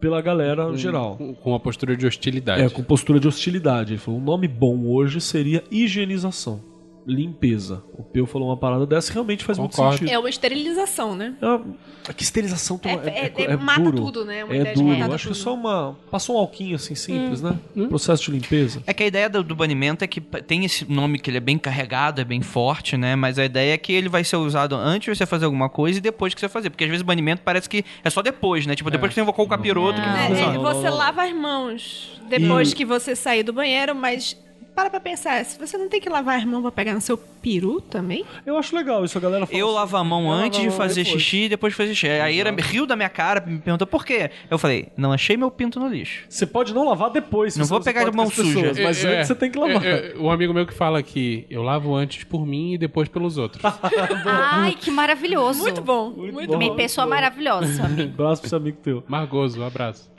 pela 0.00 0.20
galera 0.20 0.74
geral. 0.76 1.16
Com, 1.16 1.34
com 1.34 1.50
uma 1.50 1.60
postura 1.60 1.96
de 1.96 2.06
hostilidade. 2.06 2.62
É, 2.62 2.68
com 2.68 2.82
postura 2.82 3.18
de 3.18 3.28
hostilidade. 3.28 3.94
Ele 3.94 3.98
falou, 3.98 4.20
um 4.20 4.24
nome 4.24 4.48
bom 4.48 4.86
hoje 4.86 5.20
seria 5.20 5.62
higienização. 5.70 6.60
Limpeza. 7.06 7.82
O 7.96 8.02
Peu 8.02 8.26
falou 8.26 8.48
uma 8.48 8.56
parada 8.56 8.84
dessa 8.86 9.12
realmente 9.12 9.44
faz 9.44 9.56
Concordo. 9.58 9.82
muito 9.84 9.98
sentido. 10.00 10.12
É 10.14 10.18
uma 10.18 10.28
esterilização, 10.28 11.14
né? 11.14 11.34
É 11.40 11.46
uma- 11.46 11.64
é 12.08 12.12
que 12.12 12.22
esterilização 12.22 12.78
tão- 12.78 12.90
É- 12.90 12.94
é, 13.06 13.32
é- 13.36 13.44
é 13.52 13.56
mata 13.56 13.80
duro. 13.80 13.96
tudo, 13.96 14.24
né? 14.24 14.44
Uma 14.44 14.52
é 14.54 14.60
ideia 14.60 14.74
de 14.74 14.82
duro. 14.82 14.94
Eu 14.96 15.04
acho 15.14 15.26
que 15.26 15.30
é 15.30 15.34
tudo. 15.34 15.34
só 15.34 15.54
uma. 15.54 15.96
Passou 16.10 16.36
um 16.36 16.38
alquinho 16.38 16.74
assim 16.76 16.94
simples, 16.94 17.40
né? 17.42 17.56
Processo 17.88 18.24
de 18.24 18.32
limpeza. 18.32 18.82
É 18.86 18.92
que 18.92 19.02
a 19.02 19.06
ideia 19.06 19.28
do, 19.30 19.42
do 19.42 19.54
banimento 19.54 20.04
é 20.04 20.06
que 20.06 20.20
tem 20.20 20.64
esse 20.64 20.90
nome 20.90 21.18
que 21.18 21.30
ele 21.30 21.36
é 21.38 21.40
bem 21.40 21.58
carregado, 21.58 22.20
é 22.20 22.24
bem 22.24 22.40
forte, 22.42 22.96
né? 22.96 23.14
Mas 23.16 23.38
a 23.38 23.44
ideia 23.44 23.74
é 23.74 23.78
que 23.78 23.92
ele 23.92 24.08
vai 24.08 24.24
ser 24.24 24.36
usado 24.36 24.74
antes 24.74 25.12
de 25.12 25.16
você 25.18 25.26
fazer 25.26 25.44
alguma 25.44 25.68
coisa 25.68 25.98
e 25.98 26.00
depois 26.02 26.34
que 26.34 26.40
você 26.40 26.48
fazer. 26.48 26.70
Porque 26.70 26.84
às 26.84 26.90
vezes 26.90 27.02
o 27.02 27.06
banimento 27.06 27.42
parece 27.44 27.68
que 27.68 27.84
é 28.02 28.10
só 28.10 28.20
depois, 28.22 28.66
né? 28.66 28.74
Tipo, 28.74 28.90
depois 28.90 29.10
que 29.10 29.14
você 29.14 29.20
invocou 29.20 29.44
o 29.44 29.48
capiroto 29.48 30.00
que 30.00 30.06
não, 30.06 30.16
É, 30.16 30.24
é, 30.24 30.28
funciona. 30.28 30.52
não, 30.54 30.62
você 30.62 30.90
não. 30.90 30.96
lava 30.96 31.22
as 31.22 31.32
mãos 31.32 32.20
depois 32.28 32.72
E- 32.72 32.74
que 32.74 32.84
você 32.84 33.14
sair 33.14 33.42
do 33.44 33.52
banheiro, 33.52 33.94
mas 33.94 34.36
para 34.76 34.90
pra 34.90 35.00
pensar, 35.00 35.42
se 35.44 35.58
você 35.58 35.78
não 35.78 35.88
tem 35.88 36.00
que 36.00 36.08
lavar 36.08 36.38
as 36.38 36.44
mãos 36.44 36.60
pra 36.60 36.70
pegar 36.70 36.92
no 36.94 37.00
seu 37.00 37.16
peru 37.16 37.80
também? 37.80 38.24
Eu 38.44 38.58
acho 38.58 38.76
legal 38.76 39.04
isso, 39.04 39.16
a 39.16 39.20
galera 39.20 39.46
fala 39.46 39.58
Eu 39.58 39.66
assim, 39.68 39.74
lavo 39.76 39.96
a 39.96 40.04
mão 40.04 40.30
antes 40.30 40.58
a 40.58 40.62
de 40.62 40.68
mão 40.68 40.76
fazer 40.76 41.02
depois. 41.04 41.22
xixi 41.22 41.36
e 41.44 41.48
depois 41.48 41.72
de 41.72 41.76
fazer 41.78 41.94
xixi. 41.94 42.08
Aí 42.20 42.38
ele 42.38 42.50
riu 42.60 42.86
da 42.86 42.94
minha 42.94 43.08
cara, 43.08 43.40
me 43.44 43.58
perguntou 43.58 43.86
por 43.86 44.04
quê. 44.04 44.30
Eu 44.50 44.58
falei, 44.58 44.88
não 44.96 45.12
achei 45.12 45.36
meu 45.36 45.50
pinto 45.50 45.80
no 45.80 45.88
lixo. 45.88 46.24
Você 46.28 46.46
pode 46.46 46.74
não 46.74 46.84
lavar 46.86 47.10
depois. 47.10 47.54
se 47.54 47.58
Não 47.58 47.64
você 47.64 47.70
vou 47.70 47.80
pegar 47.82 48.04
de 48.04 48.14
mão 48.14 48.26
as 48.26 48.34
pessoas, 48.34 48.52
suja. 48.52 48.82
Mas 48.84 49.02
É, 49.04 49.16
antes 49.16 49.28
você 49.28 49.34
tem 49.34 49.50
que 49.50 49.58
lavar. 49.58 49.82
é, 49.84 50.12
é, 50.12 50.14
um 50.18 50.30
amigo 50.30 50.52
meu 50.52 50.66
que 50.66 50.74
fala 50.74 51.02
que 51.02 51.46
eu 51.48 51.62
lavo 51.62 51.94
antes 51.94 52.22
por 52.24 52.44
mim 52.46 52.74
e 52.74 52.78
depois 52.78 53.08
pelos 53.08 53.38
outros. 53.38 53.62
Ai, 54.26 54.76
que 54.78 54.90
maravilhoso. 54.90 55.60
Muito 55.62 55.80
bom, 55.80 56.10
muito, 56.10 56.58
bom. 56.58 56.76
Pessoa 56.76 57.06
maravilhosa, 57.06 57.84
amigo. 57.86 58.12
Abraço 58.22 58.42
pro 58.42 58.48
seu 58.50 58.58
amigo 58.58 58.76
teu. 58.82 59.02
Margoso, 59.08 59.60
um 59.60 59.66
abraço. 59.66 60.10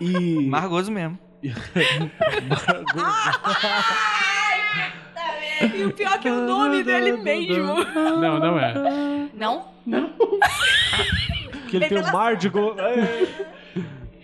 E. 0.00 0.46
Margoso 0.46 0.92
mesmo. 0.92 1.18
E 1.42 1.50
o 5.84 5.92
pior 5.92 6.14
é 6.14 6.18
que 6.18 6.28
é 6.28 6.32
o 6.32 6.46
nome 6.46 6.82
dele 6.82 7.16
mesmo. 7.16 7.84
Não, 7.94 8.38
não 8.38 8.58
é. 8.58 9.28
Não? 9.34 9.68
Que 11.68 11.76
ele 11.76 11.88
tem 11.88 11.98
um 11.98 12.12
mar 12.12 12.36
de 12.36 12.48
gol. 12.48 12.76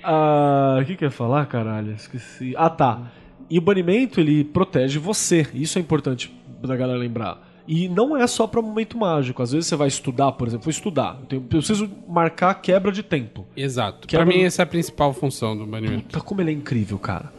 Ah, 0.03 0.79
o 0.81 0.85
que 0.85 0.97
que 0.97 1.05
eu 1.05 1.09
ia 1.09 1.13
falar, 1.13 1.47
caralho? 1.47 1.93
Esqueci. 1.93 2.55
Ah, 2.57 2.71
tá. 2.71 3.03
E 3.49 3.59
o 3.59 3.63
banimento, 3.63 4.21
ele 4.21 4.45
protege 4.45 4.99
você. 4.99 5.47
Isso 5.55 5.79
é 5.79 5.81
importante 5.81 6.35
da 6.63 6.77
galera 6.77 6.99
lembrar. 6.99 7.39
E 7.67 7.89
não 7.89 8.17
é 8.17 8.27
só 8.27 8.47
pra 8.47 8.61
momento 8.61 8.99
mágico. 8.99 9.43
Às 9.43 9.53
vezes 9.53 9.67
você 9.67 9.77
vai 9.77 9.89
estudar, 9.89 10.33
por 10.33 10.47
exemplo, 10.47 10.65
vou 10.65 10.71
estudar. 10.71 11.19
Eu, 11.31 11.41
preciso 11.41 11.91
marcar 12.07 12.51
a 12.51 12.55
quebra 12.55 12.93
de 12.93 13.03
tempo. 13.03 13.47
Exato. 13.57 14.07
Que 14.07 14.17
pra 14.17 14.25
é 14.25 14.29
mim, 14.29 14.43
essa 14.43 14.63
é 14.63 14.65
a 14.65 14.67
principal 14.67 15.13
função 15.13 15.57
do 15.57 15.67
banimento. 15.67 16.05
Puta, 16.05 16.21
como 16.21 16.41
ele 16.41 16.51
é 16.51 16.55
incrível, 16.55 16.99
cara. 16.99 17.33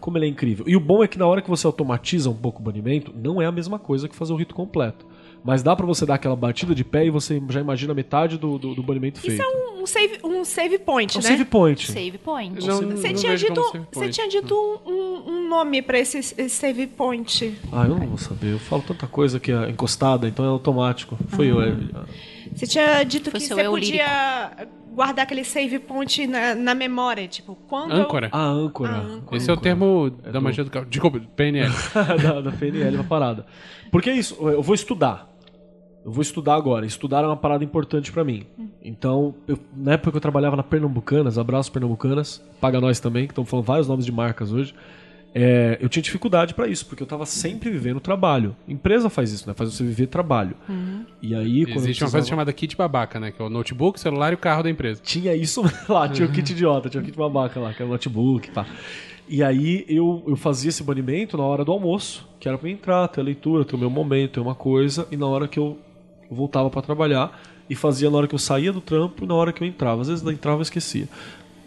Como 0.00 0.16
ele 0.16 0.26
é 0.26 0.28
incrível. 0.28 0.64
E 0.68 0.76
o 0.76 0.80
bom 0.80 1.04
é 1.04 1.08
que 1.08 1.18
na 1.18 1.26
hora 1.26 1.42
que 1.42 1.50
você 1.50 1.66
automatiza 1.66 2.30
um 2.30 2.36
pouco 2.36 2.60
o 2.60 2.64
banimento, 2.64 3.12
não 3.14 3.42
é 3.42 3.46
a 3.46 3.52
mesma 3.52 3.78
coisa 3.78 4.08
que 4.08 4.16
fazer 4.16 4.32
o 4.32 4.36
rito 4.36 4.54
completo. 4.54 5.04
Mas 5.46 5.62
dá 5.62 5.76
pra 5.76 5.86
você 5.86 6.04
dar 6.04 6.14
aquela 6.14 6.34
batida 6.34 6.74
de 6.74 6.82
pé 6.84 7.06
e 7.06 7.10
você 7.10 7.40
já 7.50 7.60
imagina 7.60 7.94
metade 7.94 8.36
do, 8.36 8.58
do, 8.58 8.74
do 8.74 8.82
banimento 8.82 9.20
feito. 9.20 9.40
Isso 9.40 9.42
é 9.42 9.80
um 9.80 9.86
save, 9.86 10.18
um 10.24 10.44
save 10.44 10.78
point, 10.80 11.16
É 11.16 11.20
um 11.20 11.22
né? 11.22 11.28
save 11.28 11.44
point. 11.44 11.86
Save 11.92 12.18
point. 12.18 12.66
Não, 12.66 12.76
Você 12.80 12.84
não 13.08 13.14
tinha, 13.14 13.36
dito, 13.36 13.62
save 13.62 13.78
você 13.78 14.00
point. 14.00 14.12
tinha 14.12 14.28
dito 14.28 14.54
um, 14.84 15.30
um- 15.30 15.48
nome 15.48 15.80
pra 15.80 15.98
esse, 16.00 16.18
esse 16.18 16.50
save 16.50 16.88
point. 16.88 17.56
Ah, 17.72 17.84
eu 17.84 17.90
não 17.90 17.98
vou 18.08 18.18
saber. 18.18 18.54
Eu 18.54 18.58
falo 18.58 18.82
tanta 18.82 19.06
coisa 19.06 19.38
que 19.38 19.52
é 19.52 19.70
encostada, 19.70 20.26
então 20.26 20.44
é 20.44 20.48
automático. 20.48 21.16
Foi 21.28 21.46
eu. 21.46 21.62
é- 21.62 21.76
Você 22.52 22.66
tinha 22.66 23.04
dito 23.04 23.30
Foi 23.30 23.38
que 23.38 23.46
você 23.46 23.64
podia 23.64 24.66
guardar 24.92 25.24
aquele 25.24 25.44
save 25.44 25.78
point 25.78 26.26
na, 26.26 26.54
na 26.56 26.74
memória. 26.74 27.28
Tipo, 27.28 27.56
quando 27.68 27.92
eu- 27.94 28.02
Âncora. 28.02 28.28
A 28.32 28.42
âncora. 28.44 28.92
A 28.94 28.98
âncora. 29.00 29.36
Esse 29.36 29.48
é 29.48 29.52
o 29.52 29.56
termo 29.56 30.10
da 30.10 30.40
magia 30.40 30.64
do 30.64 30.70
carro. 30.70 30.86
Desculpa, 30.86 31.20
PNL. 31.36 31.72
da, 32.20 32.40
da 32.40 32.50
PNL, 32.50 32.96
uma 32.96 33.04
parada. 33.04 33.46
Porque 33.92 34.10
é 34.10 34.14
isso, 34.14 34.36
eu 34.48 34.62
vou 34.62 34.74
estudar. 34.74 35.35
Eu 36.06 36.12
vou 36.12 36.22
estudar 36.22 36.54
agora. 36.54 36.86
Estudar 36.86 37.24
é 37.24 37.26
uma 37.26 37.36
parada 37.36 37.64
importante 37.64 38.12
pra 38.12 38.22
mim. 38.24 38.44
Então, 38.82 39.34
eu- 39.48 39.58
na 39.76 39.94
época 39.94 40.12
que 40.12 40.16
eu 40.16 40.20
trabalhava 40.20 40.54
na 40.56 40.62
Pernambucanas, 40.62 41.36
abraço 41.36 41.72
Pernambucanas, 41.72 42.40
paga 42.60 42.80
nós 42.80 43.00
também, 43.00 43.26
que 43.26 43.32
estão 43.32 43.44
falando 43.44 43.66
vários 43.66 43.88
nomes 43.88 44.04
de 44.06 44.12
marcas 44.12 44.52
hoje. 44.52 44.72
é, 45.38 45.76
eu 45.82 45.88
tinha 45.90 46.02
dificuldade 46.02 46.54
pra 46.54 46.66
isso, 46.66 46.86
porque 46.86 47.02
eu 47.02 47.06
tava 47.06 47.26
sempre 47.26 47.68
vivendo 47.68 48.00
trabalho. 48.00 48.56
Empresa 48.66 49.10
faz 49.10 49.30
isso, 49.32 49.46
né? 49.46 49.52
Faz 49.52 49.70
você 49.74 49.84
viver 49.84 50.06
trabalho. 50.06 50.56
E 51.20 51.34
aí, 51.34 51.42
quando 51.42 51.44
eu 51.44 51.44
Existe 51.44 51.74
uma 51.76 51.82
precisava- 51.82 52.10
coisa 52.12 52.26
chamada 52.26 52.52
kit 52.54 52.74
babaca, 52.74 53.20
né? 53.20 53.30
Que 53.32 53.42
é 53.42 53.44
o 53.44 53.50
notebook, 53.50 54.00
celular 54.00 54.32
e 54.32 54.34
o 54.34 54.38
carro 54.38 54.62
da 54.62 54.70
empresa. 54.70 54.98
Tinha 55.04 55.34
isso 55.34 55.60
lá, 55.90 56.08
tinha 56.08 56.26
o 56.26 56.32
kit 56.32 56.50
idiota, 56.52 56.88
tinha 56.88 57.02
o 57.02 57.04
kit 57.04 57.18
babaca 57.18 57.60
lá, 57.60 57.74
que 57.74 57.82
era 57.82 57.88
o 57.88 57.92
notebook 57.92 58.48
e 58.48 58.50
pá. 58.50 58.64
E 59.28 59.42
aí 59.42 59.84
eu, 59.88 60.24
eu 60.26 60.36
fazia 60.36 60.70
esse 60.70 60.82
banimento 60.82 61.36
na 61.36 61.42
hora 61.44 61.66
do 61.66 61.72
almoço, 61.72 62.26
que 62.40 62.48
era 62.48 62.56
pra 62.56 62.68
eu 62.70 62.72
entrar, 62.72 63.06
ter 63.08 63.20
a 63.20 63.24
leitura, 63.24 63.62
ter 63.62 63.74
o 63.76 63.78
meu 63.78 63.90
momento, 63.90 64.34
ter 64.34 64.40
uma 64.40 64.54
coisa, 64.54 65.06
e 65.10 65.18
na 65.18 65.26
hora 65.26 65.46
que 65.46 65.58
eu 65.58 65.76
voltava 66.30 66.68
pra 66.70 66.82
trabalhar, 66.82 67.38
e 67.68 67.74
fazia 67.74 68.10
na 68.10 68.16
hora 68.18 68.28
que 68.28 68.34
eu 68.34 68.38
saía 68.38 68.72
do 68.72 68.80
trampo 68.80 69.24
e 69.24 69.26
na 69.26 69.34
hora 69.34 69.52
que 69.52 69.62
eu 69.62 69.66
entrava. 69.68 70.00
Às 70.02 70.08
vezes 70.08 70.22
não 70.22 70.30
entrava 70.32 70.58
eu 70.58 70.62
esquecia. 70.62 71.08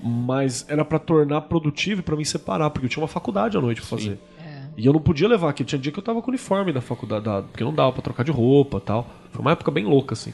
Mas 0.01 0.65
era 0.69 0.85
pra 0.85 0.97
tornar 0.97 1.41
produtivo 1.41 1.99
e 1.99 2.03
pra 2.03 2.15
me 2.15 2.25
separar, 2.25 2.69
porque 2.69 2.85
eu 2.85 2.89
tinha 2.89 3.01
uma 3.01 3.07
faculdade 3.07 3.57
à 3.57 3.61
noite 3.61 3.81
pra 3.81 3.89
fazer. 3.89 4.17
E 4.77 4.85
eu 4.85 4.93
não 4.93 5.01
podia 5.01 5.27
levar 5.27 5.49
aqui. 5.49 5.63
Tinha 5.65 5.77
dia 5.79 5.91
que 5.91 5.99
eu 5.99 6.03
tava 6.03 6.21
com 6.21 6.29
uniforme 6.31 6.71
da 6.71 6.79
faculdade, 6.79 7.25
da- 7.25 7.41
porque 7.41 7.63
não 7.65 7.73
dava 7.73 7.91
pra 7.91 8.01
trocar 8.01 8.23
de 8.23 8.31
roupa 8.31 8.77
e 8.77 8.81
tal. 8.81 9.09
Foi 9.31 9.41
uma 9.41 9.51
época 9.51 9.69
bem 9.71 9.83
louca, 9.83 10.13
assim. 10.13 10.31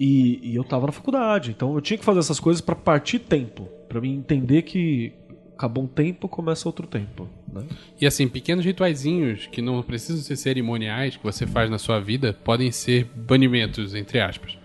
E, 0.00 0.40
e 0.50 0.56
eu 0.56 0.64
tava 0.64 0.86
na 0.86 0.92
faculdade, 0.92 1.50
então 1.50 1.74
eu 1.74 1.80
tinha 1.80 1.98
que 1.98 2.04
fazer 2.04 2.20
essas 2.20 2.40
coisas 2.40 2.60
pra 2.62 2.74
partir 2.74 3.18
tempo. 3.18 3.68
Pra 3.88 4.00
mim 4.00 4.14
entender 4.16 4.62
que 4.62 5.12
acabou 5.56 5.84
um 5.84 5.86
tempo, 5.86 6.28
começa 6.28 6.68
outro 6.68 6.86
tempo. 6.86 7.28
Né? 7.50 7.64
E 7.98 8.06
assim, 8.06 8.28
pequenos 8.28 8.64
rituaizinhos 8.64 9.46
que 9.46 9.62
não 9.62 9.82
precisam 9.82 10.22
ser 10.22 10.36
cerimoniais 10.36 11.16
que 11.16 11.24
você 11.24 11.46
faz 11.46 11.70
na 11.70 11.78
sua 11.78 11.98
vida 11.98 12.34
podem 12.44 12.70
ser 12.70 13.04
banimentos, 13.14 13.94
entre 13.94 14.20
aspas. 14.20 14.58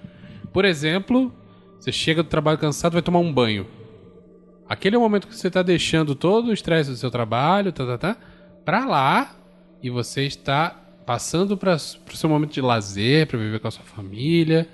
Por 0.52 0.66
exemplo, 0.66 1.34
você 1.80 1.92
chega 1.92 2.22
do 2.22 2.30
trabalho 2.30 2.58
cansado 2.58 2.94
vai 2.94 3.02
tomar 3.02 3.20
um 3.20 3.34
banho. 3.34 3.66
Aquele 4.68 4.96
é 4.96 5.00
o 5.00 5.02
momento 5.02 5.28
que 5.28 5.36
você 5.36 5.48
está 5.48 5.64
deixando 5.64 6.14
todo 6.14 6.50
o 6.50 6.54
estresse 6.54 6.89
do 6.89 6.98
seu 6.98 7.10
trabalho, 7.10 7.72
tá, 7.72 7.86
tá, 7.86 7.98
tá, 7.98 8.18
pra 8.64 8.86
lá 8.86 9.36
e 9.82 9.89
você 9.89 10.26
está 10.26 10.70
passando 11.06 11.58
para 11.58 11.76
o 11.76 12.18
seu 12.18 12.30
momento 12.30 12.54
de 12.54 12.62
lazer, 12.62 13.28
para 13.28 13.39
viver 13.39 13.60
com 13.60 13.68
a 13.68 13.72
sua 13.72 13.84
família, 13.84 14.68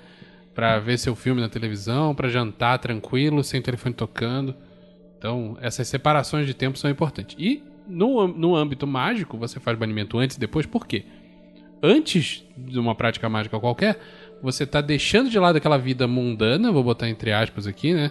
para 0.54 0.78
ver 0.80 0.98
seu 0.98 1.14
filme 1.14 1.40
na 1.40 1.48
televisão, 1.48 2.14
para 2.14 2.28
jantar 2.28 2.78
tranquilo, 2.78 3.42
sem 3.44 3.62
telefone 3.62 3.94
tocando. 3.94 4.54
Então, 5.18 5.56
essas 5.60 5.88
separações 5.88 6.46
de 6.46 6.54
tempo 6.54 6.78
são 6.78 6.90
importantes. 6.90 7.36
E 7.38 7.62
no, 7.86 8.28
no 8.28 8.54
âmbito 8.54 8.86
mágico, 8.86 9.36
você 9.36 9.58
faz 9.58 9.76
banimento 9.76 10.16
antes 10.18 10.36
e 10.36 10.40
depois, 10.40 10.64
por 10.64 10.86
quê? 10.86 11.04
Antes 11.82 12.44
de 12.56 12.78
uma 12.78 12.94
prática 12.94 13.28
mágica 13.28 13.58
qualquer, 13.58 13.98
você 14.42 14.64
está 14.64 14.80
deixando 14.80 15.28
de 15.28 15.38
lado 15.38 15.56
aquela 15.56 15.76
vida 15.76 16.06
mundana, 16.06 16.72
vou 16.72 16.82
botar 16.82 17.08
entre 17.08 17.32
aspas 17.32 17.66
aqui, 17.66 17.92
né? 17.92 18.10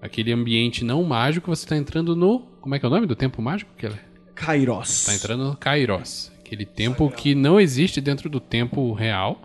Aquele 0.00 0.32
ambiente 0.32 0.84
não 0.84 1.02
mágico, 1.02 1.48
você 1.48 1.64
está 1.64 1.76
entrando 1.76 2.14
no. 2.14 2.40
Como 2.60 2.74
é 2.74 2.78
que 2.78 2.84
é 2.84 2.88
o 2.88 2.90
nome 2.90 3.06
do 3.06 3.16
tempo 3.16 3.42
mágico? 3.42 3.72
Que 3.76 3.86
ele 3.86 3.96
Kairos. 4.34 5.06
Tá 5.06 5.14
entrando 5.14 5.44
no 5.44 5.56
Kairos. 5.56 6.30
Aquele 6.44 6.66
tempo 6.66 7.10
que 7.10 7.34
não 7.34 7.58
existe 7.58 8.00
dentro 8.00 8.28
do 8.28 8.38
tempo 8.38 8.92
real. 8.92 9.40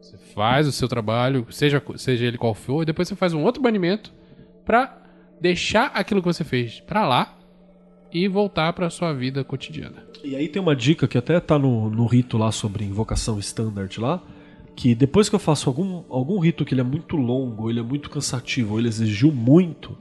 Você 0.00 0.18
faz 0.34 0.66
o 0.66 0.72
seu 0.72 0.88
trabalho, 0.88 1.46
seja, 1.50 1.82
seja 1.96 2.26
ele 2.26 2.36
qual 2.36 2.52
for, 2.52 2.82
e 2.82 2.86
depois 2.86 3.08
você 3.08 3.14
faz 3.14 3.32
um 3.32 3.42
outro 3.42 3.62
banimento 3.62 4.12
pra 4.64 5.05
deixar 5.40 5.86
aquilo 5.94 6.20
que 6.20 6.28
você 6.28 6.44
fez 6.44 6.80
pra 6.80 7.06
lá 7.06 7.36
e 8.12 8.28
voltar 8.28 8.72
pra 8.72 8.90
sua 8.90 9.12
vida 9.12 9.44
cotidiana. 9.44 10.04
E 10.24 10.34
aí 10.34 10.48
tem 10.48 10.60
uma 10.60 10.74
dica 10.74 11.06
que 11.06 11.18
até 11.18 11.38
tá 11.38 11.58
no, 11.58 11.90
no 11.90 12.06
rito 12.06 12.38
lá 12.38 12.50
sobre 12.50 12.84
invocação 12.84 13.38
standard 13.38 14.00
lá, 14.00 14.22
que 14.74 14.94
depois 14.94 15.28
que 15.28 15.34
eu 15.34 15.38
faço 15.38 15.68
algum, 15.68 16.04
algum 16.08 16.38
rito 16.38 16.64
que 16.64 16.74
ele 16.74 16.80
é 16.80 16.84
muito 16.84 17.16
longo, 17.16 17.70
ele 17.70 17.80
é 17.80 17.82
muito 17.82 18.10
cansativo, 18.10 18.78
ele 18.78 18.88
exigiu 18.88 19.32
muito, 19.32 19.96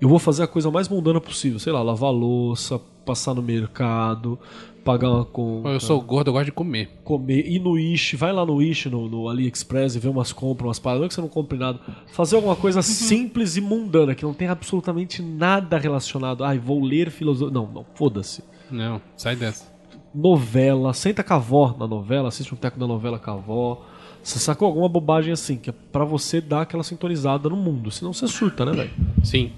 eu 0.00 0.08
vou 0.08 0.18
fazer 0.18 0.42
a 0.44 0.46
coisa 0.46 0.70
mais 0.70 0.88
mundana 0.88 1.20
possível. 1.20 1.58
Sei 1.58 1.72
lá, 1.72 1.82
lavar 1.82 2.12
louça, 2.12 2.80
passar 3.04 3.34
no 3.34 3.42
mercado, 3.42 4.38
pagar 4.84 5.10
uma 5.10 5.24
conta. 5.24 5.70
Eu 5.70 5.80
sou 5.80 6.00
gordo, 6.00 6.28
eu 6.28 6.32
gosto 6.32 6.46
de 6.46 6.52
comer. 6.52 7.00
comer, 7.04 7.46
ir 7.46 7.58
no 7.58 7.78
Ishi, 7.78 8.16
vai 8.16 8.32
lá 8.32 8.44
no 8.44 8.62
Ishi, 8.62 8.88
no, 8.88 9.08
no 9.08 9.28
AliExpress 9.28 9.96
e 9.96 9.98
ver 9.98 10.08
umas 10.08 10.32
compras, 10.32 10.68
umas 10.68 10.78
paradas, 10.78 11.00
não 11.00 11.06
é 11.06 11.08
que 11.08 11.14
você 11.14 11.20
não 11.20 11.28
compre 11.28 11.58
nada. 11.58 11.80
Fazer 12.12 12.36
alguma 12.36 12.56
coisa 12.56 12.80
simples 12.82 13.56
e 13.56 13.60
mundana, 13.60 14.14
que 14.14 14.24
não 14.24 14.32
tem 14.32 14.48
absolutamente 14.48 15.20
nada 15.20 15.78
relacionado. 15.78 16.44
Ai, 16.44 16.58
vou 16.58 16.82
ler 16.82 17.10
filosofia. 17.10 17.52
Não, 17.52 17.66
não, 17.66 17.84
foda-se. 17.94 18.42
Não, 18.70 19.00
sai 19.16 19.36
dessa. 19.36 19.66
Novela, 20.14 20.92
senta 20.94 21.22
com 21.22 21.34
a 21.34 21.36
avó 21.36 21.76
na 21.78 21.86
novela, 21.86 22.28
assiste 22.28 22.54
um 22.54 22.56
teco 22.56 22.78
da 22.78 22.86
novela 22.86 23.18
com 23.18 23.30
a 23.30 23.34
avó. 23.34 23.84
Você 24.22 24.38
sacou 24.38 24.66
alguma 24.66 24.88
bobagem 24.88 25.32
assim, 25.32 25.56
que 25.56 25.70
é 25.70 25.74
pra 25.92 26.04
você 26.04 26.40
dar 26.40 26.62
aquela 26.62 26.82
sintonizada 26.82 27.48
no 27.48 27.56
mundo, 27.56 27.90
senão 27.90 28.12
você 28.12 28.26
surta, 28.26 28.64
né, 28.64 28.72
velho? 28.72 28.90
Sim. 29.22 29.52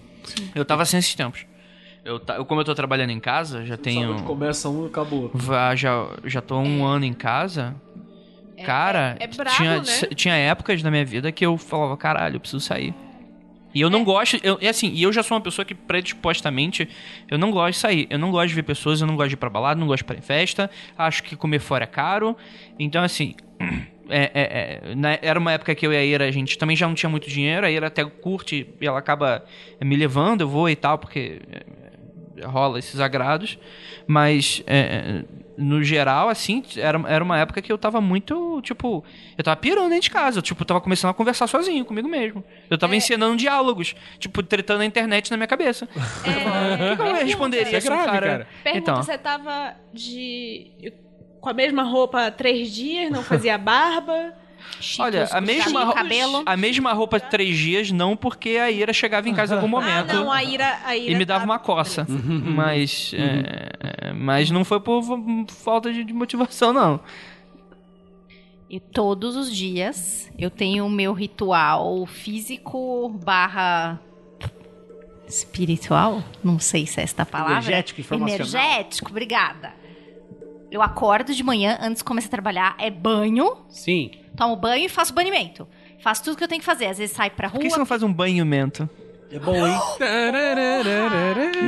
Eu 0.55 0.65
tava 0.65 0.85
sem 0.85 0.99
esses 0.99 1.15
tempos. 1.15 1.45
Eu, 2.05 2.19
ta- 2.19 2.37
eu, 2.37 2.45
como 2.47 2.61
eu 2.61 2.65
tô 2.65 2.75
trabalhando 2.75 3.11
em 3.11 3.21
casa, 3.21 3.65
já 3.67 3.77
tenho. 3.77 4.15
Sabe, 4.15 4.27
começa 4.27 4.69
um 4.69 4.85
e 4.85 4.87
acabou. 4.89 5.31
Já, 5.77 6.07
já 6.25 6.41
tô 6.41 6.59
um 6.59 6.85
ano 6.85 7.05
em 7.05 7.13
casa. 7.13 7.75
Cara, 8.65 9.17
é- 9.19 9.25
é 9.25 9.27
brabo, 9.27 9.57
tinha, 9.57 9.79
né? 9.79 9.85
tinha 10.15 10.35
épocas 10.35 10.83
na 10.83 10.91
minha 10.91 11.05
vida 11.05 11.33
que 11.33 11.45
eu 11.45 11.57
falava, 11.57 11.97
caralho, 11.97 12.37
eu 12.37 12.41
preciso 12.41 12.61
sair. 12.61 12.95
E 13.73 13.81
eu 13.81 13.89
não 13.89 14.03
gosto, 14.03 14.37
eu, 14.43 14.59
é 14.61 14.69
assim, 14.69 14.89
e 14.93 15.03
eu 15.03 15.13
já 15.13 15.23
sou 15.23 15.37
uma 15.37 15.41
pessoa 15.43 15.65
que 15.65 15.75
predispostamente 15.75 16.89
eu 17.31 17.39
não 17.39 17.51
gosto 17.53 17.75
de 17.75 17.79
sair, 17.79 18.07
eu 18.11 18.19
não 18.19 18.31
gosto 18.33 18.49
de 18.49 18.55
ver 18.57 18.65
pessoas, 18.65 19.01
eu 19.01 19.07
não 19.07 19.15
gosto 19.17 19.29
de 19.29 19.35
ir 19.35 19.39
pra 19.39 19.49
balada, 19.49 19.79
não 19.79 19.87
gosto 19.87 19.99
de 20.01 20.05
ir 20.05 20.07
pra 20.09 20.17
em 20.17 20.21
festa, 20.21 20.69
acho 20.99 21.23
que 21.23 21.37
comer 21.37 21.61
fora 21.61 21.85
é 21.85 21.87
caro. 21.87 22.37
Então, 22.79 23.03
assim, 23.03 23.35
é, 24.11 24.31
é, 24.35 24.81
é, 24.91 24.95
na- 24.95 25.19
era 25.23 25.39
uma 25.39 25.53
época 25.53 25.75
que 25.75 25.87
eu 25.87 25.93
e 25.93 25.97
a 25.97 26.05
Ira, 26.05 26.25
a 26.27 26.31
gente 26.31 26.59
também 26.59 26.77
já 26.77 26.87
não 26.87 26.95
tinha 26.95 27.09
muito 27.11 27.29
dinheiro, 27.29 27.67
a 27.67 27.71
Ira 27.71 27.87
até 27.87 28.05
curte 28.05 28.67
e 28.81 28.87
ela 28.87 28.99
acaba 28.99 29.45
me 29.81 29.97
levando, 29.97 30.43
eu 30.43 30.49
vou 30.49 30.69
e 30.69 30.77
tal, 30.77 30.99
porque 30.99 31.41
é, 32.37 32.47
rola 32.47 32.79
esses 32.79 32.99
agrados. 33.01 33.59
Mas, 34.07 34.63
é, 34.67 35.23
no 35.57 35.85
geral, 35.85 36.29
assim, 36.31 36.65
era, 36.77 37.01
era 37.07 37.23
uma 37.23 37.39
época 37.39 37.61
que 37.63 37.71
eu 37.71 37.79
tava 37.79 38.01
muito, 38.01 38.61
tipo, 38.63 39.05
eu 39.39 39.45
tava 39.45 39.57
pirando 39.57 39.89
dentro 39.91 40.03
de 40.05 40.11
casa, 40.11 40.39
eu, 40.39 40.43
tipo, 40.43 40.65
tava 40.65 40.81
começando 40.81 41.11
a 41.11 41.15
conversar 41.15 41.47
sozinho 41.47 41.85
comigo 41.85 42.09
mesmo. 42.09 42.43
Eu 42.69 42.77
tava 42.79 42.97
encenando 42.97 43.37
diálogos, 43.37 43.95
tipo, 44.19 44.43
tretando 44.43 44.79
na 44.79 44.87
internet 44.87 45.31
na 45.31 45.37
minha 45.37 45.47
cabeça. 45.47 45.87
O 45.95 46.97
que, 46.97 46.97
que 46.97 47.03
eu 47.09 47.15
responderia 47.27 47.77
é 47.77 47.81
grave, 47.81 48.05
cara... 48.05 48.27
cara. 48.27 48.47
Pergunta, 48.65 48.91
Então. 48.91 49.03
você 49.03 49.19
tava 49.19 49.75
de. 49.93 50.93
Com 51.41 51.49
a 51.49 51.53
mesma 51.55 51.83
roupa 51.83 52.31
três 52.31 52.71
dias, 52.73 53.11
não 53.11 53.23
fazia 53.23 53.57
barba? 53.59 54.35
Olha, 54.99 55.27
a 55.33 55.41
mesma, 55.41 55.93
cabelo. 55.93 56.43
a 56.47 56.57
mesma 56.57 56.93
roupa 56.93 57.19
três 57.19 57.57
dias, 57.57 57.91
não 57.91 58.17
porque 58.17 58.51
a 58.51 58.71
Ira 58.71 58.93
chegava 58.93 59.29
em 59.29 59.35
casa 59.35 59.55
em 59.55 59.59
algum 59.59 59.67
Ah, 59.77 59.81
momento 59.81 60.15
não, 60.15 60.31
a 60.31 60.43
Ira. 60.45 60.79
A 60.85 60.97
Ira 60.97 61.13
e 61.13 61.15
me 61.17 61.25
dava 61.25 61.41
tá- 61.41 61.45
uma 61.45 61.59
coça. 61.59 62.07
Mas, 62.09 63.13
é, 63.15 64.09
é, 64.09 64.13
mas 64.13 64.51
não 64.51 64.65
foi 64.65 64.79
por 64.81 65.03
falta 65.49 65.93
de 65.93 66.05
de 66.05 66.13
motivação, 66.13 66.73
não. 66.73 67.01
E 68.69 68.79
todos 68.79 69.35
os 69.35 69.55
dias 69.55 70.31
eu 70.39 70.51
tenho 70.51 70.87
o 70.87 70.91
meu 70.91 71.13
ritual 71.13 72.07
físico 72.07 73.09
barra 73.25 73.99
espiritual. 75.29 76.23
Não 76.43 76.59
sei 76.59 76.87
se 76.87 77.01
é 77.01 77.03
esta 77.05 77.25
palavra. 77.27 77.55
Energético, 77.55 78.01
informacional. 78.01 78.37
Energético, 78.37 79.11
obrigada. 79.11 79.73
Eu 80.71 80.83
acordo 80.83 81.35
de 81.35 81.43
manhã 81.43 81.79
antes 81.81 81.99
de 81.99 82.05
começar 82.05 82.29
a 82.29 82.31
trabalhar, 82.31 82.77
é 82.79 82.91
banho, 82.91 83.57
Sim. 83.69 84.13
tomo 84.37 84.55
banho 84.55 84.87
e 84.87 84.89
faço 84.89 85.13
banimento. 85.13 85.67
Faço 86.01 86.23
tudo 86.25 86.37
que 86.37 86.45
eu 86.45 86.49
tenho 86.49 86.61
que 86.61 86.65
fazer. 86.65 86.87
Às 86.87 86.99
vezes 86.99 87.15
saio 87.15 87.33
pra 87.33 87.49
rua. 87.49 87.59
Por 87.59 87.63
que 87.63 87.71
você 87.71 87.79
não 87.79 87.85
faz 87.87 88.03
um 88.03 88.13
banho 88.13 88.47
mento? 88.47 88.89
É 89.33 89.39
bom, 89.39 89.55
hein? 89.67 89.75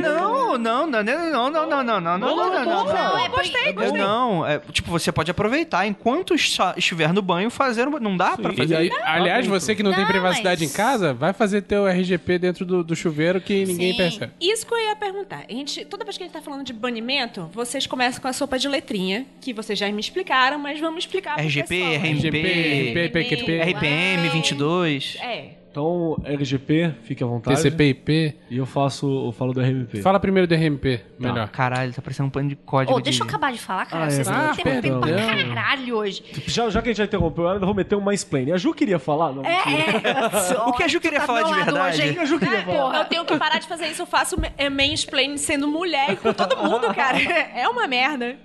Não, 0.01 0.57
não, 0.57 0.85
não, 0.87 1.03
não, 1.03 1.03
não, 1.03 1.49
não, 1.51 1.65
não, 1.65 1.83
não, 1.83 2.01
não, 2.01 2.01
não, 2.01 2.19
não, 2.19 2.65
não, 2.65 2.65
não. 2.65 2.85
Não, 2.85 3.17
é 3.17 3.29
gostei, 3.29 3.73
Eu 3.77 3.93
não, 3.93 4.45
é, 4.45 4.59
tipo, 4.71 4.91
você 4.91 5.11
pode 5.11 5.31
aproveitar 5.31 5.85
enquanto 5.87 6.35
estiver 6.35 7.13
no 7.13 7.21
banho 7.21 7.49
fazer, 7.49 7.87
um- 7.87 7.99
não 7.99 8.17
dá 8.17 8.35
pra 8.37 8.51
E 8.53 8.57
fazer? 8.57 8.75
aí, 8.75 8.91
aliás, 9.03 9.47
você 9.47 9.75
que 9.75 9.81
não, 9.83 9.91
tem 9.91 10.01
Não, 10.01 10.07
privacidade 10.07 10.61
mas- 10.63 10.73
em 10.73 10.75
casa, 10.75 11.13
vai 11.13 11.31
fazer 11.31 11.61
teu 11.61 11.87
RGP 11.87 12.37
dentro 12.37 12.65
do, 12.65 12.83
do 12.83 12.95
chuveiro 12.95 13.39
que 13.39 13.65
ninguém 13.65 13.91
Sim. 13.91 13.97
percebe. 13.97 14.31
Isso 14.41 14.65
que 14.67 14.73
eu 14.73 14.79
ia 14.79 14.95
perguntar. 14.95 15.45
A 15.49 15.51
gente, 15.53 15.85
toda 15.85 16.03
vez 16.03 16.17
que 16.17 16.23
a 16.23 16.25
gente 16.25 16.33
tá 16.33 16.41
falando 16.41 16.63
de 16.65 16.73
banimento, 16.73 17.49
vocês 17.53 17.87
começam 17.87 18.21
com 18.21 18.27
a 18.27 18.33
sopa 18.33 18.59
de 18.59 18.67
letrinha, 18.67 19.25
que 19.39 19.53
vocês 19.53 19.77
já 19.79 19.89
me 19.91 19.99
explicaram, 20.01 20.59
mas 20.59 20.79
vamos 20.79 21.05
explicar 21.05 21.39
RGP. 21.39 21.75
RMP, 21.97 22.07
RGP, 22.07 23.09
PQP, 23.09 23.61
RPM 23.61 24.29
22. 24.29 25.17
É. 25.21 25.62
Então, 25.73 26.15
RGP, 26.23 26.93
fique 27.01 27.23
à 27.23 27.25
vontade. 27.25 27.57
TCP/IP. 27.57 28.35
E 28.47 28.57
eu 28.57 28.65
faço, 28.67 29.07
eu 29.25 29.31
falo 29.31 29.53
do 29.53 29.59
RMP. 29.59 30.03
Fala 30.03 30.19
primeiro 30.19 30.47
do 30.47 30.53
RMP, 30.53 31.01
melhor. 31.17 31.49
Caralho, 31.49 31.91
tá 31.91 31.99
parecendo 31.99 32.27
um 32.27 32.29
pano 32.29 32.47
de 32.49 32.55
código 32.55 32.95
Ô, 32.95 33.01
deixa 33.01 33.23
eu 33.23 33.25
de... 33.25 33.29
acabar 33.31 33.51
de 33.51 33.57
falar, 33.59 33.87
cara. 33.87 34.03
Ah, 34.03 34.05
é 34.05 34.09
Vocês 34.11 34.27
estão 34.27 34.39
verdade. 34.53 34.61
interrompendo 34.61 34.99
pra 34.99 35.33
Ah, 35.33 35.55
caralho 35.55 35.95
hoje. 35.97 36.23
Já, 36.45 36.69
já 36.69 36.79
que 36.79 36.89
a 36.89 36.91
gente 36.91 36.97
já 36.99 37.05
interrompeu, 37.05 37.45
eu 37.45 37.49
ainda 37.53 37.65
vou 37.65 37.73
meter 37.73 37.95
um 37.95 38.01
mansplaining. 38.01 38.51
A 38.51 38.57
Ju 38.57 38.71
queria 38.71 38.99
falar? 38.99 39.31
Não, 39.31 39.43
É, 39.43 39.49
é. 39.63 40.61
O 40.69 40.73
que 40.73 40.83
a 40.83 40.87
Ju 40.87 40.99
queria 41.01 41.19
Tá 41.21 41.25
falar 41.25 41.41
de 41.41 41.53
verdade? 41.53 42.01
hoje, 42.03 42.19
a 42.19 42.25
Ju 42.25 42.37
queria 42.37 42.61
falar? 42.61 42.77
Porra, 42.77 42.97
eu 42.99 43.05
tenho 43.05 43.25
que 43.25 43.37
parar 43.39 43.57
de 43.57 43.67
fazer 43.67 43.87
isso. 43.87 44.03
Eu 44.03 44.05
faço 44.05 44.35
é, 44.55 44.69
mansplaining 44.69 45.37
sendo 45.37 45.67
mulher 45.67 46.11
e 46.11 46.15
com 46.17 46.31
todo 46.33 46.55
mundo, 46.55 46.93
cara. 46.93 47.17
É 47.55 47.67
uma 47.67 47.87
merda. 47.87 48.37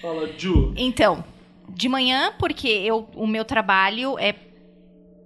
Fala, 0.00 0.28
Ju. 0.36 0.74
Então, 0.76 1.24
de 1.68 1.88
manhã, 1.88 2.32
porque 2.40 2.66
eu, 2.66 3.08
o 3.14 3.24
meu 3.24 3.44
trabalho 3.44 4.18
é 4.18 4.34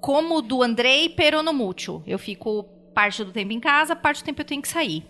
como 0.07 0.37
o 0.37 0.41
do 0.43 0.63
Andrei 0.63 1.09
peronomútil. 1.09 2.01
Eu 2.07 2.17
fico 2.17 2.63
parte 2.95 3.25
do 3.25 3.33
tempo 3.33 3.53
em 3.53 3.59
casa, 3.59 3.97
parte 3.97 4.23
do 4.23 4.27
tempo 4.27 4.41
eu 4.41 4.45
tenho 4.45 4.63
que 4.63 4.69
sair. 4.69 5.05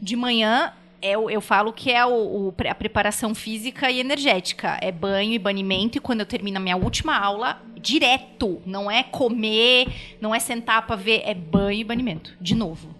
De 0.00 0.16
manhã, 0.16 0.72
eu, 1.02 1.28
eu 1.28 1.42
falo 1.42 1.74
que 1.74 1.90
é 1.90 2.06
o, 2.06 2.48
o- 2.48 2.54
a 2.66 2.74
preparação 2.74 3.34
física 3.34 3.90
e 3.90 4.00
energética. 4.00 4.78
É 4.80 4.90
banho 4.90 5.34
e 5.34 5.38
banimento, 5.38 5.98
e 5.98 6.00
quando 6.00 6.20
eu 6.20 6.26
termino 6.26 6.56
a 6.56 6.60
minha 6.60 6.74
última 6.74 7.18
aula, 7.18 7.60
direto. 7.78 8.62
Não 8.64 8.90
é 8.90 9.02
comer, 9.02 10.16
não 10.22 10.34
é 10.34 10.38
sentar 10.38 10.86
pra 10.86 10.96
ver, 10.96 11.20
é 11.26 11.34
banho 11.34 11.80
e 11.80 11.84
banimento. 11.84 12.34
De 12.40 12.54
novo. 12.54 12.94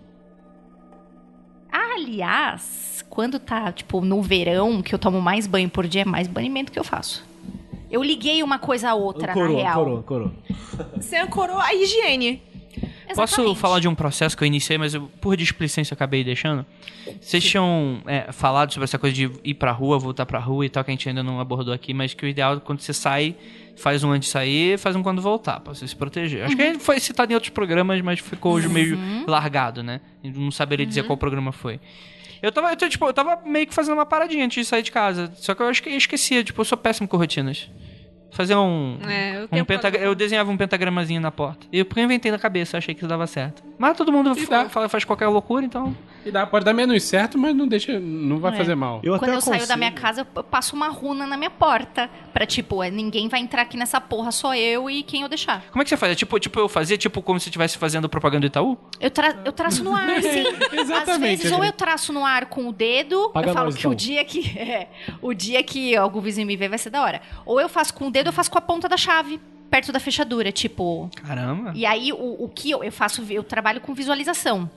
Aliás, 1.72 3.02
quando 3.08 3.38
tá, 3.38 3.72
tipo, 3.72 4.02
no 4.02 4.20
verão, 4.20 4.82
que 4.82 4.94
eu 4.94 4.98
tomo 4.98 5.22
mais 5.22 5.46
banho 5.46 5.70
por 5.70 5.86
dia, 5.88 6.02
é 6.02 6.04
mais 6.04 6.28
banimento 6.28 6.70
que 6.70 6.78
eu 6.78 6.84
faço. 6.84 7.29
Eu 7.90 8.02
liguei 8.02 8.42
uma 8.42 8.58
coisa 8.58 8.90
a 8.90 8.94
outra, 8.94 9.32
Corou, 9.32 9.56
na 9.56 9.62
real. 9.62 9.74
corou, 9.84 10.02
corou. 10.02 10.32
Você 10.96 11.16
ancorou 11.16 11.58
a 11.58 11.74
higiene. 11.74 12.42
Posso 13.16 13.34
Exatamente. 13.34 13.58
falar 13.58 13.80
de 13.80 13.88
um 13.88 13.94
processo 13.96 14.36
que 14.36 14.44
eu 14.44 14.46
iniciei, 14.46 14.78
mas 14.78 14.94
eu, 14.94 15.10
por 15.20 15.36
displicência 15.36 15.92
eu 15.92 15.96
acabei 15.96 16.22
deixando? 16.22 16.64
Vocês 17.20 17.42
tinham 17.42 18.00
é, 18.06 18.30
falado 18.30 18.72
sobre 18.72 18.84
essa 18.84 18.96
coisa 19.00 19.14
de 19.16 19.28
ir 19.42 19.54
pra 19.54 19.72
rua, 19.72 19.98
voltar 19.98 20.24
pra 20.24 20.38
rua 20.38 20.64
e 20.64 20.68
tal, 20.68 20.84
que 20.84 20.92
a 20.92 20.94
gente 20.94 21.08
ainda 21.08 21.20
não 21.20 21.40
abordou 21.40 21.74
aqui, 21.74 21.92
mas 21.92 22.14
que 22.14 22.24
o 22.24 22.28
ideal 22.28 22.54
é 22.54 22.60
quando 22.60 22.78
você 22.80 22.92
sai, 22.92 23.34
faz 23.76 24.04
um 24.04 24.12
antes 24.12 24.28
de 24.28 24.32
sair 24.32 24.78
faz 24.78 24.94
um 24.94 25.02
quando 25.02 25.20
voltar, 25.20 25.58
pra 25.58 25.74
você 25.74 25.88
se 25.88 25.96
proteger. 25.96 26.44
Acho 26.44 26.56
que 26.56 26.62
Uhum. 26.62 26.78
foi 26.78 27.00
citado 27.00 27.32
em 27.32 27.34
outros 27.34 27.50
programas, 27.50 28.00
mas 28.00 28.20
ficou 28.20 28.52
hoje 28.52 28.68
meio 28.68 28.96
largado, 29.26 29.82
né? 29.82 30.00
Não 30.22 30.52
saberia 30.52 30.84
Uhum. 30.84 30.88
dizer 30.88 31.02
qual 31.02 31.16
programa 31.16 31.50
foi. 31.50 31.80
Eu 32.42 32.50
tava, 32.50 32.72
eu, 32.72 32.88
tipo, 32.88 33.04
eu 33.04 33.12
tava 33.12 33.40
meio 33.44 33.66
que 33.66 33.74
fazendo 33.74 33.94
uma 33.94 34.06
paradinha 34.06 34.44
antes 34.44 34.64
de 34.64 34.68
sair 34.68 34.82
de 34.82 34.90
casa. 34.90 35.30
Só 35.36 35.54
que 35.54 35.62
eu 35.62 35.66
acho 35.66 35.82
que 35.82 35.90
eu 35.90 35.96
esquecia, 35.96 36.42
tipo, 36.42 36.60
eu 36.60 36.64
sou 36.64 36.78
péssimo 36.78 37.06
com 37.06 37.16
rotinas. 37.16 37.68
Fazer 38.32 38.54
um. 38.56 38.98
É, 39.08 39.36
eu 39.36 39.44
Um 39.60 39.64
problema. 39.64 39.96
Eu 39.98 40.14
desenhava 40.14 40.50
um 40.50 40.56
pentagramazinho 40.56 41.20
na 41.20 41.30
porta. 41.30 41.66
E 41.72 41.78
eu 41.80 41.84
porque 41.84 42.00
eu 42.00 42.04
inventei 42.04 42.30
na 42.30 42.38
cabeça, 42.38 42.78
achei 42.78 42.94
que 42.94 43.00
isso 43.00 43.08
dava 43.08 43.26
certo. 43.26 43.62
Mas 43.78 43.96
todo 43.96 44.12
mundo 44.12 44.34
fala- 44.36 44.88
faz 44.88 45.04
qualquer 45.04 45.26
loucura, 45.28 45.64
então. 45.64 45.96
E 46.24 46.30
dá, 46.30 46.46
pode 46.46 46.64
dar 46.66 46.74
menos 46.74 47.02
certo, 47.02 47.38
mas 47.38 47.56
não 47.56 47.66
deixa, 47.66 47.98
não 47.98 48.38
vai 48.38 48.52
É. 48.52 48.56
fazer 48.56 48.74
mal. 48.74 49.00
Eu 49.02 49.18
Quando 49.18 49.30
até 49.30 49.36
eu 49.36 49.40
saio 49.40 49.66
da 49.66 49.76
minha 49.76 49.90
casa, 49.90 50.26
eu 50.34 50.44
passo 50.44 50.76
uma 50.76 50.88
runa 50.88 51.26
na 51.26 51.36
minha 51.36 51.50
porta. 51.50 52.10
Pra, 52.32 52.44
tipo, 52.46 52.82
é, 52.82 52.90
ninguém 52.90 53.26
vai 53.26 53.40
entrar 53.40 53.62
aqui 53.62 53.76
nessa 53.76 54.00
porra, 54.00 54.30
só 54.30 54.54
eu 54.54 54.88
e 54.90 55.02
quem 55.02 55.22
eu 55.22 55.28
deixar. 55.28 55.64
Como 55.70 55.80
é 55.80 55.84
que 55.84 55.88
você 55.88 55.96
faz? 55.96 56.12
É 56.12 56.14
tipo, 56.14 56.38
tipo 56.38 56.58
eu 56.60 56.68
fazia, 56.68 56.96
tipo 56.98 57.22
como 57.22 57.40
se 57.40 57.48
estivesse 57.48 57.78
fazendo 57.78 58.08
propaganda 58.08 58.42
do 58.42 58.46
Itaú? 58.46 58.78
Eu, 59.00 59.10
tra- 59.10 59.34
eu 59.44 59.52
traço 59.52 59.82
no 59.82 59.96
ar, 59.96 60.22
sim. 60.22 60.44
Às 60.70 60.72
Exatamente, 60.80 61.42
vezes, 61.42 61.52
ou 61.56 61.64
eu 61.64 61.72
traço 61.72 62.12
no 62.12 62.24
ar 62.24 62.46
com 62.46 62.68
o 62.68 62.72
dedo, 62.72 63.30
Paga 63.32 63.48
eu 63.48 63.54
falo 63.54 63.66
nós, 63.66 63.74
que 63.74 63.80
então. 63.80 63.90
o 63.92 63.94
dia 63.94 64.24
que. 64.24 64.40
é, 64.58 64.88
o 65.22 65.32
dia 65.32 65.62
que 65.62 65.96
algum 65.96 66.20
vizinho 66.20 66.46
me 66.46 66.56
ver 66.56 66.68
vai 66.68 66.78
ser 66.78 66.90
da 66.90 67.02
hora. 67.02 67.20
Ou 67.46 67.58
eu 67.60 67.68
faço 67.68 67.94
com 67.94 68.08
o 68.08 68.10
dedo, 68.10 68.19
eu 68.28 68.32
faço 68.32 68.50
com 68.50 68.58
a 68.58 68.60
ponta 68.60 68.88
da 68.88 68.96
chave, 68.96 69.40
perto 69.70 69.92
da 69.92 70.00
fechadura, 70.00 70.50
tipo. 70.52 71.08
Caramba. 71.16 71.72
E 71.74 71.86
aí, 71.86 72.12
o, 72.12 72.44
o 72.44 72.48
que 72.48 72.70
eu, 72.70 72.82
eu 72.84 72.92
faço, 72.92 73.24
eu 73.30 73.42
trabalho 73.42 73.80
com 73.80 73.94
visualização. 73.94 74.68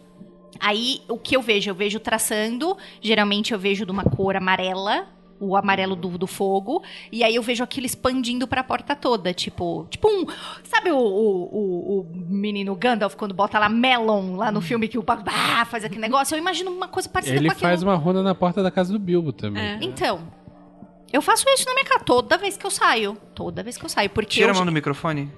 Aí, 0.59 1.01
o 1.09 1.17
que 1.17 1.35
eu 1.35 1.41
vejo? 1.41 1.69
Eu 1.71 1.75
vejo 1.75 1.99
traçando, 1.99 2.77
geralmente 3.01 3.53
eu 3.53 3.59
vejo 3.59 3.85
de 3.85 3.91
uma 3.91 4.03
cor 4.03 4.35
amarela, 4.35 5.07
o 5.39 5.57
amarelo 5.57 5.95
do, 5.95 6.15
do 6.17 6.27
fogo, 6.27 6.83
e 7.11 7.23
aí 7.23 7.35
eu 7.35 7.41
vejo 7.41 7.63
aquilo 7.63 7.85
expandindo 7.87 8.47
pra 8.47 8.63
porta 8.63 8.95
toda, 8.95 9.33
tipo, 9.33 9.85
tipo 9.89 10.07
um, 10.07 10.25
sabe 10.63 10.91
o, 10.91 10.97
o, 10.97 11.43
o- 11.43 11.99
o 12.01 12.07
menino 12.15 12.73
Gandalf 12.75 13.15
quando 13.15 13.33
bota 13.33 13.57
lá 13.59 13.67
Melon 13.67 14.35
lá 14.37 14.51
no 14.51 14.61
filme 14.61 14.87
que 14.87 14.97
o 14.97 15.03
babá 15.03 15.65
faz 15.65 15.83
aquele 15.83 15.99
negócio? 16.01 16.35
Eu 16.35 16.39
imagino 16.39 16.71
uma 16.71 16.87
coisa 16.87 17.09
parecida 17.09 17.37
Ele 17.37 17.47
com 17.47 17.53
aquilo. 17.53 17.67
faz 17.69 17.83
uma 17.83 17.95
ronda 17.95 18.21
na 18.23 18.33
porta 18.35 18.61
da 18.63 18.71
casa 18.71 18.93
do 18.93 18.99
Bilbo 18.99 19.33
também. 19.33 19.61
É. 19.61 19.79
Então, 19.81 20.21
eu 21.13 21.21
faço 21.21 21.45
isso 21.49 21.65
na 21.65 21.73
minha 21.75 21.85
casa 21.85 22.03
toda 22.03 22.37
vez 22.37 22.57
que 22.57 22.65
eu 22.65 22.71
saio, 22.71 23.15
toda 23.35 23.61
vez 23.61 23.77
que 23.77 23.85
eu 23.85 23.89
saio, 23.89 24.09
porque 24.09 24.31
Tira 24.31 24.47
eu, 24.47 24.51
a 24.51 24.55
mão 24.55 24.65
do 24.65 24.71
microfone. 24.71 25.31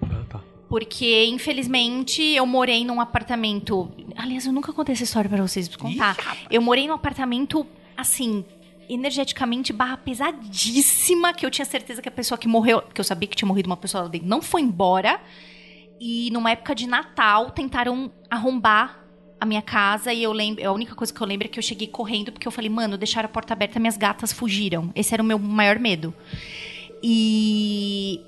porque, 0.69 1.25
infelizmente, 1.25 2.21
eu 2.23 2.45
morei 2.45 2.83
num 2.85 2.99
apartamento. 3.01 3.91
Aliás, 4.15 4.45
eu 4.45 4.53
nunca 4.53 4.71
contei 4.73 4.93
essa 4.93 5.03
história 5.03 5.29
pra 5.29 5.41
vocês 5.45 5.67
contar. 5.75 6.15
eu 6.49 6.61
morei 6.61 6.87
num 6.87 6.93
apartamento, 6.93 7.67
assim, 7.95 8.43
energeticamente 8.89 9.73
barra 9.73 9.97
pesadíssima, 9.97 11.33
que 11.33 11.45
eu 11.45 11.51
tinha 11.51 11.65
certeza 11.65 12.01
que 12.01 12.09
a 12.09 12.11
pessoa 12.11 12.37
que 12.37 12.47
morreu. 12.47 12.81
Que 12.81 13.01
eu 13.01 13.05
sabia 13.05 13.27
que 13.27 13.35
tinha 13.35 13.47
morrido 13.47 13.67
uma 13.69 13.77
pessoa 13.77 14.03
lá 14.03 14.09
dentro, 14.09 14.27
não 14.27 14.41
foi 14.41 14.61
embora. 14.61 15.19
E 15.99 16.29
numa 16.31 16.51
época 16.51 16.73
de 16.73 16.87
Natal, 16.87 17.51
tentaram 17.51 18.11
arrombar 18.29 19.04
a 19.39 19.45
minha 19.45 19.61
casa 19.61 20.13
e 20.13 20.23
eu 20.23 20.31
lembro, 20.31 20.65
a 20.67 20.71
única 20.71 20.95
coisa 20.95 21.13
que 21.13 21.21
eu 21.21 21.27
lembro 21.27 21.45
é 21.47 21.49
que 21.49 21.59
eu 21.59 21.63
cheguei 21.63 21.87
correndo 21.87 22.31
porque 22.31 22.47
eu 22.47 22.51
falei, 22.51 22.69
mano, 22.69 22.97
deixaram 22.97 23.27
a 23.27 23.29
porta 23.31 23.53
aberta, 23.53 23.79
minhas 23.79 23.97
gatas 23.97 24.31
fugiram. 24.31 24.91
Esse 24.95 25.13
era 25.13 25.21
o 25.21 25.25
meu 25.25 25.37
maior 25.37 25.77
medo. 25.79 26.13
E 27.03 28.21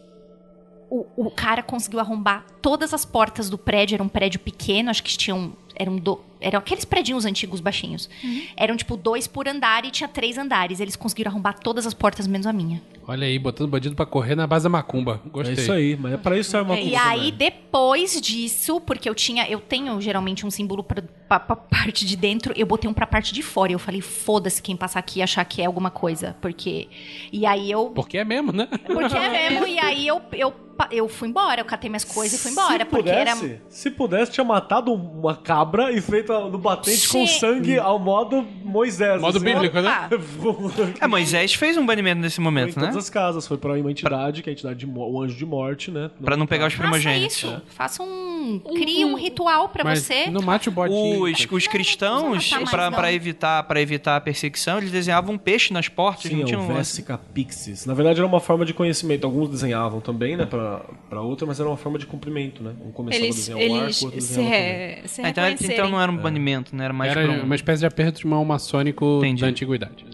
o, 0.89 1.05
o 1.15 1.31
cara 1.31 1.63
conseguiu 1.63 1.99
arrombar 1.99 2.45
todas 2.61 2.93
as 2.93 3.05
portas 3.05 3.49
do 3.49 3.57
prédio. 3.57 3.95
Era 3.95 4.03
um 4.03 4.09
prédio 4.09 4.39
pequeno, 4.39 4.89
acho 4.89 5.03
que 5.03 5.17
tinham. 5.17 5.53
Eram 5.75 5.97
do- 5.97 6.19
Eram 6.39 6.59
aqueles 6.59 6.85
predinhos 6.85 7.25
antigos 7.25 7.59
baixinhos. 7.59 8.09
Eram 8.55 8.75
tipo 8.77 8.95
dois 8.95 9.27
por 9.27 9.47
andar 9.47 9.85
e 9.85 9.91
tinha 9.91 10.07
três 10.07 10.37
andares. 10.37 10.79
Eles 10.79 10.95
conseguiram 10.95 11.31
arrombar 11.31 11.59
todas 11.59 11.85
as 11.85 11.93
portas, 11.93 12.27
menos 12.27 12.47
a 12.47 12.53
minha. 12.53 12.81
Olha 13.07 13.25
aí, 13.25 13.39
botando 13.39 13.69
bandido 13.69 13.95
pra 13.95 14.05
correr 14.05 14.35
na 14.35 14.45
base 14.45 14.63
da 14.63 14.69
macumba. 14.69 15.21
É 15.25 15.29
Gostei. 15.29 15.53
isso 15.53 15.71
aí, 15.71 15.95
mas 15.95 16.13
é 16.13 16.17
pra 16.17 16.37
isso 16.37 16.51
serve 16.51 16.69
uma 16.69 16.77
E 16.79 16.93
aí, 16.93 17.31
depois 17.31 18.19
disso, 18.19 18.81
porque 18.81 19.09
eu 19.09 19.15
tinha. 19.15 19.47
Eu 19.49 19.61
tenho 19.61 19.99
geralmente 20.01 20.45
um 20.45 20.51
símbolo 20.51 20.83
pra, 20.83 21.01
pra, 21.27 21.39
pra 21.39 21.55
parte 21.55 22.05
de 22.05 22.17
dentro, 22.17 22.53
eu 22.55 22.65
botei 22.65 22.89
um 22.89 22.93
pra 22.93 23.07
parte 23.07 23.33
de 23.33 23.41
fora. 23.41 23.71
E 23.71 23.75
eu 23.75 23.79
falei, 23.79 24.01
foda-se 24.01 24.61
quem 24.61 24.75
passar 24.75 24.99
aqui 24.99 25.19
e 25.19 25.23
achar 25.23 25.45
que 25.45 25.61
é 25.61 25.65
alguma 25.65 25.89
coisa. 25.89 26.35
Porque. 26.41 26.89
E 27.31 27.45
aí 27.45 27.71
eu. 27.71 27.91
Porque 27.91 28.17
é 28.17 28.25
mesmo, 28.25 28.51
né? 28.51 28.67
Porque 28.85 29.15
é 29.15 29.49
mesmo, 29.49 29.67
e 29.67 29.79
aí 29.79 30.05
eu, 30.05 30.21
eu, 30.33 30.53
eu 30.91 31.07
fui 31.07 31.29
embora, 31.29 31.61
eu 31.61 31.65
catei 31.65 31.89
minhas 31.89 32.03
coisas 32.03 32.37
e 32.37 32.41
fui 32.41 32.51
embora. 32.51 32.83
se 32.83 32.85
porque 32.85 33.09
pudesse, 33.09 33.45
era. 33.45 33.61
Se 33.69 33.91
pudesse, 33.91 34.31
tinha 34.33 34.43
matado 34.43 34.93
uma 34.93 35.35
cabra 35.35 35.91
e 35.91 36.01
feito 36.01 36.26
no 36.27 36.57
batente 36.57 37.07
com 37.09 37.25
Sim. 37.25 37.39
sangue 37.39 37.77
ao 37.79 37.97
modo 37.99 38.45
Moisés. 38.63 39.21
Modo 39.21 39.37
assim. 39.37 39.45
bíblico, 39.45 39.79
né? 39.81 40.09
É, 40.99 41.07
Moisés 41.07 41.53
fez 41.53 41.77
um 41.77 41.85
banimento 41.85 42.21
nesse 42.21 42.35
Foi 42.37 42.41
em 42.41 42.45
momento, 42.45 42.75
né? 42.79 42.87
todas 42.87 42.97
as 42.97 43.09
casas. 43.09 43.47
Foi 43.47 43.57
pra 43.57 43.73
uma 43.73 43.91
entidade, 43.91 44.41
que 44.43 44.49
é 44.49 44.51
a 44.51 44.53
entidade 44.53 44.79
de 44.79 44.85
o 44.87 45.21
anjo 45.21 45.35
de 45.35 45.45
morte, 45.45 45.91
né? 45.91 46.09
Pra 46.23 46.35
não 46.37 46.45
pegar 46.47 46.67
os 46.67 46.73
Faça 46.73 46.83
primogênitos. 46.83 47.37
isso. 47.37 47.61
Faça 47.69 48.03
um. 48.03 48.59
Crie 48.73 49.03
um 49.05 49.15
ritual 49.15 49.69
pra 49.69 49.83
Mas 49.83 49.99
você. 50.03 50.27
não 50.29 50.41
mate 50.41 50.69
o 50.69 50.71
botinho. 50.71 51.23
Os, 51.23 51.47
os 51.51 51.67
cristãos, 51.67 52.51
Não, 52.51 52.59
não, 52.61 52.67
pra, 52.67 52.89
não. 52.89 52.97
pra 52.97 53.11
evitar, 53.11 53.63
pra 53.63 53.81
evitar 53.81 54.15
a 54.17 54.21
perseguição, 54.21 54.77
eles 54.77 54.91
desenhavam 54.91 55.35
um 55.35 55.37
peixe 55.37 55.73
nas 55.73 55.89
portas. 55.89 56.29
Sim, 56.31 56.37
não 56.37 56.43
é 56.43 56.45
tinham 56.45 56.61
um. 56.61 56.73
Vesica 56.73 57.17
Pixis. 57.33 57.85
Na 57.85 57.93
verdade, 57.93 58.19
era 58.19 58.27
uma 58.27 58.39
forma 58.39 58.65
de 58.65 58.73
conhecimento. 58.73 59.25
Alguns 59.25 59.49
desenhavam 59.49 59.99
também, 59.99 60.37
né? 60.37 60.45
Pra, 60.45 60.81
pra 61.09 61.21
outra, 61.21 61.45
mas 61.45 61.59
era 61.59 61.67
uma 61.67 61.77
forma 61.77 61.97
de 61.99 62.05
cumprimento, 62.05 62.63
né? 62.63 62.71
Um 62.85 62.91
começava 62.91 63.23
a 63.23 63.25
Eles, 63.25 63.35
desenhar 63.35 63.59
o 63.59 63.73
arco, 63.75 63.83
eles 63.85 64.01
o 64.01 64.05
outro 64.05 64.21
se, 64.21 64.27
desenhava 64.29 64.55
re, 64.55 65.07
se 65.07 65.21
Ah, 65.21 65.29
então, 65.29 65.43
reconhecerem. 65.43 65.75
então 65.77 65.89
não 65.89 66.01
era 66.01 66.11
um 66.11 66.16
banimento, 66.17 66.75
né? 66.75 66.85
Era 66.85 66.93
mais 66.93 67.11
Era 67.11 67.29
um- 67.31 67.43
uma 67.43 67.55
espécie 67.55 67.79
de 67.81 67.85
aperto 67.85 68.19
de 68.19 68.27
mão 68.27 68.43
maçônico 68.45 69.17
Entendi. 69.19 69.41
da 69.41 69.47
antiguidade. 69.47 70.05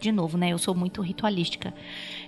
De 0.00 0.10
novo, 0.10 0.36
né? 0.36 0.50
Eu 0.52 0.58
sou 0.58 0.74
muito 0.74 1.00
ritualística. 1.00 1.72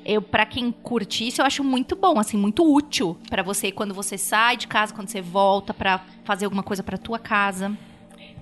Eu, 0.05 0.23
para 0.23 0.47
quem 0.47 0.71
curte 0.71 1.27
isso, 1.27 1.41
eu 1.41 1.47
acho 1.47 1.65
muito 1.65 1.97
bom, 1.97 2.21
assim, 2.21 2.37
muito 2.37 2.63
útil 2.73 3.17
pra 3.29 3.43
você 3.43 3.73
quando 3.73 3.93
você 3.93 4.17
sai 4.17 4.57
de 4.57 4.69
casa, 4.69 4.95
quando 4.95 5.09
você 5.09 5.21
volta 5.21 5.75
pra 5.75 6.05
fazer 6.25 6.45
alguma 6.45 6.63
coisa 6.63 6.83
pra 6.85 6.97
tua 6.97 7.19
casa. 7.19 7.77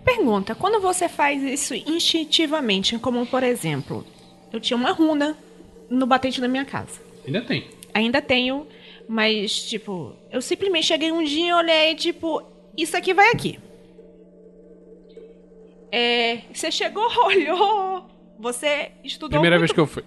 Pergunta, 0.04 0.54
quando 0.54 0.82
você 0.82 1.08
faz 1.08 1.42
isso 1.42 1.74
instintivamente, 1.74 2.98
como 2.98 3.24
por 3.24 3.42
exemplo, 3.42 4.04
eu 4.52 4.60
tinha 4.60 4.76
uma 4.76 4.90
runa 4.92 5.38
no 5.88 6.04
batente 6.06 6.40
da 6.40 6.48
minha 6.48 6.64
casa. 6.64 7.00
Ainda 7.26 7.40
tem. 7.40 7.64
Ainda 7.94 8.20
tenho, 8.20 8.66
mas 9.08 9.62
tipo, 9.62 10.14
eu 10.32 10.40
simplesmente 10.42 10.86
cheguei 10.86 11.12
um 11.12 11.22
dia 11.22 11.50
e 11.50 11.52
olhei, 11.52 11.94
tipo, 11.94 12.42
isso 12.76 12.96
aqui 12.96 13.12
vai 13.12 13.30
aqui. 13.30 13.58
É, 15.92 16.38
você 16.52 16.70
chegou, 16.70 17.06
olhou, 17.26 18.06
você 18.38 18.92
estudou 19.04 19.28
Primeira 19.38 19.58
muito, 19.58 19.68
vez 19.68 19.72
que 19.72 19.80
eu 19.80 19.86
fui. 19.86 20.02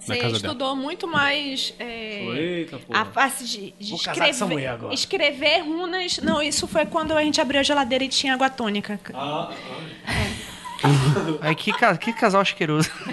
você 0.00 0.14
na 0.14 0.20
casa 0.22 0.36
estudou 0.36 0.74
muito 0.74 1.06
mais 1.06 1.74
é, 1.78 2.24
Eita, 2.24 2.78
porra. 2.78 3.02
a 3.02 3.04
face 3.04 3.44
de, 3.44 3.74
de 3.78 3.90
Vou 3.90 4.00
casar 4.00 4.22
com 4.24 4.30
essa 4.30 4.46
mulher 4.46 4.60
escrever, 4.62 4.74
agora. 4.74 4.94
escrever 4.94 5.58
runas. 5.60 6.18
Não, 6.18 6.40
isso 6.40 6.66
foi 6.66 6.86
quando 6.86 7.12
a 7.12 7.22
gente 7.22 7.38
abriu 7.40 7.60
a 7.60 7.62
geladeira 7.62 8.04
e 8.04 8.08
tinha 8.08 8.32
água 8.32 8.48
tônica. 8.48 8.98
Ai, 11.42 11.54
que, 11.54 11.72
que 12.00 12.12
casal 12.14 12.40
asqueroso. 12.40 12.90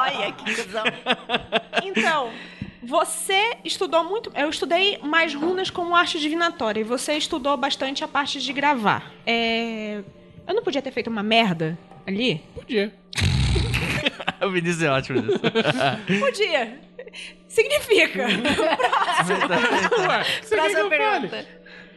Olha 0.00 0.32
que 0.32 0.54
cuzão. 0.56 0.84
Então, 1.84 2.32
você 2.88 3.58
estudou 3.66 4.02
muito. 4.02 4.32
Eu 4.34 4.48
estudei 4.48 4.98
mais 5.02 5.34
runas 5.34 5.68
como 5.68 5.94
arte 5.94 6.18
divinatória. 6.18 6.80
E 6.80 6.84
você 6.84 7.12
estudou 7.12 7.54
bastante 7.54 8.02
a 8.02 8.08
parte 8.08 8.40
de 8.40 8.50
gravar. 8.50 9.12
É, 9.26 10.02
eu 10.46 10.54
não 10.54 10.62
podia 10.62 10.80
ter 10.80 10.90
feito 10.90 11.10
uma 11.10 11.22
merda 11.22 11.78
ali? 12.06 12.42
Podia. 12.54 12.94
o 14.40 14.50
Vinícius 14.50 14.82
é 14.82 14.90
ótimo 14.90 15.20
nisso. 15.20 15.38
Podia. 16.18 16.80
Significa. 17.46 18.24
Próxima 20.48 20.88
fale? 20.88 20.88
pergunta. 20.88 21.46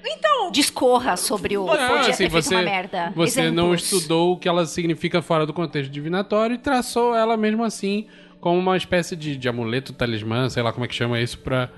Então, 0.03 0.51
Discorra 0.51 1.15
sobre 1.15 1.57
o. 1.57 1.67
Não, 1.67 1.73
podia 1.73 1.99
assim, 1.99 2.11
ter 2.11 2.17
feito 2.17 2.31
você, 2.31 2.55
uma 2.55 2.63
merda. 2.63 3.13
você 3.15 3.49
não 3.49 3.73
Exemplos. 3.73 3.93
estudou 3.93 4.33
o 4.33 4.37
que 4.37 4.49
ela 4.49 4.65
significa 4.65 5.21
fora 5.21 5.45
do 5.45 5.53
contexto 5.53 5.89
divinatório 5.89 6.55
e 6.55 6.57
traçou 6.57 7.15
ela 7.15 7.37
mesmo 7.37 7.63
assim 7.63 8.07
como 8.41 8.59
uma 8.59 8.75
espécie 8.75 9.15
de, 9.15 9.37
de 9.37 9.47
amuleto, 9.47 9.93
talismã, 9.93 10.49
sei 10.49 10.61
lá 10.61 10.73
como 10.73 10.83
é 10.83 10.87
que 10.87 10.95
chama 10.95 11.21
isso, 11.21 11.37
pra 11.39 11.69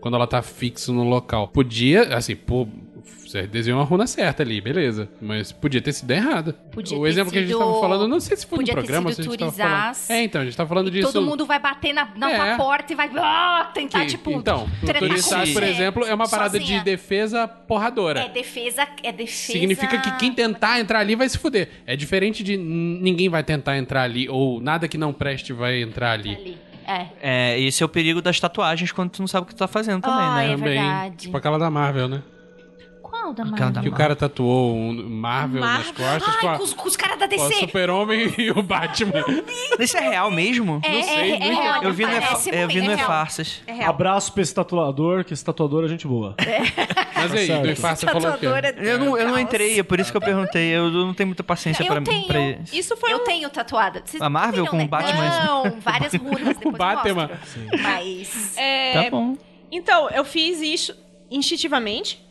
quando 0.00 0.14
ela 0.14 0.26
tá 0.26 0.42
fixo 0.42 0.92
no 0.92 1.04
local. 1.04 1.48
Podia, 1.48 2.14
assim, 2.14 2.36
pô, 2.36 2.68
você 3.28 3.46
desenhou 3.46 3.78
uma 3.80 3.84
runa 3.86 4.06
certa 4.06 4.42
ali, 4.42 4.60
beleza. 4.60 5.08
Mas 5.20 5.52
podia 5.52 5.80
ter 5.80 5.92
sido 5.92 6.10
errada. 6.10 6.52
Podia 6.72 6.96
o 6.98 7.02
ter 7.02 7.08
exemplo 7.08 7.32
que 7.32 7.38
a 7.38 7.42
gente 7.42 7.50
sido- 7.50 7.58
tava 7.58 7.80
falando, 7.80 8.02
eu 8.02 8.08
não 8.08 8.20
sei 8.20 8.36
se 8.36 8.46
foi 8.46 8.58
no 8.58 8.62
podia 8.62 8.74
ter 8.74 8.80
programa, 8.80 9.10
sido 9.12 9.22
se 9.22 9.28
a 9.28 9.30
gente 9.32 9.38
tava 9.40 9.52
falando. 9.52 9.96
É, 10.10 10.22
então, 10.22 10.40
a 10.40 10.44
gente 10.44 10.56
tava 10.56 10.68
falando 10.68 10.88
E 10.88 10.90
disso. 10.90 11.12
todo 11.12 11.22
mundo 11.24 11.46
vai 11.46 11.58
bater 11.58 11.92
na, 11.92 12.08
na 12.16 12.30
É. 12.30 12.56
porta 12.56 12.92
e 12.92 12.96
vai 12.96 13.10
ah, 13.16 13.70
tentar, 13.74 14.00
que- 14.00 14.06
tipo. 14.06 14.30
então, 14.30 14.66
com 14.80 15.52
por 15.52 15.62
exemplo, 15.62 16.04
é 16.06 16.14
uma 16.14 16.28
parada 16.28 16.58
sozinha. 16.58 16.78
de 16.78 16.84
defesa 16.84 17.46
porradora. 17.48 18.20
É 18.20 18.28
defesa. 18.28 18.86
É 19.02 19.12
defesa. 19.12 19.52
Significa 19.52 19.98
que 19.98 20.10
quem 20.16 20.32
tentar 20.32 20.80
entrar 20.80 21.00
ali 21.00 21.14
vai 21.14 21.28
se 21.28 21.36
fuder. 21.38 21.68
É 21.86 21.94
diferente 21.96 22.42
de 22.42 22.56
ninguém 22.56 23.28
vai 23.28 23.42
tentar 23.42 23.76
entrar 23.78 24.02
ali, 24.02 24.28
ou 24.28 24.60
nada 24.60 24.88
que 24.88 24.96
não 24.98 25.12
preste 25.12 25.52
vai 25.52 25.80
entrar 25.82 26.12
ali. 26.12 26.30
Ali. 26.34 26.58
É. 26.86 27.06
É, 27.20 27.60
esse 27.60 27.82
é 27.82 27.86
o 27.86 27.88
perigo 27.88 28.22
das 28.22 28.40
tatuagens 28.40 28.90
quando 28.92 29.10
tu 29.10 29.20
não 29.20 29.26
sabe 29.28 29.44
o 29.44 29.46
que 29.46 29.54
tu 29.54 29.58
tá 29.58 29.68
fazendo 29.68 30.00
também, 30.00 30.18
Ah, 30.24 30.34
né? 30.36 30.46
é 30.46 30.56
Também. 30.56 30.72
verdade. 30.78 31.16
Tipo 31.16 31.36
aquela 31.36 31.58
da 31.58 31.70
Marvel, 31.70 32.08
né? 32.08 32.22
Qual 33.20 33.32
da 33.34 33.42
Aquela 33.42 33.56
da 33.56 33.64
Marvel? 33.66 33.82
Que 33.82 33.88
o 33.88 33.92
cara 33.92 34.14
tatuou 34.16 34.74
um 34.76 35.08
Marvel, 35.08 35.60
nas 35.60 35.86
Marvel? 35.86 35.94
costas 35.94 36.36
com, 36.36 36.46
Ai, 36.48 36.54
a, 36.54 36.58
com 36.58 36.64
os, 36.64 36.74
com 36.74 36.88
os 36.88 36.96
caras 36.96 37.18
da 37.18 37.28
com 37.28 37.34
o 37.34 37.48
DC. 37.48 37.60
Super-Homem 37.60 38.34
e 38.38 38.50
o 38.50 38.62
Batman. 38.62 39.24
Isso 39.78 39.96
é 39.96 40.00
real 40.08 40.30
mesmo? 40.30 40.80
É, 40.84 40.92
não 40.92 41.02
sei, 41.02 41.32
é, 41.32 41.36
é, 41.36 41.54
real, 41.54 41.82
Eu 41.82 41.92
vi 41.92 42.04
no, 42.06 42.12
parece 42.12 42.48
Efa- 42.50 42.58
eu 42.58 42.68
vi 42.68 42.80
no 42.80 42.90
é. 42.90 42.94
E-Farsas. 42.94 43.62
é 43.66 43.72
real. 43.72 43.90
Abraço 43.90 44.32
pra 44.32 44.42
esse 44.42 44.54
tatuador, 44.54 45.24
que 45.24 45.32
esse 45.34 45.44
tatuador 45.44 45.84
é 45.84 45.88
gente 45.88 46.06
boa. 46.06 46.34
Mas 47.14 47.32
aí, 47.32 47.46
certo. 47.46 47.66
do 47.66 47.74
você 47.76 48.06
falou 48.06 48.30
o 48.30 48.38
quê? 48.38 48.46
Tatuadora 48.46 48.74
Eu 48.78 48.98
não, 48.98 49.18
eu 49.18 49.28
não 49.28 49.38
entrei, 49.38 49.78
é 49.80 49.82
por 49.82 49.98
isso 49.98 50.10
que 50.10 50.16
eu 50.16 50.20
perguntei. 50.20 50.68
Eu 50.70 50.90
não 50.90 51.12
tenho 51.14 51.26
muita 51.28 51.42
paciência 51.42 51.84
pra, 51.84 51.96
Eu 51.96 52.04
tenho. 52.04 52.26
pra 52.26 52.40
isso. 52.40 52.76
Isso 52.76 52.96
foi 52.96 53.12
Eu 53.12 53.18
um... 53.18 53.24
tenho 53.24 53.50
tatuada. 53.50 54.02
Vocês 54.04 54.22
A 54.22 54.28
Marvel 54.30 54.64
viram, 54.64 54.70
com 54.70 54.76
né? 54.76 54.84
o 54.84 54.88
Batman? 54.88 55.44
Não, 55.44 55.70
várias 55.80 56.14
runas. 56.20 56.56
Eu 56.60 56.70
Batman. 56.72 57.30
Mas... 57.82 58.56
É, 58.56 59.02
Tá 59.02 59.10
bom. 59.10 59.36
Então, 59.70 60.08
eu 60.10 60.24
fiz 60.24 60.60
isso 60.60 60.94
instintivamente, 61.30 62.24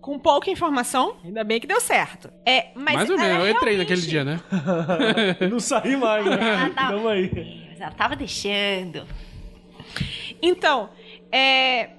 com 0.00 0.18
pouca 0.18 0.50
informação. 0.50 1.16
Ainda 1.24 1.44
bem 1.44 1.60
que 1.60 1.66
deu 1.66 1.80
certo. 1.80 2.30
É, 2.46 2.68
mas 2.74 2.94
Mais 2.94 3.10
ou 3.10 3.18
menos, 3.18 3.44
eu 3.44 3.50
entrei 3.50 3.74
realmente- 3.74 3.78
naquele 3.78 4.00
dia, 4.02 4.24
né? 4.24 4.40
não 5.50 5.60
saí 5.60 5.96
mais, 5.96 6.24
né? 6.24 6.38
Ah, 6.40 6.70
tá. 6.74 6.88
Tamo 6.88 7.08
aí. 7.08 7.66
Mas 7.70 7.80
ela 7.80 7.90
tava 7.92 8.16
deixando. 8.16 9.06
Então, 10.42 10.88
é, 11.30 11.90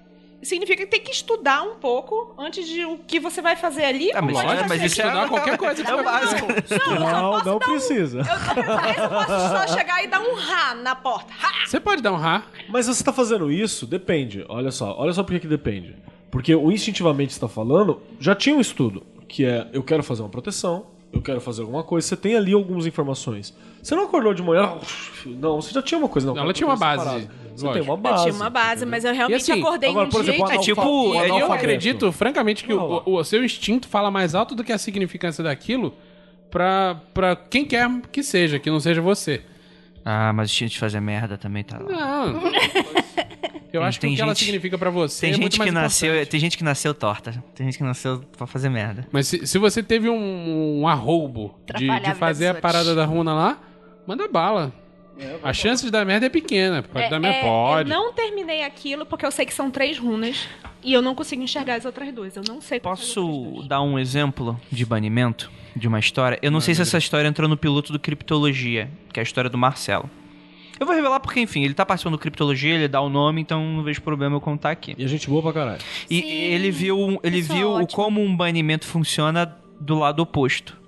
significa 0.41 0.83
que 0.83 0.91
tem 0.91 1.01
que 1.01 1.11
estudar 1.11 1.61
um 1.63 1.75
pouco 1.75 2.33
antes 2.37 2.67
de 2.67 2.83
o 2.85 2.97
que 2.99 3.19
você 3.19 3.41
vai 3.41 3.55
fazer 3.55 3.85
ali. 3.85 4.11
Ah, 4.13 4.21
mas 4.21 4.33
lógico, 4.33 4.53
fazer. 4.53 4.67
mas 4.69 4.83
isso 4.91 5.01
é 5.01 5.05
Estudar 5.05 5.27
qualquer 5.29 5.57
coisa 5.57 5.83
que 5.83 5.89
é 5.91 5.95
o 5.95 6.03
básico. 6.03 6.47
Não, 6.47 6.55
eu 6.55 6.67
só 6.67 6.95
Não, 6.99 7.31
posso 7.31 7.31
não 7.31 7.43
dar 7.43 7.55
um- 7.55 7.59
precisa. 7.59 8.17
Eu, 8.19 9.03
eu 9.03 9.09
possa 9.09 9.67
só 9.67 9.77
chegar 9.77 10.03
e 10.03 10.07
dar 10.07 10.19
um 10.21 10.33
rá 10.35 10.75
na 10.75 10.95
porta. 10.95 11.31
Rá! 11.37 11.65
Você 11.67 11.79
pode 11.79 12.01
dar 12.01 12.11
um 12.11 12.17
rá. 12.17 12.43
Mas 12.69 12.87
você 12.87 13.03
tá 13.03 13.13
fazendo 13.13 13.51
isso, 13.51 13.85
depende. 13.85 14.45
Olha 14.49 14.71
só, 14.71 14.95
olha 14.97 15.13
só 15.13 15.23
por 15.23 15.39
que 15.39 15.47
depende. 15.47 15.95
Porque 16.29 16.55
o 16.55 16.71
instintivamente 16.71 17.33
você 17.33 17.39
tá 17.39 17.47
falando, 17.47 18.01
já 18.19 18.33
tinha 18.33 18.55
um 18.55 18.61
estudo, 18.61 19.03
que 19.27 19.45
é 19.45 19.67
eu 19.73 19.83
quero 19.83 20.01
fazer 20.01 20.21
uma 20.21 20.29
proteção, 20.29 20.85
eu 21.11 21.21
quero 21.21 21.41
fazer 21.41 21.61
alguma 21.61 21.83
coisa, 21.83 22.07
você 22.07 22.15
tem 22.15 22.35
ali 22.35 22.53
algumas 22.53 22.85
informações. 22.85 23.53
Você 23.81 23.95
não 23.95 24.03
acordou 24.03 24.33
de 24.33 24.41
manhã, 24.43 24.73
não, 25.25 25.61
você 25.61 25.73
já 25.73 25.81
tinha 25.81 25.97
uma 25.97 26.07
coisa, 26.07 26.27
não. 26.27 26.35
Não, 26.35 26.43
ela 26.43 26.53
tinha 26.53 26.67
uma 26.67 26.75
base, 26.75 27.03
separado. 27.03 27.27
Você 27.55 27.65
lógico. 27.65 27.73
tem 27.73 27.81
uma 27.81 27.93
Eu 27.93 27.97
base. 27.97 28.23
tinha 28.23 28.35
uma 28.35 28.49
base, 28.49 28.85
mas 28.85 29.03
eu 29.05 29.13
realmente 29.13 29.51
assim, 29.51 29.59
acordei 29.61 29.89
agora, 29.89 30.07
um 30.07 30.09
por 30.11 30.21
exemplo, 30.21 30.47
jeito... 30.47 30.59
É 30.61 30.63
tipo, 30.63 31.15
E 31.15 31.39
eu 31.39 31.51
acredito, 31.51 32.11
francamente, 32.11 32.63
que 32.63 32.73
o, 32.73 33.01
o 33.05 33.23
seu 33.23 33.43
instinto 33.43 33.87
fala 33.87 34.09
mais 34.11 34.35
alto 34.35 34.53
do 34.55 34.63
que 34.63 34.71
a 34.71 34.77
significância 34.77 35.43
daquilo 35.43 35.93
pra, 36.49 37.01
pra 37.13 37.35
quem 37.35 37.65
quer 37.65 37.89
que 38.11 38.21
seja, 38.23 38.59
que 38.59 38.69
não 38.69 38.79
seja 38.79 39.01
você. 39.01 39.41
Ah, 40.05 40.31
mas 40.33 40.49
o 40.49 40.51
instinto 40.53 40.71
de 40.71 40.79
fazer 40.79 40.99
merda 40.99 41.37
também 41.37 41.63
tá 41.63 41.77
lá. 41.79 41.91
Não. 42.27 42.41
Eu 43.73 43.79
Tem- 43.79 43.87
acho 43.87 43.99
que 43.99 44.01
tem 44.01 44.13
o 44.13 44.15
que 44.17 44.21
ela 44.21 44.33
gente- 44.33 44.43
significa 44.43 44.77
pra 44.77 44.89
você 44.89 45.27
Tem 45.27 45.33
é 45.35 45.37
muito 45.37 45.53
gente 45.53 45.59
mais 45.59 45.69
que 45.69 45.73
nasceu, 45.73 46.09
importante. 46.09 46.29
tem 46.29 46.39
gente 46.41 46.57
que 46.57 46.63
nasceu 46.63 46.93
torta. 46.93 47.43
Tem 47.55 47.65
gente 47.67 47.77
que 47.77 47.83
nasceu 47.85 48.21
pra 48.37 48.45
fazer 48.45 48.67
merda. 48.69 49.07
Mas 49.13 49.27
se, 49.27 49.47
se 49.47 49.57
você 49.57 49.81
teve 49.81 50.09
um, 50.09 50.81
um 50.81 50.87
arroubo 50.89 51.55
de, 51.77 51.87
de 51.87 52.15
fazer 52.15 52.47
a 52.47 52.53
parada 52.55 52.93
da 52.93 53.05
runa 53.05 53.33
lá, 53.33 53.59
manda 54.11 54.27
bala. 54.27 54.73
a 55.43 55.53
chance 55.53 55.83
de 55.83 55.91
dar 55.91 56.05
merda 56.05 56.25
é 56.25 56.29
pequena. 56.29 56.83
Pode 56.83 57.05
É, 57.05 57.09
dar 57.09 57.19
merda? 57.19 57.37
é, 57.37 57.41
Pode. 57.43 57.89
Eu 57.89 57.95
não 57.95 58.11
terminei 58.13 58.63
aquilo 58.63 59.05
porque 59.05 59.25
eu 59.25 59.31
sei 59.31 59.45
que 59.45 59.53
são 59.53 59.69
três 59.71 59.97
runas 59.97 60.47
e 60.83 60.91
eu 60.93 61.01
não 61.01 61.13
consigo 61.15 61.41
enxergar 61.41 61.75
as 61.75 61.85
outras 61.85 62.11
duas. 62.13 62.35
Eu 62.35 62.43
não 62.47 62.59
sei 62.59 62.79
Posso 62.79 63.63
dar 63.67 63.81
um 63.81 63.97
exemplo 63.99 64.59
de 64.71 64.85
banimento 64.85 65.51
de 65.75 65.87
uma 65.87 65.99
história? 65.99 66.37
Eu 66.41 66.51
não 66.51 66.59
sei 66.59 66.73
se 66.75 66.81
essa 66.81 66.97
história 66.97 67.27
entrou 67.27 67.47
no 67.47 67.55
piloto 67.55 67.93
do 67.93 67.99
Criptologia, 67.99 68.89
que 69.13 69.19
é 69.19 69.21
a 69.21 69.23
história 69.23 69.49
do 69.49 69.57
Marcelo. 69.57 70.09
Eu 70.79 70.85
vou 70.87 70.95
revelar 70.95 71.19
porque, 71.19 71.39
enfim, 71.39 71.63
ele 71.63 71.75
tá 71.75 71.85
participando 71.85 72.13
do 72.13 72.19
Criptologia, 72.19 72.73
ele 72.73 72.87
dá 72.87 72.99
o 73.01 73.07
nome, 73.07 73.39
então 73.39 73.63
não 73.63 73.83
vejo 73.83 74.01
problema 74.01 74.35
eu 74.35 74.41
contar 74.41 74.71
aqui. 74.71 74.95
E 74.97 75.05
a 75.05 75.07
gente 75.07 75.29
boa 75.29 75.41
pra 75.43 75.53
caralho. 75.53 75.81
E 76.09 76.19
Sim, 76.21 76.27
ele 76.27 76.71
viu, 76.71 77.19
ele 77.23 77.39
viu 77.41 77.69
o 77.69 77.73
ótima. 77.83 77.95
como 77.95 78.19
um 78.19 78.35
banimento 78.35 78.87
funciona 78.87 79.55
do 79.79 79.99
lado 79.99 80.21
oposto. 80.21 80.80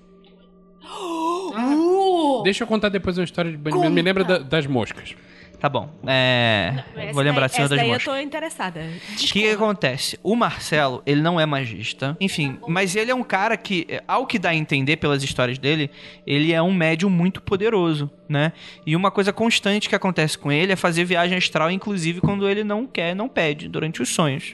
Deixa 2.44 2.64
eu 2.64 2.68
contar 2.68 2.90
depois 2.90 3.18
uma 3.18 3.24
história 3.24 3.52
de 3.52 3.58
banimento. 3.58 3.92
Me 3.92 4.02
lembra 4.02 4.24
da- 4.24 4.38
das 4.40 4.66
moscas. 4.68 5.16
Tá 5.60 5.70
bom. 5.70 5.90
É. 6.06 6.74
Essa 6.98 7.14
vou 7.14 7.24
lembrar 7.24 7.48
daí- 7.48 7.56
essa 7.58 7.70
das 7.70 7.80
daí 7.80 7.88
moscas. 7.88 8.06
eu 8.08 8.14
tô 8.14 8.20
interessada. 8.20 8.82
O 9.14 9.16
que, 9.16 9.28
que 9.44 9.50
acontece? 9.50 10.20
O 10.22 10.36
Marcelo, 10.36 11.02
ele 11.06 11.22
não 11.22 11.40
é 11.40 11.46
magista. 11.46 12.18
Enfim, 12.20 12.58
mas 12.68 12.98
ele 12.98 13.10
é 13.12 13.16
um 13.16 13.24
cara 13.24 13.56
que, 13.56 13.88
ao 14.06 14.28
que 14.28 14.38
dá 14.38 14.50
a 14.50 14.56
entender 14.56 14.98
pelas 14.98 15.24
histórias 15.24 15.58
dele, 15.58 15.90
ele 16.28 16.52
é 16.52 16.62
um 16.62 16.74
médium 16.74 17.10
muito 17.10 17.42
poderoso, 17.42 18.12
né? 18.28 18.52
E 18.86 18.94
uma 18.94 19.10
coisa 19.10 19.32
constante 19.32 19.88
que 19.88 19.96
acontece 19.96 20.38
com 20.38 20.52
ele 20.52 20.74
é 20.74 20.76
fazer 20.76 21.06
viagem 21.06 21.38
astral, 21.38 21.72
inclusive 21.72 22.20
quando 22.20 22.50
ele 22.50 22.66
não 22.66 22.86
quer, 22.86 23.16
não 23.16 23.30
pede, 23.30 23.70
durante 23.70 24.02
os 24.02 24.10
sonhos. 24.10 24.54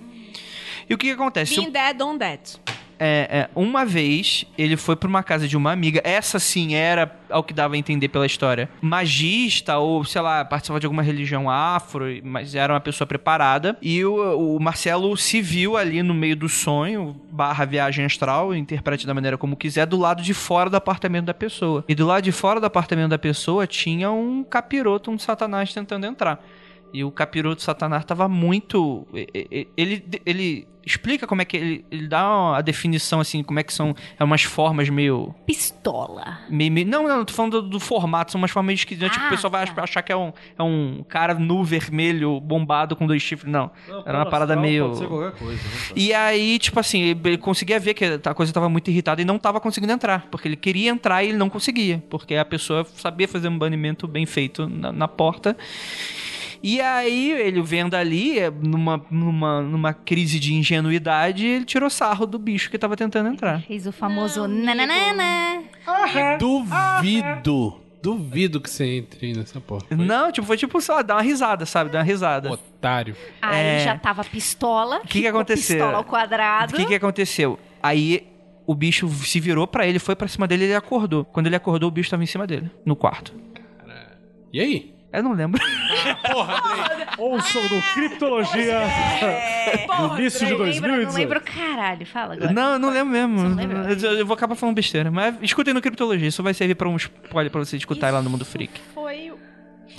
E 0.88 0.94
o 0.94 0.98
que, 0.98 1.08
que 1.08 1.14
acontece? 1.14 1.56
Been 1.60 1.72
dead 1.72 2.00
on 2.02 2.20
that. 2.20 2.58
É, 3.00 3.28
é, 3.32 3.50
uma 3.56 3.86
vez 3.86 4.46
ele 4.58 4.76
foi 4.76 4.96
pra 4.96 5.08
uma 5.08 5.24
casa 5.24 5.48
de 5.48 5.56
uma 5.56 5.72
amiga. 5.72 6.02
Essa 6.04 6.38
sim 6.38 6.76
era, 6.76 7.18
ao 7.30 7.44
que 7.44 7.54
dava 7.54 7.76
a 7.76 7.78
entender 7.78 8.10
pela 8.10 8.26
história, 8.26 8.70
magista 8.82 9.78
ou, 9.78 10.04
sei 10.04 10.22
lá, 10.22 10.44
participava 10.44 10.80
de 10.80 10.86
alguma 10.86 11.02
religião 11.02 11.50
afro, 11.50 12.06
mas 12.24 12.56
era 12.56 12.74
uma 12.74 12.82
pessoa 12.82 13.08
preparada. 13.08 13.78
E 13.82 14.04
o, 14.04 14.56
o 14.56 14.60
Marcelo 14.60 15.16
se 15.16 15.42
viu 15.42 15.78
ali 15.78 16.04
no 16.04 16.14
meio 16.14 16.36
do 16.36 16.50
sonho, 16.50 17.16
barra 17.32 17.64
viagem 17.64 18.04
astral, 18.04 18.54
interprete 18.54 19.08
da 19.08 19.14
maneira 19.14 19.38
como 19.38 19.56
quiser, 19.56 19.86
do 19.86 19.98
lado 19.98 20.22
de 20.22 20.34
fora 20.34 20.70
do 20.70 20.76
apartamento 20.76 21.26
da 21.26 21.34
pessoa. 21.34 21.86
E 21.88 21.96
do 21.96 22.06
lado 22.06 22.24
de 22.24 22.32
fora 22.34 22.60
do 22.60 22.66
apartamento 22.66 23.10
da 23.12 23.20
pessoa 23.20 23.66
tinha 23.66 24.12
um 24.12 24.44
capiroto, 24.44 25.10
um 25.10 25.18
satanás 25.18 25.74
tentando 25.74 26.06
entrar. 26.06 26.44
E 26.94 27.04
o 27.04 27.12
capiroto 27.12 27.62
Satanás 27.62 28.04
tava 28.04 28.28
muito. 28.28 29.08
Ele, 29.78 30.04
ele 30.26 30.68
explica 30.90 31.26
como 31.28 31.42
é 31.42 31.46
que. 31.46 31.58
Ele, 31.58 31.86
ele 31.92 32.08
dá 32.08 32.58
a 32.58 32.62
definição, 32.62 33.20
assim, 33.20 33.44
como 33.44 33.60
é 33.60 33.64
que 33.64 33.74
são. 33.74 33.96
É 34.20 34.24
umas 34.24 34.44
formas 34.44 34.90
meio. 34.90 35.34
Pistola. 35.46 36.40
meio- 36.50 36.72
meio- 36.72 36.88
não, 36.88 37.08
não, 37.08 37.24
tô 37.26 37.34
falando 37.34 37.62
do, 37.62 37.70
do 37.70 37.80
formato, 37.80 38.32
são 38.32 38.40
umas 38.40 38.52
formas 38.52 38.68
meio 38.68 38.76
esquisitas. 38.76 39.12
tipo, 39.12 39.24
o 39.24 39.28
Ah, 39.28 39.30
pessoal 39.32 39.52
vai 39.52 39.66
tá. 39.66 39.84
achar 39.84 40.02
que 40.02 40.12
é 40.12 40.16
um, 40.16 40.32
é 40.58 40.64
um 40.64 41.04
cara 41.08 41.34
nu 41.34 41.64
vermelho 41.64 42.40
bombado 42.40 42.96
com 42.96 43.06
dois 43.06 43.22
chifres. 43.22 43.52
Não. 43.52 43.72
Era 44.06 44.18
uma 44.20 44.26
parada 44.30 44.56
meio. 44.56 44.86
Pode 44.88 44.98
ser 45.00 45.08
qualquer 45.08 45.32
coisa, 45.40 45.62
né? 45.64 45.70
E 45.96 46.14
aí, 46.14 46.58
tipo 46.60 46.80
assim, 46.80 47.02
ele 47.24 47.38
conseguia 47.38 47.80
ver 47.80 47.94
que 47.94 48.06
a 48.24 48.34
coisa 48.34 48.52
tava 48.54 48.70
muito 48.70 48.90
irritada 48.90 49.22
e 49.22 49.26
não 49.26 49.38
tava 49.38 49.60
conseguindo 49.60 49.94
entrar. 49.94 50.28
Porque 50.32 50.48
ele 50.48 50.56
queria 50.56 50.90
entrar 50.92 51.24
e 51.24 51.30
ele 51.30 51.38
não 51.38 51.50
conseguia. 51.50 52.04
Porque 52.10 52.36
a 52.36 52.46
pessoa 52.46 52.86
sabia 52.96 53.28
fazer 53.28 53.48
um 53.48 53.58
banimento 53.58 54.08
bem 54.08 54.26
feito 54.26 54.68
na, 54.68 54.92
na 54.92 55.08
porta. 55.08 55.56
E 56.62 56.82
aí, 56.82 57.32
ele 57.32 57.62
vendo 57.62 57.96
ali, 57.96 58.38
é, 58.38 58.50
numa, 58.52 59.02
numa, 59.10 59.62
numa 59.62 59.94
crise 59.94 60.40
de 60.40 60.54
ingenuidade, 60.54 61.46
ele 61.46 61.66
tirou 61.66 61.90
sarro 61.90 62.26
do 62.26 62.38
bicho 62.38 62.70
que 62.70 62.78
tava 62.78 62.98
tentando 62.98 63.30
entrar. 63.30 63.62
Fez 63.62 63.88
o 63.88 63.92
famoso 63.92 64.48
nananana. 64.48 65.64
Duvido. 66.38 67.80
Duvido 68.02 68.62
que 68.62 68.70
você 68.70 68.86
entre 68.98 69.34
nessa 69.34 69.60
porra. 69.60 69.82
Foi 69.88 69.98
Não, 69.98 70.32
tipo, 70.32 70.48
foi 70.48 70.56
tipo, 70.56 70.80
sei 70.80 70.96
lá, 70.96 71.02
dar 71.02 71.16
uma 71.16 71.22
risada, 71.22 71.66
sabe? 71.66 71.90
Dar 71.92 72.00
uma 72.00 72.06
risada. 72.06 72.52
Otário. 72.52 73.16
Aí 73.42 73.58
É. 73.66 73.80
já 73.84 73.98
tava 73.98 74.24
pistola. 74.24 75.00
O 75.04 75.08
que 75.08 75.22
que 75.22 75.28
aconteceu? 75.28 75.76
Pistola 75.78 75.98
ao 75.98 76.04
quadrado. 76.06 76.74
O 76.74 76.78
que 76.78 76.86
que 76.86 76.96
aconteceu? 76.96 77.60
Aí 77.84 78.26
o 78.66 78.74
bicho 78.74 79.10
se 79.10 79.40
virou 79.40 79.68
pra 79.68 79.86
ele, 79.86 80.00
foi 80.00 80.16
pra 80.16 80.28
cima 80.30 80.48
dele 80.48 80.64
e 80.64 80.68
ele 80.68 80.76
acordou. 80.76 81.26
Quando 81.26 81.48
ele 81.48 81.56
acordou, 81.58 81.90
o 81.90 81.92
bicho 81.92 82.10
tava 82.10 82.24
em 82.24 82.28
cima 82.28 82.48
dele, 82.48 82.70
no 82.86 82.96
quarto. 82.96 83.34
E 84.54 84.60
aí? 84.62 84.96
Eu 85.12 85.24
não 85.24 85.34
lembro. 85.34 85.60
Ouçam 87.18 87.68
do 87.68 87.82
Criptologia 87.94 88.80
no 90.00 90.20
início 90.20 90.46
de 90.46 90.54
Não 90.54 90.60
lembro, 90.60 90.82
não 90.88 90.96
2018. 90.98 91.18
lembro 91.18 91.42
caralho. 91.42 92.06
Fala 92.06 92.34
agora. 92.36 92.52
Não, 92.54 92.74
eu 92.74 92.80
não 92.80 92.90
lembro 92.92 93.12
mesmo. 93.14 93.50
não 93.50 93.56
lembra? 93.56 93.92
Eu, 93.92 94.20
eu 94.20 94.26
vou 94.26 94.36
acabar 94.36 94.56
falando 94.56 94.76
besteira. 94.76 95.10
Mas 95.10 95.36
escutem 95.42 95.74
no 95.74 95.82
Criptologia. 95.82 96.28
Isso 96.28 96.44
vai 96.44 96.54
servir 96.54 96.76
pra 96.76 96.88
um 96.88 96.96
spoiler 96.96 97.52
pra 97.52 97.60
você 97.60 97.76
escutar 97.76 98.14
lá 98.14 98.22
no 98.22 98.30
Mundo 98.30 98.46
Freak. 98.46 98.80
Foi 98.94 99.32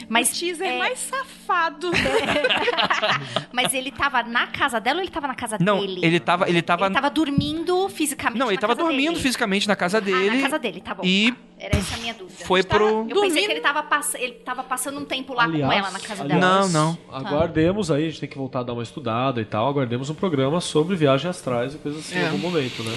o 0.04 0.06
Mas, 0.08 0.30
teaser 0.38 0.66
é, 0.68 0.78
mais 0.78 0.98
safado. 0.98 1.90
mas 3.52 3.74
ele 3.74 3.90
tava 3.90 4.22
na 4.22 4.46
casa 4.46 4.80
dela 4.80 4.98
ou 4.98 5.02
ele 5.02 5.10
tava 5.10 5.26
na 5.28 5.34
casa 5.34 5.56
Não, 5.60 5.80
dele? 5.80 6.00
ele 6.04 6.20
tava. 6.20 6.48
Ele 6.48 6.62
tava. 6.62 6.86
Ele 6.86 6.94
tava 6.94 7.10
dormindo 7.10 7.88
fisicamente 7.88 8.38
Não, 8.38 8.46
ele 8.46 8.56
na 8.56 8.60
tava 8.60 8.74
casa 8.76 8.88
dormindo 8.88 9.10
dele. 9.10 9.20
fisicamente 9.22 9.68
na 9.68 9.76
casa 9.76 9.98
Ah, 9.98 10.00
dele. 10.00 10.36
na 10.36 10.42
casa 10.42 10.58
dele, 10.58 10.80
tá 10.80 10.94
bom. 10.94 11.02
E 11.04 11.32
tá. 11.32 11.38
Era 11.62 11.76
essa 11.76 11.94
a 11.94 11.98
minha 11.98 12.14
dúvida. 12.14 12.42
foi 12.46 12.62
pro. 12.62 13.06
Eu 13.08 13.20
pensei 13.20 13.44
que 13.44 13.52
ele 13.52 13.60
tava, 13.60 13.82
pass... 13.82 14.14
ele 14.14 14.32
tava 14.32 14.62
passando 14.62 14.98
um 14.98 15.04
tempo 15.04 15.34
lá 15.34 15.46
com 15.46 15.70
ela 15.70 15.90
na 15.90 16.00
casa 16.00 16.24
dela. 16.24 16.40
Não, 16.40 16.68
não. 16.68 16.98
Aguardemos 17.12 17.90
aí, 17.90 18.06
a 18.06 18.08
gente 18.08 18.20
tem 18.20 18.28
que 18.28 18.38
voltar 18.38 18.60
a 18.60 18.62
dar 18.62 18.72
uma 18.72 18.82
estudada 18.82 19.40
e 19.42 19.44
tal. 19.44 19.68
Aguardemos 19.68 20.08
um 20.08 20.14
programa 20.14 20.60
sobre 20.62 20.96
viagem 20.96 21.28
astrais 21.28 21.74
e 21.74 21.78
coisas 21.78 22.00
assim 22.00 22.18
em 22.18 22.24
algum 22.24 22.38
momento, 22.38 22.82
né? 22.82 22.92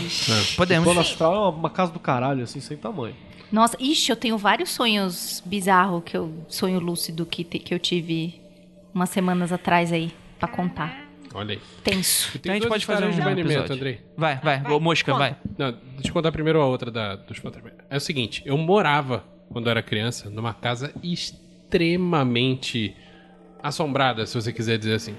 Podemos. 0.56 0.86
Plano 0.86 1.02
astral 1.02 1.34
é 1.36 1.40
uma, 1.40 1.50
uma 1.50 1.70
casa 1.70 1.92
do 1.92 2.00
caralho, 2.00 2.44
assim, 2.44 2.62
sem 2.62 2.78
tamanho. 2.78 3.16
Nossa, 3.54 3.78
ixi, 3.80 4.10
eu 4.12 4.16
tenho 4.16 4.36
vários 4.38 4.72
sonhos 4.72 5.42
bizarros 5.46 6.02
que 6.04 6.18
eu 6.18 6.34
sonho 6.50 6.80
lúcido 6.80 7.24
que, 7.26 7.44
te- 7.44 7.60
que 7.60 7.72
eu 7.74 7.78
tive 7.80 8.42
umas 8.94 9.10
semanas 9.12 9.52
atrás 9.54 9.94
aí 9.94 10.12
pra 10.40 10.48
contar. 10.48 11.04
Olha 11.36 11.54
aí. 11.54 11.62
Tenso. 11.84 12.32
Então 12.36 12.52
a 12.52 12.56
gente 12.56 12.68
pode 12.68 12.84
fazer 12.86 13.06
um 13.06 13.12
de 13.12 13.22
banimento. 13.22 13.72
Andrei. 13.72 14.02
Vai, 14.18 14.38
vai. 14.40 14.64
Ô, 14.72 14.80
Mosca, 14.80 15.14
vai. 15.14 15.38
Não, 15.58 15.72
deixa 15.72 16.10
eu 16.10 16.14
contar 16.14 16.32
primeiro 16.32 16.60
a 16.62 16.66
outra 16.66 16.90
da, 16.92 17.16
dos 17.16 17.38
fantasmas. 17.38 17.74
É 17.90 17.98
o 17.98 18.00
seguinte, 18.00 18.42
eu 18.44 18.58
morava, 18.58 19.24
quando 19.50 19.68
eu 19.68 19.72
era 19.72 19.84
criança, 19.84 20.30
numa 20.32 20.54
casa 20.54 20.92
extremamente 21.04 22.96
assombrada, 23.62 24.26
se 24.26 24.36
você 24.36 24.52
quiser 24.52 24.78
dizer 24.80 24.96
assim. 24.96 25.16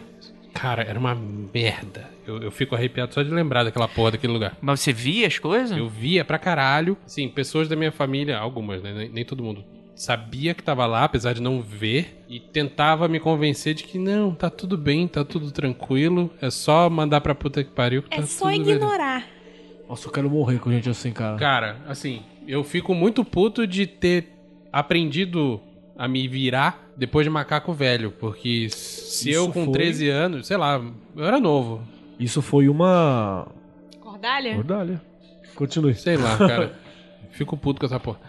Cara, 0.55 0.83
era 0.83 0.99
uma 0.99 1.15
merda. 1.15 2.09
Eu, 2.27 2.39
eu 2.41 2.51
fico 2.51 2.75
arrepiado 2.75 3.13
só 3.13 3.23
de 3.23 3.29
lembrar 3.31 3.65
daquela 3.65 3.89
porra 3.89 4.13
daquele 4.13 4.33
lugar. 4.33 4.57
Mas 4.63 4.81
você 4.81 4.93
via 4.93 5.27
as 5.27 5.39
coisas? 5.39 5.77
Eu 5.77 5.89
via 5.89 6.25
pra 6.25 6.39
caralho. 6.39 6.97
Sim, 7.07 7.29
pessoas 7.29 7.69
da 7.69 7.77
minha 7.77 7.93
família, 7.93 8.39
algumas, 8.39 8.83
né? 8.83 8.95
Nem, 8.95 9.09
nem 9.11 9.25
todo 9.25 9.43
mundo. 9.43 9.65
Sabia 9.97 10.55
que 10.55 10.63
tava 10.63 10.87
lá, 10.87 11.05
apesar 11.05 11.35
de 11.35 11.43
não 11.43 11.61
ver. 11.61 12.25
E 12.29 12.41
tentava 12.41 13.07
me 13.09 13.21
convencer 13.21 13.75
de 13.75 13.85
que 13.85 13.99
não, 13.99 14.35
tá 14.35 14.49
tudo 14.49 14.79
bem, 14.79 15.07
tá 15.07 15.25
tudo 15.25 15.51
tranquilo. 15.51 16.31
É 16.41 16.51
só 16.51 16.89
mandar 16.89 17.21
pra 17.21 17.35
puta 17.35 17.63
que 17.63 17.71
pariu. 17.71 18.03
que 18.03 18.15
É 18.15 18.21
tá 18.21 18.27
só 18.27 18.51
ignorar. 18.51 19.27
Nossa, 19.89 20.09
eu 20.09 20.13
quero 20.13 20.31
morrer 20.31 20.59
com 20.61 20.71
gente 20.71 20.89
assim, 20.89 21.13
cara. 21.13 21.37
Cara, 21.37 21.77
assim, 21.87 22.23
eu 22.49 22.65
fico 22.65 22.95
muito 22.95 23.25
puto 23.25 23.67
de 23.67 23.87
ter 23.87 24.29
aprendido 24.73 25.61
a 25.97 26.09
me 26.09 26.27
virar 26.29 26.89
depois 26.97 27.25
de 27.25 27.31
macaco 27.31 27.73
velho. 27.73 28.11
Porque 28.13 28.69
se 28.71 29.31
Isso 29.31 29.39
eu 29.39 29.47
com 29.53 29.65
foi- 29.65 29.73
13 29.73 30.09
anos, 30.09 30.47
sei 30.47 30.57
lá, 30.57 30.83
eu 31.17 31.25
era 31.25 31.39
novo. 31.41 31.83
Isso 32.19 32.41
foi 32.43 32.69
uma. 32.69 33.47
Cordalha? 34.01 34.57
Ordalha. 34.57 35.03
Continue. 35.55 35.95
Sei 35.95 36.17
lá, 36.17 36.37
cara. 36.39 36.75
Fico 37.31 37.57
puto 37.57 37.81
com 37.81 37.87
essa 37.87 37.99
porra. 38.01 38.21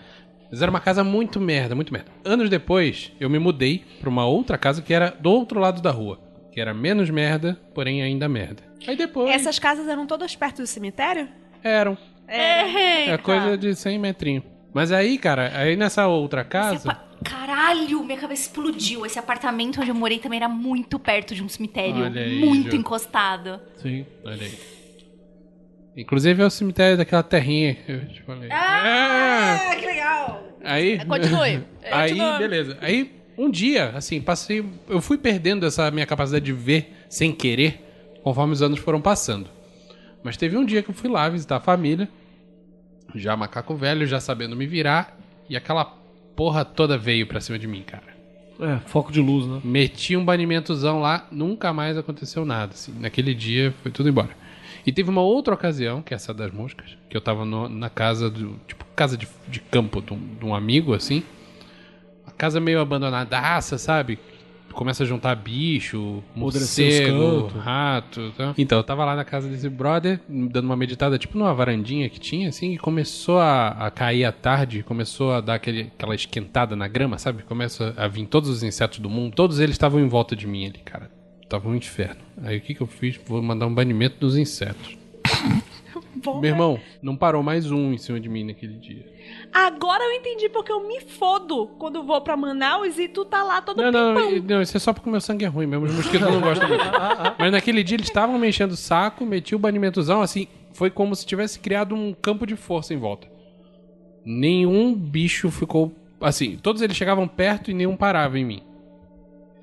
Mas 0.49 0.61
era 0.61 0.69
uma 0.71 0.79
casa 0.79 1.03
muito 1.03 1.39
merda, 1.39 1.75
muito 1.75 1.91
merda. 1.91 2.09
Anos 2.23 2.49
depois, 2.49 3.11
eu 3.19 3.29
me 3.29 3.39
mudei 3.39 3.83
pra 3.99 4.09
uma 4.09 4.25
outra 4.25 4.57
casa 4.57 4.81
que 4.81 4.93
era 4.93 5.09
do 5.19 5.31
outro 5.31 5.59
lado 5.59 5.81
da 5.81 5.91
rua. 5.91 6.19
Que 6.51 6.61
era 6.61 6.73
menos 6.73 7.09
merda, 7.09 7.59
porém 7.73 8.01
ainda 8.01 8.29
merda. 8.29 8.63
Aí 8.87 8.95
depois. 8.95 9.29
Essas 9.29 9.59
casas 9.59 9.87
eram 9.87 10.07
todas 10.07 10.35
perto 10.35 10.61
do 10.61 10.67
cemitério? 10.67 11.27
Eram. 11.63 11.97
É, 12.27 13.09
É 13.11 13.17
coisa 13.17 13.57
de 13.57 13.75
100 13.75 13.99
metrinhos. 13.99 14.43
Mas 14.75 14.91
aí, 14.91 15.17
cara, 15.17 15.57
aí 15.57 15.77
nessa 15.77 16.05
outra 16.05 16.43
casa. 16.43 16.99
Caralho, 17.23 18.03
minha 18.03 18.17
cabeça 18.17 18.41
explodiu. 18.41 19.05
Esse 19.05 19.17
apartamento 19.17 19.79
onde 19.79 19.89
eu 19.89 19.95
morei 19.95 20.19
também 20.19 20.35
era 20.35 20.49
muito 20.49 20.99
perto 20.99 21.33
de 21.33 21.41
um 21.41 21.47
cemitério. 21.47 22.03
Olha 22.03 22.21
aí, 22.21 22.39
muito 22.41 22.71
Ju. 22.71 22.75
encostado. 22.75 23.61
Sim. 23.77 24.05
Olha 24.25 24.45
aí. 24.45 24.59
Inclusive 25.95 26.43
é 26.43 26.45
o 26.45 26.49
cemitério 26.49 26.97
daquela 26.97 27.23
terrinha 27.23 27.73
que 27.73 27.89
eu 27.89 28.05
te 28.09 28.21
falei. 28.23 28.49
Ah, 28.51 29.77
que 29.79 29.85
legal. 29.85 30.43
Aí. 30.61 31.05
Continue. 31.05 31.63
Aí, 31.89 32.09
Continua. 32.09 32.37
beleza. 32.37 32.77
Aí, 32.81 33.15
um 33.37 33.49
dia, 33.49 33.91
assim, 33.95 34.19
passei. 34.19 34.65
Eu 34.89 34.99
fui 34.99 35.17
perdendo 35.17 35.65
essa 35.65 35.89
minha 35.89 36.05
capacidade 36.05 36.43
de 36.43 36.51
ver 36.51 36.91
sem 37.07 37.31
querer, 37.31 37.79
conforme 38.21 38.51
os 38.51 38.61
anos 38.61 38.79
foram 38.79 38.99
passando. 38.99 39.49
Mas 40.21 40.35
teve 40.35 40.57
um 40.57 40.65
dia 40.65 40.83
que 40.83 40.89
eu 40.89 40.93
fui 40.93 41.09
lá 41.09 41.29
visitar 41.29 41.55
a 41.55 41.61
família, 41.61 42.09
já 43.15 43.35
macaco 43.35 43.75
velho, 43.75 44.05
já 44.05 44.19
sabendo 44.19 44.55
me 44.55 44.65
virar, 44.67 45.17
e 45.49 45.55
aquela 45.55 45.85
porra 46.35 46.65
toda 46.65 46.97
veio 46.97 47.25
pra 47.27 47.39
cima 47.41 47.57
de 47.57 47.67
mim, 47.67 47.81
cara. 47.81 48.15
É, 48.59 48.79
foco 48.87 49.11
de 49.11 49.19
luz, 49.19 49.45
né? 49.45 49.59
Meti 49.63 50.15
um 50.15 50.23
banimentozão 50.23 51.01
lá, 51.01 51.27
nunca 51.31 51.73
mais 51.73 51.97
aconteceu 51.97 52.45
nada. 52.45 52.73
Assim. 52.73 52.93
Naquele 52.99 53.33
dia 53.33 53.73
foi 53.83 53.91
tudo 53.91 54.07
embora. 54.07 54.29
E 54.85 54.91
teve 54.91 55.09
uma 55.09 55.21
outra 55.21 55.53
ocasião, 55.53 56.01
que 56.01 56.13
é 56.13 56.15
essa 56.15 56.33
das 56.33 56.51
moscas, 56.53 56.95
que 57.09 57.17
eu 57.17 57.21
tava 57.21 57.43
no- 57.43 57.67
na 57.67 57.89
casa 57.89 58.29
do. 58.29 58.55
Tipo, 58.67 58.85
casa 58.95 59.17
de, 59.17 59.27
de 59.47 59.59
campo 59.59 60.01
de 60.01 60.13
um, 60.13 60.35
de 60.39 60.45
um 60.45 60.55
amigo, 60.55 60.93
assim. 60.93 61.23
Uma 62.23 62.31
casa 62.33 62.59
meio 62.59 62.79
abandonadaça, 62.79 63.77
sabe? 63.77 64.19
Começa 64.75 65.03
a 65.03 65.05
juntar 65.05 65.35
bicho, 65.35 66.21
morcego, 66.35 67.47
rato. 67.57 68.31
Tá? 68.37 68.53
Então, 68.57 68.77
eu 68.77 68.83
tava 68.83 69.03
lá 69.05 69.15
na 69.15 69.25
casa 69.25 69.47
desse 69.47 69.69
brother, 69.69 70.19
dando 70.27 70.65
uma 70.65 70.75
meditada, 70.75 71.17
tipo 71.17 71.37
numa 71.37 71.53
varandinha 71.53 72.09
que 72.09 72.19
tinha, 72.19 72.49
assim, 72.49 72.73
e 72.73 72.77
começou 72.77 73.39
a, 73.39 73.69
a 73.69 73.89
cair 73.89 74.25
a 74.25 74.31
tarde, 74.31 74.83
começou 74.83 75.31
a 75.31 75.41
dar 75.41 75.55
aquele, 75.55 75.91
aquela 75.97 76.13
esquentada 76.13 76.75
na 76.75 76.87
grama, 76.87 77.17
sabe? 77.17 77.43
Começa 77.43 77.93
a 77.97 78.07
vir 78.07 78.27
todos 78.27 78.49
os 78.49 78.61
insetos 78.61 78.99
do 78.99 79.09
mundo, 79.09 79.33
todos 79.33 79.59
eles 79.59 79.73
estavam 79.73 79.99
em 79.99 80.07
volta 80.07 80.35
de 80.35 80.45
mim 80.45 80.65
ali, 80.65 80.79
cara. 80.79 81.09
Tava 81.47 81.69
um 81.69 81.75
inferno. 81.75 82.21
Aí 82.43 82.57
o 82.57 82.61
que 82.61 82.73
que 82.73 82.81
eu 82.81 82.87
fiz? 82.87 83.19
Vou 83.25 83.41
mandar 83.41 83.67
um 83.67 83.73
banimento 83.73 84.17
dos 84.19 84.37
insetos. 84.37 84.97
Bom, 86.23 86.39
Meu 86.39 86.49
irmão, 86.49 86.79
não 87.01 87.15
parou 87.15 87.43
mais 87.43 87.69
um 87.69 87.93
em 87.93 87.97
cima 87.97 88.19
de 88.19 88.27
mim 88.27 88.43
naquele 88.43 88.73
dia. 88.73 89.05
Agora 89.53 90.03
eu 90.03 90.11
entendi 90.11 90.49
porque 90.49 90.71
eu 90.71 90.85
me 90.87 90.99
fodo 91.01 91.67
quando 91.79 92.03
vou 92.03 92.19
pra 92.21 92.35
Manaus 92.35 92.97
e 92.97 93.07
tu 93.07 93.23
tá 93.25 93.41
lá 93.43 93.61
todo 93.61 93.81
Não, 93.81 93.91
não, 93.91 94.15
pimpão. 94.15 94.31
e- 94.37 94.41
não, 94.41 94.61
isso 94.61 94.75
é 94.75 94.79
só 94.79 94.91
porque 94.93 95.07
o 95.07 95.11
meu 95.11 95.21
sangue 95.21 95.45
é 95.45 95.47
ruim 95.47 95.65
mesmo. 95.67 95.85
Os 95.85 95.93
mosquitos 95.95 96.27
não 96.29 96.41
gostam 96.41 96.67
muito. 96.67 96.83
Mas 97.39 97.51
naquele 97.51 97.83
dia 97.83 97.95
eles 97.95 98.07
estavam 98.07 98.37
me 98.37 98.47
enchendo 98.49 98.73
o 98.73 98.77
saco, 98.77 99.25
meti 99.25 99.55
o 99.55 99.59
banimentozão, 99.59 100.21
assim, 100.21 100.47
foi 100.73 100.89
como 100.89 101.15
se 101.15 101.25
tivesse 101.25 101.59
criado 101.59 101.95
um 101.95 102.13
campo 102.13 102.45
de 102.45 102.55
força 102.55 102.93
em 102.93 102.97
volta. 102.97 103.27
Nenhum 104.25 104.93
bicho 104.93 105.49
ficou. 105.51 105.91
Assim, 106.19 106.57
todos 106.57 106.81
eles 106.81 106.95
chegavam 106.97 107.27
perto 107.27 107.69
e 107.69 107.73
nenhum 107.73 107.95
parava 107.95 108.39
em 108.39 108.45
mim. 108.45 108.63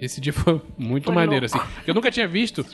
Esse 0.01 0.21
dia 0.21 0.33
foi 0.33 0.61
muito 0.79 1.05
Foi 1.07 1.15
maneiro, 1.15 1.47
louco. 1.47 1.59
assim. 1.67 1.83
Eu 1.87 1.95
nunca 1.95 2.11
tinha 2.11 2.27
visto 2.29 2.65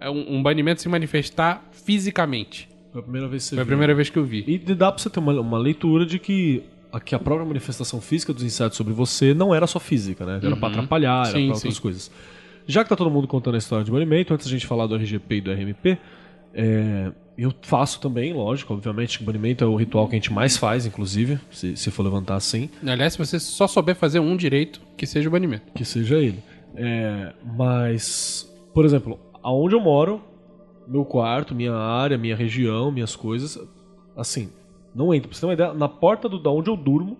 é, 0.00 0.08
um, 0.10 0.36
um 0.36 0.42
banimento 0.42 0.80
se 0.80 0.88
manifestar 0.88 1.64
fisicamente. 1.70 2.68
Foi 2.92 3.00
a 3.00 3.02
primeira 3.02 3.26
vez 3.28 3.42
que 3.44 3.48
você 3.50 3.54
Foi 3.56 3.62
a 3.62 3.64
viu. 3.64 3.70
primeira 3.70 3.94
vez 3.94 4.10
que 4.10 4.18
eu 4.18 4.24
vi. 4.24 4.44
E 4.46 4.58
dá 4.58 4.92
pra 4.92 5.02
você 5.02 5.08
ter 5.10 5.18
uma, 5.18 5.32
uma 5.40 5.58
leitura 5.58 6.04
de 6.06 6.18
que 6.18 6.62
a, 6.92 7.00
que 7.00 7.14
a 7.14 7.18
própria 7.18 7.46
manifestação 7.46 8.00
física 8.00 8.32
dos 8.32 8.42
insetos 8.42 8.76
sobre 8.76 8.92
você 8.92 9.32
não 9.32 9.54
era 9.54 9.66
só 9.66 9.80
física, 9.80 10.26
né? 10.26 10.40
Era 10.42 10.56
pra 10.56 10.68
atrapalhar, 10.68 11.26
era 11.28 11.38
Sim, 11.38 11.46
pra 11.46 11.54
outras 11.54 11.74
sim. 11.74 11.80
coisas. 11.80 12.10
Já 12.66 12.82
que 12.84 12.90
tá 12.90 12.96
todo 12.96 13.10
mundo 13.10 13.26
contando 13.26 13.54
a 13.54 13.58
história 13.58 13.84
de 13.84 13.90
banimento, 13.90 14.32
antes 14.34 14.46
da 14.46 14.52
gente 14.52 14.66
falar 14.66 14.86
do 14.86 14.94
RGP 14.94 15.34
e 15.36 15.40
do 15.40 15.50
RMP, 15.52 15.98
é, 16.54 17.10
eu 17.36 17.52
faço 17.62 17.98
também, 17.98 18.32
lógico, 18.34 18.74
obviamente, 18.74 19.18
que 19.18 19.24
banimento 19.24 19.64
é 19.64 19.66
o 19.66 19.74
ritual 19.74 20.06
que 20.06 20.14
a 20.14 20.18
gente 20.18 20.32
mais 20.32 20.56
faz, 20.58 20.84
inclusive, 20.86 21.38
se, 21.50 21.74
se 21.76 21.90
for 21.90 22.02
levantar 22.02 22.36
assim, 22.36 22.68
Aliás, 22.86 23.14
se 23.14 23.18
você 23.18 23.40
só 23.40 23.66
souber 23.66 23.96
fazer 23.96 24.20
um 24.20 24.36
direito, 24.36 24.80
que 24.96 25.06
seja 25.06 25.28
o 25.28 25.32
banimento. 25.32 25.72
que 25.74 25.84
seja 25.84 26.18
ele. 26.18 26.38
É, 26.76 27.32
mas, 27.56 28.48
por 28.74 28.84
exemplo, 28.84 29.18
aonde 29.42 29.74
eu 29.74 29.80
moro, 29.80 30.22
meu 30.92 31.04
quarto, 31.04 31.54
minha 31.54 31.74
área, 31.74 32.18
minha 32.18 32.36
região, 32.36 32.90
minhas 32.92 33.16
coisas, 33.16 33.58
assim, 34.16 34.50
não 34.94 35.12
entra. 35.14 35.28
Pra 35.28 35.34
você 35.34 35.40
ter 35.40 35.46
uma 35.46 35.54
ideia, 35.54 35.72
na 35.72 35.88
porta 35.88 36.28
do, 36.28 36.38
da 36.38 36.50
onde 36.50 36.68
eu 36.70 36.76
durmo, 36.76 37.16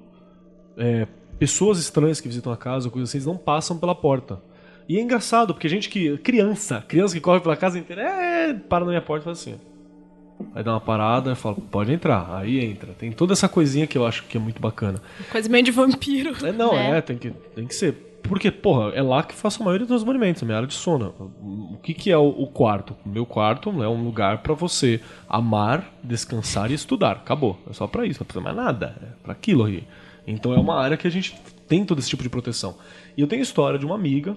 é, 0.76 1.06
pessoas 1.38 1.78
estranhas 1.78 2.20
que 2.20 2.28
visitam 2.28 2.52
a 2.52 2.56
casa, 2.56 2.90
coisas 2.90 3.10
assim, 3.10 3.18
eles 3.18 3.26
não 3.26 3.36
passam 3.36 3.78
pela 3.78 3.94
porta. 3.94 4.40
E 4.88 4.98
é 4.98 5.00
engraçado, 5.00 5.54
porque 5.54 5.68
gente 5.68 5.88
que. 5.88 6.18
Criança, 6.18 6.84
criança 6.86 7.14
que 7.14 7.20
corre 7.20 7.40
pela 7.40 7.56
casa 7.56 7.78
inteira, 7.78 8.02
é, 8.02 8.52
para 8.52 8.84
na 8.84 8.90
minha 8.90 9.02
porta 9.02 9.22
e 9.22 9.26
faz 9.26 9.38
assim. 9.40 9.54
Aí 10.54 10.62
dá 10.64 10.72
uma 10.72 10.80
parada 10.80 11.32
e 11.32 11.34
fala, 11.36 11.54
pode 11.70 11.92
entrar. 11.92 12.34
Aí 12.36 12.58
entra. 12.64 12.92
Tem 12.92 13.12
toda 13.12 13.32
essa 13.32 13.48
coisinha 13.48 13.86
que 13.86 13.96
eu 13.96 14.04
acho 14.04 14.24
que 14.24 14.36
é 14.36 14.40
muito 14.40 14.60
bacana. 14.60 15.00
Coisa 15.30 15.48
meio 15.48 15.64
de 15.64 15.70
vampiro. 15.70 16.34
É, 16.44 16.50
não, 16.52 16.74
É. 16.74 16.98
é, 16.98 17.00
tem, 17.00 17.16
que, 17.16 17.30
tem 17.54 17.64
que 17.66 17.74
ser. 17.74 18.11
Porque, 18.22 18.50
porra, 18.50 18.90
é 18.90 19.02
lá 19.02 19.22
que 19.22 19.34
faço 19.34 19.60
a 19.62 19.64
maioria 19.64 19.86
dos 19.86 20.02
banimentos, 20.04 20.42
a 20.42 20.46
minha 20.46 20.56
área 20.56 20.68
de 20.68 20.74
sono. 20.74 21.12
O 21.72 21.76
que, 21.82 21.92
que 21.92 22.10
é 22.10 22.16
o, 22.16 22.28
o 22.28 22.46
quarto? 22.46 22.96
O 23.04 23.08
meu 23.08 23.26
quarto 23.26 23.70
é 23.82 23.88
um 23.88 24.02
lugar 24.04 24.38
pra 24.38 24.54
você 24.54 25.00
amar, 25.28 25.92
descansar 26.02 26.70
e 26.70 26.74
estudar. 26.74 27.12
Acabou. 27.16 27.58
É 27.68 27.72
só 27.72 27.86
pra 27.86 28.06
isso, 28.06 28.20
não 28.20 28.26
precisa 28.26 28.42
mais 28.44 28.56
nada. 28.56 28.94
É 29.02 29.06
pra 29.22 29.32
aquilo 29.32 29.64
aí. 29.64 29.84
Então 30.26 30.52
é 30.54 30.56
uma 30.58 30.80
área 30.80 30.96
que 30.96 31.06
a 31.06 31.10
gente 31.10 31.34
tem 31.68 31.84
todo 31.84 31.98
esse 31.98 32.08
tipo 32.08 32.22
de 32.22 32.28
proteção. 32.28 32.76
E 33.16 33.20
eu 33.20 33.26
tenho 33.26 33.42
história 33.42 33.78
de 33.78 33.84
uma 33.84 33.96
amiga 33.96 34.36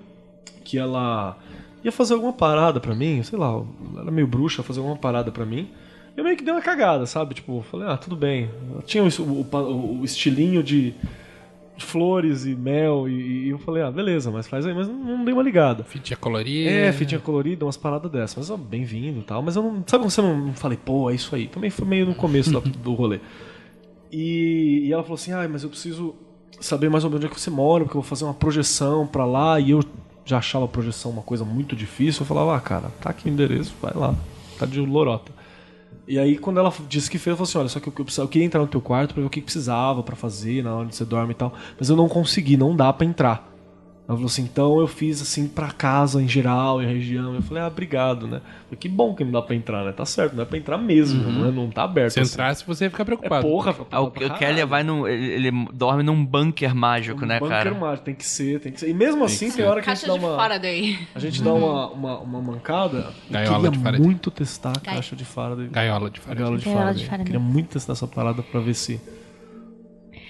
que 0.63 0.77
ela 0.79 1.37
ia 1.83 1.91
fazer 1.91 2.15
alguma 2.15 2.33
parada 2.33 2.79
pra 2.79 2.95
mim, 2.95 3.21
sei 3.21 3.37
lá, 3.37 3.49
ela 3.49 4.01
era 4.01 4.11
meio 4.11 4.25
bruxa, 4.25 4.63
fazer 4.63 4.79
alguma 4.79 4.97
parada 4.97 5.31
pra 5.31 5.45
mim. 5.45 5.69
Eu 6.17 6.23
meio 6.23 6.35
que 6.35 6.43
dei 6.43 6.51
uma 6.53 6.61
cagada, 6.61 7.05
sabe? 7.05 7.35
Tipo, 7.35 7.63
falei, 7.69 7.87
ah, 7.87 7.97
tudo 7.97 8.15
bem. 8.15 8.49
Tinha 8.85 9.03
o, 9.03 9.07
o- 9.21 9.99
o 9.99 10.03
estilinho 10.05 10.63
de 10.63 10.93
flores 11.77 12.45
e 12.45 12.55
mel, 12.55 13.07
e, 13.09 13.45
e 13.45 13.49
eu 13.49 13.57
falei, 13.57 13.83
ah, 13.83 13.91
beleza, 13.91 14.31
mas 14.31 14.47
faz 14.47 14.65
aí, 14.65 14.73
mas 14.73 14.87
não, 14.87 14.95
não 15.17 15.25
dei 15.25 15.33
uma 15.33 15.43
ligada. 15.43 15.83
Fitinha 15.83 16.15
colorida. 16.17 16.69
É, 16.69 16.91
fitinha 16.93 17.19
colorida, 17.19 17.65
umas 17.65 17.77
paradas 17.77 18.09
dessas. 18.11 18.35
Mas, 18.37 18.49
ó, 18.49 18.57
bem-vindo 18.57 19.19
e 19.19 19.23
tal. 19.23 19.41
Mas 19.41 19.55
eu 19.55 19.63
não. 19.63 19.83
Sabe 19.85 20.03
quando 20.03 20.09
você 20.11 20.21
não, 20.21 20.53
falei, 20.53 20.77
pô, 20.77 21.09
é 21.09 21.15
isso 21.15 21.35
aí? 21.35 21.47
Também 21.47 21.69
foi 21.69 21.85
meio 21.87 22.05
no 22.05 22.15
começo 22.15 22.51
da- 22.51 22.59
do 22.59 22.93
rolê. 22.93 23.19
E, 24.11 24.83
e 24.85 24.93
ela 24.93 25.03
falou 25.03 25.15
assim: 25.15 25.31
ah, 25.33 25.47
mas 25.49 25.63
eu 25.63 25.69
preciso 25.69 26.15
saber 26.61 26.89
mais 26.89 27.03
ou 27.03 27.09
menos 27.09 27.23
onde 27.25 27.31
é 27.31 27.33
que 27.35 27.39
você 27.39 27.49
mora, 27.49 27.83
porque 27.83 27.97
eu 27.97 28.01
vou 28.01 28.07
fazer 28.09 28.23
uma 28.25 28.33
projeção 28.33 29.05
pra 29.05 29.25
lá. 29.25 29.59
E 29.59 29.71
eu 29.71 29.83
já 30.23 30.37
achava 30.37 30.65
a 30.65 30.67
projeção 30.67 31.11
uma 31.11 31.21
coisa 31.21 31.43
muito 31.43 31.75
difícil. 31.75 32.21
Eu 32.21 32.25
falava, 32.27 32.55
ah, 32.55 32.59
cara, 32.59 32.89
tá 33.01 33.09
aqui 33.09 33.27
o 33.29 33.31
endereço, 33.31 33.73
vai 33.81 33.93
lá. 33.95 34.15
Tá 34.57 34.65
de 34.65 34.79
lorota. 34.79 35.31
E 36.07 36.19
aí, 36.19 36.37
quando 36.37 36.59
ela 36.59 36.73
disse 36.87 37.09
que 37.09 37.17
fez, 37.17 37.31
eu 37.31 37.37
falei 37.37 37.49
assim: 37.49 37.57
olha, 37.57 37.69
só 37.69 37.79
que 37.79 37.87
eu, 37.87 38.23
eu, 38.23 38.27
queria 38.27 38.45
entrar 38.45 38.61
no 38.61 38.67
teu 38.67 38.81
quarto 38.81 39.13
pra 39.13 39.21
ver 39.21 39.27
o 39.27 39.29
que 39.29 39.41
precisava 39.41 40.03
pra 40.03 40.15
fazer 40.15 40.63
na 40.63 40.75
hora 40.75 40.87
que 40.87 40.95
você 40.95 41.05
dorme 41.05 41.31
e 41.31 41.35
tal. 41.35 41.53
Mas 41.79 41.89
eu 41.89 41.95
não 41.95 42.07
consegui, 42.07 42.57
não 42.57 42.75
dá 42.75 42.93
pra 42.93 43.05
entrar. 43.05 43.54
Ela 44.07 44.15
falou 44.17 44.27
assim, 44.27 44.43
então 44.43 44.79
eu 44.79 44.85
fiz 44.85 45.19
assim 45.19 45.47
pra 45.47 45.71
casa 45.71 46.21
em 46.21 46.27
geral, 46.27 46.79
em 46.79 46.85
região. 46.85 47.33
Eu 47.33 47.41
falei, 47.41 47.63
ah, 47.63 47.67
obrigado, 47.67 48.27
né? 48.27 48.37
Eu 48.37 48.41
falei, 48.65 48.77
que 48.79 48.87
bom 48.87 49.15
que 49.15 49.23
não 49.23 49.31
dá 49.31 49.41
pra 49.41 49.55
entrar, 49.55 49.83
né? 49.83 49.91
Tá 49.91 50.05
certo, 50.05 50.33
não 50.33 50.43
dá 50.43 50.45
pra 50.45 50.59
entrar 50.59 50.77
mesmo, 50.77 51.23
né? 51.23 51.49
Não 51.49 51.71
tá 51.71 51.85
aberto. 51.85 52.11
Se 52.13 52.19
assim. 52.19 52.33
entrasse, 52.33 52.63
você 52.67 52.83
ia 52.83 52.91
ficar 52.91 53.01
É 53.01 53.05
preocupado. 53.05 53.47
porra, 53.47 53.75
Ah, 53.89 54.01
O, 54.01 54.05
o 54.05 54.11
Kelly 54.11 54.63
vai 54.63 54.83
num. 54.83 55.07
Ele, 55.07 55.47
ele 55.47 55.67
dorme 55.73 56.03
num 56.03 56.23
bunker 56.23 56.75
mágico, 56.75 57.25
né, 57.25 57.37
Um 57.37 57.39
bunker 57.39 57.57
cara? 57.63 57.73
mágico, 57.73 58.05
tem 58.05 58.13
que 58.13 58.25
ser, 58.27 58.59
tem 58.59 58.71
que 58.71 58.79
ser. 58.79 58.89
E 58.89 58.93
mesmo 58.93 59.23
assim, 59.25 59.49
tem 59.51 59.65
hora 59.65 59.81
que 59.81 59.89
a 59.89 59.95
gente 59.95 60.05
dá 60.05 60.13
de 60.13 60.19
uma. 60.19 60.35
Faraday. 60.35 60.99
A 61.15 61.19
gente 61.19 61.41
dá 61.41 61.51
uma, 61.51 61.87
uma, 61.87 62.19
uma 62.19 62.41
mancada. 62.41 63.07
Eu 63.27 63.33
Gaiola 63.33 63.55
queria 63.55 63.71
de 63.71 63.79
Faraday. 63.79 64.05
muito 64.05 64.29
testar 64.29 64.73
a 64.77 64.79
caixa 64.79 65.15
de 65.15 65.25
Faraday. 65.25 65.67
Gaiola 65.67 66.11
de 66.11 66.19
Faraday. 66.19 66.43
gaiola 66.43 66.57
de 66.59 66.63
Gaiola 66.65 66.79
Faraday. 66.81 67.01
de 67.01 67.09
Faraday. 67.09 67.25
Queria 67.25 67.39
muito 67.39 67.69
testar 67.69 67.93
essa 67.93 68.05
parada 68.05 68.43
pra 68.43 68.59
ver 68.59 68.75
se. 68.75 69.01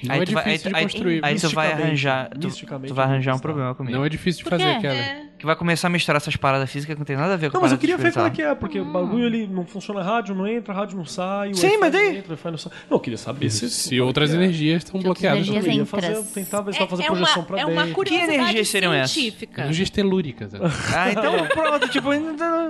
Não 0.04 0.16
Aí 0.16 0.22
é 0.22 0.26
tu 0.26 0.34
vai- 0.34 0.44
difícil 0.44 0.68
aí- 0.68 0.74
de 0.74 0.78
aí- 0.78 0.84
construir. 0.84 1.20
Aí 1.24 1.40
tu 1.40 1.50
vai 1.50 1.72
arranjar. 1.72 2.30
Tu, 2.30 2.50
tu 2.88 2.94
vai 2.94 3.06
arranjar 3.06 3.36
um 3.36 3.40
problema 3.40 3.74
comigo. 3.76 3.98
Não 3.98 4.06
é 4.06 4.10
difícil 4.10 4.44
de 4.44 4.50
fazer? 4.50 4.80
Kelly. 4.82 4.98
É. 4.98 5.25
Que 5.38 5.46
vai 5.46 5.54
começar 5.56 5.88
a 5.88 5.90
misturar 5.90 6.16
essas 6.16 6.38
paradas 6.38 6.72
físicas 6.72 6.96
que 6.96 7.00
não 7.00 7.06
tem 7.06 7.18
nada 7.18 7.34
a 7.34 7.38
ver 7.38 7.52
com 7.52 7.58
Não, 7.58 7.62
mas 7.62 7.74
eu 7.74 7.78
queria 7.78 7.98
ver 7.98 8.14
como 8.14 8.26
é 8.26 8.30
que 8.30 8.42
é, 8.42 8.56
porque 8.56 8.80
o 8.80 8.86
bagulho 8.86 9.26
ele 9.26 9.46
não 9.48 9.66
funciona 9.66 10.02
rádio, 10.02 10.34
não 10.34 10.48
entra, 10.48 10.74
rádio 10.74 10.96
não 10.98 11.04
sai, 11.04 11.52
o 11.52 11.56
Sim, 11.56 11.66
Wi-Fi 11.68 11.78
mas 11.80 11.92
daí? 11.92 12.04
não 12.10 12.16
entra, 12.16 12.28
o 12.28 12.32
Wi-Fi 12.32 12.52
não 12.52 12.58
sai. 12.58 12.72
Não, 12.90 12.96
eu 12.96 13.00
queria 13.02 13.18
saber 13.18 13.50
se, 13.50 13.70
Se 13.70 14.00
outras 14.00 14.34
energias 14.34 14.84
estão 14.86 15.02
bloqueadas. 15.02 15.40
energias 15.42 15.66
Eu 15.66 15.72
ia 15.74 15.82
entras. 15.82 16.06
fazer, 16.06 16.34
tentar 16.34 16.62
ver 16.62 16.74
se 16.74 16.80
dá 16.80 16.88
pra 16.88 16.98
fazer 16.98 17.04
é 17.04 17.08
projeção 17.08 17.36
uma, 17.42 17.46
pra 17.46 17.58
é 17.60 17.66
dentro. 17.66 17.74
uma 17.74 17.88
curiosidade 17.94 18.34
energias 18.34 18.68
seriam 18.70 18.94
essas? 18.94 19.12
científica. 19.12 19.62
Energias 19.64 19.90
telúricas. 19.90 20.52
Ah, 20.96 21.12
então 21.12 21.46
pronto, 21.54 21.90
tipo. 21.90 22.10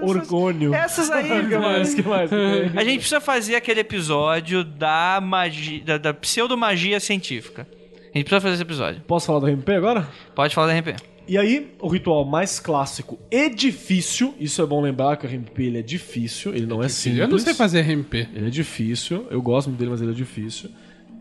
Orgônio. 0.02 0.74
Essas 0.74 1.12
aí. 1.12 1.26
Que 1.48 1.58
mais? 1.58 1.94
que 1.94 2.02
mais? 2.02 2.32
A 2.34 2.84
gente 2.84 2.96
precisa 2.98 3.22
fazer 3.22 3.56
aquele 3.56 3.82
episódio 3.82 4.64
da 4.64 5.20
magia. 5.22 5.84
Da, 5.86 5.98
da 6.00 6.14
pseudomagia 6.14 7.00
científica. 7.00 7.68
A 8.14 8.18
gente 8.18 8.26
precisa 8.26 8.42
fazer 8.42 8.54
esse 8.56 8.64
episódio. 8.64 9.02
Posso 9.02 9.28
falar 9.28 9.40
do 9.40 9.46
RMP 9.48 9.70
agora? 9.70 10.08
Pode 10.34 10.56
falar 10.56 10.68
da 10.74 10.80
RP. 10.80 10.96
E 11.28 11.38
aí, 11.38 11.72
o 11.80 11.88
ritual 11.88 12.24
mais 12.26 12.60
clássico 12.60 13.18
e 13.32 13.50
difícil, 13.50 14.34
isso 14.40 14.62
é 14.62 14.66
bom 14.66 14.82
lembrar 14.82 15.18
que 15.18 15.26
o 15.26 15.30
RMP 15.30 15.60
ele 15.60 15.80
é 15.80 15.82
difícil, 15.82 16.54
ele 16.54 16.66
não 16.66 16.84
é 16.84 16.88
simples. 16.88 17.22
Eu 17.22 17.28
não 17.28 17.40
sei 17.40 17.54
fazer 17.54 17.82
RMP. 17.82 18.14
Ele 18.34 18.48
é 18.48 18.50
difícil, 18.50 19.26
eu 19.32 19.42
gosto 19.42 19.68
muito 19.68 19.80
dele, 19.80 19.92
mas 19.92 20.02
ele 20.02 20.12
é 20.12 20.16
difícil. 20.16 20.70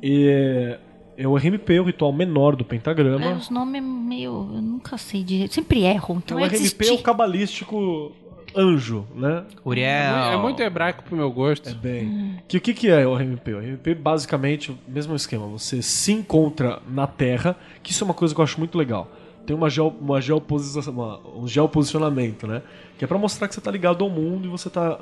E 0.02 0.76
é 1.16 1.26
o 1.26 1.34
RMP, 1.36 1.70
o 1.80 1.84
ritual 1.84 2.12
menor 2.12 2.56
do 2.56 2.64
É, 2.64 2.66
pentagrama. 2.66 3.32
os 3.34 3.48
nomes 3.48 3.82
meio. 3.82 4.50
Eu 4.54 4.60
nunca 4.60 4.98
sei 4.98 5.22
direito. 5.24 5.54
Sempre 5.54 5.82
erro. 5.84 6.20
Então 6.22 6.36
o 6.36 6.40
é 6.40 6.44
RMP 6.48 6.54
é 6.54 6.58
desistir. 6.58 6.92
o 6.92 6.98
cabalístico 7.02 8.12
anjo, 8.56 9.06
né? 9.14 9.44
Uriel. 9.64 10.32
É 10.32 10.36
muito 10.36 10.60
hebraico 10.62 11.02
pro 11.02 11.16
meu 11.16 11.30
gosto. 11.30 11.68
É 11.68 11.74
bem. 11.74 12.38
Que 12.46 12.58
o 12.58 12.60
que, 12.60 12.74
que 12.74 12.88
é 12.88 13.06
o 13.06 13.14
RMP? 13.14 13.48
O 13.54 13.58
RMP 13.58 13.94
basicamente 13.94 14.70
o 14.70 14.78
mesmo 14.86 15.14
esquema. 15.16 15.46
Você 15.46 15.82
se 15.82 16.12
encontra 16.12 16.80
na 16.88 17.06
Terra, 17.06 17.56
que 17.82 17.90
isso 17.90 18.04
é 18.04 18.06
uma 18.06 18.14
coisa 18.14 18.34
que 18.34 18.40
eu 18.40 18.44
acho 18.44 18.58
muito 18.58 18.76
legal. 18.76 19.10
Tem 19.46 19.54
uma, 19.54 19.68
geo, 19.68 19.88
uma 20.00 20.18
uma- 20.88 21.20
um 21.36 21.46
geoposicionamento, 21.46 22.46
né? 22.46 22.62
Que 22.98 23.04
é 23.04 23.08
pra 23.08 23.18
mostrar 23.18 23.46
que 23.48 23.54
você 23.54 23.60
tá 23.60 23.70
ligado 23.70 24.02
ao 24.04 24.10
mundo 24.10 24.46
e 24.46 24.48
você 24.50 24.70
tá 24.70 25.00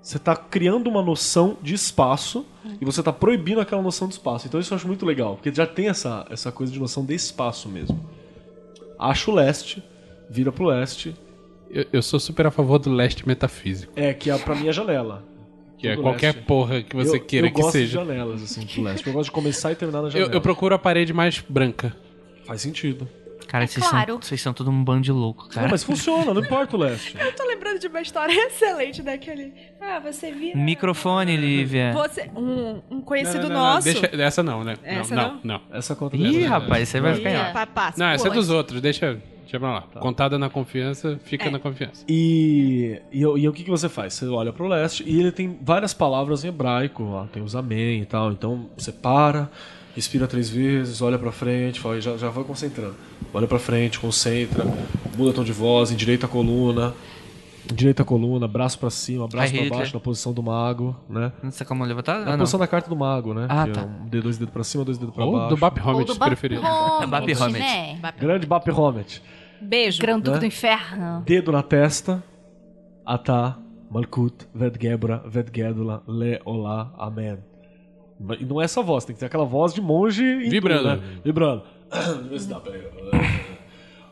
você 0.00 0.18
tá 0.18 0.36
criando 0.36 0.88
uma 0.88 1.02
noção 1.02 1.56
de 1.60 1.74
espaço 1.74 2.46
e 2.80 2.84
você 2.84 3.02
tá 3.02 3.12
proibindo 3.12 3.60
aquela 3.60 3.82
noção 3.82 4.06
de 4.06 4.14
espaço. 4.14 4.46
Então 4.46 4.60
isso 4.60 4.72
eu 4.72 4.76
acho 4.76 4.86
muito 4.86 5.04
legal, 5.04 5.34
porque 5.34 5.52
já 5.52 5.66
tem 5.66 5.88
essa, 5.88 6.24
essa 6.30 6.52
coisa 6.52 6.72
de 6.72 6.78
noção 6.78 7.04
de 7.04 7.14
espaço 7.14 7.68
mesmo. 7.68 7.98
Acha 8.98 9.30
o 9.30 9.34
leste, 9.34 9.82
vira 10.30 10.52
pro 10.52 10.66
leste, 10.66 11.14
Eu, 11.70 11.84
eu 11.92 12.02
sou 12.02 12.18
super 12.20 12.46
a 12.46 12.50
favor 12.50 12.78
do 12.78 12.90
leste 12.90 13.26
metafísico. 13.26 13.92
é 13.96 14.14
que 14.14 14.30
é 14.30 14.38
pra 14.38 14.54
minha 14.54 14.72
janela. 14.72 15.24
Que 15.76 15.88
é 15.88 15.96
qualquer 15.96 16.28
leste. 16.34 16.46
porra 16.46 16.82
que 16.82 16.96
você 16.96 17.16
eu, 17.16 17.20
queira 17.20 17.46
eu 17.48 17.52
que 17.52 17.60
gosto 17.60 17.72
seja. 17.72 17.86
de 17.86 17.92
janelas, 18.06 18.42
assim, 18.42 18.64
pro 18.66 18.82
leste. 18.82 19.06
Eu 19.06 19.12
gosto 19.12 19.26
de 19.26 19.32
começar 19.32 19.72
e 19.72 19.74
terminar 19.76 20.00
na 20.02 20.08
Eu, 20.08 20.12
janela. 20.12 20.32
eu 20.32 20.40
procuro 20.40 20.74
a 20.74 20.78
parede 20.78 21.12
mais 21.12 21.44
branca. 21.48 21.94
Faz 22.44 22.62
sentido. 22.62 23.06
Cara, 23.48 23.64
É 23.64 23.66
vocês, 23.66 23.88
claro. 23.88 24.12
são, 24.12 24.22
vocês 24.22 24.40
são 24.40 24.52
todo 24.52 24.70
um 24.70 24.84
bando 24.84 25.00
de 25.00 25.10
louco, 25.10 25.48
cara. 25.48 25.62
Não, 25.62 25.70
mas 25.72 25.82
funciona, 25.82 26.32
não 26.32 26.40
importa 26.42 26.76
o 26.76 26.78
leste. 26.80 27.16
Eu 27.18 27.34
tô 27.34 27.44
lembrando 27.46 27.78
de 27.80 27.86
uma 27.88 28.00
história 28.00 28.30
excelente 28.46 29.02
daquele. 29.02 29.52
Ah, 29.80 29.98
você 29.98 30.30
vira. 30.30 30.56
Microfone, 30.56 31.36
Lívia. 31.36 31.92
Você, 31.94 32.30
um, 32.36 32.80
um 32.90 33.00
conhecido 33.00 33.44
Não, 33.44 33.48
não, 33.48 33.56
não, 33.56 33.74
nosso. 33.74 33.84
Deixa, 33.84 34.06
essa 34.22 34.42
não, 34.42 34.62
né? 34.62 34.76
Essa 34.84 35.14
não, 35.14 35.22
não? 35.22 35.32
não, 35.32 35.40
não. 35.44 35.60
Essa 35.76 35.96
conta 35.96 36.16
Ih, 36.16 36.40
dessa- 36.40 36.48
rapaz, 36.48 36.88
você 36.88 37.00
vai 37.00 37.14
ficar 37.14 37.30
Ih, 37.30 37.98
Não, 37.98 38.06
essa 38.10 38.28
é 38.28 38.30
dos 38.30 38.50
outros. 38.50 38.80
Deixa. 38.80 39.18
Deixa 39.50 39.58
pra 39.58 39.72
lá. 39.72 39.80
Contada 39.98 40.38
na 40.38 40.50
confiança, 40.50 41.18
fica 41.24 41.46
É. 41.46 41.50
na 41.50 41.58
confiança. 41.58 42.04
E, 42.06 43.00
e, 43.10 43.20
e 43.20 43.48
o 43.48 43.50
que, 43.54 43.64
que 43.64 43.70
você 43.70 43.88
faz? 43.88 44.12
Você 44.12 44.26
olha 44.26 44.52
pro 44.52 44.68
leste 44.68 45.02
e 45.06 45.18
ele 45.18 45.32
tem 45.32 45.58
várias 45.62 45.94
palavras 45.94 46.44
em 46.44 46.48
hebraico, 46.48 47.02
lá, 47.12 47.26
tem 47.32 47.42
os 47.42 47.56
amém 47.56 48.02
e 48.02 48.04
tal. 48.04 48.30
Então 48.30 48.68
você 48.76 48.92
para, 48.92 49.50
respira 49.98 50.26
três 50.28 50.48
vezes, 50.48 51.02
olha 51.02 51.18
pra 51.18 51.32
frente, 51.32 51.80
fala, 51.80 52.00
já, 52.00 52.16
já 52.16 52.28
vai 52.30 52.44
concentrando. 52.44 52.94
Olha 53.34 53.46
pra 53.46 53.58
frente, 53.58 53.98
concentra, 53.98 54.64
muda 55.16 55.32
tom 55.32 55.42
de 55.44 55.52
voz, 55.52 55.90
endireita 55.90 56.26
a 56.26 56.28
coluna, 56.28 56.94
endireita 57.70 58.02
a 58.02 58.04
coluna, 58.04 58.46
braço 58.48 58.78
pra 58.78 58.90
cima, 58.90 59.26
braço 59.28 59.52
Hitler. 59.52 59.70
baixo, 59.70 59.94
na 59.94 60.00
posição 60.00 60.32
do 60.32 60.42
mago, 60.42 60.96
né? 61.08 61.32
Não 61.42 61.50
sei 61.50 61.66
como 61.66 61.84
levantar? 61.84 62.20
Na 62.20 62.26
Ah, 62.26 62.30
não. 62.32 62.38
posição 62.38 62.60
da 62.60 62.66
carta 62.66 62.88
do 62.88 62.96
mago, 62.96 63.34
né? 63.34 63.46
Ah, 63.50 63.66
que 63.66 63.72
tá. 63.72 63.80
é 63.80 63.84
um 63.84 64.06
dedo, 64.08 64.22
dois 64.22 64.38
dedos 64.38 64.52
pra 64.54 64.64
cima, 64.64 64.84
dois 64.84 64.96
dedos 64.98 65.14
pra 65.14 65.24
Ou 65.24 65.32
baixo. 65.32 65.48
do 65.50 65.56
Bap 65.56 65.78
Homet, 65.80 66.06
do 66.06 66.12
se 66.14 66.18
preferir. 66.18 66.60
Baphomet, 66.60 67.34
Baphomet. 67.34 67.58
né? 67.60 68.12
Grande 68.18 68.46
Baphomet. 68.46 69.22
Beijo. 69.60 70.00
Granduco 70.00 70.34
Né? 70.36 70.38
do 70.40 70.46
inferno. 70.46 71.22
Dedo 71.26 71.50
na 71.52 71.62
testa. 71.62 72.22
Atá, 73.04 73.58
Malkut, 73.90 74.46
Vedgebra, 74.54 75.22
Vedgedula, 75.26 76.02
Le, 76.06 76.40
Olá, 76.44 76.92
Amém. 76.98 77.38
E 78.38 78.44
não 78.44 78.60
é 78.60 78.64
essa 78.64 78.82
voz, 78.82 79.04
tem 79.04 79.14
que 79.14 79.20
ter 79.20 79.26
aquela 79.26 79.44
voz 79.44 79.72
de 79.72 79.80
monge 79.80 80.22
Vibrando. 80.48 80.96
tudo, 80.96 81.02
né? 81.02 81.20
Vibrando. 81.24 81.62
Vê 82.28 82.38
se 82.38 82.48
dá, 82.48 82.60
peraí. 82.60 82.82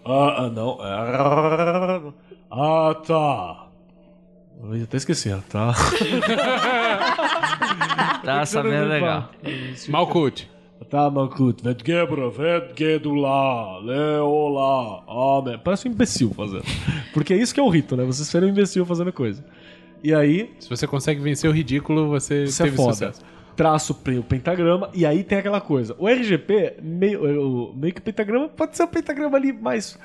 Ah, 0.08 0.44
ah, 0.44 0.50
não. 0.50 0.78
Ah, 2.48 2.94
tá. 3.04 3.66
Eu 4.72 4.84
até 4.84 4.98
esqueci, 4.98 5.32
ah, 5.32 5.42
tá. 5.48 5.74
Tá 8.24 8.44
sabendo 8.46 8.88
legal. 8.88 9.30
Malkut. 9.88 10.48
Tá, 10.90 11.10
Malkut, 11.10 11.62
Vedgebra, 11.64 12.28
Vedgedula, 12.30 13.80
Le, 13.80 14.20
Olá, 14.20 15.02
Amém. 15.38 15.58
Parece 15.58 15.88
um 15.88 15.92
imbecil 15.92 16.32
fazendo. 16.34 16.62
Porque 17.12 17.34
é 17.34 17.36
isso 17.36 17.52
que 17.52 17.58
é 17.58 17.62
o 17.62 17.68
rito, 17.68 17.96
né? 17.96 18.04
Você 18.04 18.24
ser 18.24 18.44
um 18.44 18.48
imbecil 18.48 18.86
fazendo 18.86 19.12
coisa. 19.12 19.44
E 20.04 20.14
aí, 20.14 20.54
Se 20.60 20.68
você 20.68 20.86
consegue 20.86 21.20
vencer 21.20 21.50
o 21.50 21.52
ridículo, 21.52 22.08
você 22.08 22.44
Isso 22.44 22.62
é 22.62 22.66
teve 22.66 22.76
foda. 22.76 22.92
sucesso. 22.92 23.22
Traço 23.56 23.92
o 24.18 24.22
pentagrama 24.22 24.90
e 24.92 25.06
aí 25.06 25.24
tem 25.24 25.38
aquela 25.38 25.60
coisa. 25.60 25.96
O 25.98 26.06
RGP, 26.06 26.76
meio, 26.82 27.40
o- 27.70 27.74
meio 27.74 27.92
que 27.94 28.00
o 28.00 28.02
pentagrama 28.02 28.48
pode 28.48 28.76
ser 28.76 28.82
um 28.84 28.88
pentagrama 28.88 29.36
ali 29.36 29.52
mais 29.52 29.98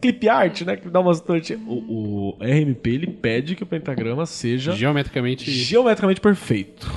clip 0.00 0.28
art, 0.28 0.62
né? 0.62 0.76
Que 0.76 0.88
dá 0.88 0.98
umas 1.00 1.20
tortinhas. 1.20 1.60
O, 1.66 1.74
o 1.74 2.36
RMP 2.40 2.86
ele 2.88 3.06
pede 3.06 3.54
que 3.54 3.62
o 3.62 3.66
pentagrama 3.66 4.24
seja 4.26 4.72
Geometricamente. 4.72 5.50
geometricamente 5.50 6.20
perfeito. 6.20 6.90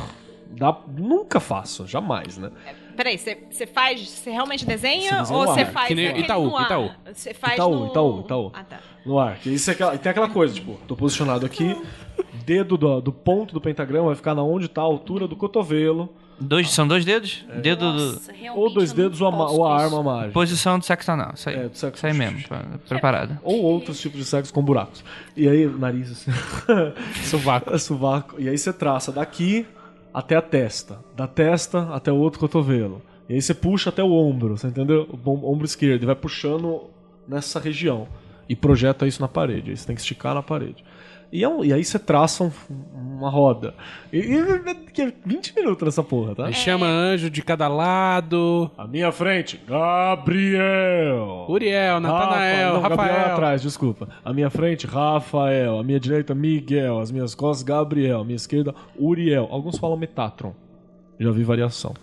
Dá, 0.51 0.75
nunca 0.97 1.39
faço, 1.41 1.85
jamais, 1.85 2.37
né? 2.37 2.49
Peraí, 2.95 3.17
você 3.17 3.37
você 3.51 3.67
faz, 3.67 3.99
você 4.09 4.29
realmente 4.31 4.65
desenha 4.65 5.25
Você 5.25 5.33
ou 5.33 5.45
você 5.45 5.65
faz 5.65 5.87
Que 5.89 5.95
nem 5.95 6.17
Itaú, 6.17 6.45
no 6.45 6.55
ar? 6.55 6.63
Itaú. 6.65 6.91
Você 7.13 7.33
faz 7.33 7.53
Itaú, 7.55 7.75
no... 7.79 7.87
Itaú, 7.87 8.21
Itaú. 8.21 8.51
Ah, 8.53 8.63
tá. 8.63 8.79
No 9.05 9.19
ar. 9.19 9.37
Que 9.37 9.49
isso 9.49 9.69
é 9.69 9.73
aquela, 9.73 9.93
e 9.95 9.97
tem 9.97 10.09
aquela 10.09 10.29
coisa, 10.29 10.53
tipo, 10.53 10.79
tô 10.87 10.95
posicionado 10.95 11.45
aqui, 11.45 11.75
dedo 12.45 12.77
do, 12.77 13.01
do 13.01 13.11
ponto 13.11 13.53
do 13.53 13.61
pentagrama 13.61 14.07
vai 14.07 14.15
ficar 14.15 14.35
na 14.35 14.43
onde 14.43 14.67
tá 14.67 14.81
a 14.81 14.85
altura 14.85 15.27
do 15.27 15.35
cotovelo, 15.35 16.09
Dois, 16.37 16.69
são 16.69 16.85
dois 16.85 17.05
dedos? 17.05 17.45
É. 17.49 17.61
Dedo 17.61 17.93
do. 17.93 18.11
Nossa, 18.11 18.33
realmente 18.33 18.59
ou 18.61 18.73
dois 18.73 18.91
dedos 18.91 19.21
ou 19.21 19.27
a, 19.29 19.51
ou 19.51 19.65
a 19.65 19.81
arma 19.81 20.03
mágica. 20.03 20.33
Posição 20.33 20.77
do 20.77 20.83
sexo 20.83 21.09
anal. 21.09 21.31
Isso 21.33 21.47
aí. 21.47 21.55
É, 21.55 21.69
do 21.69 21.77
sexo- 21.77 21.95
Isso 21.95 22.05
aí 22.07 22.13
mesmo. 22.13 22.45
pra- 22.45 22.65
Preparado. 22.89 23.39
Ou 23.41 23.61
outros 23.63 24.01
tipos 24.01 24.19
de 24.19 24.25
sexo 24.25 24.53
com 24.53 24.61
buracos. 24.61 25.01
E 25.33 25.47
aí, 25.47 25.65
nariz 25.65 26.11
assim. 26.11 26.31
Sovaco. 27.23 27.73
É 27.73 27.77
sovaco. 27.77 28.35
E 28.37 28.49
aí 28.49 28.57
você 28.57 28.73
traça 28.73 29.13
daqui 29.13 29.65
até 30.13 30.35
a 30.35 30.41
testa. 30.41 30.99
Da 31.15 31.25
testa 31.25 31.87
até 31.93 32.11
o 32.11 32.17
outro 32.17 32.37
cotovelo. 32.39 33.01
E 33.29 33.35
aí 33.35 33.41
você 33.41 33.53
puxa 33.53 33.89
até 33.89 34.03
o 34.03 34.11
ombro, 34.11 34.57
você 34.57 34.67
entendeu? 34.67 35.07
O 35.09 35.15
bom- 35.15 35.41
ombro 35.49 35.65
esquerdo. 35.65 36.03
E 36.03 36.05
vai 36.05 36.15
puxando 36.15 36.81
nessa 37.25 37.61
região. 37.61 38.09
E 38.49 38.57
projeta 38.57 39.07
isso 39.07 39.21
na 39.21 39.27
parede. 39.29 39.71
Aí 39.71 39.77
você 39.77 39.87
tem 39.87 39.95
que 39.95 40.01
esticar 40.01 40.33
na 40.35 40.43
parede. 40.43 40.83
E, 41.35 41.43
é 41.43 41.49
um- 41.49 41.63
e 41.63 41.73
aí 41.73 41.83
você 41.83 41.99
traça 41.99 42.43
um- 42.43 42.51
uma 43.17 43.29
roda. 43.29 43.73
E, 44.11 44.17
e 44.19 44.75
que 44.91 45.01
é 45.01 45.13
20 45.25 45.55
minutos 45.55 45.83
nessa 45.85 46.03
porra, 46.03 46.35
tá? 46.35 46.45
Aí 46.47 46.53
chama 46.53 46.85
anjo 46.85 47.29
de 47.29 47.41
cada 47.41 47.67
lado. 47.67 48.69
À 48.77 48.85
minha 48.87 49.11
frente, 49.11 49.59
Gabriel. 49.67 51.45
Uriel, 51.49 51.99
Natanael, 51.99 52.73
não, 52.73 52.81
Gabriel 52.81 53.05
é 53.05 53.11
Rafael. 53.13 53.33
atrás, 53.33 53.61
desculpa. 53.61 54.09
À 54.23 54.33
minha 54.33 54.49
frente, 54.49 54.85
Rafael. 54.87 55.79
À 55.79 55.83
minha 55.83 55.99
direita, 55.99 56.33
Miguel. 56.35 56.99
Às 56.99 57.11
minhas 57.11 57.33
costas, 57.35 57.63
Gabriel. 57.63 58.21
À 58.21 58.23
minha 58.23 58.35
esquerda, 58.35 58.73
Uriel. 58.99 59.47
Alguns 59.51 59.77
falam 59.77 59.97
Metatron. 59.97 60.53
Já 61.19 61.31
vi 61.31 61.43
variação. 61.43 61.93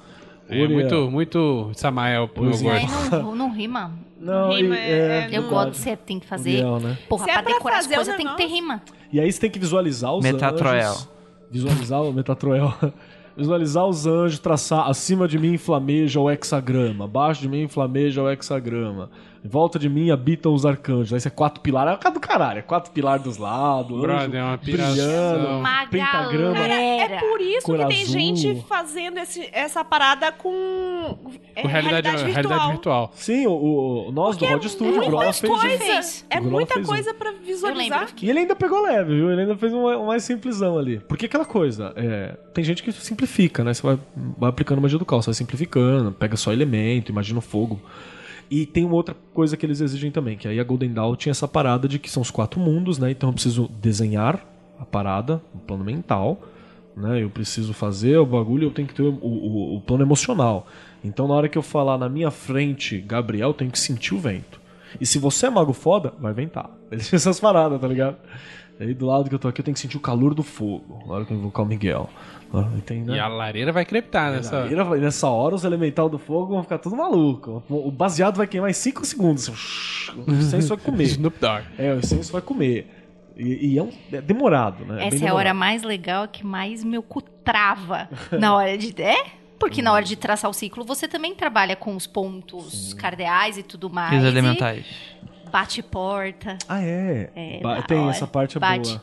É 0.49 0.55
Uriel. 0.63 0.71
muito, 0.71 1.11
muito 1.11 1.71
Samael 1.75 2.29
pro 2.29 2.43
meu 2.45 2.51
Pois 2.53 2.63
é. 2.65 2.81
gosto. 2.81 3.17
Não, 3.23 3.35
não 3.35 3.51
rima. 3.53 3.93
Não, 4.23 4.51
Rima 4.53 4.75
e- 4.77 4.79
é- 4.79 4.83
é, 5.29 5.29
é- 5.35 5.39
Eu 5.39 5.49
gosto, 5.49 5.75
você 5.75 5.97
tem 5.97 6.19
que 6.21 6.27
fazer. 6.27 6.51
Uriel, 6.65 6.81
né? 6.81 6.99
Porra, 7.09 7.25
Se 7.25 7.31
é 7.31 7.33
pra 7.35 7.43
pra 7.43 7.53
decorar 7.55 7.79
as 7.79 7.85
fazer 7.87 7.95
o 7.95 7.97
coisas 7.97 8.17
tem 8.17 8.27
que 8.27 8.37
ter 8.37 8.47
rima. 8.47 8.81
E 9.13 9.19
aí 9.21 9.31
você 9.33 9.41
tem 9.41 9.51
que 9.51 9.59
visualizar 9.59 10.15
os 10.15 10.23
Metatroel. 10.25 10.91
anjos. 10.91 11.09
Visualizar 11.51 12.03
o 12.03 12.13
Metatroel. 12.13 12.73
visualizar 13.37 13.87
os 13.87 14.07
anjos, 14.07 14.39
traçar 14.39 14.89
acima 14.89 15.27
de 15.27 15.39
mim 15.39 15.57
flameja 15.59 16.21
o 16.21 16.31
hexagrama, 16.31 17.05
abaixo 17.07 17.41
de 17.43 17.49
mim 17.49 17.67
flameja 17.67 18.23
o 18.23 18.31
hexagrama. 18.31 19.11
Em 19.45 19.49
volta 19.49 19.77
de 19.77 19.89
mim 19.89 20.11
habitam 20.13 20.55
os 20.55 20.65
arcanjos. 20.65 21.13
Aí 21.13 21.21
você 21.21 21.27
é 21.27 21.31
quatro 21.31 21.61
pilares. 21.61 21.93
É 21.93 21.97
o 21.97 21.99
cara 21.99 22.15
do 22.15 22.21
caralho. 22.21 22.59
É 22.61 22.63
quatro 22.63 22.93
pilares 22.93 23.25
dos 23.25 23.39
lados. 23.39 24.01
Brother, 24.01 24.27
anjo 24.29 24.37
é 24.37 24.43
uma 24.45 24.57
brilhando. 24.57 25.49
Uma 25.59 25.87
Pentagrama. 25.87 26.55
galera. 26.55 27.15
É 27.15 27.19
por 27.19 27.41
isso 27.41 27.67
que 27.67 27.87
tem 27.87 28.03
azul. 28.03 28.13
gente 28.13 28.65
fazendo 28.69 29.19
esse- 29.19 29.49
essa 29.53 29.85
parada 29.85 30.31
com, 30.31 31.19
é, 31.57 31.63
Com 31.63 31.67
realidade, 31.69 32.09
realidade 32.09 32.71
virtual. 32.71 33.11
Sim, 33.15 33.47
o, 33.49 33.51
o- 33.53 34.09
o- 34.09 34.13
nós 34.13 34.37
do 34.37 34.45
Rod 34.47 34.65
Studio, 34.65 35.03
o 35.03 35.07
Grola 35.07 35.33
fez 35.33 35.89
isso. 36.07 36.25
É 36.31 36.39
muita 36.39 36.79
um. 36.79 36.85
coisa 36.85 37.13
pra 37.13 37.33
visualizar. 37.33 38.09
E 38.23 38.31
ele 38.31 38.39
ainda 38.39 38.55
pegou 38.55 38.81
leve, 38.81 39.13
viu? 39.15 39.33
Ele 39.33 39.41
ainda 39.41 39.57
fez 39.57 39.73
um, 39.73 39.85
um 39.89 40.07
mais 40.07 40.23
simplesão 40.23 40.79
ali. 40.79 41.01
Porque 41.01 41.27
aquela 41.27 41.45
coisa, 41.45 41.93
é, 41.97 42.37
tem 42.55 42.63
gente 42.63 42.81
que 42.81 42.93
simplifica, 42.93 43.65
né? 43.65 43.75
Você 43.75 43.83
vai, 43.83 43.99
vai 44.39 44.51
aplicando 44.51 44.81
magia 44.81 44.99
do 45.01 45.05
caos, 45.05 45.25
você 45.25 45.31
vai 45.31 45.35
simplificando, 45.35 46.13
pega 46.13 46.37
só 46.37 46.53
elemento, 46.53 47.11
imagina 47.11 47.41
o 47.41 47.43
fogo. 47.43 47.81
E 48.55 48.67
tem 48.67 48.85
uma 48.85 48.95
outra 48.97 49.17
coisa 49.33 49.57
que 49.57 49.65
eles 49.65 49.81
exigem 49.81 50.11
também, 50.11 50.37
que 50.37 50.47
aí 50.47 50.61
a 50.61 50.65
Golden 50.65 50.93
Dawn 50.93 51.17
tinha 51.17 51.31
essa 51.31 51.49
parada 51.49 51.89
de 51.89 51.99
que 51.99 52.11
são 52.11 52.21
os 52.21 52.31
quatro 52.31 52.61
mundos, 52.61 52.99
né? 52.99 53.11
Então 53.11 53.31
eu 53.31 53.33
preciso 53.33 53.67
desenhar 53.81 54.45
a 54.79 54.85
parada, 54.85 55.41
o 55.55 55.59
plano 55.59 55.83
mental, 55.83 56.39
né? 56.95 57.23
Eu 57.23 57.31
preciso 57.31 57.73
fazer 57.73 58.19
o 58.19 58.27
bagulho, 58.27 58.67
eu 58.67 58.71
tenho 58.71 58.87
que 58.87 58.93
ter 58.95 59.03
o, 59.05 59.15
o- 59.23 59.77
o 59.77 59.81
plano 59.81 60.03
emocional. 60.05 60.67
Então 61.03 61.27
na 61.27 61.33
hora 61.33 61.49
que 61.49 61.57
eu 61.57 61.63
falar 61.63 61.97
na 61.97 62.11
minha 62.11 62.31
frente, 62.31 62.99
Gabriel, 63.01 63.49
eu 63.49 63.55
tenho 63.55 63.71
que 63.71 63.79
sentir 63.79 64.15
o 64.15 64.19
vento. 64.19 64.61
E 65.01 65.07
se 65.07 65.19
você 65.19 65.47
é 65.47 65.51
mago 65.51 65.73
foda, 65.73 66.13
vai 66.21 66.35
ventar. 66.35 66.69
Eles 66.93 67.09
tinham 67.09 67.17
essas 67.17 67.41
paradas, 67.41 67.81
tá 67.81 67.89
ligado? 67.89 68.19
Aí 68.79 68.93
do 68.93 69.07
lado 69.07 69.31
que 69.31 69.35
eu 69.35 69.39
tô 69.39 69.49
aqui, 69.49 69.63
eu 69.63 69.65
tenho 69.65 69.75
que 69.75 69.81
sentir 69.81 69.97
o 69.97 70.01
calor 70.01 70.35
do 70.35 70.43
fogo. 70.43 71.03
Na 71.07 71.15
hora 71.15 71.25
que 71.25 71.33
eu 71.33 71.39
invocar 71.39 71.65
o 71.65 71.69
Miguel. 71.69 72.11
Tem, 72.85 73.03
né? 73.03 73.17
E 73.17 73.19
a 73.21 73.29
lareira 73.29 73.73
vai 73.73 73.85
crepitar 73.85 74.33
nessa. 74.33 74.65
Nessa... 74.67 74.97
Nessa 74.97 75.29
hora, 75.29 75.55
os 75.55 75.65
elemental 75.65 76.09
do 76.09 76.19
fogo 76.19 76.55
vão 76.55 76.63
ficar 76.63 76.79
tudo 76.79 76.97
maluco. 76.97 77.63
O 77.69 77.91
baseado 77.91 78.37
vai 78.37 78.47
queimar 78.47 78.71
em 78.71 78.75
5 78.75 79.05
segundos. 79.07 79.49
O 80.27 80.31
incenso 80.33 80.69
vai 80.69 80.79
comer. 80.79 81.05
Snoop 81.17 81.39
Dogg. 81.41 81.65
É, 81.79 81.93
o 81.95 81.99
incenso 81.99 82.33
vai 82.33 82.43
comer. 82.43 82.89
E, 83.37 83.73
e 83.75 83.79
é, 83.79 83.83
um- 83.83 83.93
é 84.13 84.21
demorado, 84.21 84.85
né? 84.85 84.97
bem 84.97 85.07
Essa 85.07 85.17
é 85.17 85.19
a 85.19 85.21
demorado. 85.21 85.37
hora 85.37 85.55
mais 85.55 85.83
legal 85.83 86.29
que 86.29 86.45
mais 86.47 86.85
meu 86.85 87.03
cu 87.03 87.23
trava 87.23 88.09
na 88.31 88.55
hora 88.55 88.77
de. 88.77 88.95
É? 89.03 89.25
Porque 89.59 89.81
na 89.81 89.93
hora 89.93 90.05
de 90.05 90.17
traçar 90.17 90.51
o 90.51 90.53
ciclo, 90.53 90.85
você 90.85 91.07
também 91.09 91.35
trabalha 91.35 91.77
com 91.77 91.95
os 91.97 92.07
pontos 92.07 92.93
cardeais 92.95 93.57
e 93.57 93.63
tudo 93.63 93.89
mais. 93.89 94.13
E 94.13 94.17
os 94.17 94.25
e 94.25 94.27
elementais. 94.27 94.85
Bate 95.51 95.83
porta. 95.83 96.59
Ah, 96.69 96.83
é. 96.83 97.31
É, 97.37 97.61
Ba- 97.63 97.83
tem, 97.83 97.99
hora. 98.01 98.11
essa 98.11 98.27
parte 98.27 98.57
é 98.57 98.61
Bate. 98.61 98.91
boa. 98.91 99.03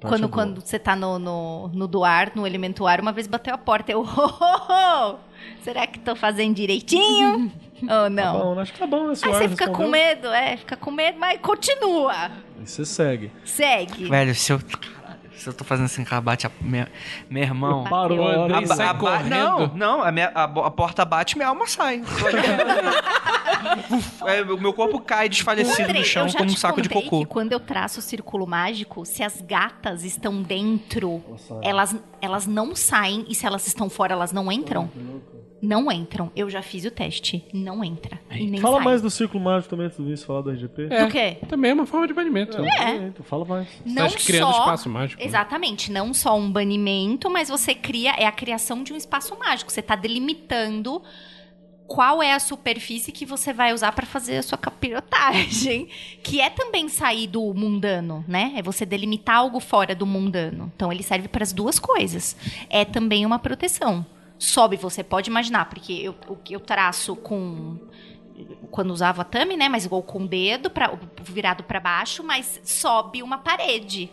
Quando, 0.00 0.28
quando 0.28 0.60
você 0.60 0.78
tá 0.78 0.94
no, 0.94 1.18
no, 1.18 1.68
no 1.68 1.88
do 1.88 2.04
ar, 2.04 2.32
no 2.34 2.46
elemento 2.46 2.86
ar, 2.86 3.00
uma 3.00 3.12
vez 3.12 3.26
bateu 3.26 3.54
a 3.54 3.58
porta. 3.58 3.92
Eu, 3.92 4.00
oh, 4.04 4.06
oh, 4.40 4.72
oh, 4.72 5.16
será 5.62 5.86
que 5.86 5.98
tô 5.98 6.14
fazendo 6.14 6.54
direitinho? 6.54 7.50
Ou 7.82 7.88
Tá 7.88 8.10
não? 8.10 8.54
bom, 8.54 8.60
acho 8.60 8.72
que 8.72 8.78
tá 8.78 8.86
bom 8.86 9.12
esse 9.12 9.26
Aí 9.26 9.34
ar 9.34 9.42
você 9.42 9.48
fica 9.50 9.68
com 9.68 9.86
medo, 9.88 10.28
é, 10.28 10.56
fica 10.56 10.76
com 10.76 10.90
medo, 10.90 11.18
mas 11.18 11.38
continua. 11.40 12.30
E 12.58 12.66
você 12.66 12.84
segue. 12.86 13.30
Segue. 13.44 14.08
Velho, 14.08 14.34
se 14.34 14.52
eu. 14.52 14.60
Se 15.36 15.48
eu 15.48 15.52
tô 15.52 15.64
fazendo 15.64 15.86
assim 15.86 16.04
com 16.04 16.14
a 16.14 16.20
bate, 16.20 16.46
a, 16.46 16.50
meu, 16.60 16.86
meu 17.30 17.42
irmão. 17.42 17.84
Parou 17.84 18.26
a 18.26 18.46
A, 18.46 18.90
a 18.90 18.92
ba- 18.92 18.98
correndo. 18.98 19.28
não, 19.30 19.66
não, 19.76 20.02
a, 20.02 20.10
minha- 20.10 20.32
a 20.34 20.44
a 20.44 20.70
porta 20.70 21.04
bate 21.04 21.36
minha 21.36 21.48
alma 21.48 21.66
sai. 21.66 22.02
É, 24.26 24.42
o 24.42 24.58
meu 24.60 24.72
corpo 24.72 25.00
cai 25.00 25.28
desfalecido 25.28 25.82
Andrei, 25.82 26.00
no 26.02 26.06
chão 26.06 26.26
como 26.32 26.44
um 26.50 26.56
saco 26.56 26.80
de 26.82 26.88
cocô. 26.88 27.20
que 27.20 27.26
quando 27.26 27.52
eu 27.52 27.60
traço 27.60 28.00
o 28.00 28.02
círculo 28.02 28.46
mágico, 28.46 29.04
se 29.04 29.22
as 29.22 29.40
gatas 29.40 30.04
estão 30.04 30.42
dentro, 30.42 31.22
elas, 31.62 31.94
elas 32.20 32.46
não 32.46 32.74
saem. 32.74 33.24
E 33.28 33.34
se 33.34 33.46
elas 33.46 33.66
estão 33.66 33.88
fora, 33.88 34.12
elas 34.12 34.32
não 34.32 34.50
entram? 34.50 34.90
Não 35.62 35.90
entram. 35.90 36.30
Eu 36.36 36.50
já 36.50 36.60
fiz 36.60 36.84
o 36.84 36.90
teste. 36.90 37.44
Não 37.52 37.82
entra. 37.82 38.20
E 38.30 38.46
nem 38.46 38.60
Fala 38.60 38.76
sai. 38.76 38.84
mais 38.84 39.02
do 39.02 39.10
círculo 39.10 39.42
mágico 39.42 39.70
também 39.70 39.86
antes 39.86 39.98
do 39.98 40.04
Luiz 40.04 40.22
falar 40.22 40.42
do 40.42 40.50
RGP. 40.50 40.88
É, 40.90 41.04
Do 41.06 41.10
quê? 41.10 41.38
Também 41.48 41.70
é 41.70 41.74
uma 41.74 41.86
forma 41.86 42.06
de 42.06 42.12
banimento. 42.12 42.60
É. 42.62 42.94
Então, 42.96 43.24
fala 43.24 43.44
mais. 43.46 43.66
Não 43.84 44.04
acha 44.04 44.16
que 44.18 44.26
criando 44.26 44.52
só... 44.52 44.58
espaço 44.60 44.88
mágico? 44.90 45.22
Exatamente. 45.26 45.90
Não 45.92 46.14
só 46.14 46.36
um 46.36 46.50
banimento, 46.50 47.28
mas 47.30 47.48
você 47.48 47.74
cria... 47.74 48.12
É 48.12 48.26
a 48.26 48.32
criação 48.32 48.82
de 48.82 48.92
um 48.92 48.96
espaço 48.96 49.36
mágico. 49.38 49.70
Você 49.70 49.82
tá 49.82 49.94
delimitando 49.94 51.02
qual 51.86 52.22
é 52.22 52.32
a 52.32 52.40
superfície 52.40 53.12
que 53.12 53.24
você 53.24 53.52
vai 53.52 53.72
usar 53.72 53.92
para 53.92 54.06
fazer 54.06 54.38
a 54.38 54.42
sua 54.42 54.58
capirotagem, 54.58 55.88
que 56.22 56.40
é 56.40 56.50
também 56.50 56.88
sair 56.88 57.26
do 57.26 57.54
mundano, 57.54 58.24
né? 58.26 58.52
É 58.56 58.62
você 58.62 58.84
delimitar 58.84 59.36
algo 59.36 59.60
fora 59.60 59.94
do 59.94 60.04
mundano. 60.04 60.70
Então 60.74 60.92
ele 60.92 61.02
serve 61.02 61.28
para 61.28 61.42
as 61.42 61.52
duas 61.52 61.78
coisas. 61.78 62.36
É 62.68 62.84
também 62.84 63.24
uma 63.24 63.38
proteção. 63.38 64.04
Sobe, 64.38 64.76
você 64.76 65.02
pode 65.02 65.30
imaginar, 65.30 65.66
porque 65.66 65.92
eu, 65.92 66.14
o 66.28 66.36
que 66.36 66.54
eu 66.54 66.60
traço 66.60 67.16
com 67.16 67.78
quando 68.70 68.90
usava 68.90 69.22
a 69.22 69.24
tame, 69.24 69.56
né? 69.56 69.68
Mas 69.68 69.86
igual 69.86 70.02
com 70.02 70.24
o 70.24 70.28
dedo 70.28 70.68
pra, 70.68 70.92
virado 71.22 71.64
para 71.64 71.80
baixo, 71.80 72.22
mas 72.22 72.60
sobe 72.64 73.22
uma 73.22 73.38
parede. 73.38 74.10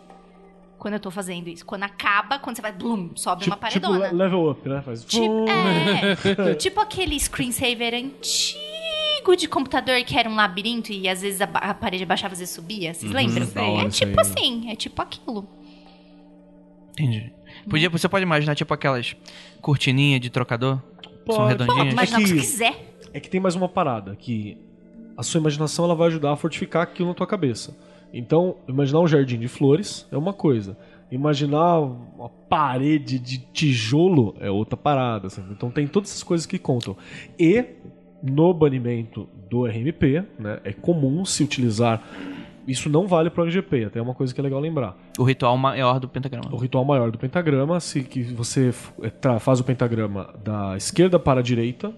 Quando 0.83 0.95
eu 0.95 0.99
tô 0.99 1.09
fazendo 1.09 1.47
isso. 1.47 1.65
Quando 1.65 1.83
acaba, 1.83 2.37
quando 2.39 2.57
você 2.57 2.61
vai, 2.61 2.73
blum, 2.73 3.11
sobe 3.15 3.45
uma 3.47 3.55
Tipo, 3.55 3.69
tipo 3.69 3.81
paredona. 3.87 4.09
le- 4.11 4.17
level 4.17 4.51
up, 4.51 4.67
né? 4.67 4.81
Faz... 4.81 5.05
Tipo, 5.05 5.45
é, 5.47 6.55
tipo 6.59 6.81
aquele 6.81 7.17
screensaver 7.17 7.93
antigo 7.93 9.33
de 9.37 9.47
computador 9.47 10.03
que 10.03 10.17
era 10.19 10.29
um 10.29 10.35
labirinto 10.35 10.91
e 10.91 11.07
às 11.07 11.21
vezes 11.21 11.39
a, 11.39 11.45
a 11.45 11.73
parede 11.73 12.03
abaixava, 12.03 12.33
às 12.33 12.39
vezes 12.39 12.53
subia. 12.53 12.93
Vocês 12.93 13.09
lembram? 13.13 13.47
da 13.49 13.63
hora 13.63 13.87
É 13.87 13.89
tipo 13.89 14.19
assim, 14.19 14.69
é 14.69 14.75
tipo 14.75 15.01
aquilo. 15.01 15.47
Entendi. 16.91 17.31
Podia, 17.69 17.89
você 17.89 18.09
pode 18.09 18.23
imaginar, 18.23 18.53
tipo, 18.55 18.73
aquelas 18.73 19.15
cortininhas 19.61 20.19
de 20.19 20.29
trocador? 20.29 20.81
Que 21.01 21.09
São 21.33 21.45
Pode. 21.45 21.49
redondinhas? 21.49 21.93
Mas 21.93 22.09
É 22.09 22.13
não 22.13 22.19
que 22.19 22.25
que- 22.25 22.29
você 22.39 22.41
quiser. 22.41 22.95
É 23.13 23.19
que 23.21 23.29
tem 23.29 23.39
mais 23.39 23.55
uma 23.55 23.69
parada, 23.69 24.15
que 24.17 24.57
a 25.15 25.23
sua 25.23 25.39
imaginação 25.39 25.85
ela 25.85 25.95
vai 25.95 26.07
ajudar 26.07 26.33
a 26.33 26.35
fortificar 26.35 26.81
aquilo 26.83 27.07
na 27.07 27.13
tua 27.15 27.25
cabeça. 27.27 27.73
Então, 28.13 28.57
imaginar 28.67 28.99
um 28.99 29.07
jardim 29.07 29.39
de 29.39 29.47
flores 29.47 30.07
é 30.11 30.17
uma 30.17 30.31
coisa. 30.31 30.77
Imaginar 31.11 31.79
uma 31.79 32.29
parede 32.29 33.17
de 33.17 33.39
tijolo 33.39 34.35
é 34.39 34.49
outra 34.51 34.77
parada. 34.77 35.27
Então 35.51 35.71
tem 35.71 35.87
todas 35.87 36.09
essas 36.09 36.23
coisas 36.23 36.45
que 36.45 36.59
contam. 36.59 36.95
E 37.37 37.65
no 38.21 38.53
banimento 38.53 39.27
do 39.49 39.65
RMP, 39.65 40.23
né, 40.39 40.59
é 40.63 40.71
comum 40.71 41.25
se 41.25 41.43
utilizar. 41.43 42.01
Isso 42.67 42.89
não 42.89 43.07
vale 43.07 43.29
para 43.29 43.43
o 43.43 43.45
RGP, 43.45 43.85
até 43.85 43.99
é 43.99 44.01
uma 44.01 44.13
coisa 44.13 44.33
que 44.33 44.39
é 44.39 44.43
legal 44.43 44.59
lembrar. 44.59 44.97
O 45.19 45.23
ritual 45.23 45.57
maior 45.57 45.99
do 45.99 46.07
pentagrama. 46.07 46.49
O 46.53 46.57
ritual 46.57 46.85
maior 46.85 47.11
do 47.11 47.17
pentagrama, 47.17 47.79
se 47.79 48.03
que 48.03 48.23
você 48.23 48.71
faz 49.39 49.59
o 49.59 49.63
pentagrama 49.63 50.33
da 50.43 50.77
esquerda 50.77 51.19
para 51.19 51.41
a 51.41 51.43
direita, 51.43 51.93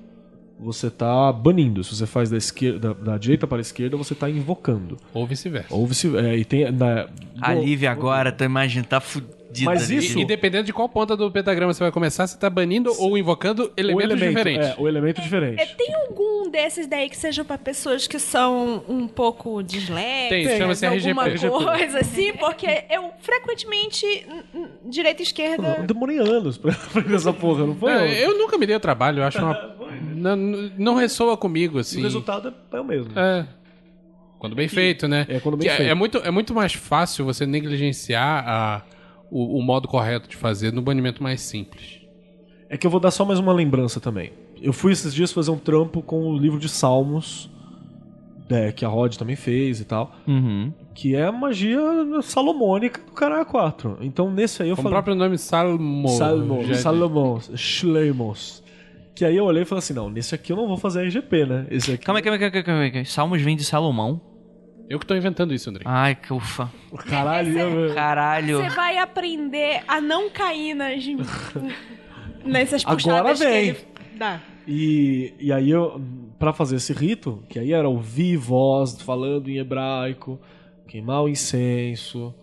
você 0.59 0.89
tá 0.89 1.31
banindo. 1.31 1.83
Se 1.83 1.95
você 1.95 2.05
faz 2.05 2.29
da 2.29 2.37
esquerda, 2.37 2.93
da, 2.93 3.17
direita 3.17 3.45
para 3.47 3.57
a 3.57 3.61
esquerda, 3.61 3.97
você 3.97 4.15
tá 4.15 4.29
invocando. 4.29 4.97
Ou 5.13 5.25
vice-versa. 5.27 5.73
Ou 5.73 5.85
vice, 5.85 6.15
é, 6.17 6.35
e 6.37 6.45
tem 6.45 6.71
na, 6.71 7.07
A 7.41 7.53
no- 7.53 7.63
Lívia 7.63 7.91
agora, 7.91 8.31
tua 8.31 8.45
imagem 8.45 8.83
tá 8.83 8.99
fudida. 8.99 9.35
Mas 9.63 9.83
ali. 9.89 9.97
isso- 9.97 10.19
E 10.19 10.25
dependendo 10.25 10.65
de 10.65 10.73
qual 10.73 10.89
ponta 10.89 11.15
do 11.15 11.31
pentagrama 11.31 11.73
você 11.73 11.79
vai 11.81 11.91
começar, 11.91 12.27
você 12.27 12.37
tá 12.37 12.49
banindo 12.49 12.91
ou 12.99 13.17
invocando 13.17 13.71
elementos 13.77 14.11
elemento, 14.11 14.29
diferentes. 14.37 14.67
É, 14.67 14.75
o 14.77 14.87
elemento 14.87 15.21
diferente. 15.21 15.61
É, 15.61 15.65
tem 15.65 15.93
algum 15.95 16.49
desses 16.51 16.87
daí 16.87 17.09
que 17.09 17.15
seja 17.15 17.43
pra 17.45 17.57
pessoas 17.57 18.05
que 18.05 18.19
são 18.19 18.83
um 18.89 19.07
pouco 19.07 19.63
disléxicas? 19.63 20.29
Tem, 20.29 20.57
chama-se 20.57 20.85
alguma 20.85 21.25
RGP. 21.27 21.49
coisa 21.49 21.99
assim? 21.99 22.33
Porque 22.33 22.67
eu 22.89 23.11
frequentemente, 23.19 24.05
direita 24.83 25.21
e 25.21 25.23
Eu 25.23 25.25
esquerda... 25.25 25.83
demorei 25.87 26.17
anos 26.19 26.57
pra 26.57 26.71
aprender 26.91 27.15
essa 27.15 27.31
porra, 27.31 27.65
não 27.65 27.75
foi? 27.75 27.91
Eu 28.23 28.37
nunca 28.37 28.57
me 28.57 28.65
dei 28.65 28.75
o 28.75 28.79
trabalho, 28.79 29.19
eu 29.19 29.23
acho 29.23 29.39
uma. 29.39 29.74
Não, 30.01 30.35
não 30.77 30.95
ressoa 30.95 31.35
comigo, 31.37 31.77
E 31.77 31.81
assim. 31.81 31.99
o 31.99 32.03
resultado 32.03 32.53
é 32.71 32.79
o 32.79 32.83
mesmo. 32.85 33.17
É. 33.17 33.47
Quando 34.39 34.55
bem 34.55 34.67
feito, 34.67 35.07
né? 35.07 35.25
É, 35.29 35.39
quando 35.39 35.57
bem 35.57 35.67
Que 35.67 35.73
é- 35.73 35.77
feito. 35.77 35.89
É 35.89 35.93
muito, 35.93 36.17
é 36.19 36.29
muito 36.31 36.53
mais 36.53 36.73
fácil 36.73 37.25
você 37.25 37.45
negligenciar 37.45 38.43
a, 38.47 38.83
o, 39.31 39.57
o 39.59 39.61
modo 39.63 39.87
correto 39.87 40.29
de 40.29 40.35
fazer 40.35 40.71
no 40.73 40.81
banimento 40.81 41.23
mais 41.23 41.41
simples. 41.41 41.99
É 42.69 42.77
que 42.77 42.85
eu 42.85 42.91
vou 42.91 42.99
dar 42.99 43.11
só 43.11 43.23
mais 43.25 43.39
uma 43.39 43.53
lembrança 43.53 43.99
também. 43.99 44.31
Eu 44.61 44.73
fui 44.73 44.91
esses 44.91 45.13
dias 45.13 45.31
fazer 45.31 45.51
um 45.51 45.57
trampo 45.57 46.01
com 46.01 46.27
o 46.31 46.37
livro 46.37 46.59
de 46.59 46.67
Salmos, 46.69 47.49
é, 48.49 48.71
que 48.71 48.85
a 48.85 48.87
Rod 48.87 49.15
também 49.15 49.35
fez 49.35 49.79
e 49.79 49.85
tal, 49.85 50.13
Uhum. 50.27 50.71
que 50.93 51.15
é 51.15 51.25
a 51.25 51.31
magia 51.31 51.79
salomônica 52.21 53.01
do 53.03 53.11
Caralho 53.13 53.45
4. 53.45 53.97
Então 54.01 54.29
nesse 54.31 54.61
aí 54.61 54.69
eu 54.69 54.75
Com 54.75 54.81
o 54.81 54.83
falei. 54.83 54.95
próprio 54.95 55.15
nome 55.15 55.37
Salmo. 55.37 56.07
Salmos, 56.09 56.67
já- 56.67 56.75
Salomão, 56.75 57.39
Schleimos. 57.55 58.63
Que 59.15 59.23
aí 59.23 59.37
eu 59.37 59.45
olhei 59.45 59.63
e 59.63 59.65
falei 59.65 59.79
assim: 59.79 59.93
não, 59.93 60.09
nesse 60.09 60.35
aqui 60.35 60.51
eu 60.51 60.57
não 60.57 60.67
vou 60.67 60.77
fazer 60.77 61.03
RGP, 61.05 61.45
né? 61.45 61.67
Esse 61.71 61.93
aqui. 61.93 62.03
Calma 62.05 62.19
aí, 62.19 62.23
calma 62.23 62.35
aí, 62.35 62.51
calma 62.51 62.57
aí, 62.57 62.63
calma 62.91 62.99
aí. 62.99 63.05
Salmos 63.05 63.41
vem 63.41 63.55
de 63.55 63.63
Salomão. 63.63 64.19
Eu 64.89 64.99
que 64.99 65.05
tô 65.05 65.15
inventando 65.15 65.53
isso, 65.53 65.69
André. 65.69 65.81
Ai, 65.85 66.13
que 66.15 66.31
ufa. 66.31 66.69
Caralho, 67.09 67.57
eu- 67.57 67.93
Caralho. 67.95 68.57
Você 68.61 68.69
vai 68.75 68.97
aprender 68.99 69.81
a 69.87 69.99
não 69.99 70.29
cair 70.29 70.75
nas... 70.75 71.03
nessas 72.45 72.83
Agora 72.83 72.95
puxadas 72.97 73.39
que 73.39 73.45
vem. 73.45 73.67
ele 73.69 73.77
dá. 74.17 74.39
E, 74.67 75.33
e 75.39 75.51
aí 75.51 75.69
eu, 75.71 75.99
pra 76.37 76.53
fazer 76.53 76.75
esse 76.75 76.93
rito, 76.93 77.43
que 77.49 77.57
aí 77.57 77.71
era 77.73 77.87
ouvir 77.89 78.37
voz 78.37 78.99
falando 79.01 79.49
em 79.49 79.57
hebraico, 79.57 80.39
queimar 80.87 81.23
o 81.23 81.29
incenso, 81.29 82.33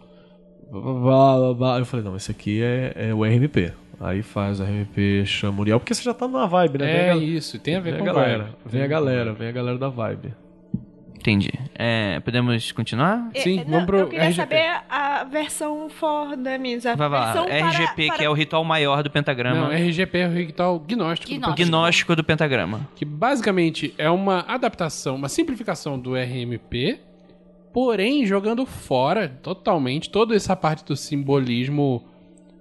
blá, 0.71 0.81
blá, 0.81 0.93
blá, 1.01 1.37
blá, 1.39 1.55
blá. 1.55 1.79
eu 1.79 1.85
falei, 1.87 2.05
não, 2.05 2.17
esse 2.17 2.31
aqui 2.31 2.61
é, 2.63 2.93
é 2.97 3.15
o 3.15 3.23
RMP. 3.25 3.73
Aí 4.03 4.21
faz 4.23 4.59
o 4.59 4.65
RMP, 4.65 5.25
chama 5.25 5.59
o 5.59 5.61
Uriel, 5.61 5.79
porque 5.79 5.95
você 5.95 6.03
já 6.03 6.13
tá 6.13 6.27
na 6.27 6.45
vibe, 6.47 6.79
né? 6.79 6.87
Vem 6.87 6.95
É 7.11 7.17
isso, 7.17 7.59
tem 7.59 7.77
a 7.77 7.81
ver 7.81 7.93
vem 7.95 8.03
com 8.05 8.11
a 8.11 8.13
galera, 8.13 8.43
vibe. 8.45 8.57
vem 8.67 8.83
a 8.83 8.87
galera, 8.87 9.33
vem 9.33 9.49
a 9.49 9.53
galera 9.53 9.79
da 9.79 9.89
vibe. 9.89 10.35
Entendi. 11.15 11.53
É, 11.77 12.19
podemos 12.19 12.73
continuar? 12.73 13.31
Sim, 13.37 13.61
É, 13.61 13.65
vamos 13.65 13.87
pro 13.87 13.99
Eu 13.99 14.09
queria 14.09 14.25
RGP. 14.25 14.35
saber 14.43 14.81
a 14.91 15.23
versão 15.23 15.89
for 15.89 16.37
dummies. 16.37 16.85
A 16.85 16.97
Vai 16.97 17.09
lá. 17.09 17.25
versão 17.27 17.45
para- 17.47 17.57
RGP, 17.69 18.07
para- 18.09 18.17
que 18.19 18.25
é 18.25 18.29
o 18.29 18.33
ritual 18.33 18.65
maior 18.65 19.05
do 19.05 19.11
pentagrama. 19.11 19.61
Não, 19.61 19.71
RGP 19.73 20.19
é 20.19 20.27
o 20.27 20.33
ritual 20.33 20.81
gnóstico. 20.81 20.89
do 20.91 20.97
Gnóstico. 20.97 21.31
pentagrama. 21.31 21.71
Gnóstico 21.71 22.17
do 22.17 22.25
pentagrama. 22.25 22.89
Que 22.97 23.05
basicamente 23.05 23.95
é 23.97 24.11
uma 24.11 24.41
adaptação, 24.49 25.15
uma 25.15 25.29
simplificação 25.29 25.97
do 25.97 26.17
RMP, 26.17 26.99
porém 27.73 28.27
jogando 28.27 28.67
fora 28.67 29.29
totalmente 29.29 30.11
toda 30.11 30.35
essa 30.35 30.57
parte 30.57 30.85
do 30.85 30.97
simbolismo 30.97 32.03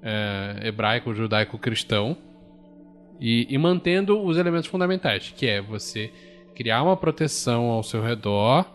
é, 0.02 0.68
hebraico, 0.68 1.14
judaico, 1.14 1.57
cristão 1.57 2.18
e, 3.19 3.48
e 3.49 3.57
mantendo 3.57 4.22
os 4.23 4.38
elementos 4.38 4.68
fundamentais, 4.68 5.34
que 5.36 5.48
é 5.48 5.61
você 5.61 6.11
criar 6.56 6.84
uma 6.84 6.98
proteção 6.98 7.65
ao 7.65 7.84
seu 7.84 8.02
redor 8.02 8.65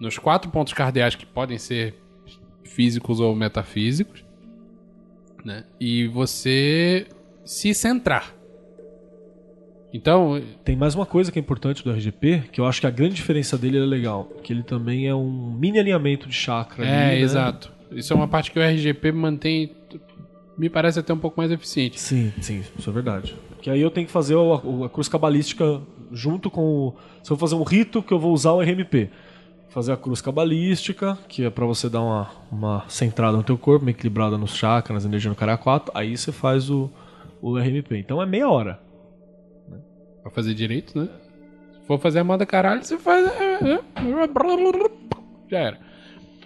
nos 0.00 0.18
quatro 0.18 0.50
pontos 0.50 0.72
cardeais 0.72 1.14
que 1.14 1.26
podem 1.26 1.58
ser 1.58 1.94
físicos 2.64 3.20
ou 3.20 3.34
metafísicos, 3.34 4.24
né? 5.44 5.64
E 5.80 6.06
você 6.08 7.06
se 7.44 7.72
centrar. 7.72 8.34
Então, 9.92 10.42
Tem 10.64 10.76
mais 10.76 10.94
uma 10.94 11.06
coisa 11.06 11.32
que 11.32 11.38
é 11.38 11.40
importante 11.40 11.82
do 11.82 11.90
RGP, 11.90 12.48
que 12.52 12.60
eu 12.60 12.66
acho 12.66 12.80
que 12.80 12.86
a 12.86 12.90
grande 12.90 13.14
diferença 13.14 13.56
dele 13.56 13.78
é 13.78 13.80
legal, 13.80 14.24
que 14.42 14.52
ele 14.52 14.62
também 14.62 15.06
é 15.06 15.14
um 15.14 15.50
mini 15.52 15.78
alinhamento 15.78 16.28
de 16.28 16.34
chakra. 16.34 16.84
É, 16.84 16.88
ali, 16.88 17.16
né? 17.16 17.20
exato. 17.20 17.72
Isso 17.92 18.12
é 18.12 18.16
uma 18.16 18.28
parte 18.28 18.50
que 18.50 18.58
o 18.58 18.62
RGP 18.62 19.12
mantém, 19.12 19.74
me 20.56 20.68
parece 20.70 20.98
até 20.98 21.12
um 21.12 21.18
pouco 21.18 21.38
mais 21.38 21.50
eficiente. 21.50 22.00
Sim, 22.00 22.32
sim, 22.40 22.62
isso 22.78 22.88
é 22.88 22.92
verdade. 22.92 23.36
Que 23.60 23.70
aí 23.70 23.80
eu 23.80 23.90
tenho 23.90 24.06
que 24.06 24.12
fazer 24.12 24.34
o- 24.34 24.84
a, 24.84 24.88
cruz 24.90 25.08
cabalística 25.08 25.80
junto 26.12 26.50
com 26.50 26.62
o. 26.62 26.94
Se 27.22 27.30
eu 27.32 27.36
vou 27.36 27.48
fazer 27.48 27.60
um 27.60 27.64
rito 27.64 28.02
que 28.02 28.12
eu 28.12 28.18
vou 28.18 28.32
usar 28.32 28.52
o 28.52 28.60
RMP. 28.60 29.10
Fazer 29.68 29.92
a 29.92 29.96
cruz 29.96 30.22
cabalística, 30.22 31.18
que 31.28 31.44
é 31.44 31.50
pra 31.50 31.66
você 31.66 31.90
dar 31.90 32.00
uma, 32.00 32.30
uma 32.50 32.84
centrada 32.88 33.36
no 33.36 33.42
teu 33.42 33.58
corpo, 33.58 33.84
uma 33.84 33.90
equilibrada 33.90 34.38
nos 34.38 34.54
chakras, 34.56 34.94
nas 34.94 35.04
energias 35.04 35.28
no 35.30 35.36
cara 35.36 35.58
4. 35.58 35.92
Aí 35.94 36.16
você 36.16 36.32
faz 36.32 36.70
o, 36.70 36.90
o 37.42 37.58
RMP. 37.58 37.92
Então 37.98 38.22
é 38.22 38.24
meia 38.26 38.48
hora. 38.48 38.80
Pra 40.22 40.30
fazer 40.30 40.54
direito, 40.54 40.98
né? 40.98 41.08
Se 41.74 41.86
for 41.86 41.98
fazer 42.00 42.20
a 42.20 42.24
moda 42.24 42.46
caralho, 42.46 42.82
você 42.82 42.96
faz. 42.96 43.26
é, 43.26 43.74
é, 43.74 43.80
Já 45.50 45.58
era. 45.58 45.78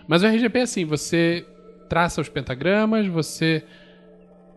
Mas 0.09 0.23
o 0.23 0.27
RGP 0.27 0.59
é 0.59 0.62
assim: 0.62 0.85
você 0.85 1.47
traça 1.89 2.20
os 2.20 2.28
pentagramas, 2.28 3.07
você. 3.07 3.65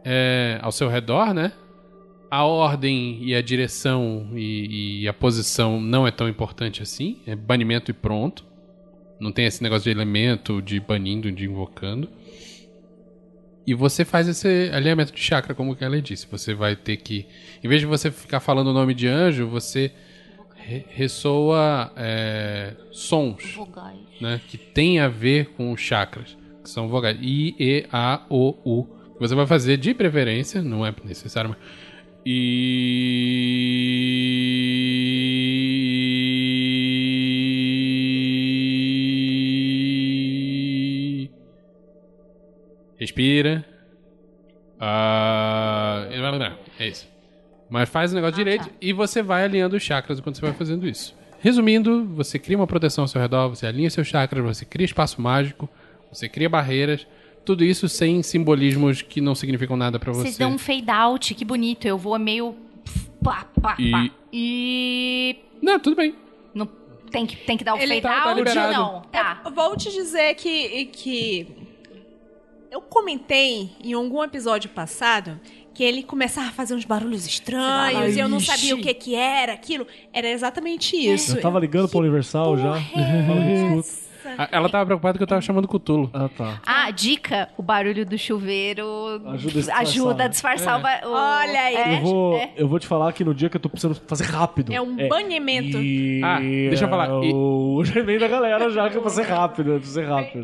É, 0.03 0.59
ao 0.61 0.71
seu 0.71 0.89
redor, 0.89 1.34
né? 1.34 1.51
A 2.30 2.43
ordem 2.45 3.19
e 3.23 3.35
a 3.35 3.41
direção 3.41 4.30
e, 4.34 5.01
e 5.03 5.07
a 5.07 5.13
posição 5.13 5.80
não 5.80 6.07
é 6.07 6.11
tão 6.11 6.27
importante 6.27 6.81
assim. 6.81 7.19
É 7.27 7.35
banimento 7.35 7.91
e 7.91 7.93
pronto. 7.93 8.43
Não 9.19 9.31
tem 9.31 9.45
esse 9.45 9.61
negócio 9.61 9.84
de 9.84 9.91
elemento, 9.91 10.61
de 10.61 10.80
banindo, 10.80 11.31
de 11.31 11.45
invocando. 11.45 12.09
E 13.65 13.73
você 13.73 14.03
faz 14.03 14.27
esse 14.27 14.69
alinhamento 14.73 15.13
de 15.13 15.21
chakra, 15.21 15.53
como 15.55 15.75
que 15.75 15.84
ela 15.85 16.01
disse. 16.01 16.27
Você 16.30 16.53
vai 16.53 16.75
ter 16.75 16.97
que. 16.97 17.25
Em 17.63 17.67
vez 17.67 17.80
de 17.81 17.88
você 17.88 18.11
ficar 18.11 18.39
falando 18.39 18.67
o 18.67 18.73
nome 18.73 18.93
de 18.93 19.07
anjo, 19.07 19.47
você 19.47 19.91
re- 20.55 20.85
ressoa 20.89 21.93
é, 21.95 22.73
sons 22.91 23.53
Vogais. 23.55 23.97
né, 24.19 24.41
que 24.49 24.57
tem 24.57 24.99
a 24.99 25.07
ver 25.07 25.51
com 25.51 25.71
os 25.71 25.80
chakras, 25.80 26.35
que 26.63 26.69
são 26.69 26.89
vogais. 26.89 27.17
I, 27.21 27.55
E, 27.57 27.85
A, 27.91 28.25
O, 28.30 28.55
U. 28.65 28.88
Você 29.23 29.35
vai 29.35 29.47
fazer 29.47 29.77
de 29.77 29.93
preferência, 29.93 30.61
não 30.61 30.85
é 30.85 30.93
necessário, 31.05 31.51
mas. 31.51 31.57
E. 32.25 32.41
Respira. 42.99 43.63
Ah, 44.77 46.05
É 46.77 46.89
isso. 46.89 47.07
Mas 47.69 47.87
faz 47.87 48.11
o 48.11 48.15
negócio 48.15 48.35
direito 48.35 48.69
e 48.81 48.91
você 48.91 49.21
vai 49.21 49.45
alinhando 49.45 49.77
os 49.77 49.83
chakras 49.83 50.19
enquanto 50.19 50.35
você 50.35 50.41
vai 50.41 50.51
fazendo 50.53 50.85
isso. 50.85 51.15
Resumindo, 51.39 52.05
você 52.09 52.37
cria 52.37 52.57
uma 52.57 52.67
proteção 52.67 53.05
ao 53.05 53.07
seu 53.07 53.21
redor, 53.21 53.47
você 53.47 53.65
alinha 53.67 53.89
seus 53.89 54.07
chakras, 54.07 54.43
você 54.43 54.65
cria 54.65 54.83
espaço 54.83 55.21
mágico, 55.21 55.69
você 56.11 56.27
cria 56.27 56.49
barreiras. 56.49 57.07
Tudo 57.45 57.63
isso 57.63 57.89
sem 57.89 58.23
simbolismos 58.23 59.01
que 59.01 59.19
não 59.19 59.35
significam 59.35 59.75
nada 59.75 59.99
pra 59.99 60.11
você. 60.13 60.21
Vocês 60.23 60.37
dão 60.37 60.51
um 60.53 60.57
fade 60.57 60.89
out, 60.89 61.33
que 61.35 61.43
bonito. 61.43 61.85
Eu 61.85 61.97
vou 61.97 62.17
meio. 62.17 62.55
Pá, 63.23 63.45
pá, 63.61 63.75
E- 63.79 63.91
pá. 63.91 64.09
E. 64.31 65.35
Não, 65.61 65.79
tudo 65.79 65.95
bem. 65.95 66.15
Não, 66.53 66.65
tem, 67.11 67.25
que, 67.25 67.35
tem 67.37 67.57
que 67.57 67.63
dar 67.63 67.75
o 67.75 67.77
Ele 67.77 68.01
fade 68.01 68.01
tá- 68.01 68.21
tá 68.23 68.29
out? 68.29 68.37
liberado. 68.37 68.73
não. 68.73 69.01
Tá. 69.11 69.41
Eu 69.45 69.51
vou 69.51 69.75
te 69.77 69.91
dizer 69.91 70.35
que, 70.35 70.85
que 70.85 71.47
eu 72.71 72.81
comentei 72.81 73.71
em 73.83 73.93
algum 73.93 74.23
episódio 74.23 74.69
passado 74.69 75.39
que 75.73 75.83
ele 75.83 76.03
começava 76.03 76.49
a 76.49 76.51
fazer 76.51 76.75
uns 76.75 76.85
barulhos 76.85 77.25
estranhos 77.25 78.15
e 78.15 78.19
eu 78.19 78.29
não 78.29 78.37
Ixi. 78.37 78.45
sabia 78.45 78.75
o 78.75 78.81
que 78.81 78.93
que 78.93 79.15
era 79.15 79.53
aquilo. 79.53 79.87
Era 80.13 80.29
exatamente 80.29 80.95
isso. 80.95 81.37
Eu 81.37 81.41
tava 81.41 81.59
ligando 81.59 81.89
pra 81.89 81.99
Universal 81.99 82.57
já. 82.57 82.75
A- 82.75 82.79
Ela 84.51 84.69
tava 84.69 84.85
preocupada 84.85 85.17
que 85.17 85.23
eu 85.23 85.27
tava 85.27 85.41
chamando 85.41 85.67
Cutulo. 85.67 86.09
Ah, 86.13 86.29
tá. 86.29 86.61
Ah, 86.65 86.91
dica: 86.91 87.49
o 87.57 87.63
barulho 87.63 88.05
do 88.05 88.17
chuveiro 88.17 88.85
Ajuda 89.27 89.33
a 89.33 89.37
disfarçar. 89.53 89.81
ajuda 89.81 90.23
a 90.23 90.27
disfarçar 90.27 90.79
o 90.79 90.81
ba- 90.81 91.01
o. 91.05 91.11
Olha 91.11 91.59
aí. 91.61 91.75
É, 91.75 91.97
Eu 91.97 92.01
vou, 92.01 92.37
é. 92.37 92.51
eu 92.57 92.67
vou 92.67 92.79
te 92.79 92.87
falar 92.87 93.11
que 93.13 93.23
no 93.23 93.33
dia 93.33 93.49
que 93.49 93.57
eu 93.57 93.61
tô 93.61 93.69
precisando 93.69 93.95
fazer 94.07 94.25
rápido. 94.25 94.73
É 94.73 94.81
um 94.81 94.95
banimento. 95.07 95.77
E... 95.77 96.21
Ah, 96.23 96.39
deixa 96.39 96.85
eu 96.85 96.89
falar, 96.89 97.07
é 97.09 97.25
e- 97.27 97.33
O 97.33 97.81
Gmail 97.85 98.19
da 98.19 98.27
galera 98.27 98.69
já 98.69 98.89
que 98.89 98.97
eu 98.97 99.01
vou 99.01 99.09
ser 99.09 99.23
rápido, 99.23 99.71
eu 99.73 99.81
ser 99.83 100.05
rápido. 100.07 100.43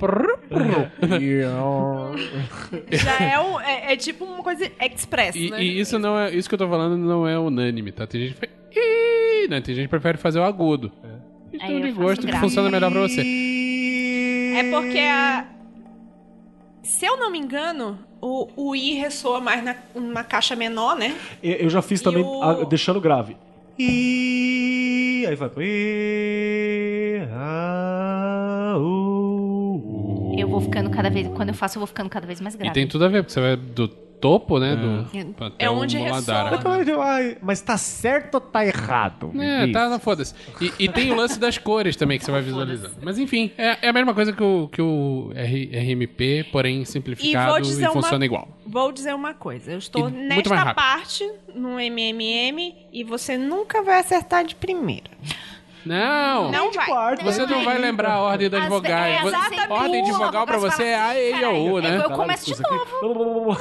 Já 2.92 3.26
é, 3.26 3.40
um, 3.40 3.60
é, 3.60 3.94
é 3.94 3.96
tipo 3.98 4.24
uma 4.26 4.44
coisa 4.44 4.70
express, 4.82 5.36
E, 5.36 5.50
né? 5.50 5.64
e 5.64 5.80
isso 5.80 5.98
não 6.00 6.18
é. 6.18 6.34
Isso 6.34 6.48
que 6.50 6.56
eu 6.56 6.60
tô 6.60 6.68
falando 6.68 6.98
não 6.98 7.28
é 7.28 7.38
unânime, 7.38 7.92
tá? 7.92 8.06
Tem 8.08 8.22
gente 8.22 8.34
que 8.34 8.40
faz. 8.40 8.52
"Ih", 8.76 9.48
Não, 9.50 9.62
tem 9.62 9.76
gente 9.76 9.86
que 9.86 9.90
prefere 9.90 10.18
fazer 10.18 10.40
o 10.40 10.44
agudo. 10.44 10.92
Questão 11.52 11.70
eu 11.72 11.82
de 11.82 11.92
gosto 11.92 12.28
que 12.28 12.36
funciona 12.38 12.70
melhor 12.70 12.92
pra 12.92 13.02
você. 13.02 13.22
É 14.56 14.72
porque 14.72 15.00
a. 15.00 15.46
Se 16.84 17.06
eu 17.06 17.18
não 17.18 17.30
me 17.32 17.38
engano, 17.38 18.00
o, 18.22 18.48
o 18.56 18.76
I 18.76 18.94
ressoa 18.96 19.40
mais 19.40 19.64
na, 19.64 19.76
na 19.96 20.24
caixa 20.24 20.56
menor, 20.56 20.96
né? 20.96 21.16
Eu 21.44 21.54
eu 21.56 21.70
já 21.70 21.82
fiz 21.82 22.02
E 22.02 22.04
também 22.04 22.24
o- 22.24 22.42
ah, 22.44 22.66
deixando 22.66 23.00
grave. 23.00 23.36
E 23.78 25.26
aí 25.28 25.36
vai 25.36 25.50
pro 25.50 25.62
e 25.64 27.22
ah, 27.32 28.76
uh, 28.78 30.36
Eu 30.38 30.48
vou 30.48 30.60
ficando 30.62 30.90
cada 30.90 31.10
vez. 31.10 31.28
Quando 31.30 31.50
eu 31.50 31.56
faço, 31.56 31.78
eu 31.78 31.80
vou 31.82 31.88
ficando 31.88 32.10
cada 32.10 32.26
vez 32.28 32.42
mais 32.42 32.56
E 32.56 32.58
grave. 32.58 32.74
tem 32.74 32.88
tudo 32.88 33.06
a 33.06 33.08
ver, 33.08 33.24
porque 33.24 33.34
você 33.34 33.42
vai 33.42 33.56
do 33.56 33.88
topo, 34.20 34.60
né? 34.60 34.76
Do, 34.76 35.46
até 35.46 35.66
É 35.66 35.70
o 35.70 35.74
onde 35.74 35.98
Muladhara. 35.98 36.58
ressoa. 36.58 37.04
Ai, 37.06 37.38
Mas 37.42 37.62
tá 37.62 37.78
certo 37.78 38.36
ou 38.36 38.42
tá 38.42 38.66
errado? 38.66 39.32
É, 39.40 39.66
diz. 39.66 39.74
tá, 39.74 39.90
não, 39.90 40.00
foda-se. 40.00 40.34
E, 40.62 40.74
e 40.80 40.90
tem 40.90 41.12
o 41.12 41.16
lance 41.16 41.40
das 41.40 41.58
cores 41.58 41.96
também 41.96 42.18
que 42.20 42.26
você 42.26 42.32
vai 42.32 42.42
visualizando. 42.42 42.96
Mas 43.02 43.18
enfim, 43.18 43.52
é, 43.58 43.78
é 43.88 43.90
a 43.90 43.94
mesma 43.94 44.14
coisa 44.14 44.32
que 44.34 44.44
o, 44.44 44.68
que 44.72 44.82
o 44.82 45.32
R- 45.36 45.70
RMP, 45.74 46.44
porém 46.52 46.84
simplificado 46.86 47.60
e, 47.60 47.62
dizer 47.62 47.86
uma- 47.90 47.94
funciona 48.02 48.26
igual. 48.26 48.48
Vou 48.66 48.92
dizer 48.92 49.14
uma 49.16 49.34
coisa. 49.34 49.72
Eu 49.72 49.78
estou 49.80 50.10
E 50.10 50.12
nesta 50.12 50.74
parte 50.74 51.28
no 51.56 51.80
MMM 51.80 52.76
e 52.92 53.04
você 53.04 53.38
nunca 53.38 53.82
vai 53.82 54.00
acertar 54.00 54.44
de 54.46 54.56
primeira. 54.56 55.10
Não! 55.86 56.52
Não 56.52 56.72
vai. 56.72 57.16
Você 57.24 57.46
não 57.46 57.64
vai 57.64 57.78
lembrar 57.78 58.14
a 58.14 58.22
ordem 58.22 58.50
das 58.50 58.64
As- 58.64 58.70
vogais. 58.70 59.24
é, 59.24 59.28
exatamente. 59.28 59.72
ordem 59.72 60.04
de 60.04 60.12
vogal 60.12 60.46
pra 60.46 60.58
você 60.58 60.84
é 60.84 60.96
A, 61.00 61.18
E, 61.20 61.32
I, 61.32 61.46
O, 61.46 61.74
U, 61.76 61.82
né? 61.82 61.90
Eu 61.96 62.02
Caralho, 62.02 62.16
começo 62.16 62.54
de 62.54 62.62
novo. 62.62 63.58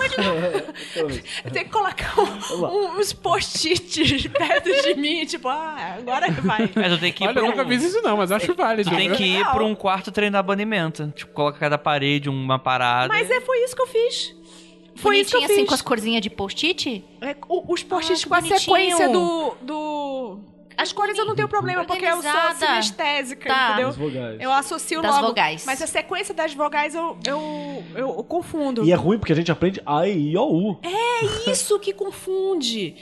Tem 1.52 1.64
que 1.64 1.70
colocar 1.70 2.14
um- 2.20 2.98
uns 2.98 3.12
post-its 3.12 4.26
perto 4.26 4.70
de 4.82 4.94
mim, 4.94 5.24
tipo, 5.26 5.48
ah, 5.48 5.96
agora 5.98 6.30
vai. 6.32 6.70
Mas 6.74 6.92
tu 6.94 6.98
tem 6.98 7.12
que 7.12 7.24
ir 7.24 7.28
Olha, 7.28 7.38
eu 7.38 7.44
um- 7.44 7.48
nunca 7.48 7.64
fiz 7.66 7.82
isso 7.84 8.02
não, 8.02 8.16
mas 8.16 8.32
acho 8.32 8.54
válido. 8.54 8.90
Tu 8.90 8.96
tem 8.96 9.12
que 9.12 9.24
ir 9.24 9.44
pra 9.44 9.64
um 9.64 9.74
quarto 9.74 10.10
treinar 10.10 10.42
banimento. 10.42 11.12
Tipo, 11.14 11.32
coloca 11.32 11.58
cada 11.58 11.78
parede 11.78 12.28
uma 12.28 12.58
parada. 12.58 13.08
Mas 13.08 13.30
é, 13.30 13.40
foi 13.40 13.62
isso 13.64 13.74
que 13.76 13.82
eu 13.82 13.86
fiz. 13.86 14.36
Foi 14.96 15.18
isso 15.20 15.30
que 15.30 15.36
eu 15.36 15.44
assim 15.44 15.54
fiz. 15.60 15.68
com 15.68 15.74
as 15.74 15.82
corzinhas 15.82 16.20
de 16.20 16.28
post-it? 16.30 17.04
É, 17.20 17.36
o- 17.48 17.72
os 17.72 17.82
post-its 17.84 18.24
Ah, 18.24 18.28
com 18.28 18.34
a 18.34 18.42
sequência 18.42 19.08
do, 19.08 19.54
do... 19.62 20.38
As 20.78 20.92
cores 20.92 21.18
eu 21.18 21.24
não 21.26 21.34
tenho 21.34 21.48
problema, 21.48 21.84
porque 21.84 22.04
eu 22.06 22.22
sou 22.22 22.54
sinestésica, 22.56 23.48
Tá. 23.48 23.68
entendeu? 23.72 23.88
As 23.88 23.96
vogais. 23.96 24.40
Eu 24.40 24.52
associo 24.52 25.02
Das 25.02 25.14
logo. 25.16 25.26
vogais. 25.28 25.64
Mas 25.66 25.82
a 25.82 25.86
sequência 25.88 26.32
das 26.32 26.54
vogais 26.54 26.94
eu, 26.94 27.18
eu, 27.26 27.82
eu, 27.96 28.08
eu 28.18 28.24
confundo. 28.24 28.84
E 28.84 28.92
é 28.92 28.94
ruim 28.94 29.18
porque 29.18 29.32
a 29.32 29.36
gente 29.36 29.50
aprende 29.50 29.82
A, 29.84 30.06
E, 30.06 30.30
I, 30.30 30.36
O, 30.36 30.70
U. 30.72 30.80
É 30.84 31.50
isso 31.50 31.78
que 31.80 31.92
confunde. 31.92 32.94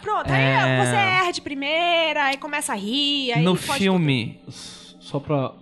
Pronto, 0.00 0.30
É. 0.30 0.56
aí 0.56 0.86
você 0.86 0.94
erra 0.94 1.32
de 1.32 1.40
primeira, 1.40 2.24
aí 2.26 2.36
começa 2.36 2.72
a 2.72 2.76
rir, 2.76 3.32
aí 3.32 3.42
no 3.42 3.56
filme. 3.56 4.40
Só 4.48 5.18
pra 5.18 5.52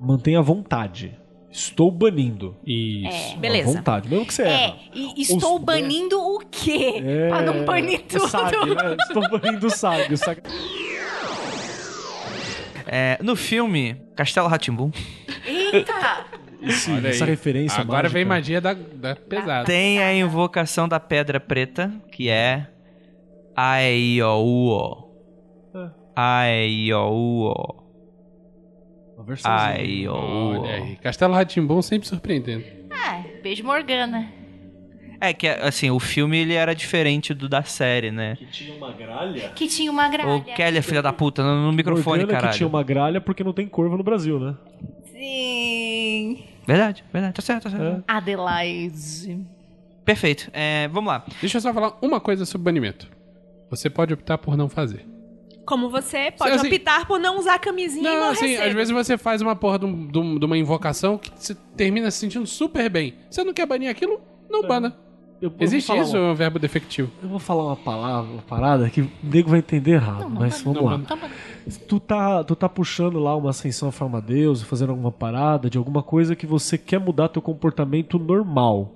manter 0.00 0.34
a 0.36 0.40
vontade. 0.40 1.18
Estou 1.50 1.90
banindo. 1.90 2.56
Isso. 2.66 3.28
tudo. 3.32 3.40
Beleza. 3.40 3.70
À 3.70 3.74
vontade, 3.74 4.08
mesmo 4.08 4.24
que 4.24 4.32
você 4.32 4.42
É, 4.44 4.46
erra. 4.64 4.76
e 4.94 5.20
estou 5.20 5.56
Os- 5.58 5.62
banindo 5.62 6.18
o 6.18 6.38
quê? 6.50 7.02
É, 7.04 7.28
Pra 7.28 7.42
não 7.42 7.66
banir 7.66 8.00
o 8.00 8.02
tudo. 8.04 8.74
Né? 8.74 8.96
Estou 8.98 9.28
banindo 9.28 9.66
o 9.66 9.70
SAG. 9.70 10.14
O 10.14 10.16
SAG... 10.16 10.40
É, 12.94 13.18
no 13.22 13.34
filme, 13.34 13.96
Castelo 14.14 14.48
Ratimbum, 14.48 14.90
Eita! 15.46 16.26
Esse- 16.62 17.06
essa 17.06 17.24
referência 17.24 17.80
Agora 17.80 18.02
mágica. 18.02 18.12
vem 18.14 18.24
magia 18.26 18.60
da, 18.60 18.74
da 18.74 19.16
pesada. 19.16 19.64
tem 19.64 20.00
a 20.02 20.14
invocação 20.14 20.86
da 20.86 21.00
Pedra 21.00 21.40
Preta, 21.40 21.90
que 22.12 22.28
é 22.28 22.68
Aiouo. 23.56 25.10
Aiouo. 26.14 27.82
Aiouo. 29.44 30.96
Castelo 31.02 31.34
Ratimbom 31.34 31.80
sempre 31.82 32.06
surpreendendo. 32.06 32.64
É, 32.90 33.40
beijo 33.42 33.64
Morgana. 33.64 34.28
É 35.24 35.32
que, 35.32 35.46
assim, 35.46 35.88
o 35.88 36.00
filme 36.00 36.36
ele 36.36 36.54
era 36.54 36.74
diferente 36.74 37.32
do 37.32 37.48
da 37.48 37.62
série, 37.62 38.10
né? 38.10 38.34
Que 38.34 38.46
tinha 38.46 38.74
uma 38.74 38.90
gralha. 38.90 39.48
Que 39.50 39.68
tinha 39.68 39.88
uma 39.90 40.08
gralha. 40.08 40.30
Ô, 40.34 40.40
Kelly, 40.42 40.82
filha 40.82 41.00
da 41.00 41.12
puta, 41.12 41.44
no, 41.44 41.66
no 41.66 41.72
microfone, 41.72 42.18
Morgana 42.24 42.32
caralho. 42.32 42.50
que 42.52 42.56
tinha 42.58 42.66
uma 42.68 42.82
gralha 42.82 43.20
porque 43.20 43.44
não 43.44 43.52
tem 43.52 43.68
corvo 43.68 43.96
no 43.96 44.02
Brasil, 44.02 44.40
né? 44.40 44.56
Sim. 45.12 46.42
Verdade, 46.66 47.04
verdade, 47.12 47.34
tá 47.34 47.42
certo, 47.42 47.62
tá 47.64 47.70
certo. 47.70 47.84
É. 48.00 48.02
Adelaide. 48.08 49.38
Perfeito. 50.04 50.50
É, 50.52 50.88
vamos 50.88 51.08
lá. 51.12 51.24
Deixa 51.40 51.58
eu 51.58 51.60
só 51.60 51.72
falar 51.72 51.96
uma 52.02 52.20
coisa 52.20 52.44
sobre 52.44 52.64
banimento. 52.64 53.08
Você 53.70 53.88
pode 53.88 54.12
optar 54.12 54.38
por 54.38 54.56
não 54.56 54.68
fazer. 54.68 55.06
Como 55.64 55.88
você 55.88 56.32
pode 56.36 56.54
Assim- 56.56 56.66
optar 56.66 57.06
por 57.06 57.20
não 57.20 57.38
usar 57.38 57.58
camisinha 57.60 58.02
e 58.02 58.12
Não, 58.12 58.20
morrer 58.22 58.32
assim, 58.32 58.56
cedo. 58.56 58.66
às 58.66 58.74
vezes 58.74 58.90
você 58.92 59.16
faz 59.16 59.40
uma 59.40 59.54
porra 59.54 59.78
de, 59.78 59.84
um- 59.86 60.08
de 60.08 60.18
um- 60.18 60.38
de 60.38 60.44
uma 60.44 60.58
invocação 60.58 61.16
que 61.16 61.30
você 61.36 61.54
termina 61.76 62.10
se 62.10 62.18
sentindo 62.18 62.46
super 62.46 62.90
bem. 62.90 63.14
Você 63.30 63.44
não 63.44 63.54
quer 63.54 63.64
banir 63.66 63.88
aquilo? 63.88 64.20
Não 64.50 64.62
bana. 64.66 64.96
Eu, 65.42 65.48
eu 65.48 65.54
Existe 65.58 65.88
falar 65.88 66.02
isso, 66.02 66.16
uma- 66.16 66.28
é 66.28 66.30
um 66.30 66.34
verbo 66.36 66.56
defectivo. 66.60 67.10
eu 67.20 67.28
vou 67.28 67.40
falar 67.40 67.64
uma 67.64 67.76
palavra, 67.76 68.30
uma 68.30 68.42
parada 68.42 68.88
que 68.88 69.00
o 69.00 69.10
nego 69.24 69.50
vai 69.50 69.58
entender 69.58 69.94
errado, 69.94 70.30
mas 70.30 70.62
vamos 70.62 70.80
não, 70.80 70.88
lá. 70.88 71.00
Tu 71.88 71.98
tá, 71.98 72.44
tu 72.44 72.54
tá 72.54 72.68
puxando 72.68 73.18
lá 73.18 73.34
uma 73.36 73.50
ascensão 73.50 73.88
à 73.88 73.92
forma 73.92 74.20
Deus, 74.20 74.62
fazendo 74.62 74.90
alguma 74.90 75.10
parada 75.10 75.68
de 75.68 75.76
alguma 75.76 76.00
coisa 76.00 76.36
que 76.36 76.46
você 76.46 76.78
quer 76.78 77.00
mudar 77.00 77.28
teu 77.28 77.42
comportamento 77.42 78.20
normal. 78.20 78.94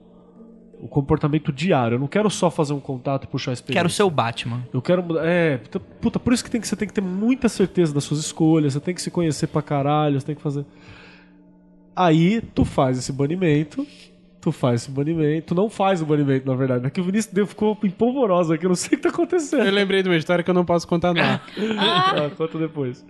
O 0.79 0.87
comportamento 0.87 1.53
diário. 1.53 1.97
Eu 1.97 1.99
não 1.99 2.07
quero 2.07 2.31
só 2.31 2.51
fazer 2.51 2.75
um 2.75 2.81
contato 2.81 3.25
e 3.25 3.27
puxar 3.27 3.51
a 3.51 3.55
experiência. 3.55 3.81
Quero 3.81 3.91
ser 3.91 4.03
o 4.03 4.11
Batman. 4.11 4.63
Eu 4.73 4.83
quero 4.83 5.03
mudar. 5.03 5.27
É, 5.27 5.57
puta, 5.57 5.81
puta, 5.81 6.21
por 6.21 6.33
isso 6.33 6.45
que, 6.45 6.51
tem 6.51 6.61
que 6.61 6.69
você 6.69 6.77
tem 6.77 6.87
que 6.87 6.95
ter 6.95 7.01
muita 7.01 7.49
certeza 7.49 7.93
das 7.95 8.05
suas 8.05 8.21
escolhas, 8.21 8.75
você 8.75 8.81
tem 8.81 8.95
que 8.95 9.03
se 9.03 9.11
conhecer 9.11 9.47
pra 9.49 9.63
caralho, 9.63 10.21
você 10.21 10.27
tem 10.27 10.37
que 10.37 10.43
fazer. 10.43 10.65
Aí 11.97 12.41
tu 12.41 12.65
faz 12.65 12.99
esse 12.99 13.11
banimento, 13.11 13.87
tu 14.47 14.53
faz 14.53 14.83
esse 14.83 14.91
banimento, 14.93 15.49
tu 15.49 15.55
não 15.57 15.69
faz 15.69 16.01
o 16.01 16.07
banimento, 16.07 16.47
na 16.47 16.55
verdade, 16.55 16.85
né? 16.85 16.89
Que 16.91 17.01
o 17.01 17.05
Vinícius 17.05 17.35
deu- 17.35 17.49
ficou 17.49 17.77
empolvoroso 17.83 18.53
aqui, 18.53 18.65
eu 18.65 18.69
não 18.69 18.77
sei 18.77 18.87
o 18.87 18.91
que 18.91 18.97
tá 18.99 19.09
acontecendo. 19.09 19.65
Eu 19.67 19.73
lembrei 19.73 20.05
de 20.05 20.09
uma 20.09 20.17
história 20.17 20.45
que 20.45 20.49
eu 20.49 20.55
não 20.55 20.65
posso 20.65 20.87
contar, 20.87 21.13
não. 21.13 21.23
Ah, 21.79 22.31
conta 22.37 22.57
depois. 22.59 23.05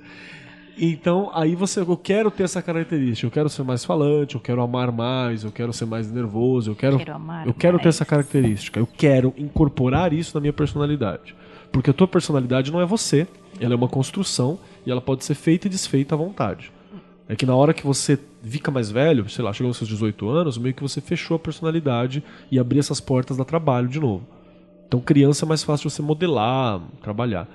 Então, 0.78 1.30
aí 1.34 1.54
você, 1.54 1.80
eu 1.80 1.96
quero 1.96 2.30
ter 2.30 2.42
essa 2.44 2.62
característica, 2.62 3.26
eu 3.26 3.30
quero 3.30 3.48
ser 3.50 3.62
mais 3.64 3.84
falante, 3.84 4.34
eu 4.34 4.40
quero 4.40 4.62
amar 4.62 4.90
mais, 4.92 5.44
eu 5.44 5.50
quero 5.52 5.72
ser 5.72 5.84
mais 5.86 6.10
nervoso, 6.10 6.70
eu 6.70 6.74
quero, 6.76 6.98
Quero 6.98 7.14
amar 7.14 7.46
eu 7.46 7.52
quero 7.54 7.78
ter 7.78 7.84
mais. 7.84 7.96
essa 7.96 8.04
característica, 8.04 8.78
eu 8.80 8.86
quero 8.86 9.34
incorporar 9.36 10.12
isso 10.14 10.34
na 10.34 10.40
minha 10.40 10.52
personalidade. 10.52 11.34
Porque 11.72 11.90
a 11.90 11.92
tua 11.94 12.06
personalidade 12.08 12.70
não 12.72 12.80
é 12.80 12.86
você, 12.86 13.26
ela 13.60 13.72
é 13.74 13.76
uma 13.76 13.88
construção 13.88 14.58
e 14.86 14.90
ela 14.90 15.00
pode 15.00 15.24
ser 15.24 15.34
feita 15.34 15.66
e 15.66 15.70
desfeita 15.70 16.14
à 16.14 16.18
vontade. 16.18 16.70
É 17.28 17.34
que 17.34 17.44
na 17.44 17.54
hora 17.56 17.74
que 17.74 17.84
você 17.84 18.18
fica 18.42 18.70
mais 18.70 18.90
velho, 18.90 19.28
sei 19.28 19.44
lá, 19.44 19.52
chegou 19.52 19.68
aos 19.68 19.76
seus 19.76 19.88
18 19.88 20.28
anos, 20.28 20.58
meio 20.58 20.74
que 20.74 20.82
você 20.82 21.00
fechou 21.00 21.36
a 21.36 21.40
personalidade 21.40 22.22
e 22.50 22.58
abriu 22.58 22.78
essas 22.78 23.00
portas 23.00 23.36
da 23.36 23.44
trabalho 23.44 23.88
de 23.88 23.98
novo. 23.98 24.24
Então, 24.86 25.00
criança 25.00 25.44
é 25.44 25.48
mais 25.48 25.64
fácil 25.64 25.88
de 25.88 25.94
você 25.94 26.02
modelar, 26.02 26.80
trabalhar. 27.02 27.48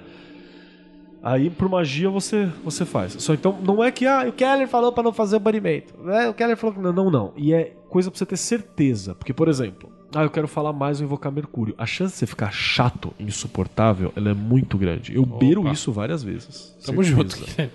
Aí, 1.24 1.50
por 1.50 1.70
magia, 1.70 2.10
você, 2.10 2.50
você 2.64 2.84
faz. 2.84 3.14
Só 3.20 3.34
então, 3.34 3.58
não 3.62 3.82
é 3.84 3.92
que 3.92 4.06
ah, 4.08 4.26
o 4.28 4.34
Keller 4.34 4.68
falou 4.68 4.92
pra 4.92 5.04
não 5.04 5.14
fazer 5.14 5.36
o 5.36 5.40
banimento. 5.40 5.94
né? 6.04 6.28
O 6.28 6.34
Keller 6.34 6.58
falou 6.58 6.76
que 6.76 6.82
não, 6.82 6.92
não, 6.92 7.12
não. 7.12 7.34
E 7.38 7.54
é 7.54 7.74
coisa 7.90 8.10
pra 8.10 8.18
você 8.18 8.26
ter 8.26 8.38
certeza. 8.38 9.14
Porque, 9.16 9.32
por 9.32 9.48
exemplo, 9.48 9.90
Ah, 10.14 10.24
eu 10.24 10.30
quero 10.32 10.48
falar 10.48 10.74
mais 10.74 11.00
ou 11.00 11.06
invocar 11.06 11.32
Mercúrio. 11.32 11.76
A 11.78 11.86
chance 11.86 12.14
de 12.14 12.20
você 12.20 12.26
ficar 12.28 12.52
chato, 12.52 13.14
insuportável, 13.20 14.12
ela 14.16 14.32
é 14.32 14.34
muito 14.34 14.78
grande. 14.78 15.16
Eu 15.16 15.26
beiro 15.26 15.66
isso 15.72 15.92
várias 15.92 16.22
vezes. 16.24 16.76
Tamo 16.86 17.02
Certeza. 17.04 17.38
junto. 17.38 17.72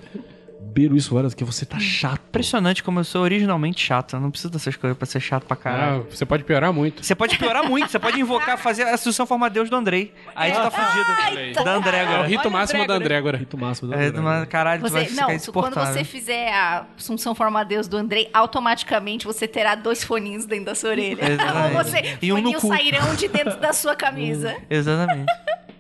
Beiro 0.73 0.97
isso 0.97 1.15
várias 1.15 1.33
porque 1.35 1.45
você 1.45 1.65
tá 1.65 1.79
chato. 1.79 2.21
Impressionante 2.29 2.83
como 2.83 3.01
eu 3.01 3.05
sou 3.05 3.23
originalmente 3.23 3.81
chato. 3.85 4.17
Eu 4.17 4.21
não 4.21 4.31
preciso 4.31 4.53
dessas 4.53 4.77
coisas 4.77 4.97
pra 4.97 5.07
ser 5.07 5.21
chato 5.21 5.45
pra 5.45 5.57
caralho. 5.57 6.07
Ah, 6.07 6.15
você 6.15 6.27
pode 6.27 6.45
piorar 6.45 6.73
muito. 6.73 7.05
Você 7.05 7.15
pode 7.15 7.39
piorar 7.39 7.65
muito, 7.69 7.91
você 7.91 7.99
pode 7.99 8.21
invocar, 8.21 8.59
fazer 8.59 8.83
a 8.85 8.95
Assunção 8.95 9.27
Forma 9.27 9.49
Deus 9.49 9.71
do 9.71 9.77
Andrei. 9.77 10.13
Aí 10.35 10.53
tu 10.53 10.57
tá 10.61 10.71
fudido. 10.71 11.55
Da 11.65 11.71
É 11.71 11.75
o 11.75 11.79
Andrégora. 11.79 12.23
rito 12.27 12.41
Olha 12.41 12.49
o 12.49 12.53
máximo 12.53 12.87
da 12.87 12.95
Andrégora. 12.95 13.39
Rito 13.39 13.57
máximo 13.59 13.91
da 13.91 13.97
É, 13.97 14.07
André. 14.09 14.21
mas, 14.21 14.49
caralho, 14.49 14.83
tu 14.83 14.91
vai 14.91 15.03
Você, 15.05 15.09
ficar 15.11 15.21
não, 15.23 15.27
quando 15.29 15.37
insuportável. 15.37 15.93
você 15.95 16.05
fizer 16.05 16.53
a 16.53 16.85
Assunção 16.99 17.35
Forma 17.35 17.65
Deus 17.65 17.89
do 17.89 17.97
Andrei, 17.97 18.29
automaticamente 18.33 19.25
você 19.27 19.49
terá 19.49 19.75
dois 19.75 20.05
foninhos 20.05 20.45
dentro 20.47 20.67
da 20.67 20.75
sua 20.75 20.91
orelha. 20.91 21.25
Exatamente. 21.33 21.77
Ou 21.77 21.85
você, 21.85 22.19
E 22.21 22.33
um 22.33 22.37
no 22.37 22.43
foninhos 22.43 22.63
cu. 22.63 22.69
sairão 22.69 23.15
de 23.15 23.29
dentro 23.29 23.57
da 23.61 23.73
sua 23.73 23.95
camisa. 23.97 24.57
Exatamente. 24.69 25.33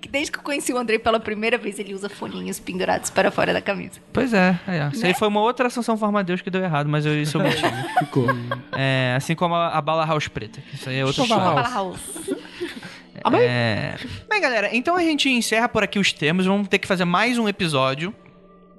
Que 0.07 0.13
Desde 0.13 0.31
que 0.33 0.39
eu 0.39 0.43
conheci 0.43 0.73
o 0.73 0.79
Andrei 0.79 0.99
pela 0.99 1.19
primeira 1.21 1.59
vez, 1.59 1.79
ele 1.79 1.95
usa 1.95 2.09
foninhos 2.09 2.59
pendurados 2.59 3.11
para 3.11 3.31
fora 3.31 3.53
da 3.53 3.61
camisa. 3.61 4.01
Pois 4.13 4.33
é, 4.33 4.59
é. 4.67 4.89
Isso 4.93 5.05
aí 5.05 5.13
Né? 5.13 5.19
foi 5.19 5.29
uma 5.29 5.41
outra 5.41 5.67
Assunção 5.67 5.97
Forma 5.97 6.23
Deus 6.23 6.41
que 6.41 6.51
deu 6.51 6.63
errado, 6.63 6.89
mas 6.89 7.05
eu, 7.05 7.21
isso 7.21 7.39
eu 7.39 7.43
motivo. 7.43 7.69
Ficou. 7.99 8.27
É, 8.77 9.15
assim 9.17 9.35
como 9.35 9.55
a, 9.55 9.69
a 9.69 9.81
bala 9.81 10.05
house 10.07 10.29
preta. 10.29 10.61
Isso 10.73 10.89
aí 10.89 10.99
é 10.99 11.05
outra 11.05 11.23
história. 11.23 11.45
Fala, 11.45 11.63
Raul. 11.63 11.97
É... 13.41 13.97
Bem, 14.29 14.41
galera, 14.41 14.71
então 14.73 14.95
a 14.95 15.01
gente 15.03 15.29
encerra 15.29 15.69
por 15.69 15.83
aqui 15.83 15.99
os 15.99 16.13
termos. 16.13 16.47
Vamos 16.47 16.69
ter 16.69 16.79
que 16.79 16.87
fazer 16.87 17.05
mais 17.05 17.39
um 17.39 17.49
episódio. 17.49 18.15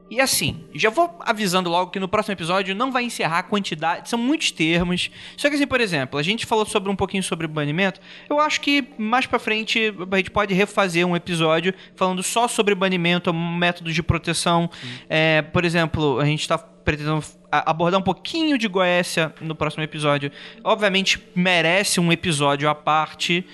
E 0.09 0.21
assim, 0.21 0.63
já 0.73 0.89
vou 0.89 1.17
avisando 1.19 1.69
logo 1.69 1.91
que 1.91 1.99
no 1.99 2.07
próximo 2.07 2.33
episódio 2.33 2.73
não 2.73 2.91
vai 2.91 3.03
encerrar 3.03 3.39
a 3.39 3.43
quantidade. 3.43 4.09
São 4.09 4.17
muitos 4.17 4.51
termos. 4.51 5.11
Só 5.35 5.49
que 5.49 5.55
assim, 5.55 5.67
por 5.67 5.81
exemplo, 5.81 6.17
a 6.17 6.23
gente 6.23 6.45
falou 6.45 6.65
sobre 6.65 6.89
um 6.89 6.95
pouquinho 6.95 7.21
sobre 7.21 7.45
banimento. 7.45 7.99
Eu 8.29 8.39
acho 8.39 8.61
que 8.61 8.87
mais 8.97 9.25
pra 9.25 9.37
frente 9.37 9.93
a 10.09 10.15
gente 10.17 10.31
pode 10.31 10.53
refazer 10.53 11.05
um 11.05 11.15
episódio 11.15 11.73
falando 11.95 12.23
só 12.23 12.47
sobre 12.47 12.73
banimento, 12.73 13.33
métodos 13.33 13.93
de 13.93 14.01
proteção. 14.01 14.69
É, 15.09 15.41
por 15.41 15.65
exemplo, 15.65 16.19
a 16.19 16.25
gente 16.25 16.47
tá 16.47 16.57
pretendendo 16.57 17.21
abordar 17.51 17.99
um 17.99 18.03
pouquinho 18.03 18.57
de 18.57 18.69
Goécia 18.69 19.33
no 19.41 19.55
próximo 19.55 19.83
episódio. 19.83 20.31
Obviamente 20.63 21.21
merece 21.35 21.99
um 21.99 22.13
episódio 22.13 22.69
à 22.69 22.75
parte. 22.75 23.45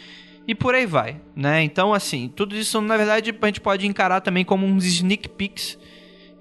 E 0.47 0.53
por 0.53 0.75
aí 0.75 0.85
vai, 0.85 1.21
né? 1.35 1.63
Então, 1.63 1.93
assim, 1.93 2.27
tudo 2.27 2.55
isso, 2.55 2.79
na 2.81 2.97
verdade, 2.97 3.33
a 3.41 3.45
gente 3.45 3.61
pode 3.61 3.87
encarar 3.87 4.19
também 4.19 4.43
como 4.43 4.65
uns 4.67 4.85
sneak 4.85 5.29
peeks 5.29 5.79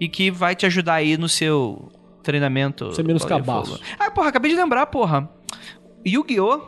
e 0.02 0.08
que 0.08 0.32
vai 0.32 0.56
te 0.56 0.66
ajudar 0.66 0.94
aí 0.94 1.16
no 1.16 1.28
seu 1.28 1.88
treinamento. 2.24 2.92
Ser 2.92 3.04
menos 3.04 3.24
cabaço. 3.24 3.80
Ah, 3.96 4.10
porra, 4.10 4.30
acabei 4.30 4.50
de 4.50 4.56
lembrar, 4.56 4.86
porra. 4.86 5.30
Yu-Gi-Oh! 6.04 6.60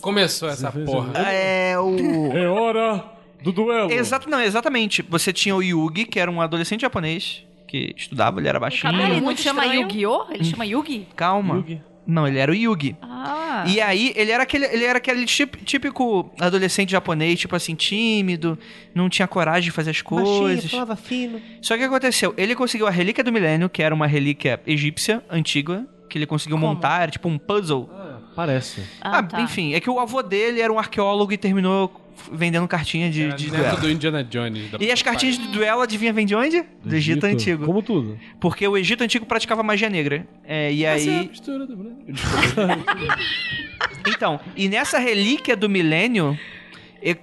Começou 0.00 0.48
essa 0.48 0.70
porra. 0.70 1.18
É 1.18 1.76
o. 1.76 1.96
É 2.32 2.48
hora 2.48 3.04
do 3.42 3.50
duelo. 3.50 3.90
Exato, 3.90 4.30
não, 4.30 4.40
exatamente. 4.40 5.02
Você 5.02 5.32
tinha 5.32 5.56
o 5.56 5.60
Yugi, 5.60 6.04
que 6.04 6.20
era 6.20 6.30
um 6.30 6.40
adolescente 6.40 6.82
japonês 6.82 7.44
que 7.66 7.92
estudava, 7.96 8.38
ele 8.38 8.46
era 8.46 8.60
baixinho. 8.60 8.94
Ah, 8.94 9.10
ele 9.10 9.20
não 9.20 9.36
chama. 9.36 9.66
Yu-Gi-Oh? 9.66 10.26
Ele 10.30 10.44
chama 10.44 10.64
Yugi? 10.64 11.08
Calma. 11.16 11.56
Yugi. 11.56 11.82
Não, 12.06 12.26
ele 12.26 12.38
era 12.38 12.50
o 12.50 12.54
Yugi. 12.54 12.96
Ah. 13.00 13.64
E 13.66 13.80
aí, 13.80 14.12
ele 14.16 14.30
era 14.30 14.42
aquele, 14.42 14.66
ele 14.66 14.84
era 14.84 14.98
aquele 14.98 15.24
típico 15.24 16.32
adolescente 16.40 16.90
japonês, 16.90 17.38
tipo 17.38 17.54
assim, 17.54 17.74
tímido, 17.74 18.58
não 18.94 19.08
tinha 19.08 19.28
coragem 19.28 19.64
de 19.64 19.70
fazer 19.70 19.90
as 19.90 20.02
coisas. 20.02 20.70
falava 20.70 20.96
fino. 20.96 21.40
Só 21.60 21.74
que 21.74 21.80
o 21.80 21.88
que 21.88 21.94
aconteceu? 21.94 22.34
Ele 22.36 22.54
conseguiu 22.54 22.86
a 22.86 22.90
relíquia 22.90 23.22
do 23.22 23.32
milênio, 23.32 23.68
que 23.68 23.82
era 23.82 23.94
uma 23.94 24.06
relíquia 24.06 24.60
egípcia, 24.66 25.22
antiga, 25.30 25.86
que 26.08 26.18
ele 26.18 26.26
conseguiu 26.26 26.56
Como? 26.58 26.66
montar, 26.66 27.02
era 27.02 27.10
tipo 27.10 27.28
um 27.28 27.38
puzzle. 27.38 27.88
Parece. 28.34 28.82
Ah, 29.00 29.22
tá. 29.22 29.40
enfim, 29.42 29.74
é 29.74 29.80
que 29.80 29.90
o 29.90 30.00
avô 30.00 30.22
dele 30.22 30.60
era 30.60 30.72
um 30.72 30.78
arqueólogo 30.78 31.32
e 31.32 31.36
terminou 31.36 31.88
vendendo 32.32 32.66
cartinha 32.68 33.10
de, 33.10 33.24
Era 33.24 33.34
de 33.36 33.50
neto 33.50 33.60
duelo. 33.62 33.80
do 33.80 33.90
Indiana 33.90 34.24
Jones. 34.24 34.70
da- 34.70 34.78
E 34.80 34.90
as 34.90 35.02
cartinhas 35.02 35.38
de 35.38 35.48
duelo, 35.48 35.80
adivinha, 35.80 36.12
vem 36.12 36.26
de 36.26 36.34
onde? 36.34 36.64
Do, 36.84 36.94
Egito, 36.94 37.24
Antigo. 37.26 37.64
Como 37.66 37.82
tudo. 37.82 38.18
Porque 38.40 38.66
o 38.66 38.76
Egito 38.76 39.02
Antigo 39.04 39.26
praticava 39.26 39.62
magia 39.62 39.88
negra. 39.88 40.26
É, 40.44 40.72
e 40.72 40.84
Essa 40.84 41.10
é 41.10 41.14
a 41.14 41.20
aí... 41.20 41.28
mistura 41.28 41.66
do- 41.66 41.92
Então, 44.08 44.40
e 44.56 44.68
nessa 44.68 44.98
relíquia 44.98 45.56
do 45.56 45.68
milênio, 45.68 46.38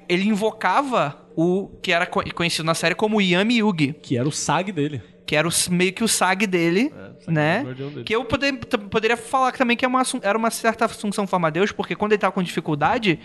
ele 0.07 0.23
invocava 0.27 1.19
o 1.35 1.67
que 1.81 1.91
era 1.91 2.05
co- 2.05 2.23
conhecido 2.33 2.65
na 2.65 2.73
série 2.73 2.95
como 2.95 3.21
Yami 3.21 3.57
Yugi, 3.59 3.93
Que 4.01 4.17
era 4.17 4.27
o 4.27 4.31
SAG 4.31 4.71
dele. 4.71 5.01
que 5.25 5.35
era 5.35 5.47
o 5.47 5.51
meio 5.71 5.93
que 5.93 6.03
o 6.03 6.07
SAG 6.07 6.47
dele, 6.47 6.91
né? 7.27 7.65
Que 8.05 8.15
eu 8.15 8.23
poder- 8.25 8.53
poderia 8.89 9.17
falar 9.17 9.51
também 9.51 9.75
que 9.77 9.83
é 9.85 9.87
uma 9.87 10.01
era 10.21 10.37
uma 10.37 10.49
certa 10.49 10.87
função 10.87 11.27
forma-deus, 11.27 11.71
porque 11.71 11.95
quando 11.95 12.13
ele 12.13 12.19
tava 12.19 12.31
com 12.33 12.41
dificuldade, 12.43 13.19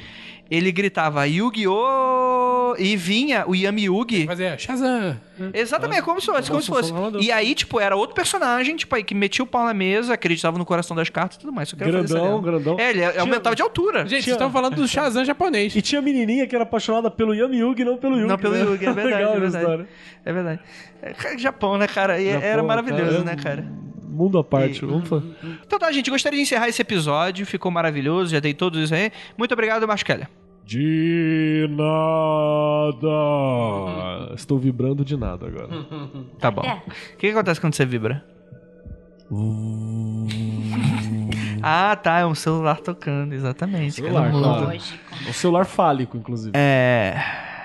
ele 0.51 0.71
gritava 0.73 1.27
Yu-Gi-Oh! 1.27 2.75
E 2.77 2.97
vinha 2.97 3.45
o 3.47 3.55
Yami 3.55 3.85
Yugi. 3.85 4.27
Fazer 4.27 4.59
Shazam. 4.59 5.17
Exatamente, 5.53 6.03
como 6.03 6.21
se 6.21 6.27
fosse. 6.27 6.51
Como 6.51 6.61
se 6.63 6.67
fosse. 6.69 6.93
E 7.21 7.31
aí, 7.31 7.55
tipo, 7.55 7.79
era 7.79 7.95
outro 7.95 8.15
personagem, 8.17 8.75
tipo, 8.77 8.95
aí 8.97 9.05
que 9.05 9.15
metia 9.15 9.45
o 9.45 9.47
pau 9.47 9.65
na 9.65 9.73
mesa, 9.75 10.15
acreditava 10.15 10.59
no 10.59 10.65
coração 10.65 10.97
das 10.97 11.09
cartas 11.09 11.37
e 11.37 11.41
tudo 11.41 11.53
mais. 11.53 11.73
Grandão, 11.73 12.43
grandão. 12.43 12.77
É, 12.81 12.91
ele 12.91 13.09
Tinha- 13.09 13.21
aumentava 13.21 13.55
de 13.55 13.63
altura. 13.63 14.01
Gente, 14.01 14.11
vocês 14.11 14.25
Tinha- 14.25 14.35
estão 14.35 14.51
falando 14.51 14.75
do 14.77 14.89
Shazam 14.89 15.25
japonês. 15.25 15.75
E 15.77 15.81
tinha 15.83 16.03
menininha 16.03 16.47
que 16.49 16.55
era 16.55 16.65
apaixonada 16.65 17.11
pelo 17.11 17.33
Yami 17.35 17.59
Yugi, 17.59 17.85
não 17.85 17.97
pelo 17.97 18.17
Yugi. 18.17 18.27
Não 18.29 18.39
pelo 18.39 18.55
né? 18.55 18.61
Yugi, 18.63 18.87
é 18.87 18.93
verdade, 18.93 19.15
Legal 19.15 19.35
é 19.37 19.41
verdade. 19.41 19.87
É 20.25 20.33
verdade. 20.33 20.61
É, 21.03 21.39
Japão, 21.39 21.79
né, 21.79 21.87
cara? 21.87 22.21
E 22.21 22.33
Japão, 22.33 22.49
era 22.49 22.63
maravilhoso, 22.63 23.13
cara, 23.13 23.25
né, 23.25 23.33
é 23.33 23.37
cara? 23.43 23.65
Mundo 24.15 24.39
à 24.39 24.45
parte. 24.45 24.83
E- 24.85 24.87
Vamos 24.87 25.09
fa- 25.09 25.23
Então 25.67 25.79
tá, 25.79 25.91
gente, 25.93 26.09
gostaria 26.11 26.39
de 26.39 26.43
encerrar 26.45 26.69
esse 26.69 26.81
episódio. 26.81 27.45
Ficou 27.45 27.71
maravilhoso, 27.71 28.31
já 28.33 28.41
dei 28.41 28.55
todos 28.55 28.81
isso 28.83 28.95
aí. 28.95 29.11
Muito 29.37 29.53
obrigado, 29.53 29.87
Marcelo. 29.87 30.27
De 30.65 31.67
nada. 32.95 34.35
Estou 34.35 34.59
vibrando 34.59 35.05
de 35.05 35.17
nada 35.17 35.47
agora. 35.47 35.69
Tá 36.39 36.51
bom. 36.51 36.63
É. 36.63 36.75
O 36.77 37.17
que, 37.19 37.27
que 37.27 37.29
acontece 37.29 37.61
quando 37.61 37.75
você 37.75 37.85
vibra? 37.85 38.25
ah, 41.63 41.97
tá, 41.97 42.21
é 42.21 42.27
um 42.27 42.35
celular 42.35 42.79
tocando, 42.81 43.35
exatamente. 43.35 43.95
Celular, 43.97 44.31
claro. 44.31 44.79
Um 45.29 45.33
celular 45.33 45.65
fálico, 45.65 46.17
inclusive. 46.17 46.53
É. 46.57 47.17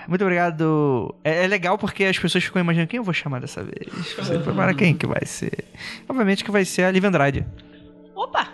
Muito 0.10 0.22
obrigado. 0.24 1.14
É, 1.24 1.44
é 1.46 1.48
legal 1.48 1.78
porque 1.78 2.04
as 2.06 2.18
pessoas 2.18 2.44
ficam 2.44 2.60
imaginando 2.62 2.90
quem 2.90 2.98
eu 2.98 3.04
vou 3.04 3.14
chamar 3.14 3.40
dessa 3.40 3.64
vez. 3.64 3.88
Você 4.18 4.40
prepara 4.40 4.74
quem 4.74 4.96
que 4.96 5.06
vai 5.06 5.24
ser? 5.26 5.66
Obviamente 6.10 6.44
que 6.44 6.50
vai 6.52 6.66
ser 6.66 6.84
a 6.84 6.92
Liv 6.92 7.06
Andrade. 7.06 7.46
Opa, 8.16 8.48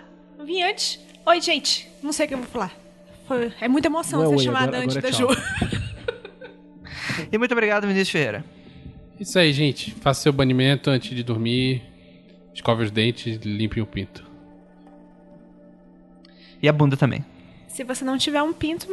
vim 0.44 0.62
antes. 0.62 1.00
Oi, 1.24 1.40
gente. 1.40 1.88
Não 2.02 2.12
sei 2.12 2.26
o 2.26 2.28
que 2.28 2.34
eu 2.34 2.38
vou 2.38 2.46
falar. 2.46 2.72
Foi- 3.26 3.52
é 3.60 3.66
muita 3.68 3.88
emoção 3.88 4.20
Não 4.22 4.28
ser 4.28 4.36
oi, 4.36 4.44
chamada 4.44 4.66
agora- 4.76 4.84
antes 4.84 4.96
agora 4.96 5.08
é 5.08 5.10
da. 5.12 5.16
Ju. 5.18 5.26
E 7.32 7.38
muito 7.38 7.52
obrigado, 7.52 7.82
Vinícius 7.86 8.10
Ferreira. 8.10 8.44
Isso 9.18 9.38
aí, 9.38 9.50
gente. 9.52 9.92
Faça 9.92 10.20
seu 10.20 10.32
banimento 10.32 10.90
antes 10.90 11.16
de 11.16 11.22
dormir. 11.22 11.82
Escove 12.52 12.84
os 12.84 12.90
dentes, 12.90 13.38
limpe 13.44 13.80
o 13.80 13.86
pinto. 13.86 14.24
E 16.62 16.68
a 16.68 16.72
bunda 16.72 16.96
também. 16.96 17.24
Se 17.76 17.84
você 17.84 18.04
não 18.06 18.16
tiver 18.16 18.42
um 18.42 18.54
pinto, 18.54 18.86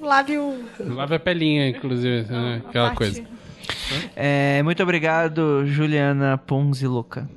lave 0.00 0.38
o. 0.38 0.64
Lave 0.78 1.16
a 1.16 1.18
pelinha, 1.18 1.68
inclusive. 1.68 2.30
né? 2.32 2.62
Aquela 2.68 2.90
parte- 2.94 2.96
coisa. 2.98 3.24
É, 4.14 4.62
muito 4.62 4.80
obrigado, 4.84 5.66
Juliana 5.66 6.38
Ponziluca. 6.38 7.28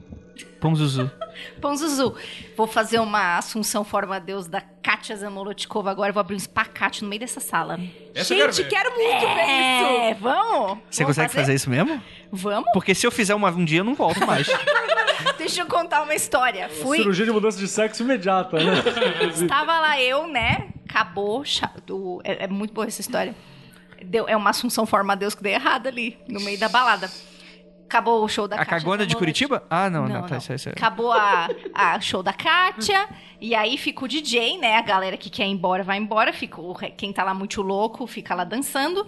Ponzuzu. 0.60 1.10
Ponzuzu, 1.62 2.16
vou 2.56 2.68
fazer 2.68 3.00
uma 3.00 3.38
assunção 3.38 3.84
forma 3.84 4.20
deus 4.20 4.48
da 4.48 4.62
Katia 4.62 5.16
Zamolotkova 5.16 5.90
agora. 5.90 6.14
Vou 6.14 6.22
abrir 6.22 6.36
um 6.36 6.38
espacate 6.38 7.04
no 7.04 7.10
meio 7.10 7.22
dessa 7.22 7.40
sala. 7.40 7.80
Essa 8.14 8.36
quero 8.36 8.52
Gente, 8.52 8.64
ver. 8.64 8.70
quero 8.70 8.90
muito 8.96 9.20
ver 9.20 9.44
isso. 9.44 9.86
É, 9.86 10.14
vamos? 10.20 10.78
Você 10.92 11.04
Vamos 11.04 11.16
consegue 11.18 11.34
fazer? 11.34 11.54
isso 11.56 11.70
mesmo? 11.72 12.02
Vamos? 12.32 12.70
Porque 12.74 12.94
se 12.94 13.06
eu 13.08 13.12
fizer 13.12 13.34
uma, 13.34 13.50
um 13.50 13.66
dia, 13.66 13.80
eu 13.80 13.84
não 13.84 13.96
volto 13.96 14.26
mais. 14.28 14.48
Deixa 15.38 15.62
eu 15.62 15.66
contar 15.68 16.02
uma 16.04 16.14
história. 16.16 16.70
Fui, 16.70 16.98
Cirurgia 16.98 17.26
de 17.26 17.32
mudança 17.32 17.58
de 17.60 17.68
sexo 17.68 18.04
imediata, 18.04 18.58
né? 18.58 18.74
Estava 19.34 19.80
lá 19.80 20.02
eu, 20.02 20.28
né? 20.28 20.70
Acabou. 20.90 21.44
do- 21.86 22.22
É, 22.24 22.46
é 22.46 22.48
muito 22.48 22.74
boa 22.74 22.88
essa 22.88 23.02
história. 23.02 23.36
Deu, 24.06 24.28
é 24.28 24.36
uma 24.36 24.50
assunção 24.52 24.86
forma 24.86 25.16
Deus 25.16 25.34
que 25.36 25.44
deu 25.44 25.52
errado 25.54 25.88
ali, 25.88 26.18
no 26.28 26.40
meio 26.40 26.58
da 26.60 26.70
balada. 26.70 27.10
Acabou 27.86 28.22
o 28.24 28.28
show 28.28 28.48
da 28.50 28.56
a 28.58 28.60
Kátia 28.60 28.80
cagona 28.80 29.06
de. 29.06 29.16
Curitiba? 29.16 29.64
Ah, 29.70 29.90
não, 29.90 30.08
não. 30.08 30.16
Não, 30.16 30.22
tá, 30.24 30.32
não. 30.32 30.38
Isso, 30.38 30.54
isso, 30.54 30.70
Acabou 30.70 31.12
a, 31.14 31.48
a 31.74 32.00
show 32.02 32.22
da 32.22 32.34
Kátia, 32.34 33.08
e 33.40 33.56
aí 33.56 33.78
fica 33.78 34.04
o 34.04 34.08
DJ, 34.08 34.58
né? 34.58 34.76
A 34.76 34.82
galera 34.82 35.16
que 35.16 35.30
quer 35.30 35.46
ir 35.48 35.52
embora 35.52 35.84
vai 35.84 35.98
embora, 35.98 36.34
fica 36.34 36.62
quem 36.98 37.14
tá 37.14 37.24
lá 37.24 37.34
muito 37.34 37.62
louco 37.62 38.06
fica 38.06 38.36
lá 38.36 38.44
dançando. 38.44 39.08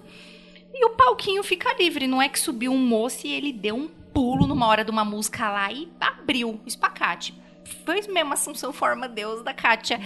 E 0.73 0.85
o 0.85 0.91
palquinho 0.91 1.43
fica 1.43 1.73
livre. 1.77 2.07
Não 2.07 2.21
é 2.21 2.29
que 2.29 2.39
subiu 2.39 2.71
um 2.71 2.77
moço 2.77 3.27
e 3.27 3.33
ele 3.33 3.51
deu 3.51 3.75
um 3.75 3.89
pulo 4.13 4.47
numa 4.47 4.67
hora 4.67 4.83
de 4.83 4.91
uma 4.91 5.05
música 5.05 5.49
lá 5.49 5.71
e 5.71 5.89
abriu 5.99 6.51
o 6.51 6.67
espacate. 6.67 7.33
Foi 7.85 8.01
mesmo 8.07 8.33
Assunção 8.33 8.73
Forma 8.73 9.07
Deus 9.07 9.43
da 9.43 9.53
Kátia. 9.53 9.99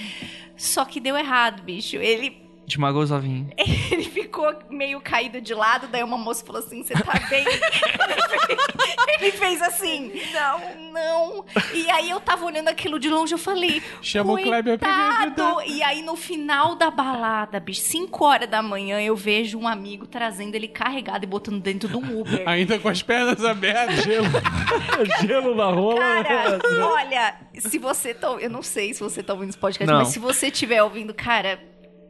Só 0.57 0.85
que 0.85 0.99
deu 0.99 1.17
errado, 1.17 1.63
bicho. 1.63 1.95
Ele 1.97 2.42
Os 2.75 3.11
ovinhos. 3.11 3.51
Ele 3.91 4.03
ficou 4.03 4.53
meio 4.69 4.99
caído 5.01 5.39
de 5.41 5.53
lado, 5.53 5.87
daí 5.87 6.03
uma 6.03 6.17
moça 6.17 6.45
falou 6.45 6.61
assim: 6.61 6.83
Você 6.83 6.93
tá 6.93 7.13
bem? 7.29 7.45
Ele 9.19 9.31
fez 9.31 9.61
assim: 9.61 10.11
Não, 10.33 10.91
não. 10.91 11.45
E 11.73 11.89
aí 11.89 12.09
eu 12.09 12.19
tava 12.19 12.45
olhando 12.45 12.67
aquilo 12.67 12.99
de 12.99 13.09
longe, 13.09 13.33
eu 13.33 13.37
falei: 13.37 13.81
Chama 14.01 14.33
o 14.33 14.37
Kleber 14.37 14.77
pra. 14.77 15.27
E 15.65 15.81
aí 15.81 16.01
no 16.01 16.15
final 16.15 16.75
da 16.75 16.91
balada, 16.91 17.59
bicho, 17.59 17.81
5 17.81 18.25
horas 18.25 18.49
da 18.49 18.61
manhã, 18.61 19.01
eu 19.01 19.15
vejo 19.15 19.57
um 19.57 19.67
amigo 19.67 20.05
trazendo 20.05 20.55
ele 20.55 20.67
carregado 20.67 21.23
e 21.23 21.27
botando 21.27 21.61
dentro 21.61 21.89
de 21.89 21.97
um 21.97 22.21
Uber. 22.21 22.43
Ainda 22.47 22.79
com 22.79 22.89
as 22.89 23.01
pernas 23.01 23.43
abertas. 23.43 24.03
Gelo, 24.03 24.27
gelo 25.25 25.55
na 25.55 25.65
rola. 25.65 26.23
Cara, 26.23 26.59
olha, 26.85 27.35
se 27.59 27.77
você 27.77 28.13
tá. 28.13 28.27
Eu 28.39 28.49
não 28.49 28.61
sei 28.61 28.93
se 28.93 29.01
você 29.01 29.21
tá 29.23 29.33
ouvindo 29.33 29.49
esse 29.49 29.57
podcast, 29.57 29.91
Não. 29.91 29.99
mas 29.99 30.09
se 30.09 30.19
você 30.19 30.47
estiver 30.47 30.83
ouvindo, 30.83 31.13
cara, 31.13 31.59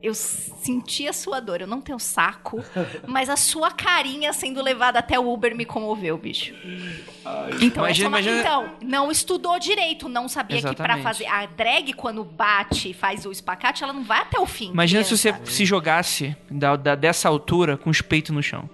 eu 0.03 0.13
senti 0.13 1.07
a 1.07 1.13
sua 1.13 1.39
dor. 1.39 1.61
Eu 1.61 1.67
não 1.67 1.80
tenho 1.80 1.97
saco, 1.97 2.61
mas 3.07 3.30
a 3.30 3.38
sua 3.38 3.71
carinha 3.71 4.34
sendo 4.34 4.61
levada 4.61 4.99
até 4.99 5.17
o 5.17 5.31
Uber 5.31 5.55
me 5.55 5.63
comoveu, 5.65 6.17
bicho. 6.17 6.53
Então, 7.61 7.84
Imagina- 7.85 8.05
é 8.05 8.09
uma- 8.09 8.19
imagina- 8.19 8.39
então, 8.41 8.73
não 8.81 9.09
estudou 9.09 9.57
direito, 9.57 10.09
não 10.09 10.27
sabia 10.27 10.57
que 10.57 10.63
pra 10.63 10.71
Exatamente. 10.97 11.03
fazer. 11.03 11.25
A 11.27 11.45
drag, 11.45 11.93
quando 11.93 12.23
bate 12.23 12.89
e 12.89 12.93
faz 12.93 13.25
o 13.25 13.31
espacate, 13.31 13.84
ela 13.84 13.93
não 13.93 14.03
vai 14.03 14.19
até 14.19 14.38
o 14.39 14.45
fim. 14.45 14.71
Imagina 14.71 15.03
se 15.03 15.15
você 15.17 15.31
criança. 15.31 15.51
se 15.51 15.65
jogasse 15.65 16.35
da, 16.51 16.75
da- 16.75 16.95
dessa 16.95 17.30
altura 17.30 17.77
com 17.77 17.89
os 17.89 18.01
peitos 18.01 18.31
no 18.35 18.43
chão. 18.43 18.69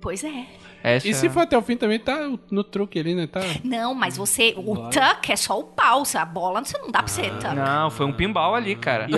Pois 0.00 0.24
é. 0.24 0.46
Essa 0.82 1.08
E 1.08 1.14
se 1.14 1.28
for 1.28 1.40
até 1.40 1.56
o 1.56 1.62
fim 1.62 1.76
também, 1.76 1.98
tá 1.98 2.28
no 2.50 2.64
truque 2.64 2.98
ali, 2.98 3.14
né? 3.14 3.26
Tá... 3.26 3.40
Não, 3.62 3.94
mas 3.94 4.16
você. 4.16 4.54
O 4.56 4.88
tuck 4.88 5.30
é 5.30 5.36
só 5.36 5.58
o 5.58 5.64
pau. 5.64 6.02
A 6.14 6.24
bola 6.24 6.64
você 6.64 6.76
não 6.78 6.90
dá 6.90 7.00
pra 7.02 7.08
você 7.08 7.22
tuck. 7.30 7.54
Não, 7.54 7.90
foi 7.90 8.06
um 8.06 8.12
pinball 8.12 8.54
ali, 8.54 8.74
cara. 8.74 9.06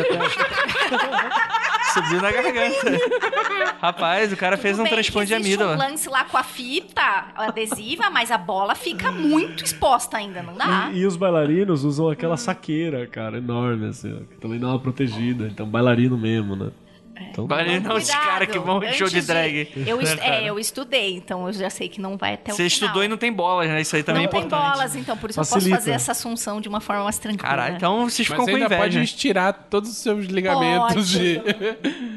Subiu 1.95 2.21
na 2.21 2.33
garganta. 2.33 2.99
Rapaz, 3.81 4.33
o 4.33 4.37
cara 4.37 4.57
fez 4.57 4.77
Tudo 4.77 4.81
um 4.81 4.85
bem 4.85 4.91
que 4.91 4.97
transplante 4.97 5.29
de 5.29 5.35
amígdola. 5.35 5.75
um 5.75 5.79
lance 5.79 6.09
lá 6.09 6.25
com 6.25 6.37
a 6.37 6.43
fita 6.43 7.27
adesiva, 7.37 8.11
mas 8.11 8.31
a 8.31 8.39
bola 8.39 8.75
fica 8.75 9.13
muito 9.13 9.65
exposta 9.65 10.17
ainda, 10.17 10.43
não 10.43 10.55
dá? 10.55 10.91
E, 10.93 10.99
e 11.01 11.07
os 11.07 11.17
bailarinos 11.17 11.85
usam 11.85 12.09
aquela 12.09 12.37
saqueira, 12.37 13.07
cara, 13.07 13.39
enorme, 13.39 13.89
assim, 13.89 14.13
ó, 14.13 14.25
que 14.25 14.41
também 14.41 14.59
dá 14.59 14.69
uma 14.69 14.79
protegida. 14.81 15.47
Então, 15.47 15.67
bailarino 15.69 16.19
mesmo, 16.19 16.57
né? 16.57 16.71
Então, 17.31 17.47
Bailarino 17.47 17.89
não, 17.89 17.97
os 17.97 18.05
Cuidado, 18.05 18.25
caras 18.25 18.49
que 18.49 18.59
vão 18.59 18.83
em 18.83 18.93
show 18.93 19.09
de 19.09 19.21
drag. 19.23 19.69
Eu, 19.87 20.01
est- 20.01 20.17
Né, 20.17 20.23
cara? 20.23 20.35
é, 20.37 20.51
eu 20.51 20.59
estudei, 20.59 21.15
então 21.17 21.47
eu 21.47 21.53
já 21.53 21.71
sei 21.71 21.89
que 21.89 22.01
não 22.01 22.17
vai 22.17 22.35
até 22.35 22.53
o 22.53 22.57
Você 22.57 22.69
final. 22.69 22.87
estudou 22.89 23.05
e 23.05 23.09
não 23.09 23.17
tem 23.17 23.33
bolas, 23.33 23.69
né? 23.69 23.81
Isso 23.81 23.95
aí 23.95 24.03
também 24.03 24.23
não 24.25 24.29
é 24.29 24.33
tem 24.33 24.41
importante. 24.41 24.73
bolas, 24.73 24.97
então 24.97 25.17
por 25.17 25.31
isso 25.31 25.39
eu 25.41 25.45
Facilita. 25.45 25.71
posso 25.71 25.81
fazer 25.85 25.91
essa 25.93 26.11
assunção 26.13 26.61
de 26.61 26.69
uma 26.69 26.81
forma 26.81 27.05
mais 27.05 27.19
tranquila. 27.19 27.49
Caralho, 27.49 27.77
então 27.77 28.09
vocês 28.11 28.29
Mas 28.29 28.37
ficam 28.37 28.45
com 28.45 28.51
ainda 28.51 28.67
inveja. 28.67 28.81
pode 28.83 29.01
estirar 29.03 29.53
todos 29.71 29.91
os 29.91 29.97
seus 29.99 30.27
ligamentos 30.27 30.95
Pode. 30.95 31.19
de... 31.19 31.41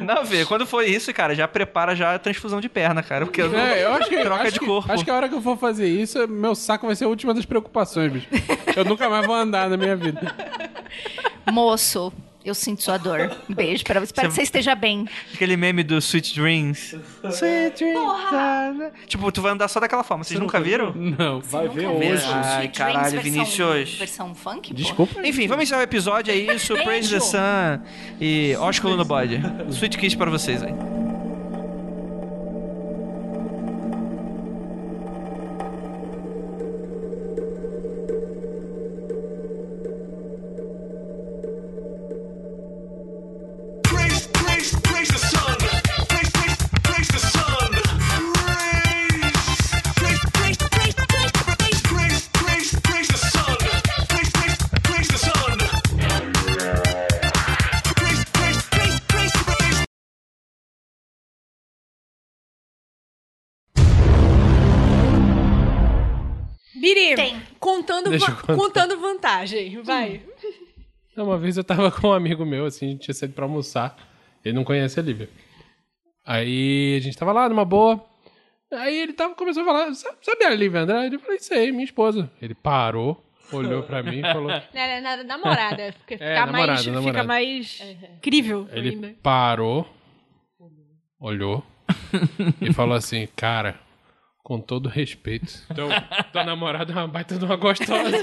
Não, 0.04 0.24
vê, 0.26 0.46
quando 0.46 0.66
for 0.66 0.84
isso, 0.84 1.14
cara, 1.14 1.36
já 1.36 1.48
prepara 1.48 1.96
já 1.96 2.16
a 2.16 2.20
transfusão 2.20 2.60
de 2.60 2.68
perna, 2.70 3.04
cara. 3.04 3.26
Porque 3.26 3.42
eu, 3.42 3.56
É, 3.56 3.84
eu 3.86 3.94
acho 3.94 4.10
que, 4.10 4.18
troca 4.22 4.44
acho 4.44 4.54
de 4.54 4.60
que- 4.60 4.66
corpo. 4.66 4.92
Acho 4.92 5.04
que 5.04 5.12
a 5.12 5.16
hora 5.16 5.30
que 5.30 5.36
eu 5.36 5.42
for 5.42 5.58
fazer 5.58 5.88
isso, 5.88 6.28
meu 6.28 6.56
saco 6.56 6.88
vai 6.88 6.96
ser 6.96 7.06
a 7.06 7.08
última 7.08 7.34
das 7.34 7.46
preocupações, 7.46 8.12
bicho. 8.12 8.28
Eu 8.76 8.84
nunca 8.84 9.08
mais 9.10 9.26
vou 9.28 9.36
andar 9.36 9.70
na 9.70 9.78
minha 9.78 9.96
vida. 9.96 10.34
Moço, 11.52 12.12
eu 12.50 12.56
sinto 12.56 12.82
sua 12.84 12.98
dor. 12.98 13.36
Um 13.50 13.54
beijo 13.54 13.84
pra 13.84 14.00
você. 14.00 14.06
Espero 14.06 14.30
que 14.30 14.36
você 14.36 14.42
esteja 14.44 14.76
bem. 14.76 15.08
Aquele 15.34 15.56
meme 15.58 15.84
do 15.84 15.98
Sweet 15.98 16.34
Dreams. 16.40 16.96
Sweet 17.32 17.78
Dreams. 17.78 18.00
ah, 18.32 18.92
Tipo, 19.08 19.32
tu 19.32 19.42
vai 19.42 19.52
andar 19.52 19.68
só 19.68 19.80
daquela 19.80 20.04
forma. 20.04 20.24
Vocês 20.24 20.40
nunca 20.40 20.60
viram? 20.60 20.94
Não. 20.96 21.42
vai 21.42 21.68
ver 21.68 21.88
hoje. 21.88 22.16
Sweet 22.24 22.28
Ai, 22.34 22.58
Dreams 22.68 22.78
caralho, 22.78 23.12
versão- 23.12 23.22
Vinícius. 23.22 23.98
Versão 23.98 24.36
funk? 24.36 24.70
pô. 24.70 24.76
Desculpa. 24.76 25.28
Enfim, 25.28 25.48
vamos 25.48 25.64
encerrar 25.64 25.82
o 25.82 25.84
episódio, 25.84 26.32
é 26.32 26.36
isso. 26.36 26.74
Praise 26.78 27.10
the. 27.10 27.20
Sun 27.20 27.82
e 28.20 28.56
Ósculo 28.60 28.96
no 28.98 29.06
bode. 29.06 29.42
Sweet 29.70 29.98
Kiss 29.98 30.16
pra 30.16 30.30
vocês 30.30 30.62
aí. 30.64 30.74
Contando, 67.88 68.56
contando 68.56 69.00
vantagem. 69.00 69.82
Vai. 69.82 70.22
Uma 71.16 71.38
vez 71.38 71.58
eu 71.58 71.64
tava 71.64 71.90
com 71.92 72.10
um 72.10 72.14
amigo 72.14 72.46
meu, 72.46 72.66
assim, 72.66 72.86
a 72.88 72.90
gente 72.92 73.02
tinha 73.02 73.14
saído 73.16 73.34
pra 73.34 73.46
almoçar. 73.46 73.96
Ele 74.46 74.54
não 74.56 74.64
conhece 74.64 75.00
a 75.00 75.04
Lívia. 75.04 75.30
Aí 76.26 76.96
a 76.98 77.00
gente 77.02 77.18
tava 77.18 77.32
lá 77.32 77.48
numa 77.50 77.66
boa. 77.66 78.04
Aí 78.72 79.00
ele 79.00 79.14
tava, 79.14 79.34
começou 79.34 79.64
a 79.64 79.66
falar, 79.66 79.94
sabe, 79.96 80.18
sabe 80.22 80.44
a 80.44 80.50
Lívia 80.54 80.82
Andrade? 80.82 81.16
Eu 81.16 81.20
falei, 81.22 81.40
sei, 81.40 81.72
minha 81.72 81.86
esposa. 81.86 82.30
Ele 82.42 82.54
parou, 82.54 83.24
olhou 83.52 83.82
pra 83.84 84.04
mim 84.04 84.20
e 84.20 84.22
falou. 84.34 84.48
Na, 84.74 85.02
na- 85.02 85.24
namorada. 85.24 85.94
Fica, 86.06 86.16
É, 86.16 86.18
fica 86.18 86.46
namorada, 86.46 86.68
mais, 86.74 86.86
namorada. 86.88 87.12
Fica 87.20 87.24
mais 87.24 87.84
incrível 88.18 88.68
Ele 88.72 88.90
ainda. 88.90 89.16
parou, 89.24 89.88
olhou 91.20 91.64
e 92.62 92.72
falou 92.74 92.96
assim, 92.96 93.28
cara, 93.36 93.80
com 94.48 94.62
todo 94.62 94.88
respeito, 94.88 95.52
teu, 95.76 95.90
tua 96.32 96.42
namorada 96.46 96.94
é 96.94 96.96
uma 96.96 97.06
baita 97.10 97.38
de 97.38 97.44
uma 97.44 97.58
gostosa. 97.58 98.16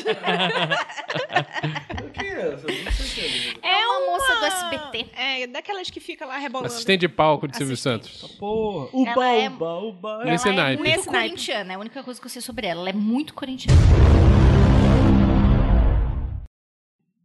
É 3.62 3.86
uma 3.86 4.06
moça 4.10 4.34
do 4.40 4.44
SBT. 4.46 5.06
É, 5.14 5.46
daquelas 5.46 5.90
que 5.90 6.00
fica 6.00 6.24
lá 6.24 6.38
rebolando. 6.38 6.68
Assistente 6.72 7.00
de 7.00 7.08
palco 7.10 7.46
de 7.46 7.54
Silvio. 7.58 7.76
Santos. 7.76 8.22
Porra. 8.38 8.88
Uba, 8.94 9.10
Ela 9.10 9.32
é- 9.34 9.48
uba, 9.50 9.78
uba. 9.80 10.24
Nesse 10.24 10.48
ela 10.48 10.56
é 10.56 10.62
naipe. 10.62 10.82
muito 10.82 10.96
Nesse 10.96 11.10
naipe. 11.10 11.28
corintiana, 11.28 11.72
é 11.72 11.76
a 11.76 11.78
única 11.78 12.02
coisa 12.02 12.18
que 12.18 12.24
eu 12.26 12.30
sei 12.30 12.40
sobre 12.40 12.66
ela. 12.68 12.80
Ela 12.80 12.88
é 12.88 12.92
muito 12.94 13.34
corintiana. 13.34 13.78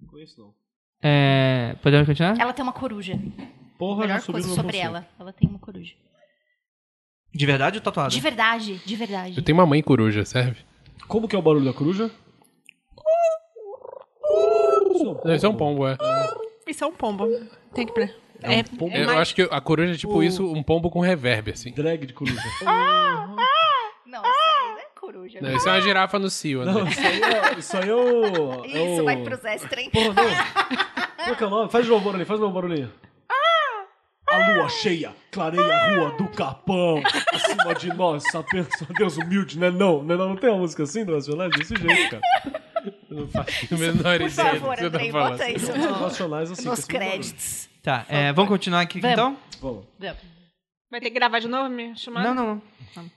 Não 0.02 0.10
conheço, 0.10 0.42
não. 0.42 0.54
É, 1.02 1.76
podemos 1.82 2.06
continuar? 2.06 2.38
Ela 2.38 2.52
tem 2.52 2.64
uma 2.64 2.74
coruja. 2.74 3.18
Porra, 3.78 4.02
já 4.02 4.08
Melhor 4.08 4.20
subiu 4.20 4.34
coisa 4.34 4.48
no 4.50 4.56
sobre 4.56 4.72
conceito. 4.74 4.86
ela. 4.88 5.08
Ela 5.18 5.32
tem 5.32 5.48
uma 5.50 5.60
coruja. 5.60 5.94
De 7.34 7.46
verdade 7.46 7.78
ou 7.78 7.84
tatuado? 7.84 8.10
De 8.12 8.20
verdade, 8.20 8.82
de 8.86 8.96
verdade. 8.96 9.38
Eu 9.38 9.44
tenho 9.44 9.58
uma 9.58 9.66
mãe 9.66 9.82
coruja, 9.82 10.26
serve? 10.26 10.58
Como 11.08 11.28
que 11.28 11.36
é 11.36 11.40
o 11.40 11.42
barulho 11.42 11.66
da 11.66 11.74
coruja? 11.74 12.10
Isso 15.36 15.46
é 15.46 15.50
um 15.50 15.56
pombo, 15.56 15.88
é. 15.88 15.98
Isso 16.68 16.84
é 16.84 16.88
um 16.88 16.92
pombo. 16.92 17.28
Tem 17.74 17.86
que... 17.86 17.94
pre- 17.94 18.14
É, 18.42 18.64
pombo. 18.64 18.92
é 18.96 19.02
Eu 19.04 19.06
mais- 19.08 19.20
acho 19.20 19.36
que 19.36 19.42
a 19.44 19.62
coruja 19.62 19.94
é 19.94 19.98
tipo 19.98 20.22
isso, 20.24 20.46
um 20.52 20.62
pombo 20.64 20.90
com 20.90 21.00
reverb, 21.00 21.52
assim. 21.52 21.72
Drag 21.72 22.06
de 22.06 22.14
coruja. 22.14 22.42
Não, 24.06 24.22
isso 24.24 24.28
aí 24.28 24.72
não 24.72 24.80
é 24.80 24.86
coruja. 25.00 25.40
Não, 25.42 25.56
isso 25.56 25.70
é 25.70 25.72
uma 25.74 25.82
girafa 25.82 26.18
no 26.18 26.30
cio, 26.32 26.66
Não, 26.66 26.80
André. 26.80 26.90
isso 26.92 27.00
aí 27.08 27.22
é, 27.22 27.60
isso 27.60 27.78
aí 27.78 27.90
é 27.90 27.94
o... 27.96 28.66
é 28.66 28.68
Isso, 28.94 29.02
o... 29.02 29.06
vai 29.06 29.18
pros 29.24 29.46
extra, 29.46 29.82
Porra, 29.92 30.14
não. 30.14 31.26
Qual 31.26 31.36
que 31.36 31.44
é 31.44 31.48
o 31.48 31.50
nome? 31.52 31.70
Faz 31.72 31.86
de 31.86 31.92
novo 31.92 32.02
o 32.02 32.06
barulhinho, 32.06 32.26
faz 32.28 32.40
de 32.40 32.46
novo 32.46 32.58
o 32.58 32.62
barulhinho. 32.62 32.92
A 34.32 34.38
lua 34.54 34.70
cheia, 34.70 35.14
clareia 35.32 35.74
a 35.76 35.96
rua 35.96 36.12
do 36.18 36.28
Capão. 36.30 37.02
Acima 37.34 37.74
de 37.76 37.88
nós, 37.94 38.24
pensa 38.52 38.86
Deus 38.98 39.18
humilde, 39.18 39.58
né? 39.60 39.72
Não, 39.72 40.04
né? 40.04 40.16
Não, 40.16 40.30
não 40.30 40.36
tem 40.36 40.50
uma 40.50 40.60
música 40.60 40.84
assim 40.84 41.04
do 41.04 41.14
Nacionais 41.14 41.52
desse 41.56 41.76
jeito, 41.76 42.10
cara. 42.12 42.60
Não 43.10 43.28
faço 43.28 43.74
a 43.74 43.78
menor 43.78 44.18
Por 44.20 44.28
ideia 44.28 44.30
do 44.30 44.32
favor, 44.32 44.76
que 44.76 44.82
você 44.82 44.90
tá 44.90 44.98
Andrei, 44.98 45.12
falando. 45.12 45.32
bota 45.32 45.50
isso 45.52 45.72
Os 45.72 46.02
Nacionais 46.02 46.52
assim. 46.52 46.66
nos 46.70 46.80
esse 46.80 46.88
barulho. 46.88 47.10
créditos. 47.12 47.70
Tá, 47.84 48.06
é, 48.08 48.32
vamos 48.32 48.50
continuar 48.50 48.82
aqui 48.82 49.02
Vamos. 49.02 49.14
então? 49.14 49.38
Vamos. 49.60 49.86
Vai 50.90 51.02
ter 51.02 51.10
que 51.10 51.16
gravar 51.16 51.40
de 51.40 51.48
novo 51.50 51.68
minha 51.70 51.94
chamada? 51.96 52.34
Não, 52.34 52.36
não, 52.46 52.62
não. 52.96 53.12